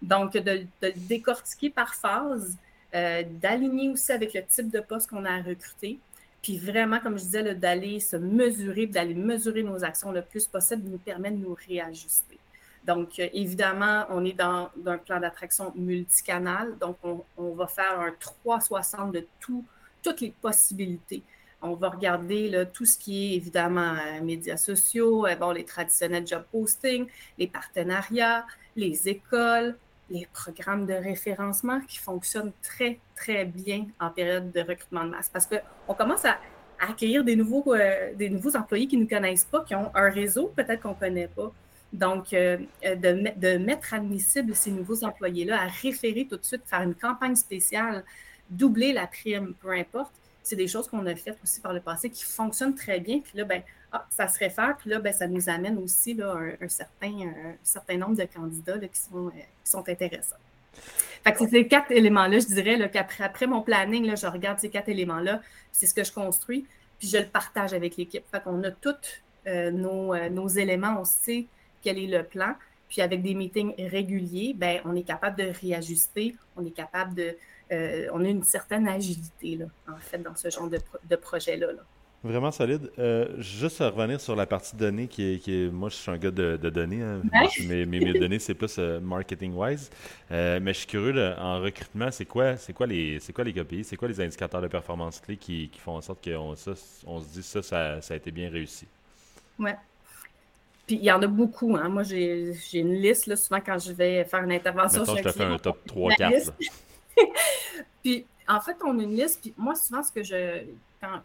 Donc, 0.03 0.33
de, 0.35 0.41
de 0.41 0.67
le 0.83 1.09
décortiquer 1.09 1.71
par 1.71 1.95
phase, 1.95 2.57
d'aligner 2.95 3.91
aussi 3.91 4.13
avec 4.13 4.35
le 4.35 4.45
type 4.45 4.71
de 4.71 4.81
poste 4.81 5.11
qu'on 5.11 5.25
a 5.25 5.33
à 5.33 5.43
recruter. 5.43 5.99
Puis 6.45 6.59
vraiment, 6.59 7.01
comme 7.01 7.19
je 7.19 7.25
disais, 7.25 7.55
d'aller 7.55 8.01
se 8.01 8.17
mesurer, 8.17 8.87
d'aller 8.87 9.15
mesurer 9.15 9.63
nos 9.63 9.83
actions 9.83 10.13
le 10.13 10.23
plus 10.23 10.47
possible 10.47 10.89
nous 10.89 10.99
permet 10.99 11.31
de 11.31 11.39
nous 11.39 11.57
réajuster. 11.67 12.39
Donc, 12.87 13.19
euh, 13.19 13.29
évidemment, 13.33 14.05
on 14.11 14.25
est 14.27 14.35
dans, 14.35 14.71
un 14.85 14.99
plan 14.99 15.21
d'attraction 15.21 15.73
multicanal. 15.75 16.77
Donc, 16.79 16.99
on, 17.39 17.55
va 17.55 17.67
faire 17.67 17.99
un 17.99 18.13
360 18.21 19.13
de 19.13 19.27
tout, 19.41 19.65
toutes 20.03 20.21
les 20.21 20.35
possibilités. 20.43 21.23
On 21.63 21.73
va 21.73 21.89
regarder 21.89 22.67
tout 22.75 22.85
ce 22.85 22.99
qui 22.99 23.33
est 23.33 23.37
évidemment 23.37 23.95
euh, 23.95 24.21
médias 24.23 24.59
sociaux, 24.59 25.27
bon, 25.41 25.51
les 25.51 25.65
traditionnels 25.65 26.27
job 26.27 26.45
posting, 26.53 27.07
les 27.39 27.47
partenariats, 27.47 28.45
les 28.77 29.09
écoles, 29.09 29.79
les 30.11 30.29
programmes 30.33 30.87
de 30.87 30.95
référencement 30.95 31.81
qui 31.81 31.99
fonctionnent 31.99 32.53
très, 32.63 32.99
très 33.17 33.45
bien 33.45 33.87
en 34.01 34.11
période 34.11 34.53
de 34.53 34.61
recrutement 34.61 35.05
de 35.05 35.11
masse 35.11 35.31
parce 35.31 35.47
qu'on 35.47 35.95
commence 35.95 36.25
à, 36.25 36.39
accueillir 36.79 37.25
des 37.25 37.37
nouveaux, 37.37 37.75
euh, 37.75 38.13
des 38.15 38.29
nouveaux 38.29 38.57
employés 38.57 38.87
qui 38.87 38.97
ne 38.97 39.03
nous 39.03 39.09
connaissent 39.09 39.45
pas, 39.45 39.65
qui 39.65 39.75
ont 39.75 39.91
un 39.95 40.11
réseau 40.11 40.53
peut-être 40.55 40.83
qu'on 40.83 40.91
ne 40.91 40.95
connaît 40.95 41.29
pas. 41.29 41.53
Donc, 41.93 42.33
euh, 42.33 42.59
euh, 42.85 42.97
de, 42.97 43.57
mettre 43.59 43.95
admissible 43.95 44.55
ces 44.55 44.73
nouveaux 44.73 45.05
employés-là 45.05 45.63
à 45.63 45.67
référer 45.67 46.27
tout 46.29 46.37
de 46.37 46.45
suite, 46.45 46.63
faire 46.67 46.83
une 46.83 46.95
campagne 46.95 47.37
spéciale, 47.37 48.05
doubler 48.51 48.93
la 48.93 49.07
prime, 49.07 49.55
peu 49.55 49.71
importe, 49.71 50.13
c'est 50.45 50.57
des 50.57 50.69
choses 50.69 50.87
qu'on 50.87 51.05
a 51.07 51.15
faites 51.17 51.39
aussi 51.43 51.61
par 51.61 51.73
le 51.73 51.81
passé 51.81 52.11
qui 52.11 52.23
fonctionnent 52.23 52.75
très 52.75 53.01
bien. 53.01 53.21
Puis 53.21 53.33
là, 53.37 53.45
ben, 53.45 53.63
ah, 53.91 54.07
ça 54.11 54.29
se 54.29 54.39
réfère, 54.39 54.77
puis 54.77 54.91
là, 54.91 55.01
ben, 55.01 55.13
ça 55.13 55.27
nous 55.27 55.49
amène 55.49 55.79
aussi 55.79 56.15
là, 56.15 56.37
un, 56.61 56.69
certain, 56.69 57.09
un 57.09 57.55
certain 57.63 57.97
nombre 57.97 58.17
de 58.17 58.25
candidats 58.25 58.79
qui, 58.79 59.01
sont, 59.01 59.29
euh, 59.29 59.31
qui 59.31 59.71
sont 59.71 59.89
intéressants. 59.89 60.37
Fait 61.25 61.33
que 61.33 61.39
c'est 61.39 61.49
ces 61.49 61.67
quatre 61.67 61.91
éléments-là, 61.91 62.39
je 62.39 62.47
dirais 62.47 62.91
qu'après 62.91 63.25
après 63.25 63.47
mon 63.47 63.63
planning, 63.63 64.05
là, 64.05 64.17
je 64.17 64.27
regarde 64.27 64.59
ces 64.59 64.69
quatre 64.69 64.91
éléments-là, 64.91 65.41
c'est 65.73 65.87
ce 65.87 65.95
que 65.95 66.05
je 66.05 66.13
construis, 66.13 66.67
puis 66.99 67.09
je 67.09 67.17
le 67.17 67.27
partage 67.27 67.73
avec 67.73 67.97
l'équipe. 67.97 68.25
Fait 68.31 68.43
qu'on 68.43 68.63
a 68.65 68.71
tous 68.71 68.95
euh, 69.47 69.71
nos, 69.71 70.13
euh, 70.13 70.29
nos, 70.29 70.49
éléments, 70.49 70.97
on 71.01 71.05
sait 71.05 71.47
quel 71.83 71.99
est 71.99 72.07
le 72.07 72.23
plan, 72.23 72.55
puis 72.91 73.01
avec 73.01 73.23
des 73.23 73.35
meetings 73.35 73.75
réguliers, 73.89 74.55
ben, 74.55 74.81
on 74.85 74.95
est 74.95 75.03
capable 75.03 75.39
de 75.39 75.51
réajuster, 75.63 76.35
on 76.57 76.67
est 76.67 76.71
capable 76.71 77.15
de... 77.15 77.35
on 77.71 78.25
a 78.25 78.29
une 78.29 78.45
certaine 78.45 78.89
agilité, 78.89 79.57
là, 79.57 79.67
en 79.89 79.99
fait, 79.99 80.19
dans 80.19 80.35
ce 80.35 80.51
genre 80.51 80.69
de, 80.69 80.79
de 81.09 81.17
projet-là. 81.17 81.73
là. 81.73 81.83
Vraiment 82.25 82.51
solide. 82.51 82.91
Euh, 82.99 83.27
juste 83.37 83.83
à 83.83 83.91
revenir 83.91 84.19
sur 84.19 84.35
la 84.35 84.47
partie 84.47 84.75
données, 84.75 85.09
qui 85.09 85.35
est, 85.35 85.39
qui 85.39 85.69
moi 85.71 85.91
je 85.91 85.97
suis 85.97 86.11
un 86.11 86.17
gars 86.17 86.31
de, 86.31 86.57
données. 86.57 87.03
Hein. 87.03 87.21
Mes, 87.67 87.85
mes, 87.85 88.15
données, 88.15 88.39
c'est 88.39 88.55
plus 88.55 88.77
euh, 88.79 88.99
marketing-wise. 88.99 89.91
Euh, 90.33 90.59
mais 90.61 90.73
je 90.73 90.79
suis 90.79 90.87
curieux, 90.87 91.35
en 91.39 91.61
recrutement, 91.61 92.11
c'est 92.11 92.25
quoi, 92.25 92.57
c'est 92.57 92.73
quoi 92.73 92.87
les 92.87 93.21
c'est 93.21 93.35
quoi 93.35 93.45
les 93.45 93.53
KPI, 93.53 93.85
c'est 93.85 93.97
quoi 93.97 94.09
les 94.09 94.19
indicateurs 94.23 94.63
de 94.63 94.69
performance 94.69 95.21
clés 95.21 95.37
qui, 95.37 95.71
font 95.77 95.97
en 95.97 96.01
sorte 96.01 96.25
qu'on 96.25 96.55
on 97.07 97.21
se 97.21 97.29
dit 97.29 97.43
ça, 97.43 97.63
ça, 97.63 98.01
ça, 98.01 98.15
a 98.15 98.17
été 98.17 98.31
bien 98.31 98.49
réussi? 98.49 98.87
Oui. 99.59 99.73
Puis 100.87 100.97
il 100.97 101.05
y 101.05 101.13
en 101.13 101.21
a 101.21 101.27
beaucoup. 101.27 101.77
Hein. 101.77 101.91
Moi, 101.91 102.05
j'ai 102.05 102.55
une 102.73 102.95
liste, 102.95 103.27
là, 103.27 103.37
souvent 103.37 103.61
quand 103.61 103.79
je 103.79 103.93
vais 103.93 104.25
faire 104.25 104.43
une 104.43 104.53
intervention. 104.53 105.01
Mettons, 105.01 105.17
je 105.17 105.23
te 105.25 105.29
fais 105.29 105.45
un 105.45 105.59
top 105.59 105.79
3-4. 105.87 106.53
puis 108.03 108.27
en 108.49 108.61
fait, 108.61 108.77
on 108.85 108.99
a 108.99 109.03
une 109.03 109.17
liste. 109.17 109.41
Puis 109.41 109.55
moi, 109.57 109.75
souvent, 109.75 110.03
ce 110.03 110.13
que 110.13 110.23
je 110.23 110.65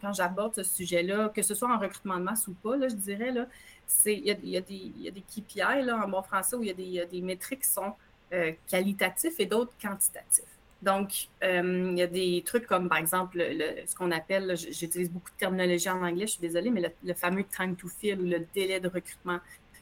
quand, 0.00 0.12
j'aborde 0.12 0.54
ce 0.54 0.62
sujet-là, 0.62 1.30
que 1.30 1.42
ce 1.42 1.54
soit 1.54 1.72
en 1.72 1.78
recrutement 1.78 2.18
de 2.18 2.24
masse 2.24 2.46
ou 2.48 2.54
pas, 2.54 2.76
là, 2.76 2.88
je 2.88 2.96
dirais, 2.96 3.30
là, 3.30 3.46
c'est, 3.86 4.14
il, 4.14 4.26
y 4.26 4.56
a, 4.56 4.60
des, 4.60 4.74
il 4.74 5.02
y 5.02 5.08
a 5.08 5.10
des 5.10 5.22
KPI 5.22 5.82
là, 5.84 6.02
en 6.04 6.08
bon 6.08 6.22
français 6.22 6.56
où 6.56 6.62
il 6.62 6.68
y 6.68 6.70
a 6.70 6.74
des, 6.74 7.06
des 7.10 7.20
métriques 7.22 7.62
qui 7.62 7.70
sont 7.70 7.94
euh, 8.32 8.52
qualitatifs 8.68 9.38
et 9.38 9.46
d'autres 9.46 9.72
quantitatifs. 9.80 10.44
Donc, 10.82 11.28
euh, 11.42 11.88
il 11.92 11.98
y 11.98 12.02
a 12.02 12.06
des 12.06 12.42
trucs 12.46 12.66
comme, 12.66 12.88
par 12.88 12.98
exemple, 12.98 13.38
le, 13.38 13.86
ce 13.86 13.94
qu'on 13.94 14.10
appelle, 14.12 14.56
j'utilise 14.56 15.10
beaucoup 15.10 15.30
de 15.30 15.36
terminologie 15.36 15.90
en 15.90 16.02
anglais, 16.02 16.26
je 16.26 16.32
suis 16.32 16.40
désolée, 16.40 16.70
mais 16.70 16.94
le, 17.02 17.14
fameux 17.14 17.44
time 17.44 17.76
to 17.76 17.88
fill 17.88 18.20
ou 18.20 18.24
le 18.24 18.46
délai 18.54 18.80
de 18.80 18.88
recrutement, 18.88 19.38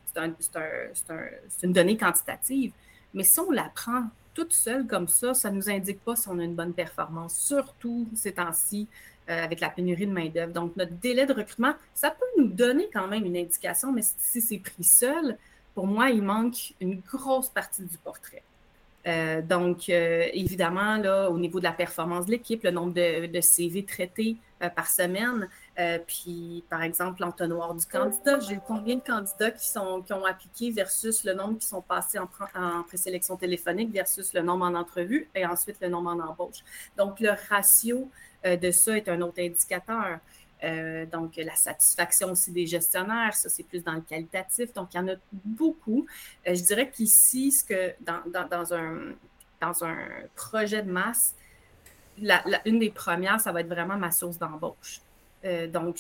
c'est 0.07 0.19
un, 0.19 0.31
un, 0.31 1.15
un, 1.15 1.29
une 1.63 1.73
donnée 1.73 1.97
quantitative. 1.97 2.73
Mais 3.15 3.23
si 3.23 3.39
on 3.41 3.51
la 3.51 3.71
prend 3.75 4.09
toute 4.39 4.53
seule 4.53 4.87
comme 4.87 5.09
ça, 5.09 5.35
ça 5.35 5.51
ne 5.51 5.57
nous 5.57 5.69
indique 5.69 6.01
pas 6.05 6.15
si 6.15 6.29
on 6.29 6.39
a 6.39 6.45
une 6.45 6.55
bonne 6.55 6.73
performance, 6.73 7.37
surtout 7.37 8.07
ces 8.15 8.31
temps-ci 8.31 8.87
euh, 9.29 9.43
avec 9.43 9.59
la 9.59 9.69
pénurie 9.69 10.07
de 10.07 10.13
main-d'œuvre. 10.13 10.53
Donc, 10.53 10.77
notre 10.77 10.93
délai 10.93 11.27
de 11.27 11.33
recrutement, 11.33 11.75
ça 11.93 12.13
peut 12.13 12.41
nous 12.41 12.47
donner 12.47 12.89
quand 12.93 13.09
même 13.09 13.25
une 13.25 13.37
indication, 13.37 13.91
mais 13.91 14.03
si 14.03 14.41
c'est 14.41 14.59
pris 14.59 14.85
seul, 14.85 15.37
pour 15.75 15.89
moi, 15.89 16.11
il 16.11 16.23
manque 16.23 16.75
une 16.81 17.01
grosse 17.01 17.49
partie 17.49 17.83
du 17.83 17.99
portrait. 17.99 18.45
Euh, 19.09 19.43
donc, 19.43 19.89
euh, 19.89 20.29
évidemment, 20.33 20.99
là, 20.99 21.31
au 21.31 21.39
niveau 21.39 21.59
de 21.59 21.65
la 21.65 21.73
performance 21.73 22.27
de 22.27 22.31
l'équipe, 22.31 22.63
le 22.63 22.71
nombre 22.71 22.93
de, 22.93 23.41
CV 23.41 23.85
traités 23.85 24.37
par 24.77 24.87
semaine, 24.87 25.49
puis, 26.07 26.65
par 26.69 26.83
exemple, 26.83 27.21
l'entonnoir 27.21 27.75
du 27.75 27.87
candidat, 27.87 28.41
j'ai 28.41 28.59
combien 28.67 28.97
de 28.97 29.01
candidats 29.01 29.53
qui, 29.53 29.69
sont, 29.69 30.03
qui 30.03 30.13
ont 30.13 30.25
appliqué 30.25 30.73
versus 30.73 31.23
le 31.25 31.35
nombre 31.35 31.59
qui 31.59 31.67
sont 31.67 31.83
passés 31.83 32.19
en, 32.19 32.29
en 32.55 32.83
présélection 32.83 33.37
téléphonique 33.37 33.93
versus 33.93 34.33
le 34.35 34.43
nombre 34.43 34.65
en 34.65 34.75
entrevue 34.75 35.29
et 35.35 35.47
ensuite 35.47 35.77
le 35.81 35.89
nombre 35.89 36.11
en 36.11 36.19
embauche? 36.19 36.65
Donc, 36.97 37.21
le 37.21 37.31
ratio 37.49 38.11
euh, 38.45 38.57
de 38.57 38.71
ça 38.73 38.97
est 38.97 39.09
un 39.09 39.21
autre 39.21 39.41
indicateur. 39.41 40.19
Euh, 40.65 41.07
donc, 41.07 41.37
la 41.37 41.55
satisfaction 41.55 42.33
aussi 42.33 42.51
des 42.51 42.67
gestionnaires, 42.67 43.35
ça, 43.35 43.49
c'est 43.49 43.63
plus 43.63 43.85
dans 43.85 43.95
le 43.95 44.01
qualitatif. 44.01 44.73
Donc, 44.73 44.95
il 44.95 44.97
y 44.97 45.01
en 45.01 45.09
a 45.09 45.15
beaucoup. 45.33 46.07
Euh, 46.47 46.55
je 46.55 46.63
dirais 46.65 46.91
qu'ici, 46.91 47.53
ce 47.53 47.65
que 47.65 47.95
dans, 48.01 48.49
dans, 48.49 48.75
un, 48.75 49.15
dans 49.61 49.85
un 49.85 49.97
projet 50.35 50.83
de 50.83 50.91
masse, 50.91 51.37
la, 52.21 52.43
une 52.65 52.81
des 52.81 52.91
premières, 52.91 53.41
ça 53.41 53.53
va 53.53 53.61
être 53.61 53.69
vraiment 53.69 53.97
ma 53.97 54.11
source 54.11 54.39
d'embauche. 54.39 55.03
Euh, 55.45 55.67
donc, 55.67 55.99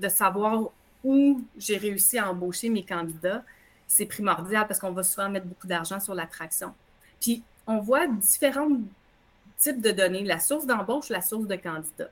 de 0.00 0.08
savoir 0.08 0.70
où 1.04 1.42
j'ai 1.56 1.76
réussi 1.76 2.18
à 2.18 2.30
embaucher 2.30 2.68
mes 2.68 2.84
candidats, 2.84 3.44
c'est 3.86 4.06
primordial 4.06 4.66
parce 4.66 4.80
qu'on 4.80 4.92
va 4.92 5.02
souvent 5.02 5.28
mettre 5.28 5.46
beaucoup 5.46 5.66
d'argent 5.66 6.00
sur 6.00 6.14
l'attraction. 6.14 6.74
Puis, 7.20 7.42
on 7.66 7.78
voit 7.78 8.06
différents 8.06 8.80
types 9.58 9.80
de 9.80 9.90
données, 9.90 10.24
la 10.24 10.40
source 10.40 10.66
d'embauche, 10.66 11.08
la 11.08 11.22
source 11.22 11.46
de 11.46 11.56
candidats 11.56 12.10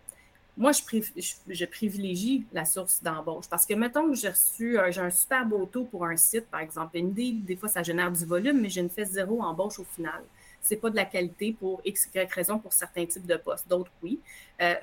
moi, 0.56 0.70
je, 0.72 1.64
privilégie 1.64 2.46
la 2.52 2.64
source 2.64 3.02
d'embauche 3.02 3.48
parce 3.48 3.66
que, 3.66 3.74
mettons 3.74 4.08
que 4.08 4.14
j'ai 4.14 4.28
reçu, 4.28 4.78
un 4.78 5.10
super 5.10 5.44
beau 5.44 5.66
taux 5.66 5.84
pour 5.84 6.04
un 6.04 6.16
site, 6.16 6.46
par 6.46 6.60
exemple, 6.60 6.96
Indeed, 6.96 7.44
des 7.44 7.56
fois, 7.56 7.68
ça 7.68 7.82
génère 7.82 8.12
du 8.12 8.24
volume, 8.24 8.60
mais 8.60 8.70
je 8.70 8.80
ne 8.80 8.88
fais 8.88 9.04
zéro 9.04 9.42
embauche 9.42 9.78
au 9.80 9.84
final. 9.84 10.22
Ce 10.62 10.74
n'est 10.74 10.80
pas 10.80 10.90
de 10.90 10.96
la 10.96 11.04
qualité 11.04 11.56
pour 11.58 11.80
X, 11.84 12.08
Y 12.14 12.32
raison 12.32 12.58
pour 12.58 12.72
certains 12.72 13.04
types 13.04 13.26
de 13.26 13.36
postes. 13.36 13.68
D'autres, 13.68 13.90
oui. 14.02 14.20
Euh, 14.62 14.74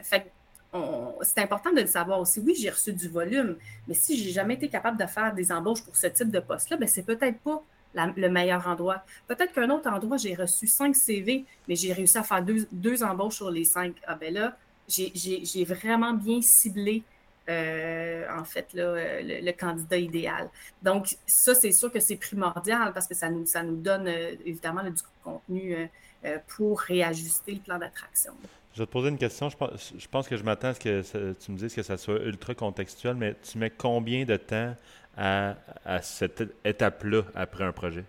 c'est 1.21 1.39
important 1.39 1.71
de 1.71 1.81
le 1.81 1.87
savoir 1.87 2.19
aussi. 2.19 2.39
Oui, 2.39 2.55
j'ai 2.57 2.69
reçu 2.69 2.93
du 2.93 3.09
volume, 3.09 3.57
mais 3.87 3.93
si 3.93 4.17
j'ai 4.17 4.31
jamais 4.31 4.53
été 4.53 4.69
capable 4.69 4.97
de 4.97 5.05
faire 5.05 5.33
des 5.33 5.51
embauches 5.51 5.83
pour 5.83 5.95
ce 5.95 6.07
type 6.07 6.31
de 6.31 6.39
poste-là, 6.39 6.77
ben 6.77 6.87
c'est 6.87 7.03
peut-être 7.03 7.39
pas 7.39 7.63
le 7.93 8.29
meilleur 8.29 8.67
endroit. 8.67 9.03
Peut-être 9.27 9.53
qu'un 9.53 9.69
autre 9.69 9.89
endroit, 9.89 10.17
j'ai 10.17 10.33
reçu 10.33 10.67
cinq 10.67 10.95
CV, 10.95 11.45
mais 11.67 11.75
j'ai 11.75 11.91
réussi 11.93 12.17
à 12.17 12.23
faire 12.23 12.43
deux, 12.71 13.03
embauches 13.03 13.35
sur 13.35 13.51
les 13.51 13.65
cinq. 13.65 13.95
Ah 14.07 14.15
ben 14.15 14.33
là, 14.33 14.57
j'ai 14.87 15.65
vraiment 15.65 16.13
bien 16.13 16.41
ciblé 16.41 17.03
euh, 17.49 18.25
en 18.29 18.45
fait, 18.45 18.67
le, 18.73 19.51
candidat 19.51 19.97
idéal. 19.97 20.49
Donc, 20.81 21.17
ça, 21.25 21.53
c'est 21.55 21.71
sûr 21.71 21.91
que 21.91 21.99
c'est 21.99 22.15
primordial 22.15 22.93
parce 22.93 23.07
que 23.07 23.15
ça 23.15 23.29
nous, 23.29 23.45
ça 23.45 23.63
nous 23.63 23.75
donne 23.75 24.07
euh, 24.07 24.35
évidemment 24.45 24.83
du 24.83 25.01
contenu 25.23 25.89
euh, 26.23 26.37
pour 26.47 26.79
réajuster 26.79 27.53
le 27.53 27.59
plan 27.59 27.77
d'attraction. 27.77 28.33
Je 28.73 28.79
vais 28.79 28.85
te 28.85 28.91
poser 28.91 29.09
une 29.09 29.17
question. 29.17 29.49
Je 29.49 30.07
pense, 30.07 30.27
que 30.27 30.37
je 30.37 30.43
m'attends 30.43 30.69
à 30.69 30.73
ce 30.73 30.79
que 30.79 31.33
tu 31.33 31.51
me 31.51 31.57
dises 31.57 31.75
que 31.75 31.83
ça 31.83 31.97
soit 31.97 32.19
ultra 32.23 32.55
contextuel, 32.55 33.15
mais 33.15 33.35
tu 33.43 33.57
mets 33.57 33.69
combien 33.69 34.23
de 34.23 34.37
temps 34.37 34.75
à, 35.17 35.55
cette 36.01 36.43
étape-là 36.63 37.23
après 37.35 37.63
un 37.63 37.71
projet? 37.71 38.05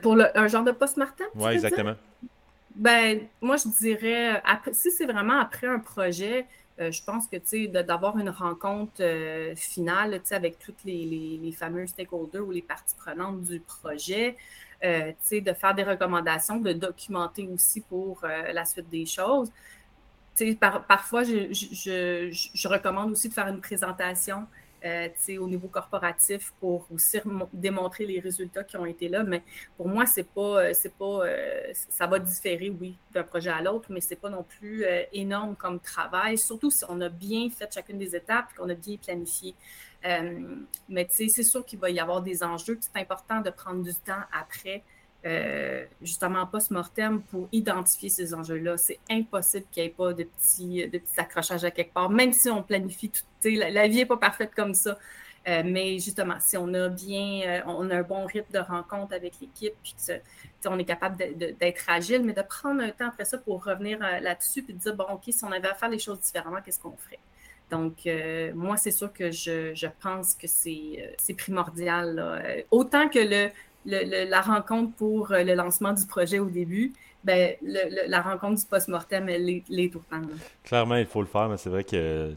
pour 0.00 0.16
un 0.34 0.48
genre 0.48 0.64
de 0.64 0.72
post-mortem? 0.72 1.26
Oui, 1.34 1.52
exactement. 1.52 1.94
Ben, 2.74 3.20
moi, 3.40 3.56
je 3.56 3.68
dirais, 3.68 4.42
si 4.72 4.90
c'est 4.90 5.06
vraiment 5.06 5.38
après 5.38 5.66
un 5.66 5.78
projet, 5.78 6.46
euh, 6.80 6.90
je 6.90 7.02
pense 7.04 7.28
que, 7.28 7.36
tu 7.36 7.42
sais, 7.46 7.66
d'avoir 7.68 8.18
une 8.18 8.30
rencontre 8.30 9.00
euh, 9.00 9.54
finale, 9.54 10.12
tu 10.14 10.20
sais, 10.24 10.34
avec 10.34 10.58
toutes 10.58 10.82
les, 10.84 11.38
les, 11.40 11.52
fameux 11.52 11.86
stakeholders 11.86 12.44
ou 12.44 12.50
les 12.50 12.62
parties 12.62 12.96
prenantes 12.96 13.42
du 13.42 13.60
projet, 13.60 14.36
euh, 14.84 15.12
de 15.32 15.52
faire 15.52 15.74
des 15.74 15.84
recommandations, 15.84 16.58
de 16.60 16.72
documenter 16.72 17.48
aussi 17.48 17.80
pour 17.80 18.22
la 18.22 18.64
suite 18.64 18.88
des 18.90 19.06
choses. 19.06 19.50
Parfois, 20.88 21.22
je, 21.24 22.68
recommande 22.68 23.12
aussi 23.12 23.28
de 23.28 23.34
faire 23.34 23.48
une 23.48 23.60
présentation 23.60 24.46
euh, 24.84 25.08
au 25.38 25.48
niveau 25.48 25.68
corporatif 25.68 26.52
pour 26.60 26.86
aussi 26.92 27.18
démontrer 27.54 28.04
les 28.04 28.20
résultats 28.20 28.64
qui 28.64 28.76
ont 28.76 28.84
été 28.84 29.08
là. 29.08 29.22
Mais 29.24 29.42
pour 29.78 29.88
moi, 29.88 30.04
c'est 30.04 30.28
pas, 30.28 30.60
euh, 30.60 30.72
c'est 30.74 30.92
pas, 30.92 31.24
euh, 31.24 31.72
ça 31.88 32.06
va 32.06 32.18
différer, 32.18 32.68
oui, 32.68 32.98
d'un 33.12 33.22
projet 33.22 33.48
à 33.48 33.62
l'autre, 33.62 33.86
mais 33.90 34.02
c'est 34.02 34.16
pas 34.16 34.28
non 34.28 34.42
plus 34.42 34.84
énorme 35.12 35.56
comme 35.56 35.80
travail, 35.80 36.36
surtout 36.36 36.70
si 36.70 36.84
on 36.88 37.00
a 37.00 37.08
bien 37.08 37.48
fait 37.48 37.72
chacune 37.72 37.96
des 37.98 38.14
étapes 38.14 38.48
et 38.52 38.56
qu'on 38.56 38.68
a 38.68 38.74
bien 38.74 38.96
planifié. 38.98 39.54
Mais 40.88 41.06
c'est 41.10 41.28
sûr 41.28 41.64
qu'il 41.64 41.78
va 41.78 41.90
y 41.90 42.00
avoir 42.00 42.22
des 42.22 42.42
enjeux, 42.42 42.78
c'est 42.80 43.00
important 43.00 43.40
de 43.40 43.50
prendre 43.50 43.82
du 43.82 43.94
temps 43.94 44.22
après 44.32 44.82
euh, 45.26 45.86
justement 46.02 46.46
post-mortem 46.46 47.22
pour 47.22 47.48
identifier 47.50 48.10
ces 48.10 48.34
enjeux-là. 48.34 48.76
C'est 48.76 48.98
impossible 49.10 49.64
qu'il 49.70 49.82
n'y 49.82 49.88
ait 49.88 49.92
pas 49.92 50.12
de 50.12 50.24
petits, 50.24 50.86
de 50.86 50.98
petits 50.98 51.18
accrochages 51.18 51.64
à 51.64 51.70
quelque 51.70 51.94
part, 51.94 52.10
même 52.10 52.34
si 52.34 52.50
on 52.50 52.62
planifie 52.62 53.10
tout. 53.10 53.22
La, 53.44 53.70
la 53.70 53.88
vie 53.88 53.96
n'est 53.96 54.06
pas 54.06 54.18
parfaite 54.18 54.54
comme 54.54 54.74
ça. 54.74 54.98
Euh, 55.46 55.62
mais 55.64 55.98
justement, 55.98 56.36
si 56.40 56.56
on 56.56 56.72
a 56.74 56.88
bien, 56.88 57.42
euh, 57.46 57.60
on 57.66 57.90
a 57.90 57.98
un 57.98 58.02
bon 58.02 58.24
rythme 58.26 58.52
de 58.52 58.58
rencontre 58.58 59.14
avec 59.14 59.34
l'équipe, 59.40 59.74
puis 59.82 59.94
on 60.66 60.78
est 60.78 60.84
capable 60.84 61.16
d'être 61.16 61.84
agile, 61.88 62.22
mais 62.22 62.32
de 62.32 62.42
prendre 62.42 62.82
un 62.82 62.90
temps 62.90 63.08
après 63.08 63.26
ça 63.26 63.36
pour 63.38 63.62
revenir 63.64 63.98
là-dessus, 63.98 64.62
puis 64.62 64.72
de 64.72 64.78
dire, 64.78 64.94
bon, 64.94 65.04
OK, 65.10 65.24
si 65.28 65.44
on 65.44 65.52
avait 65.52 65.68
à 65.68 65.74
faire 65.74 65.90
les 65.90 65.98
choses 65.98 66.20
différemment, 66.20 66.62
qu'est-ce 66.62 66.80
qu'on 66.80 66.96
ferait? 66.96 67.18
Donc, 67.74 68.08
moi, 68.54 68.76
c'est 68.76 68.90
sûr 68.90 69.12
que 69.12 69.30
je, 69.30 69.74
je 69.74 69.86
pense 70.00 70.34
que 70.34 70.46
c'est 70.46 71.34
primordial. 71.36 72.64
Autant 72.70 73.08
que 73.08 73.18
le, 73.18 73.50
la 73.84 74.40
rencontre 74.40 74.94
pour 74.96 75.32
euh, 75.32 75.42
le 75.42 75.54
lancement 75.54 75.92
du 75.92 76.06
projet 76.06 76.38
au 76.38 76.48
début, 76.48 76.92
ben, 77.22 77.54
la 77.62 78.20
rencontre 78.20 78.60
du 78.60 78.66
post-mortem, 78.66 79.30
elle 79.30 79.48
est, 79.48 79.90
tout 79.90 80.02
le 80.10 80.20
temps. 80.20 80.28
Clairement, 80.62 80.96
il 80.96 81.06
faut 81.06 81.22
le 81.22 81.26
faire, 81.26 81.48
mais 81.48 81.56
c'est 81.56 81.70
vrai 81.70 81.82
que, 81.82 82.34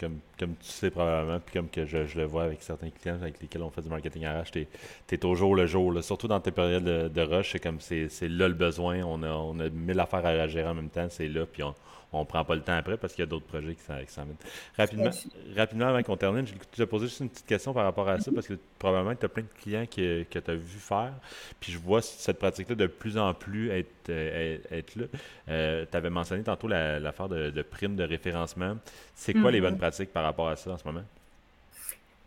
comme, 0.00 0.18
comme, 0.38 0.54
tu 0.56 0.66
sais 0.66 0.90
probablement, 0.90 1.38
puis 1.40 1.52
comme 1.52 1.68
que 1.68 1.84
je, 1.84 2.18
le 2.18 2.24
vois 2.24 2.44
avec 2.44 2.62
certains 2.62 2.88
clients 2.88 3.18
avec 3.20 3.38
lesquels 3.42 3.62
on 3.62 3.70
fait 3.70 3.82
du 3.82 3.90
marketing 3.90 4.26
RH, 4.26 4.52
tu 4.52 4.66
es, 5.12 5.18
toujours 5.18 5.54
le 5.54 5.66
jour. 5.66 6.02
Surtout 6.02 6.26
dans 6.26 6.40
tes 6.40 6.52
périodes 6.52 7.12
de, 7.12 7.20
rush, 7.20 7.52
c'est 7.52 7.60
comme 7.60 7.80
c'est 7.80 8.08
là 8.22 8.48
le 8.48 8.54
besoin. 8.54 9.02
On 9.02 9.22
a, 9.22 9.28
on 9.30 9.60
a 9.60 9.68
mille 9.68 10.00
affaires 10.00 10.24
à 10.24 10.48
gérer 10.48 10.70
en 10.70 10.74
même 10.74 10.88
temps, 10.88 11.08
c'est 11.10 11.28
là, 11.28 11.44
puis 11.44 11.62
on, 11.62 11.74
on 12.12 12.24
prend 12.24 12.44
pas 12.44 12.54
le 12.54 12.62
temps 12.62 12.76
après 12.76 12.96
parce 12.96 13.12
qu'il 13.12 13.22
y 13.22 13.28
a 13.28 13.30
d'autres 13.30 13.46
projets 13.46 13.74
qui 13.74 13.82
s'en 13.84 14.24
viennent. 14.24 14.36
Rapidement, 14.76 15.10
rapidement 15.56 15.86
avant 15.86 16.02
qu'on 16.02 16.16
termine, 16.16 16.46
je 16.46 16.52
vais 16.52 16.58
te 16.58 16.82
poser 16.82 17.06
juste 17.06 17.20
une 17.20 17.28
petite 17.28 17.46
question 17.46 17.72
par 17.72 17.84
rapport 17.84 18.08
à 18.08 18.18
ça 18.18 18.30
parce 18.34 18.48
que 18.48 18.54
probablement 18.78 19.14
tu 19.14 19.26
as 19.26 19.28
plein 19.28 19.44
de 19.44 19.62
clients 19.62 19.86
que, 19.86 20.24
que 20.24 20.38
tu 20.38 20.50
as 20.50 20.54
vu 20.54 20.78
faire. 20.78 21.12
Puis 21.60 21.72
je 21.72 21.78
vois 21.78 22.02
cette 22.02 22.38
pratique-là 22.38 22.74
de 22.74 22.86
plus 22.86 23.16
en 23.16 23.32
plus 23.32 23.70
être, 23.70 24.10
euh, 24.10 24.58
être 24.70 24.96
là. 24.96 25.04
Euh, 25.48 25.86
tu 25.90 25.96
avais 25.96 26.10
mentionné 26.10 26.42
tantôt 26.42 26.68
l'affaire 26.68 27.28
de, 27.28 27.50
de 27.50 27.62
primes 27.62 27.96
de 27.96 28.04
référencement. 28.04 28.76
C'est 29.14 29.34
quoi 29.34 29.50
les 29.50 29.60
bonnes 29.60 29.74
mm-hmm. 29.74 29.78
pratiques 29.78 30.12
par 30.12 30.24
rapport 30.24 30.48
à 30.48 30.56
ça 30.56 30.72
en 30.72 30.78
ce 30.78 30.84
moment? 30.84 31.04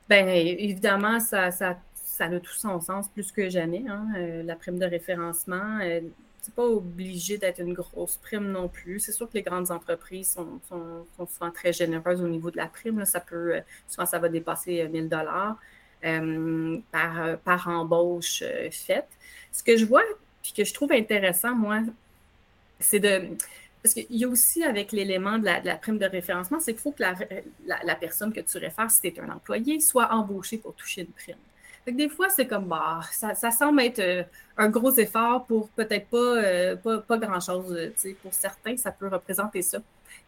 Bien, 0.09 0.27
évidemment, 0.27 1.19
ça, 1.19 1.51
ça, 1.51 1.77
ça 1.95 2.25
a 2.25 2.39
tout 2.39 2.53
son 2.53 2.79
sens 2.79 3.09
plus 3.09 3.31
que 3.31 3.49
jamais. 3.49 3.83
Hein, 3.87 4.07
euh, 4.15 4.43
la 4.43 4.55
prime 4.55 4.79
de 4.79 4.85
référencement 4.85 5.79
c'est 6.43 6.53
pas 6.53 6.65
obligé 6.65 7.37
d'être 7.37 7.59
une 7.59 7.73
grosse 7.73 8.17
prime 8.17 8.51
non 8.51 8.67
plus. 8.67 8.99
C'est 8.99 9.13
sûr 9.13 9.29
que 9.29 9.35
les 9.35 9.43
grandes 9.43 9.71
entreprises 9.71 10.31
sont, 10.31 10.59
souvent 11.29 11.51
très 11.51 11.71
généreuses 11.71 12.21
au 12.21 12.27
niveau 12.27 12.51
de 12.51 12.57
la 12.57 12.67
prime. 12.67 13.05
Ça 13.05 13.21
peut, 13.21 13.55
euh, 13.55 13.61
souvent, 13.87 14.05
ça 14.05 14.19
va 14.19 14.27
dépasser 14.27 14.85
1000 14.89 15.05
euh, 15.05 15.07
dollars 15.07 15.57
euh, 16.03 16.79
par, 16.91 17.37
par 17.39 17.67
embauche 17.69 18.43
faite. 18.71 19.07
Ce 19.53 19.63
que 19.63 19.77
je 19.77 19.85
vois, 19.85 20.03
puis 20.41 20.51
que 20.51 20.65
je 20.65 20.73
trouve 20.73 20.91
intéressant, 20.91 21.55
moi, 21.55 21.79
c'est 22.77 22.99
de. 22.99 23.21
Parce 23.81 23.93
qu'il 23.93 24.05
y 24.09 24.25
a 24.25 24.27
aussi 24.27 24.65
avec 24.65 24.91
l'élément 24.91 25.37
de, 25.37 25.45
la, 25.45 25.75
prime 25.77 25.97
de 25.97 26.05
référencement, 26.05 26.59
c'est 26.59 26.73
qu'il 26.73 26.81
faut 26.81 26.91
que 26.91 27.03
la, 27.03 27.15
la, 27.65 27.95
personne 27.95 28.33
que 28.33 28.41
tu 28.41 28.57
réfères, 28.57 28.91
si 28.91 28.99
tu 29.01 29.07
es 29.07 29.19
un 29.19 29.29
employé, 29.29 29.79
soit 29.79 30.11
embauchée 30.11 30.57
pour 30.57 30.73
toucher 30.73 31.01
une 31.01 31.07
prime 31.07 31.35
des 31.91 32.09
fois, 32.09 32.29
c'est 32.29 32.47
comme, 32.47 32.65
bah, 32.65 33.01
ça, 33.11 33.51
semble 33.51 33.81
être 33.81 33.99
euh, 33.99 34.23
un 34.57 34.69
gros 34.69 34.93
effort 34.93 35.45
pour 35.45 35.69
peut-être 35.69 36.07
pas, 36.07 36.17
euh, 36.17 36.75
pas, 36.75 37.17
grand-chose. 37.17 37.73
Euh, 37.73 38.13
pour 38.21 38.33
certains, 38.33 38.77
ça 38.77 38.91
peut 38.91 39.07
représenter 39.07 39.61
ça. 39.61 39.79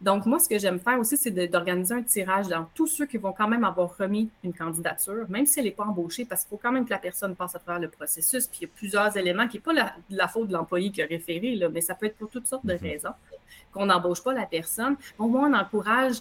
Donc, 0.01 0.25
moi, 0.25 0.39
ce 0.39 0.49
que 0.49 0.57
j'aime 0.57 0.79
faire 0.79 0.99
aussi, 0.99 1.15
c'est 1.15 1.31
d'organiser 1.31 1.93
un 1.93 2.01
tirage 2.01 2.47
dans 2.47 2.67
tous 2.73 2.87
ceux 2.87 3.05
qui 3.05 3.17
vont 3.17 3.31
quand 3.31 3.47
même 3.47 3.63
avoir 3.63 3.95
remis 3.97 4.29
une 4.43 4.53
candidature, 4.53 5.25
même 5.29 5.45
si 5.45 5.59
elle 5.59 5.65
n'est 5.65 5.71
pas 5.71 5.85
embauchée, 5.85 6.25
parce 6.25 6.41
qu'il 6.41 6.49
faut 6.49 6.59
quand 6.61 6.71
même 6.71 6.85
que 6.85 6.89
la 6.89 6.99
personne 6.99 7.35
passe 7.35 7.55
à 7.55 7.59
travers 7.59 7.81
le 7.81 7.89
processus. 7.89 8.47
Puis 8.47 8.59
il 8.61 8.63
y 8.63 8.65
a 8.65 8.73
plusieurs 8.75 9.15
éléments 9.15 9.47
qui 9.47 9.57
n'est 9.57 9.61
pas 9.61 9.93
la, 10.09 10.27
faute 10.27 10.47
de 10.49 10.53
l'employé 10.53 10.91
qui 10.91 11.01
a 11.01 11.05
référé, 11.05 11.55
là, 11.55 11.69
mais 11.69 11.81
ça 11.81 11.95
peut 11.95 12.07
être 12.07 12.17
pour 12.17 12.29
toutes 12.29 12.47
sortes 12.47 12.65
de 12.65 12.73
mm-hmm. 12.73 12.81
raisons 12.81 13.13
qu'on 13.71 13.85
n'embauche 13.85 14.23
pas 14.23 14.33
la 14.33 14.45
personne. 14.45 14.95
Au 15.19 15.27
moins, 15.27 15.49
on 15.49 15.53
encourage 15.53 16.15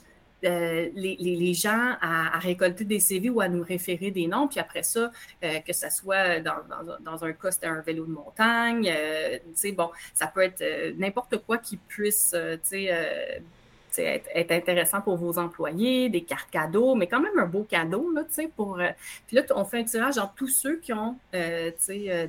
euh, 0.44 0.90
les, 0.94 1.54
gens 1.54 1.94
à, 2.00 2.38
récolter 2.38 2.84
des 2.84 3.00
CV 3.00 3.30
ou 3.30 3.40
à 3.40 3.48
nous 3.48 3.62
référer 3.62 4.10
des 4.10 4.26
noms. 4.26 4.46
Puis 4.46 4.60
après 4.60 4.82
ça, 4.82 5.10
euh, 5.42 5.58
que 5.60 5.72
ce 5.72 5.88
soit 5.90 6.40
dans, 6.40 7.24
un 7.24 7.32
cas, 7.32 7.50
c'était 7.50 7.66
un 7.66 7.80
vélo 7.80 8.04
de 8.04 8.12
montagne. 8.12 8.92
Euh, 8.94 9.38
bon, 9.72 9.90
ça 10.12 10.26
peut 10.26 10.42
être 10.42 10.62
n'importe 10.98 11.38
quoi 11.38 11.58
qui 11.58 11.76
puisse 11.76 12.34
être, 12.34 14.28
être, 14.34 14.52
intéressant 14.52 15.00
pour 15.00 15.16
vos 15.16 15.38
employés, 15.38 16.10
des 16.10 16.24
cartes 16.24 16.50
cadeaux, 16.50 16.94
mais 16.94 17.06
quand 17.06 17.20
même 17.20 17.38
un 17.38 17.46
beau 17.46 17.62
cadeau, 17.62 18.12
là, 18.12 18.24
pour... 18.56 18.78
puis 19.26 19.36
là, 19.36 19.42
on 19.54 19.64
fait 19.64 19.78
un 19.78 19.84
tirage 19.84 20.16
dans 20.16 20.30
tous 20.34 20.48
ceux 20.48 20.76
qui 20.76 20.92
ont, 20.92 21.16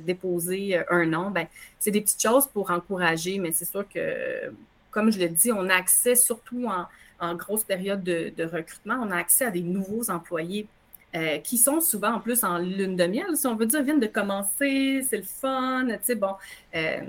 déposé 0.04 0.80
un 0.88 1.04
nom. 1.06 1.30
Ben, 1.30 1.48
c'est 1.78 1.90
des 1.90 2.00
petites 2.00 2.22
choses 2.22 2.46
pour 2.46 2.70
encourager, 2.70 3.38
mais 3.38 3.52
c'est 3.52 3.64
sûr 3.64 3.86
que, 3.86 4.52
comme 4.90 5.10
je 5.10 5.18
l'ai 5.18 5.28
dit, 5.28 5.52
on 5.52 5.68
a 5.68 5.74
accès 5.74 6.14
surtout 6.14 6.66
en 6.66 6.86
en 7.20 7.34
grosse 7.34 7.64
période 7.64 8.02
de, 8.02 8.44
recrutement, 8.44 8.98
on 9.02 9.10
a 9.10 9.16
accès 9.16 9.46
à 9.46 9.50
des 9.50 9.62
nouveaux 9.62 10.10
employés 10.10 10.66
euh, 11.14 11.38
qui 11.38 11.56
sont 11.56 11.80
souvent 11.80 12.14
en 12.14 12.20
plus 12.20 12.44
en 12.44 12.58
lune 12.58 12.96
de 12.96 13.06
miel, 13.06 13.36
si 13.36 13.46
on 13.46 13.56
veut 13.56 13.66
dire, 13.66 13.82
viennent 13.82 14.00
de 14.00 14.06
commencer, 14.06 15.02
c'est 15.08 15.16
le 15.16 15.22
fun, 15.22 15.86
tu 15.88 15.96
sais, 16.02 16.14
bon. 16.14 16.34
Euh, 16.74 17.00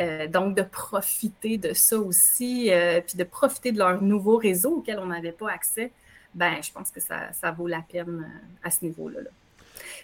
Euh, 0.00 0.26
donc, 0.26 0.56
de 0.56 0.62
profiter 0.62 1.56
de 1.56 1.72
ça 1.72 1.96
aussi, 1.96 2.68
puis 3.06 3.16
de 3.16 3.22
profiter 3.22 3.70
de 3.70 3.78
leur 3.78 4.02
nouveau 4.02 4.38
réseau 4.38 4.78
auquel 4.78 4.98
on 4.98 5.06
n'avait 5.06 5.30
pas 5.30 5.52
accès, 5.52 5.92
ben, 6.34 6.60
je 6.60 6.72
pense 6.72 6.90
que 6.90 6.98
ça, 6.98 7.32
ça 7.32 7.52
vaut 7.52 7.68
la 7.68 7.80
peine 7.80 8.28
à 8.64 8.72
ce 8.72 8.84
niveau-là. 8.84 9.20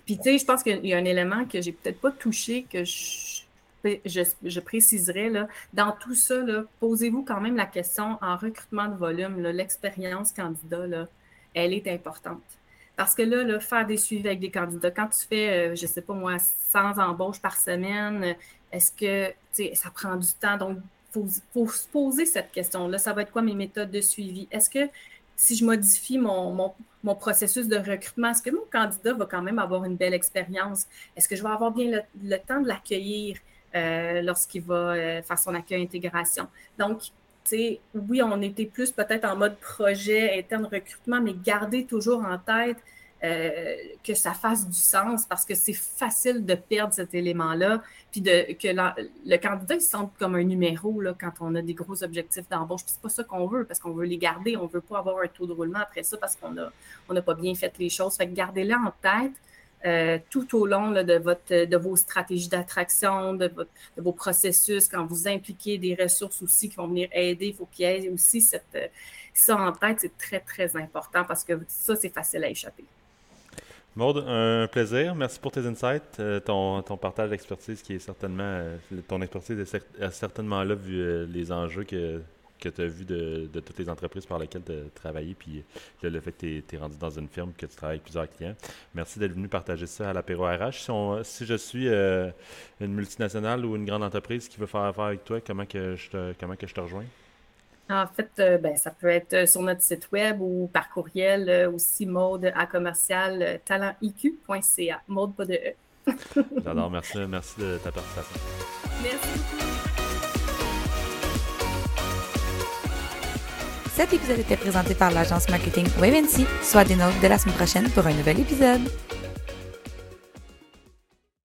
Puis, 0.06 0.16
tu 0.16 0.22
sais, 0.22 0.38
je 0.38 0.44
pense 0.44 0.62
qu'il 0.62 0.86
y 0.86 0.94
a 0.94 0.96
un 0.96 1.04
élément 1.04 1.44
que 1.44 1.60
j'ai 1.60 1.72
peut-être 1.72 2.00
pas 2.00 2.12
touché, 2.12 2.66
que 2.70 2.84
je, 2.84 3.39
je, 3.84 4.60
préciserai, 4.60 5.30
là, 5.30 5.48
dans 5.72 5.92
tout 5.92 6.14
ça, 6.14 6.36
posez-vous 6.80 7.24
quand 7.24 7.40
même 7.40 7.56
la 7.56 7.66
question 7.66 8.18
en 8.20 8.36
recrutement 8.36 8.88
de 8.88 8.96
volume, 8.96 9.40
l'expérience 9.42 10.32
candidat, 10.32 11.06
elle 11.54 11.72
est 11.72 11.88
importante. 11.88 12.42
Parce 12.96 13.14
que 13.14 13.22
là, 13.22 13.58
faire 13.60 13.86
des 13.86 13.96
suivis 13.96 14.26
avec 14.26 14.40
des 14.40 14.50
candidats, 14.50 14.90
quand 14.90 15.08
tu 15.08 15.26
fais, 15.26 15.70
euh, 15.70 15.74
je 15.74 15.82
ne 15.82 15.88
sais 15.88 16.02
pas 16.02 16.12
moi, 16.12 16.38
100 16.38 16.98
embauches 16.98 17.40
par 17.40 17.56
semaine, 17.56 18.36
est-ce 18.70 18.92
que 18.92 19.32
ça 19.74 19.90
prend 19.90 20.16
du 20.16 20.30
temps? 20.38 20.58
Donc, 20.58 20.78
il 21.16 21.28
faut, 21.52 21.66
se 21.68 21.88
poser 21.88 22.26
cette 22.26 22.52
question-là. 22.52 22.98
Ça 22.98 23.12
va 23.12 23.22
être 23.22 23.32
quoi 23.32 23.42
mes 23.42 23.54
méthodes 23.54 23.90
de 23.90 24.00
suivi? 24.00 24.46
Est-ce 24.50 24.70
que 24.70 24.90
si 25.34 25.56
je 25.56 25.64
modifie 25.64 26.18
mon, 26.18 26.74
processus 27.18 27.66
de 27.66 27.76
recrutement, 27.76 28.30
est-ce 28.30 28.42
que 28.42 28.50
mon 28.50 28.66
candidat 28.70 29.14
va 29.14 29.24
quand 29.24 29.42
même 29.42 29.58
avoir 29.58 29.84
une 29.86 29.96
belle 29.96 30.12
expérience? 30.14 30.86
Est-ce 31.16 31.26
que 31.26 31.34
je 31.34 31.42
vais 31.42 31.48
avoir 31.48 31.72
bien 31.72 32.02
le, 32.22 32.36
temps 32.38 32.60
de 32.60 32.68
l'accueillir? 32.68 33.38
Euh, 33.74 34.22
lorsqu'il 34.22 34.62
va 34.62 34.74
euh, 34.74 35.22
faire 35.22 35.38
son 35.38 35.54
accueil 35.54 35.82
intégration? 35.82 36.48
Donc, 36.78 37.02
oui, 37.94 38.22
on 38.22 38.40
était 38.42 38.66
plus 38.66 38.92
peut-être 38.92 39.24
en 39.24 39.36
mode 39.36 39.56
projet, 39.58 40.38
interne 40.38 40.66
recrutement, 40.66 41.20
mais 41.20 41.34
gardez 41.34 41.84
toujours 41.84 42.24
en 42.24 42.38
tête 42.38 42.76
euh, 43.22 43.74
que 44.02 44.14
ça 44.14 44.32
fasse 44.32 44.66
du 44.66 44.78
sens 44.78 45.26
parce 45.26 45.44
que 45.44 45.54
c'est 45.54 45.74
facile 45.74 46.46
de 46.46 46.54
perdre 46.54 46.94
cet 46.94 47.14
élément-là, 47.14 47.82
puis 48.10 48.22
de, 48.22 48.52
que 48.54 48.68
le 48.68 49.36
candidat 49.36 49.74
il 49.74 49.80
se 49.82 49.90
sente 49.90 50.12
comme 50.18 50.36
un 50.36 50.42
numéro 50.42 51.00
là, 51.00 51.14
quand 51.20 51.32
on 51.40 51.54
a 51.54 51.62
des 51.62 51.74
gros 51.74 52.02
objectifs 52.02 52.48
d'embauche. 52.48 52.82
Puis 52.82 52.92
c'est 52.94 53.02
pas 53.02 53.08
ça 53.10 53.24
qu'on 53.24 53.46
veut 53.46 53.64
parce 53.64 53.78
qu'on 53.78 53.92
veut 53.92 54.06
les 54.06 54.16
garder, 54.16 54.56
on 54.56 54.66
veut 54.66 54.80
pas 54.80 54.98
avoir 54.98 55.22
un 55.22 55.28
taux 55.28 55.46
de 55.46 55.52
roulement 55.52 55.80
après 55.80 56.02
ça 56.02 56.16
parce 56.16 56.36
qu'on 56.36 56.52
n'a 56.52 56.72
on 57.08 57.16
a 57.16 57.22
pas 57.22 57.34
bien 57.34 57.54
fait 57.54 57.72
les 57.78 57.90
choses. 57.90 58.16
Fait 58.16 58.26
que 58.26 58.32
gardez-le 58.32 58.74
en 58.74 58.92
tête. 59.02 59.32
Euh, 59.86 60.18
tout 60.28 60.58
au 60.58 60.66
long 60.66 60.90
de, 60.90 61.18
votre, 61.18 61.64
de 61.64 61.76
vos 61.78 61.96
stratégies 61.96 62.50
d'attraction, 62.50 63.32
de, 63.32 63.50
vos 63.96 64.12
processus, 64.12 64.86
quand 64.88 65.06
vous 65.06 65.26
impliquez 65.26 65.78
des 65.78 65.94
ressources 65.94 66.42
aussi 66.42 66.68
qui 66.68 66.76
vont 66.76 66.86
venir 66.86 67.08
aider, 67.12 67.46
il 67.46 67.54
faut 67.54 67.66
qu'il 67.72 67.86
y 67.86 67.88
ait 67.88 68.10
aussi 68.10 68.42
cette, 68.42 68.62
euh, 68.74 68.88
ça 69.32 69.56
en 69.56 69.72
tête, 69.72 69.98
c'est 70.00 70.18
très, 70.18 70.40
très 70.40 70.76
important 70.76 71.24
parce 71.24 71.44
que 71.44 71.58
ça, 71.66 71.96
c'est 71.96 72.10
facile 72.10 72.44
à 72.44 72.50
échapper. 72.50 72.84
Maude, 73.96 74.22
un 74.28 74.68
plaisir. 74.70 75.14
Merci 75.14 75.40
pour 75.40 75.50
tes 75.50 75.66
insights, 75.66 76.20
euh, 76.20 76.40
ton, 76.40 76.82
ton, 76.82 76.98
partage 76.98 77.30
d'expertise 77.30 77.80
qui 77.80 77.94
est 77.94 77.98
certainement, 78.00 78.62
ton 79.08 79.22
expertise 79.22 79.58
est 79.58 80.10
certainement 80.10 80.62
là 80.62 80.74
vu 80.74 81.26
les 81.26 81.50
enjeux 81.50 81.84
que 81.84 82.20
que 82.60 82.68
tu 82.68 82.82
as 82.82 82.86
vu 82.86 83.04
de, 83.04 83.48
toutes 83.52 83.78
les 83.78 83.88
entreprises 83.88 84.26
par 84.26 84.38
lesquelles 84.38 84.62
tu 84.64 84.72
as 84.72 84.90
travaillé, 84.94 85.34
puis 85.34 85.64
le 86.02 86.20
fait 86.20 86.32
que 86.32 86.60
tu 86.60 86.76
es, 86.76 86.78
rendu 86.78 86.96
dans 86.98 87.10
une 87.10 87.28
firme, 87.28 87.52
que 87.56 87.66
tu 87.66 87.74
travailles 87.74 87.96
avec 87.96 88.04
plusieurs 88.04 88.30
clients. 88.30 88.54
Merci 88.94 89.18
d'être 89.18 89.32
venu 89.32 89.48
partager 89.48 89.86
ça 89.86 90.10
à 90.10 90.12
l'apéro 90.12 90.44
RH. 90.44 90.72
Si, 90.72 90.92
si, 91.24 91.46
je 91.46 91.54
suis 91.54 91.88
euh, 91.88 92.30
une 92.80 92.94
multinationale 92.94 93.64
ou 93.64 93.76
une 93.76 93.84
grande 93.84 94.02
entreprise 94.02 94.48
qui 94.48 94.58
veut 94.58 94.66
faire 94.66 94.82
affaire 94.82 95.04
avec 95.04 95.24
toi, 95.24 95.40
comment 95.40 95.66
que 95.66 95.96
je 95.96 96.10
te, 96.10 96.34
comment 96.38 96.56
que 96.56 96.66
je 96.66 96.74
te 96.74 96.80
rejoins? 96.80 97.04
En 97.88 98.06
fait, 98.06 98.30
euh, 98.38 98.58
ben, 98.58 98.76
ça 98.76 98.92
peut 98.92 99.08
être 99.08 99.32
euh, 99.32 99.46
sur 99.46 99.62
notre 99.62 99.82
site 99.82 100.12
web 100.12 100.40
ou 100.40 100.70
par 100.72 100.90
courriel 100.90 101.68
aussi 101.74 102.06
mode 102.06 102.52
à 102.54 102.66
commercial 102.66 103.60
talentiq.ca. 103.64 105.02
Mode 105.08 105.34
pas 105.34 105.44
de 105.44 105.54
E. 105.54 106.12
J'adore, 106.64 106.90
merci, 106.90 107.18
merci 107.28 107.60
de 107.60 107.78
ta 107.78 107.90
participation. 107.90 108.40
Merci 109.02 109.38
beaucoup. 109.38 109.79
Cet 114.00 114.14
épisode 114.14 114.38
était 114.38 114.56
présenté 114.56 114.94
par 114.94 115.10
l'agence 115.10 115.50
marketing 115.50 115.86
WebNC. 115.98 116.46
Soit 116.62 116.84
des 116.84 116.96
notes 116.96 117.20
de 117.22 117.28
la 117.28 117.36
semaine 117.36 117.54
prochaine 117.54 117.90
pour 117.90 118.06
un 118.06 118.14
nouvel 118.14 118.40
épisode. 118.40 118.80